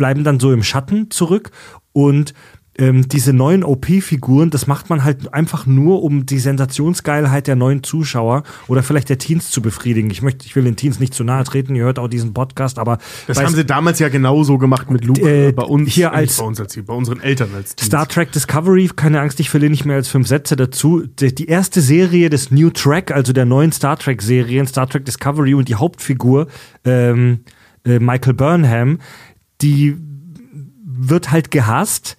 [0.02, 1.52] bleiben dann so im Schatten zurück
[1.92, 2.34] und
[2.76, 7.84] ähm, diese neuen OP-Figuren, das macht man halt einfach nur, um die Sensationsgeilheit der neuen
[7.84, 10.10] Zuschauer oder vielleicht der Teens zu befriedigen.
[10.10, 12.80] Ich möchte, ich will den Teens nicht zu nahe treten, ihr hört auch diesen Podcast,
[12.80, 12.98] aber
[13.28, 15.92] Das haben sie damals ja genauso gemacht mit Luke Äh, äh, bei uns.
[15.92, 17.86] hier nicht als- bei uns als bei unseren Eltern als Teens.
[17.86, 21.04] Star Trek Discovery, keine Angst, ich verliere nicht mehr als fünf Sätze dazu.
[21.20, 25.04] Die, die erste Serie des New Track, also der neuen Star Trek Serien, Star Trek
[25.04, 26.48] Discovery und die Hauptfigur
[26.84, 27.40] ähm,
[27.84, 28.98] äh, Michael Burnham,
[29.62, 29.96] die
[30.84, 32.16] wird halt gehasst,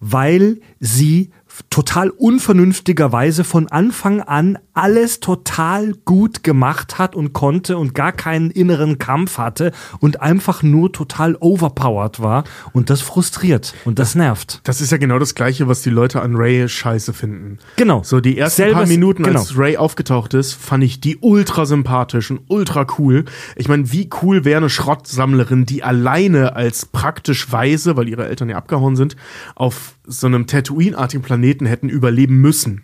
[0.00, 1.30] weil sie
[1.70, 8.50] total unvernünftigerweise von Anfang an alles total gut gemacht hat und konnte und gar keinen
[8.50, 14.60] inneren Kampf hatte und einfach nur total overpowered war und das frustriert und das nervt.
[14.64, 17.58] Das ist ja genau das Gleiche, was die Leute an Ray scheiße finden.
[17.76, 18.02] Genau.
[18.02, 19.40] So, die ersten Selbes- paar Minuten, genau.
[19.40, 23.24] als Ray aufgetaucht ist, fand ich die ultra sympathisch und ultra cool.
[23.56, 28.48] Ich meine, wie cool wäre eine Schrottsammlerin, die alleine als praktisch Weise, weil ihre Eltern
[28.48, 29.16] ja abgehauen sind,
[29.54, 32.82] auf so einem Tatooine-artigen Planeten hätten überleben müssen.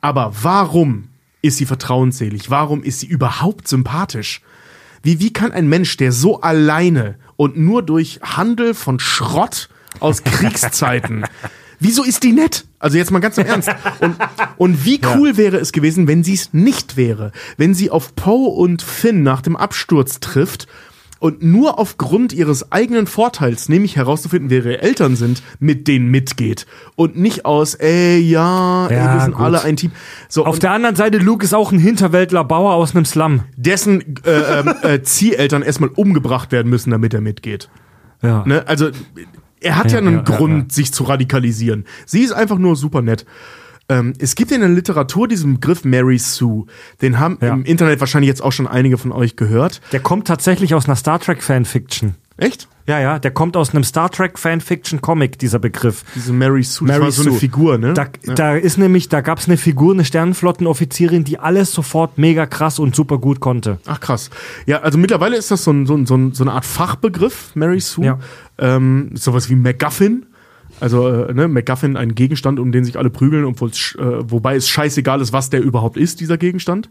[0.00, 1.08] Aber warum
[1.42, 2.50] ist sie vertrauensselig?
[2.50, 4.42] Warum ist sie überhaupt sympathisch?
[5.02, 9.68] Wie, wie kann ein Mensch, der so alleine und nur durch Handel von Schrott
[10.00, 11.24] aus Kriegszeiten,
[11.80, 12.64] wieso ist die nett?
[12.78, 13.70] Also jetzt mal ganz im Ernst.
[14.00, 14.16] Und,
[14.56, 17.32] und wie cool wäre es gewesen, wenn sie es nicht wäre?
[17.56, 20.66] Wenn sie auf Poe und Finn nach dem Absturz trifft
[21.20, 26.66] und nur aufgrund ihres eigenen Vorteils, nämlich herauszufinden, wer ihre Eltern sind, mit denen mitgeht.
[26.96, 29.44] Und nicht aus, ey, ja, ey, Ja, wir sind gut.
[29.44, 29.90] alle ein Team.
[30.28, 33.40] So, Auf der anderen Seite, Luke ist auch ein Hinterwäldler Bauer aus einem Slum.
[33.56, 37.68] dessen äh, ähm, äh, Zieheltern erstmal umgebracht werden müssen, damit er mitgeht.
[38.22, 38.44] Ja.
[38.46, 38.66] Ne?
[38.66, 38.90] Also
[39.60, 41.84] er hat ja, Ja, einen Grund, sich zu radikalisieren.
[42.06, 43.26] Sie ist einfach nur super nett.
[43.88, 46.66] Ähm, es gibt in der Literatur diesen Begriff Mary Sue.
[47.00, 47.54] Den haben Ja.
[47.54, 49.80] im Internet wahrscheinlich jetzt auch schon einige von euch gehört.
[49.92, 52.14] Der kommt tatsächlich aus einer Star Trek Fanfiction.
[52.36, 52.68] Echt?
[52.86, 56.04] Ja, ja, der kommt aus einem Star Trek Fanfiction Comic, dieser Begriff.
[56.14, 57.40] Diese Mary Sue, das Mary war so eine Sue.
[57.40, 57.92] Figur, ne?
[57.94, 58.34] Da, ja.
[58.34, 62.78] da ist nämlich, da gab es eine Figur, eine Sternenflottenoffizierin, die alles sofort mega krass
[62.78, 63.78] und super gut konnte.
[63.86, 64.30] Ach krass.
[64.66, 68.04] Ja, also mittlerweile ist das so, ein, so, ein, so eine Art Fachbegriff, Mary Sue.
[68.06, 68.18] Ja.
[68.58, 70.26] Ähm, sowas wie MacGuffin.
[70.80, 74.68] Also, äh, ne, MacGuffin, ein Gegenstand, um den sich alle prügeln, obwohl äh, wobei es
[74.68, 76.88] scheißegal ist, was der überhaupt ist, dieser Gegenstand.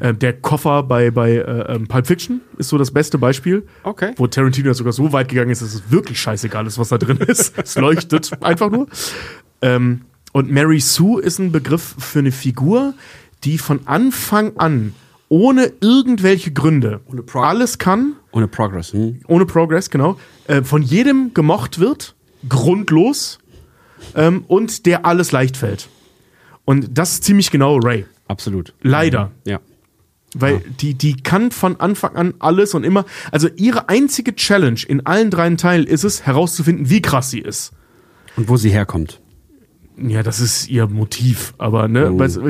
[0.00, 3.66] Äh, der Koffer bei, bei äh, ähm, Pulp Fiction ist so das beste Beispiel.
[3.82, 4.12] Okay.
[4.16, 7.18] Wo Tarantino sogar so weit gegangen ist, dass es wirklich scheißegal ist, was da drin
[7.18, 7.58] ist.
[7.62, 8.86] es leuchtet einfach nur.
[9.62, 12.94] Ähm, und Mary Sue ist ein Begriff für eine Figur,
[13.44, 14.94] die von Anfang an
[15.28, 18.92] ohne irgendwelche Gründe Pro- alles kann, Ohne Progress.
[18.92, 19.20] Hm?
[19.26, 22.13] ohne Progress, genau, äh, von jedem gemocht wird,
[22.48, 23.38] grundlos
[24.14, 25.88] ähm, und der alles leicht fällt.
[26.64, 28.06] Und das ist ziemlich genau Ray.
[28.26, 28.74] Absolut.
[28.82, 29.32] Leider.
[29.44, 29.60] Ja.
[30.34, 33.04] Weil die, die kann von Anfang an alles und immer.
[33.30, 37.72] Also ihre einzige Challenge in allen drei Teilen ist es, herauszufinden, wie krass sie ist.
[38.36, 39.20] Und wo sie herkommt.
[39.96, 42.18] Ja, das ist ihr Motiv, aber ne, Oh.
[42.18, 42.40] weißt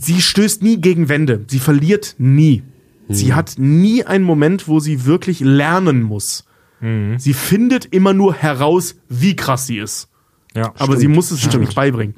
[0.00, 1.44] sie stößt nie gegen Wände.
[1.46, 2.64] Sie verliert nie.
[3.06, 3.14] Mhm.
[3.14, 6.44] Sie hat nie einen Moment, wo sie wirklich lernen muss.
[6.80, 7.18] Mhm.
[7.18, 10.08] Sie findet immer nur heraus, wie krass sie ist.
[10.54, 12.14] Ja, Aber sie muss es sich nicht beibringen.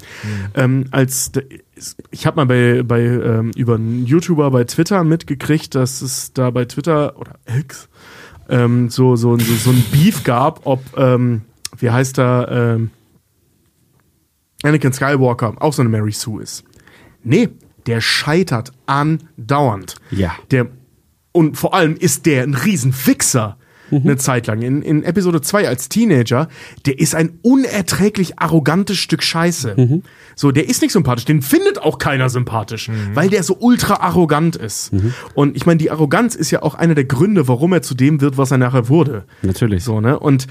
[0.55, 1.33] Ähm, als
[2.11, 6.51] ich habe mal bei, bei ähm, über einen YouTuber bei Twitter mitgekriegt, dass es da
[6.51, 7.89] bei Twitter oder X
[8.49, 11.43] ähm, so, so, so, so ein Beef gab, ob ähm,
[11.79, 12.91] wie heißt er ähm,
[14.63, 16.65] Anakin Skywalker auch so eine Mary Sue ist.
[17.23, 17.49] Nee,
[17.87, 19.97] der scheitert andauernd.
[20.11, 20.35] Ja.
[20.51, 20.69] Der,
[21.33, 22.55] und vor allem ist der ein
[23.91, 24.63] Riesenfixer eine Zeit lang.
[24.63, 26.49] In, in Episode 2 als Teenager,
[26.87, 30.03] der ist ein unerträglich arrogantes Stück Scheiße.
[30.37, 34.57] So, der ist nicht sympathisch, den findet auch keiner sympathisch, weil der so ultra arrogant
[34.57, 34.91] ist.
[35.35, 38.21] Und ich meine, die Arroganz ist ja auch einer der Gründe, warum er zu dem
[38.21, 39.25] wird, was er nachher wurde.
[39.43, 39.85] Natürlich.
[39.85, 40.19] So, ne?
[40.19, 40.47] Und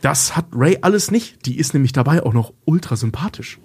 [0.00, 1.46] das hat Ray alles nicht.
[1.46, 3.58] Die ist nämlich dabei auch noch ultra sympathisch.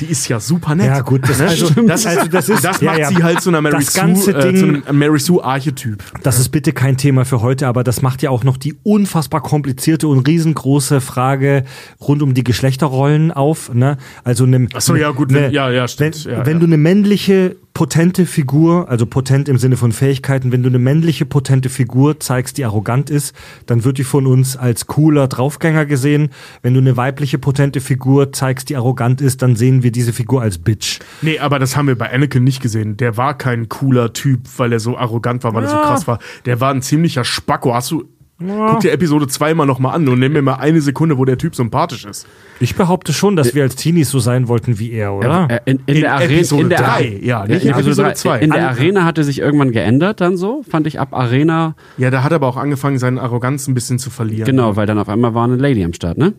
[0.00, 0.86] Die ist ja super nett.
[0.86, 1.48] Ja, gut, das- Ne?
[1.48, 3.08] also- das, also das ist- das ja, macht ja.
[3.08, 6.02] sie halt zu einer Mary Das Sue, äh, Ding- zu einem Mary Sue Archetyp.
[6.22, 9.42] Das ist bitte kein Thema für heute, aber das macht ja auch noch die unfassbar
[9.42, 11.64] komplizierte und riesengroße Frage
[12.00, 13.72] rund um die Geschlechterrollen auf.
[13.74, 13.96] Ne?
[14.24, 16.58] Also eine, Ach so, ja, gut, eine, wenn- ja, ja, stimmt, Wenn, ja, wenn ja.
[16.60, 21.26] du eine männliche potente Figur, also potent im Sinne von Fähigkeiten, wenn du eine männliche
[21.26, 26.30] potente Figur zeigst, die arrogant ist, dann wird die von uns als cooler Draufgänger gesehen.
[26.62, 30.40] Wenn du eine weibliche potente Figur zeigst, die arrogant ist, dann sehen wir diese Figur
[30.40, 31.00] als Bitch.
[31.20, 32.96] Nee, aber das haben wir bei Anakin nicht gesehen.
[32.96, 36.18] Der war kein cooler Typ, weil er so arrogant war, weil er so krass war.
[36.46, 37.74] Der war ein ziemlicher Spacko.
[37.74, 38.08] Hast du.
[38.38, 41.38] Guck dir Episode 2 mal nochmal an und nimm mir mal eine Sekunde, wo der
[41.38, 42.26] Typ sympathisch ist.
[42.60, 45.46] Ich behaupte schon, dass wir als Teenies so sein wollten wie er, oder?
[45.50, 47.78] Äh, in, in, In der Arena, Episode in der drei, ja, nicht in in Episode
[47.78, 48.14] Episode drei.
[48.14, 48.38] zwei.
[48.40, 52.22] In der Arena hatte sich irgendwann geändert dann so, fand ich ab Arena, Ja, da
[52.22, 54.44] hat er aber auch angefangen, seine Arroganz ein bisschen zu verlieren.
[54.44, 56.34] genau, weil dann auf einmal war eine Lady am Start, ne?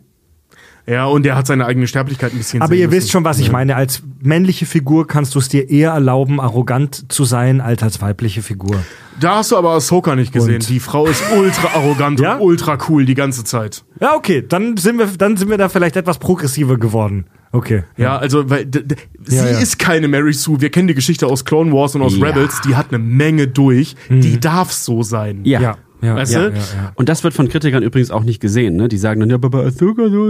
[0.89, 2.97] Ja, und der hat seine eigene Sterblichkeit ein bisschen Aber sehen ihr müssen.
[2.97, 3.75] wisst schon, was ich meine.
[3.75, 8.41] Als männliche Figur kannst du es dir eher erlauben, arrogant zu sein, als als weibliche
[8.41, 8.77] Figur.
[9.19, 10.55] Da hast du aber Ahsoka nicht gesehen.
[10.55, 12.35] Und- Die Frau ist ultra arrogant Ja?
[12.35, 13.83] und ultra cool die ganze Zeit.
[13.99, 17.25] Ja, okay, dann sind wir, dann sind wir da vielleicht etwas progressiver geworden.
[17.51, 17.83] Okay.
[17.97, 19.57] Ja, also, weil d- d- sie Ja, ja.
[19.59, 20.61] ist keine Mary Sue.
[20.61, 22.27] Wir kennen die Geschichte aus Clone Wars und aus Ja.
[22.27, 22.61] Rebels.
[22.65, 23.95] Die hat eine Menge durch.
[24.09, 25.41] Die darf so sein.
[25.43, 25.77] Ja.
[26.01, 26.55] Ja, Weißt ja, du?
[26.55, 26.91] ja.
[26.95, 28.75] Und das wird von Kritikern übrigens auch nicht gesehen.
[28.75, 28.87] Ne?
[28.87, 30.25] Die sagen dann, ja, aber bei Ahsoka so,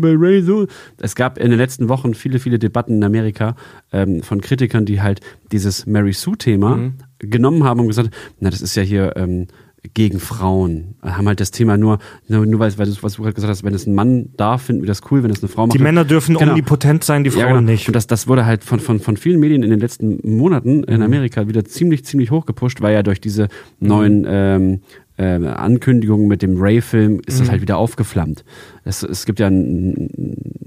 [0.00, 0.66] bei Ray so.
[1.00, 3.56] Es gab in den letzten Wochen viele, viele Debatten in Amerika
[3.92, 8.76] ähm, von Kritikern, die halt dieses Mary Sue-Thema genommen haben und gesagt, na, das ist
[8.76, 9.46] ja hier ähm,
[9.94, 10.96] gegen Frauen.
[11.02, 13.62] Haben halt das Thema nur, nur, nur weil, weil du, was du gerade gesagt hast,
[13.64, 15.78] wenn es ein Mann darf, finden wir das cool, wenn es eine Frau macht.
[15.78, 16.50] Die Männer dürfen Genau.
[16.52, 17.60] omnipotent sein, die Frauen Ja, genau.
[17.70, 17.86] nicht.
[17.88, 20.84] Und das, das wurde halt von, von, von vielen Medien in den letzten Monaten Mhm.
[20.84, 23.44] in Amerika wieder ziemlich, ziemlich hochgepusht, weil ja durch diese
[23.78, 23.88] Mhm.
[23.88, 24.80] neuen ähm,
[25.18, 27.38] äh, Ankündigungen mit dem Ray-Film ist Mhm.
[27.40, 28.44] das halt wieder aufgeflammt.
[28.84, 30.08] Es, es gibt ja ein,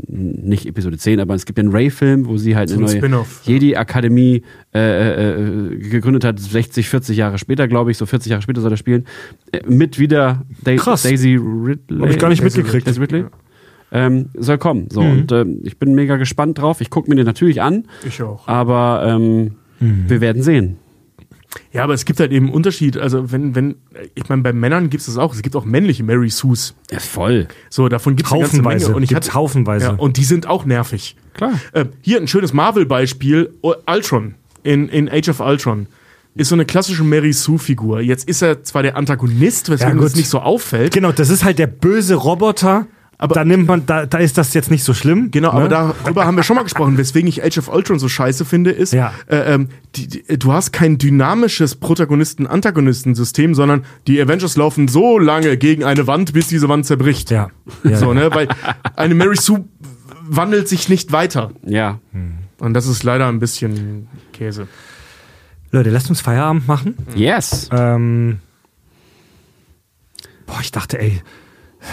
[0.07, 2.99] nicht Episode 10, aber es gibt ja einen Ray-Film, wo sie halt So eine ein
[3.11, 3.25] neue ja.
[3.45, 4.43] Jedi-Akademie
[4.75, 5.31] äh,
[5.71, 8.77] äh, gegründet hat, 60, 40 Jahre später, glaube ich, so 40 Jahre später soll er
[8.77, 9.05] spielen,
[9.51, 11.03] äh, mit wieder Da Krass.
[11.03, 12.01] Daisy Ridley.
[12.01, 12.87] Hab ich gar nicht Daisy- mitgekriegt.
[12.87, 13.25] Daisy Ridley.
[13.93, 14.87] Ähm, soll kommen.
[14.91, 15.11] So, Mhm.
[15.11, 16.81] und ähm, ich bin mega gespannt drauf.
[16.81, 18.47] Ich gucke mir den natürlich an, Ich auch.
[18.47, 20.05] aber ähm, Mhm.
[20.07, 20.77] wir werden sehen.
[21.73, 22.97] Ja, aber es gibt halt eben einen Unterschied.
[22.97, 23.75] Also, wenn, wenn,
[24.15, 25.33] ich meine, bei Männern gibt es das auch.
[25.33, 26.75] Es gibt auch männliche Mary Sues.
[26.91, 27.47] Ja, voll.
[27.69, 28.85] So, davon gibt es Haufenweise.
[28.87, 28.95] Menge.
[28.97, 29.85] Und ich Gibt's hatte, haufenweise.
[29.87, 31.15] Ja, und die sind auch nervig.
[31.33, 31.59] Klar.
[31.73, 33.53] Äh, hier ein schönes Marvel-Beispiel.
[33.61, 35.87] O- Ultron in, in Age of Ultron.
[36.35, 37.99] Ist so eine klassische Mary Sue-Figur.
[37.99, 40.17] Jetzt ist er zwar der Antagonist, weswegen Ja, es gut.
[40.19, 40.93] nicht so auffällt.
[40.93, 42.87] Genau, das ist halt der böse Roboter.
[43.21, 45.29] Aber- da nimmt man, da, da ist das jetzt nicht so schlimm.
[45.29, 45.59] Genau, ne?
[45.59, 46.97] aber darüber haben wir schon mal gesprochen.
[46.97, 49.13] Weswegen ich Age of Ultron so scheiße finde, ist, Ja.
[49.27, 55.55] äh, ähm, die, die, du hast kein dynamisches Protagonisten-Antagonisten-System, sondern die Avengers laufen so lange
[55.57, 57.29] gegen eine Wand, bis diese Wand zerbricht.
[57.29, 57.51] Ja.
[57.83, 57.97] ja.
[57.97, 58.29] So, ne?
[58.33, 58.47] Weil
[58.95, 59.65] eine Mary Sue
[60.23, 61.51] wandelt sich nicht weiter.
[61.63, 61.99] Ja.
[62.59, 64.67] Und das ist leider ein bisschen Käse.
[65.71, 66.95] Leute, lasst uns Feierabend machen.
[67.15, 67.69] Yes.
[67.71, 68.39] Ähm,
[70.47, 71.21] boah, ich dachte, ey,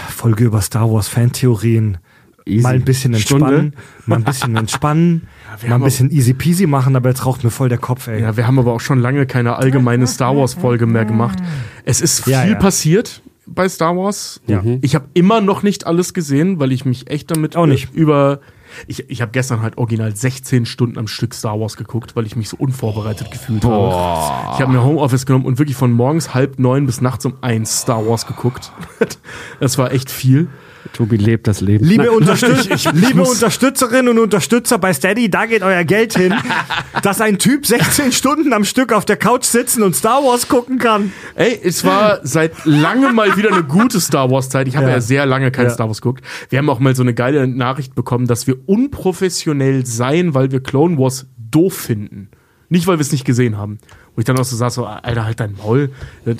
[0.09, 1.97] Folge über Star Wars Fantheorien.
[2.45, 2.63] Easy.
[2.63, 3.77] Mal ein bisschen entspannen, Stunde.
[4.07, 5.27] mal ein bisschen entspannen,
[5.59, 8.21] wir mal ein bisschen easy peasy machen, aber jetzt raucht mir voll der Kopf, ey.
[8.21, 11.37] Ja, wir haben aber auch schon lange keine allgemeine Star Wars-Folge mehr gemacht.
[11.85, 12.55] Es ist viel Ja, ja.
[12.55, 14.41] passiert bei Star Wars.
[14.47, 14.63] Ja.
[14.81, 17.93] Ich habe immer noch nicht alles gesehen, weil ich mich echt damit Auch nicht.
[17.93, 18.39] über.
[18.87, 22.35] Ich, ich habe gestern halt original 16 Stunden am Stück Star Wars geguckt, weil ich
[22.35, 24.53] mich so unvorbereitet gefühlt habe.
[24.55, 27.81] Ich habe mir Homeoffice genommen und wirklich von morgens halb neun bis nachts um eins
[27.81, 28.71] Star Wars geguckt.
[29.59, 30.49] das war echt viel.
[30.93, 31.85] Tobi lebt das Leben.
[31.85, 32.09] Liebe.
[32.11, 36.33] Unterstütz liebe muss- Unterstützerinnen und Unterstützer bei Steady, da geht euer Geld hin,
[37.03, 40.77] dass ein Typ 16 Stunden am Stück auf der Couch sitzen und Star Wars gucken
[40.79, 41.11] kann.
[41.35, 44.67] Ey, es war seit langem mal wieder eine gute Star Wars Zeit.
[44.67, 44.93] Ich habe ja.
[44.93, 45.01] Ja.
[45.01, 45.71] sehr lange kein Ja.
[45.71, 46.23] Star Wars geguckt.
[46.49, 50.61] Wir haben auch mal so eine geile Nachricht bekommen, dass wir unprofessionell seien, weil wir
[50.61, 52.29] Clone Wars doof finden.
[52.69, 53.79] Nicht, weil wir es nicht gesehen haben.
[54.15, 55.89] Wo ich dann auch so saß, so, Alter, halt dein Maul.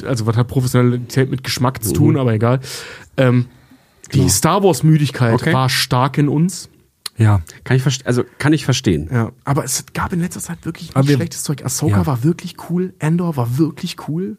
[0.06, 2.60] Also, was hat Professionalität mit Geschmack zu tun, aber egal.
[3.18, 3.46] Ähm,
[4.14, 5.54] die Star Wars-Müdigkeit Okay.
[5.54, 6.70] war stark in uns.
[7.20, 7.42] Ja.
[7.64, 9.10] Kann ich, verste- also, kann ich verstehen.
[9.14, 11.64] Ja, aber es gab in letzter Zeit wirklich Aber nicht wir- schlechtes Zeug.
[11.64, 12.06] Ahsoka Ja.
[12.08, 14.38] war wirklich cool, Endor war wirklich cool.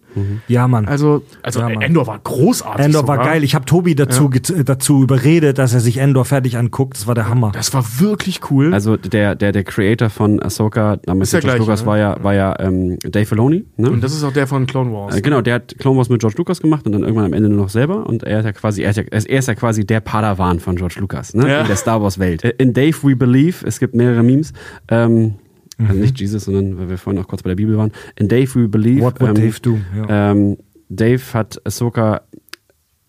[0.49, 0.89] Ja, Mann.
[0.89, 1.83] Also, also Ja, Mann.
[1.83, 2.87] Endor war großartig.
[2.87, 3.33] Endor war sogar.
[3.33, 3.45] geil.
[3.45, 6.95] Ich habe Tobi dazu, ge- dazu überredet, dass er sich Endor fertig anguckt.
[6.97, 7.53] Das war der Hammer.
[7.53, 8.75] Das war wirklich cool.
[8.75, 11.87] Also der, der, der Creator von Ahsoka, damals Ist der mit George gleiche, Lucas, ne?
[11.87, 13.65] war ja, war ja ähm, Dave Filoni.
[13.77, 13.91] Ne?
[13.91, 15.15] Und das ist auch der von Clone Wars.
[15.17, 17.49] Äh, genau, der hat Clone Wars mit George Lucas gemacht und dann irgendwann am Ende
[17.49, 18.07] nur noch selber.
[18.07, 20.77] Und er, hat ja quasi, er, hat ja, er ist ja quasi der Padawan von
[20.77, 21.49] George Lucas, ne?
[21.49, 21.61] Ja.
[21.61, 22.43] in der Star Wars Welt.
[22.71, 24.53] In Dave We Believe, es gibt mehrere Memes,
[24.89, 25.35] ähm,
[25.77, 27.91] also nicht Jesus, sondern weil wir vorhin auch kurz bei der Bibel waren.
[28.15, 29.01] In Dave We Believe.
[29.01, 29.79] What would ähm, Dave do?
[29.97, 30.31] Ja.
[30.31, 30.57] ähm,
[30.89, 32.21] Dave hat Ahsoka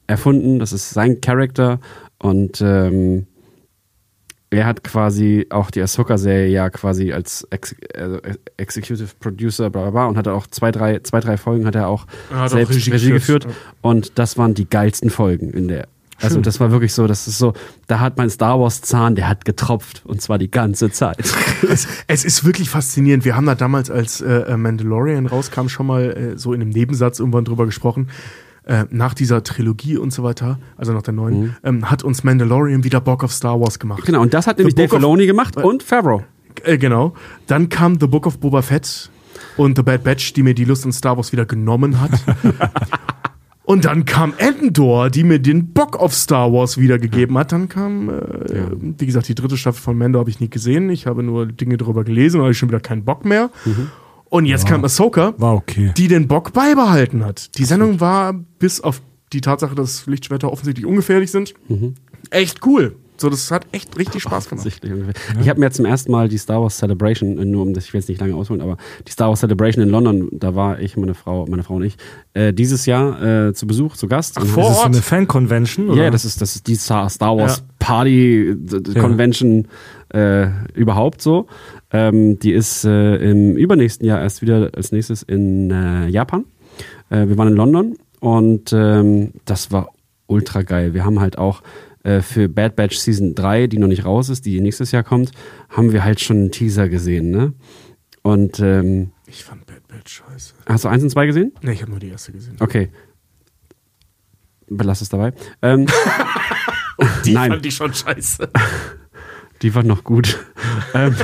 [0.07, 1.79] erfunden, das ist sein Charakter
[2.17, 3.27] und ähm,
[4.49, 8.19] er hat quasi auch die Ahsoka-Serie ja quasi als Ex also
[8.57, 11.87] Executive Producer bla bla bla und hatte auch zwei, drei, zwei, drei Folgen hat er
[11.87, 15.51] auch Er hat auch selbst Regie Regie, geführt, geführt und das waren die geilsten Folgen
[15.51, 15.87] in der
[16.21, 17.53] also das war wirklich so, das ist so,
[17.87, 21.17] da hat mein Star Wars Zahn, der hat getropft und zwar die ganze Zeit.
[21.69, 23.25] es, es ist wirklich faszinierend.
[23.25, 27.19] Wir haben da damals, als äh, Mandalorian rauskam, schon mal äh, so in einem Nebensatz
[27.19, 28.09] irgendwann drüber gesprochen.
[28.63, 32.83] Äh, nach dieser Trilogie und so weiter, also nach der neuen, ähm, hat uns Mandalorian
[32.83, 34.05] wieder Bock auf Star Wars gemacht.
[34.05, 36.23] genau, und das hat nämlich The Dave Book Filoni gemacht und Favreau.
[36.63, 37.13] Äh, genau.
[37.47, 39.09] Dann kam The Book of Boba Fett
[39.57, 42.11] und The Bad Batch, die mir die Lust an Star Wars wieder genommen hat.
[43.63, 47.51] und dann kam Endor, die mir den Bock auf Star Wars wiedergegeben hat.
[47.51, 48.65] Dann kam, äh,
[48.97, 50.89] wie gesagt, die dritte Staffel von Mando habe ich nie gesehen.
[50.89, 53.49] Ich habe nur Dinge darüber gelesen und habe schon wieder keinen Bock mehr.
[54.25, 55.91] Und jetzt kam Ahsoka, War okay.
[55.95, 57.57] die den Bock beibehalten hat.
[57.57, 59.01] Die Sendung war bis auf
[59.33, 61.53] die Tatsache, dass Lichtschwerter offensichtlich ungefährlich sind,
[62.31, 62.95] echt cool.
[63.21, 64.67] So, das hat echt richtig Spaß gemacht.
[65.39, 67.99] Ich habe mir zum ersten Mal die Star Wars Celebration, nur um das, ich will
[68.01, 68.77] jetzt nicht lange ausholen, aber
[69.07, 71.97] die Star Wars Celebration in London, da war ich, meine Frau, meine Frau und ich,
[72.33, 74.39] äh, dieses Jahr äh, zu Besuch, zu Gast.
[74.39, 74.85] Und vor Das ist Ort?
[74.87, 75.87] eine Fan-Convention?
[75.87, 76.11] Ja, oder?
[76.11, 77.63] das ist, das ist die Star, Star Wars Ja.
[77.79, 79.01] Party d- Ja.
[79.01, 79.67] Convention
[80.13, 81.47] äh, überhaupt so.
[81.91, 86.45] Ähm, die ist äh, im übernächsten Jahr erst wieder als nächstes in äh, Japan.
[87.09, 89.89] Äh, wir waren in London und ähm, das war
[90.27, 90.93] ultra geil.
[90.93, 91.61] Wir haben halt auch
[92.03, 95.31] äh, für Bad Batch Season 3, die noch nicht raus ist, die nächstes Jahr kommt,
[95.69, 97.53] haben wir halt schon einen Teaser gesehen, ne?
[98.23, 100.53] Und ähm, Ich fand Bad Batch scheiße.
[100.67, 101.51] hast du eins und zwei gesehen?
[101.61, 102.55] Ne, ich habe nur die erste gesehen.
[102.59, 102.89] Okay.
[104.69, 105.33] Belass es dabei.
[105.61, 105.85] Ähm,
[107.25, 107.51] Die Nein.
[107.51, 108.49] fand ich schon scheiße.
[109.61, 110.39] Die war noch gut.
[110.93, 111.15] ähm,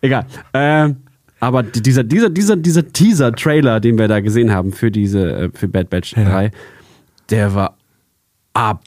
[0.00, 0.26] egal.
[0.54, 0.96] Ähm,
[1.40, 5.50] aber die- dieser, dieser, dieser, dieser Teaser-Trailer, den wir da gesehen haben für diese, äh,
[5.52, 6.24] für Bad Batch Ja.
[6.24, 6.50] 3,
[7.30, 7.76] der war
[8.52, 8.84] ab,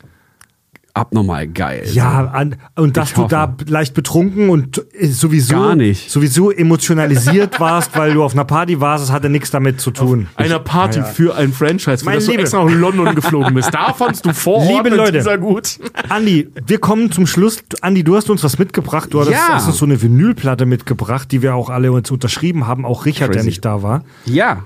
[0.96, 1.84] abnormal geil.
[1.92, 3.30] Ja, an, und dass Ich du hoffe.
[3.32, 6.12] da leicht betrunken und äh, sowieso Gar nicht.
[6.12, 10.28] sowieso emotionalisiert warst, weil du auf einer Party warst, das hatte nichts damit zu tun.
[10.36, 13.74] Einer Party für ein Franchise, für das du extra nach London geflogen bist.
[13.74, 15.14] Da fandst du vor Liebe Leute.
[15.14, 15.80] Teaser gut.
[16.10, 17.64] Andi, wir kommen zum Schluss.
[17.82, 19.12] Andi, du hast uns was mitgebracht.
[19.12, 19.56] Du hattest, Ja.
[19.56, 22.86] hast uns so eine Vinylplatte mitgebracht, die wir auch alle uns unterschrieben haben.
[22.86, 23.48] Auch Richard, der Crazy.
[23.48, 24.04] nicht da war.
[24.26, 24.66] Ja.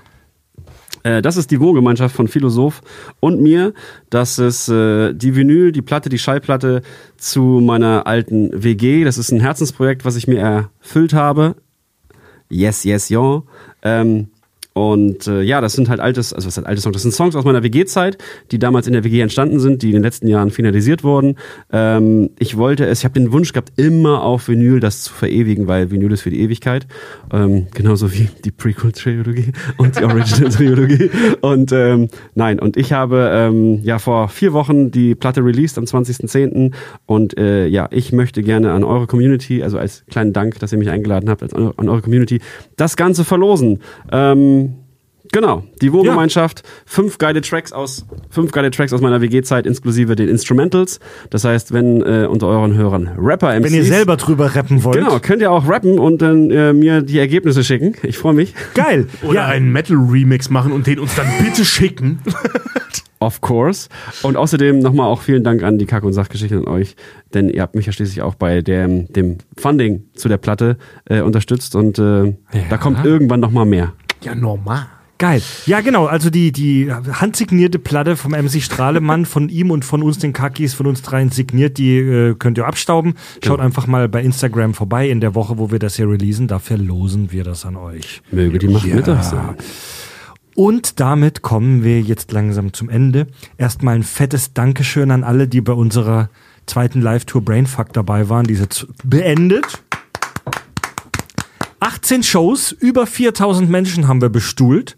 [1.08, 2.82] Äh, Das ist die Wohngemeinschaft von Philosoph
[3.20, 3.72] und mir.
[4.10, 6.82] Das ist äh, die Vinyl, die Platte, die Schallplatte
[7.16, 9.04] zu meiner alten WG.
[9.04, 11.56] Das ist ein Herzensprojekt, was ich mir erfüllt habe.
[12.50, 13.42] Yes, yes, ja.
[13.82, 14.28] Ähm,
[14.78, 16.94] und äh, ja, das sind halt altes, also was heißt alte Songs?
[16.94, 18.18] Das sind Songs aus meiner WG-Zeit,
[18.50, 21.36] die damals in der WG entstanden sind, die in den letzten Jahren finalisiert wurden.
[21.72, 25.68] Ähm, ich wollte es, ich habe den Wunsch gehabt, immer auf Vinyl das zu verewigen,
[25.68, 26.86] weil Vinyl ist für die Ewigkeit.
[27.32, 31.10] Ähm, genauso wie die Prequel-Trilogie und die Original-Trilogie.
[31.40, 35.84] Und ähm, nein, und ich habe ähm, ja vor vier Wochen die Platte released am
[35.84, 36.72] 20.10.
[37.06, 40.78] Und äh, ja, ich möchte gerne an eure Community, also als kleinen Dank, dass ihr
[40.78, 42.40] mich eingeladen habt, als an an eure Community,
[42.76, 43.80] das Ganze verlosen.
[44.12, 44.67] Ähm,
[45.32, 50.28] Genau, die Wohngemeinschaft, fünf geile Tracks aus, fünf geile Tracks aus meiner WG-Zeit, inklusive den
[50.28, 51.00] Instrumentals.
[51.30, 54.96] Das heißt, wenn äh, unter euren Hörern Rapper MCs, Wenn ihr selber drüber rappen wollt.
[54.96, 57.94] genau, könnt ihr auch rappen und dann äh, mir die Ergebnisse schicken.
[58.02, 58.54] Ich freue mich.
[58.74, 59.06] Geil.
[59.22, 62.20] Oder ja, einen Metal-Remix machen und den uns dann bitte schicken.
[63.20, 63.88] Of course.
[64.22, 66.94] Und außerdem nochmal auch vielen Dank an die Kack- und Sachgeschichte und euch,
[67.34, 70.76] denn ihr habt mich ja schließlich auch bei dem, dem Funding zu der Platte
[71.06, 72.34] äh, unterstützt und äh,
[72.70, 73.92] da kommt irgendwann nochmal mehr.
[74.22, 74.86] Ja, normal.
[75.18, 75.42] Geil.
[75.66, 76.06] Ja, genau.
[76.06, 80.74] Also die, die handsignierte Platte vom MC Strahlemann, von ihm und von uns den Kakis,
[80.74, 83.14] von uns dreien signiert, die äh, könnt ihr abstauben.
[83.44, 86.46] Schaut einfach mal bei Instagram vorbei in der Woche, wo wir das hier releasen.
[86.46, 88.22] Da verlosen wir das an euch.
[88.30, 89.56] Möge die Macht mit euch sein.
[90.54, 93.26] Und damit kommen wir jetzt langsam zum Ende.
[93.58, 96.30] Erstmal ein fettes Dankeschön an alle, die bei unserer
[96.66, 98.46] zweiten Live-Tour Brainfuck dabei waren.
[98.46, 98.68] Diese
[99.04, 99.82] beendet.
[101.80, 104.96] 18 Shows, über 4000 Menschen haben wir bestuhlt.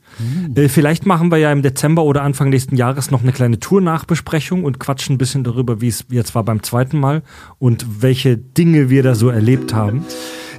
[0.54, 4.64] Äh, vielleicht machen wir ja im Dezember oder Anfang nächsten Jahres noch eine kleine Tour-Nachbesprechung
[4.64, 7.22] und quatschen ein bisschen darüber, wie es jetzt war beim zweiten Mal
[7.58, 10.04] und welche Dinge wir da so erlebt haben.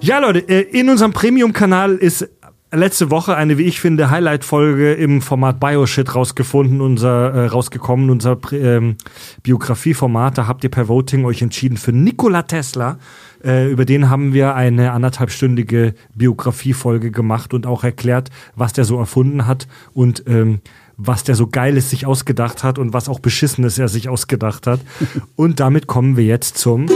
[0.01, 2.27] Ja, Leute, äh, in unserem Premium-Kanal ist
[2.71, 8.37] letzte Woche eine, wie ich finde, Highlight-Folge im Format Bioshit rausgefunden, unser äh, rausgekommen, unser
[8.53, 8.95] ähm,
[9.43, 10.37] Biografieformat.
[10.37, 12.97] Da habt ihr per Voting euch entschieden für Nikola Tesla.
[13.43, 18.97] Äh, über den haben wir eine anderthalbstündige Biografiefolge gemacht und auch erklärt, was der so
[18.97, 20.61] erfunden hat und ähm,
[20.97, 24.79] was der so Geiles sich ausgedacht hat und was auch Beschissenes er sich ausgedacht hat.
[25.35, 26.87] und damit kommen wir jetzt zum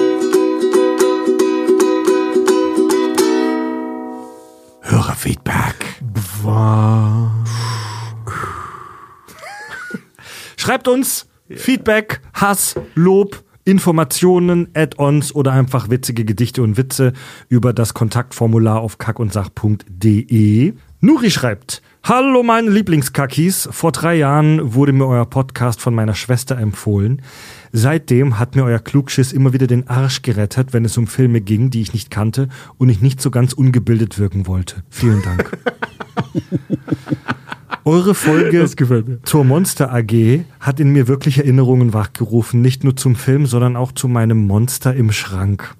[4.82, 5.76] Hörerfeedback.
[10.58, 17.14] Schreibt uns Feedback, Hass, Lob, Informationen, Add-ons oder einfach witzige Gedichte und Witze
[17.50, 20.74] über das Kontaktformular auf kackundsach.de.
[21.02, 26.60] Nuri schreibt, Hallo meine Lieblingskackis, vor drei Jahren wurde mir euer Podcast von meiner Schwester
[26.60, 27.24] empfohlen.
[27.72, 31.72] Seitdem hat mir euer Klugschiss immer wieder den Arsch gerettet, wenn es um Filme ging,
[31.72, 34.84] die ich nicht kannte und ich nicht so ganz ungebildet wirken wollte.
[34.92, 35.58] Vielen Dank.
[37.88, 38.68] Eure Folge
[39.24, 43.92] zur Monster AG hat in mir wirklich Erinnerungen wachgerufen, nicht nur zum Film, sondern auch
[43.92, 45.76] zu meinem Monster im Schrank.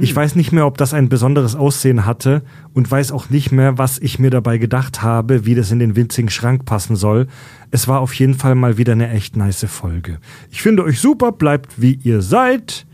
[0.00, 2.42] Ich weiß nicht mehr, ob das ein besonderes Aussehen hatte
[2.72, 5.94] und weiß auch nicht mehr, was ich mir dabei gedacht habe, wie das in den
[5.94, 7.28] winzigen Schrank passen soll.
[7.70, 10.18] Es war auf jeden Fall mal wieder eine echt nice Folge.
[10.50, 12.86] Ich finde euch super, bleibt wie ihr seid.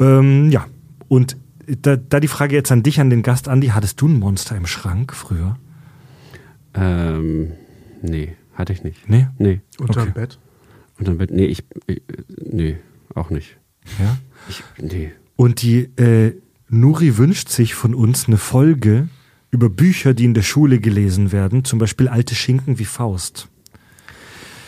[0.00, 0.66] Ähm, ja,
[1.06, 4.18] und da, da die Frage jetzt an dich, an den Gast, Andi, hattest du ein
[4.18, 5.56] Monster im Schrank früher?
[6.74, 7.52] Ähm,
[8.02, 9.08] nee, hatte ich nicht.
[9.08, 9.26] Nee?
[9.38, 9.60] Nee.
[9.78, 10.12] Unterm Okay.
[10.14, 10.38] Bett.
[10.98, 12.00] Dann wird, nee, ich, ich,
[12.44, 12.76] nee,
[13.14, 13.56] auch nicht.
[13.98, 14.16] Ja.
[14.48, 15.10] Ich, nee.
[15.36, 16.34] Und die äh,
[16.68, 19.08] Nuri wünscht sich von uns eine Folge
[19.50, 23.48] über Bücher, die in der Schule gelesen werden, zum Beispiel alte Schinken wie Faust.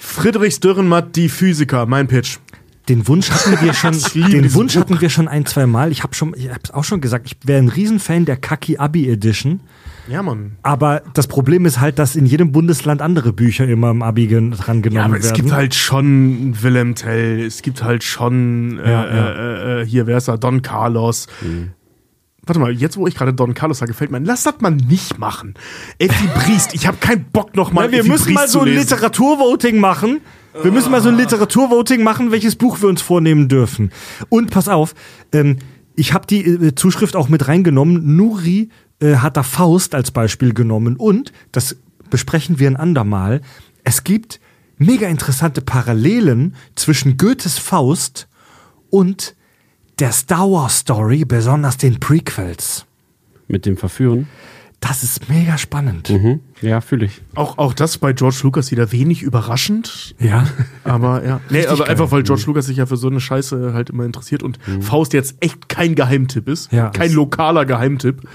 [0.01, 2.39] Friedrich Dürrenmatt, die Physiker, mein Pitch.
[2.89, 3.93] Den Wunsch hatten wir schon,
[4.31, 5.91] den Wunsch hatten wir schon ein, zwei Mal.
[5.91, 9.09] Ich habe schon, ich hab's auch schon gesagt, ich wäre ein Riesenfan der Kaki Abi
[9.09, 9.61] Edition.
[10.09, 10.57] Ja, Mann.
[10.63, 14.51] Aber das Problem ist halt, dass in jedem Bundesland andere Bücher immer im Abi gen-
[14.51, 15.25] drangenommen Ja, aber werden.
[15.25, 19.31] es gibt halt schon Willem Tell, es gibt halt schon äh, Ja, ja.
[19.33, 20.37] Äh, äh, hier, wer ist da?
[20.37, 21.27] Don Carlos.
[22.47, 24.19] Warte mal, jetzt wo ich gerade Don Carlos sage, gefällt mir.
[24.19, 25.55] Lass das mal nicht machen.
[25.99, 28.61] Effi Briest, ich habe keinen Bock noch mal Ja, wir Effi müssen Briest mal so
[28.61, 28.69] ein.
[28.75, 30.21] Literaturvoting machen.
[30.63, 33.91] Wir müssen mal so ein Literaturvoting machen, welches Buch wir uns vornehmen dürfen.
[34.29, 34.95] Und pass auf,
[35.33, 35.57] ähm,
[35.97, 38.15] ich habe die äh, Zuschrift auch mit reingenommen.
[38.17, 38.69] Nuri
[39.01, 40.97] äh, hat da Faust als Beispiel genommen.
[40.97, 41.77] Und, das
[42.11, 43.41] besprechen wir ein andermal,
[43.83, 44.41] es gibt
[44.79, 48.29] mega interessante Parallelen zwischen Goethes Faust
[48.91, 49.35] und
[49.99, 52.87] der Star Wars Story, besonders den Prequels.
[53.47, 54.29] Mit dem Verführen.
[54.81, 56.11] Das ist mega spannend.
[56.11, 56.41] Mhm.
[56.61, 57.23] Ja, fühle ich.
[57.35, 60.15] Auch, auch das bei George Lucas wieder wenig überraschend.
[60.19, 60.47] Ja.
[60.85, 61.41] Aber ja.
[61.49, 61.89] Nee, aber geil.
[61.89, 65.15] einfach, weil George Lucas sich ja für so eine Scheiße halt immer interessiert und Faust
[65.15, 66.71] jetzt echt kein Geheimtipp ist.
[66.71, 66.91] Ja.
[66.91, 68.29] Kein lokaler Geheimtipp.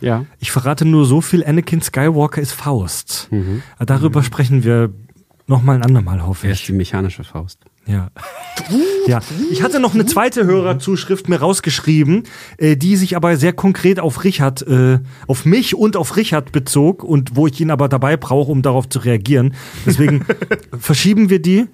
[0.00, 0.24] Ja.
[0.38, 3.28] Ich verrate nur so viel, Anakin Skywalker ist Faust.
[3.30, 3.62] Mhm.
[3.78, 4.90] Darüber sprechen wir
[5.46, 6.66] noch mal ein andermal, hoffe Er ist ich.
[6.66, 7.60] die mechanische Faust.
[7.86, 8.10] Ja.
[9.06, 9.20] ja.
[9.52, 12.24] Ich hatte noch eine zweite Hörerzuschrift mir rausgeschrieben,
[12.58, 17.04] äh, die sich aber sehr konkret auf Richard, äh, auf mich und auf Richard bezog
[17.04, 19.54] und wo ich ihn aber dabei brauche, um darauf zu reagieren.
[19.86, 20.24] Deswegen
[20.78, 21.66] verschieben wir die.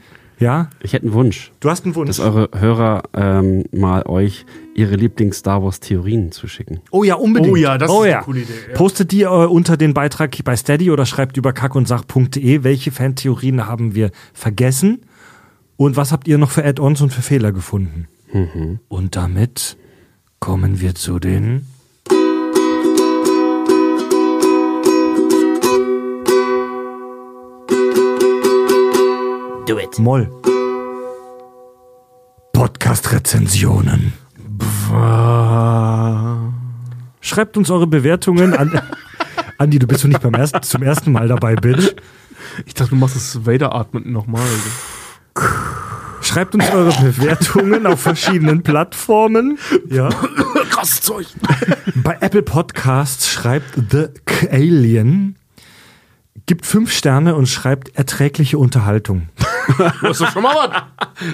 [0.42, 0.70] Ja.
[0.82, 2.08] Ich hätte einen Wunsch, Du hast einen Wunsch.
[2.08, 6.80] dass eure Hörer ähm, mal euch ihre Lieblings-Star Wars-Theorien zuschicken.
[6.90, 7.52] Oh ja, unbedingt.
[7.52, 8.16] Oh ja, das oh ist ja.
[8.16, 8.76] eine coole Idee, ja.
[8.76, 13.94] Postet die äh, unter den Beitrag bei Steady oder schreibt über kackundsach.de, welche Fantheorien haben
[13.94, 15.02] wir vergessen
[15.76, 18.08] und was habt ihr noch für Add-ons und für Fehler gefunden.
[18.88, 19.76] Und damit
[20.40, 21.66] kommen wir zu den
[29.66, 29.96] Do it.
[29.98, 30.28] Moll.
[32.52, 34.12] Podcast-Rezensionen.
[37.20, 38.80] Schreibt uns eure Bewertungen an.
[39.58, 41.94] Andi, du bist doch nicht beim ersten, zum ersten Mal dabei, Bitch.
[42.66, 44.42] Ich dachte, du machst das Vader-Atmen nochmal.
[46.22, 49.58] Schreibt uns eure Bewertungen auf verschiedenen Plattformen.
[49.88, 50.08] Ja.
[50.70, 51.26] Krasses Zeug.
[52.02, 54.08] Bei Apple Podcasts schreibt The
[54.50, 55.36] Alien,
[56.46, 59.28] gibt fünf Sterne und schreibt erträgliche Unterhaltung.
[60.02, 60.82] Das ist schon mal was.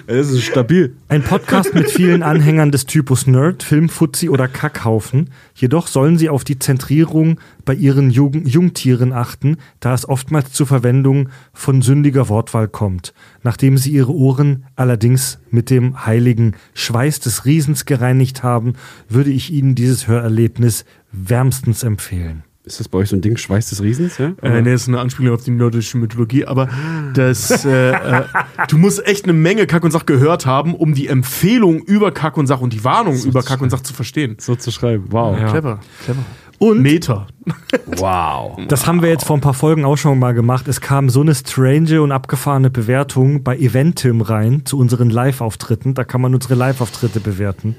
[0.06, 0.94] Es ist stabil.
[1.08, 5.30] Ein Podcast mit vielen Anhängern des Typus Nerd, Filmfuzzi oder Kackhaufen.
[5.54, 10.66] Jedoch sollen sie auf die Zentrierung bei ihren Jugend Jungtieren achten, da es oftmals zur
[10.66, 13.14] Verwendung von sündiger Wortwahl kommt.
[13.42, 18.74] Nachdem sie ihre Ohren allerdings mit dem heiligen Schweiß des Riesens gereinigt haben,
[19.08, 22.44] würde ich ihnen dieses Hörerlebnis wärmstens empfehlen.
[22.68, 24.18] Ist das bei euch so ein Ding, Schweiß des Riesens?
[24.18, 24.32] Ja?
[24.42, 26.68] Äh, nee, ist eine Anspielung auf die nordische Mythologie, aber
[27.14, 28.24] das, äh, äh,
[28.68, 32.36] du musst echt eine Menge Kack und Sach gehört haben, um die Empfehlung über Kack
[32.36, 34.36] und Sach und die Warnung über Kack und Sach zu verstehen.
[34.38, 35.06] So zu schreiben.
[35.08, 35.36] Wow.
[35.36, 36.24] Clever, clever.
[36.58, 37.26] Und Meter.
[37.96, 38.58] Wow.
[38.68, 40.68] Das haben wir jetzt vor ein paar Folgen auch schon mal gemacht.
[40.68, 45.94] Es kam so eine strange und abgefahrene Bewertung bei Eventim rein zu unseren Live-Auftritten.
[45.94, 47.76] Da kann man unsere Live-Auftritte bewerten.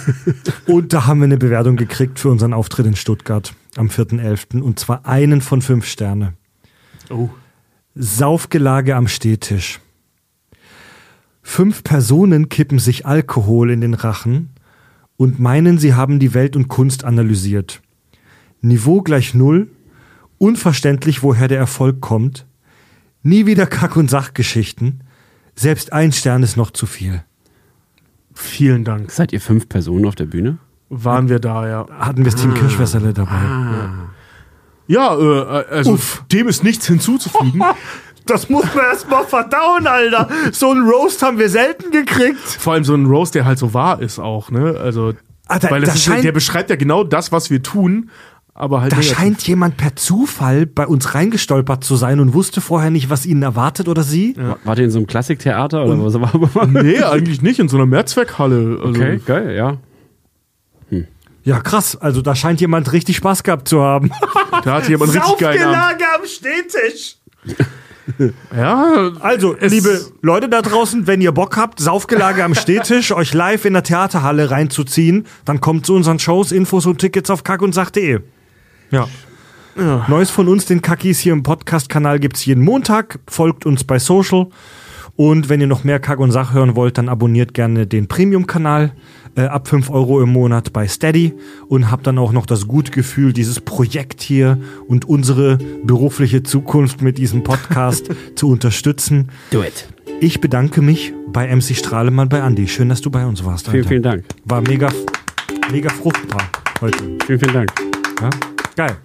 [0.66, 4.60] und da haben wir eine Bewertung gekriegt für unseren Auftritt in Stuttgart am 4.11.
[4.60, 6.34] Und zwar einen von fünf Sterne.
[7.10, 7.28] Oh.
[7.94, 9.80] Saufgelage am Stehtisch.
[11.42, 14.50] Fünf Personen kippen sich Alkohol in den Rachen
[15.16, 17.82] und meinen, sie haben die Welt und Kunst analysiert.
[18.62, 19.68] Niveau gleich Null,
[20.38, 22.46] unverständlich, woher der Erfolg kommt,
[23.22, 25.04] nie wieder Kack- und Sachgeschichten,
[25.54, 27.22] selbst ein Stern ist noch zu viel.
[28.32, 29.12] Vielen Dank.
[29.12, 30.58] Seid ihr fünf Personen auf der Bühne?
[31.02, 31.86] Waren wir da, ja.
[31.98, 33.40] Hatten wir das Team Kirschwässerle dabei.
[34.86, 35.98] Ja, äh, also
[36.32, 37.62] dem ist nichts hinzuzufügen.
[38.26, 40.30] Das muss man erst mal verdauen, Alter.
[40.50, 42.38] So einen Roast haben wir selten gekriegt.
[42.40, 44.78] Vor allem so ein Roast, der halt so wahr ist auch, ne?
[44.82, 45.12] Also,
[45.46, 48.08] Ah, da- weil das da ist, scheint- der beschreibt ja genau das, was wir tun,
[48.54, 49.18] aber halt Da negativ.
[49.18, 53.42] scheint jemand per Zufall bei uns reingestolpert zu sein und wusste vorher nicht, was ihn
[53.42, 54.34] erwartet oder sie.
[54.38, 56.14] War- Wart ihr in so einem Klassiktheater oder was
[56.54, 58.78] war Nee, eigentlich nicht, in so einer Mehrzweckhalle.
[58.82, 59.76] Also, Okay, geil, ja.
[61.44, 61.96] Ja, krass.
[61.96, 64.10] Also da scheint jemand richtig Spaß gehabt zu haben.
[64.64, 67.16] Da hat jemand richtig geil am Stehtisch.
[68.54, 73.64] Ja, Also, liebe Leute da draußen, wenn ihr Bock habt, Saufgelage am Stehtisch, euch live
[73.64, 78.20] in der Theaterhalle reinzuziehen, dann kommt zu unseren Shows, Infos und Tickets auf kackundsach.de.
[78.90, 79.08] Ja.
[80.06, 83.18] Neues von uns, den Kackis hier im Podcast-Kanal gibt's jeden Montag.
[83.26, 84.48] Folgt uns bei Social.
[85.16, 88.92] Und wenn ihr noch mehr Kack und Sach hören wollt, dann abonniert gerne den Premium-Kanal
[89.36, 91.34] äh, ab 5 Euro im Monat bei Steady
[91.68, 97.02] und habt dann auch noch das gute Gefühl, dieses Projekt hier und unsere berufliche Zukunft
[97.02, 99.30] mit diesem Podcast zu unterstützen.
[99.50, 99.88] Do it.
[100.20, 102.68] Ich bedanke mich bei MC Strahlemann, bei Andy.
[102.68, 103.66] Schön, dass du bei uns warst.
[103.66, 103.88] Vielen, Alter.
[103.88, 104.24] vielen Dank.
[104.44, 104.88] War mega,
[105.72, 106.48] mega fruchtbar
[106.80, 106.98] heute.
[107.26, 107.72] Vielen, vielen Dank.
[108.20, 108.30] Ja?
[108.76, 108.96] Geil.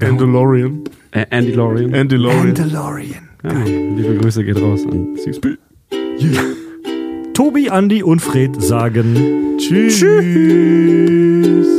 [0.00, 1.90] Äh, Andy Lorian.
[1.90, 1.90] Mandalorian.
[1.90, 3.28] Mandalorian.
[3.42, 5.56] Ja, liebe Grüße geht raus an CXP.
[7.36, 10.02] Tobi, Andy und Fred sagen Tschüss.
[10.02, 11.75] Und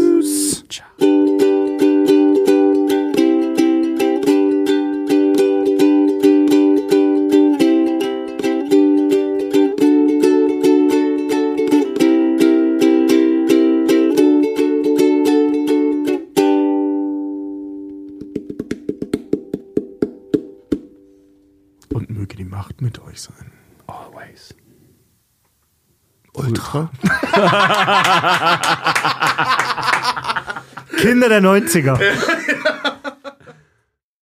[30.97, 31.97] Kinder der 90er.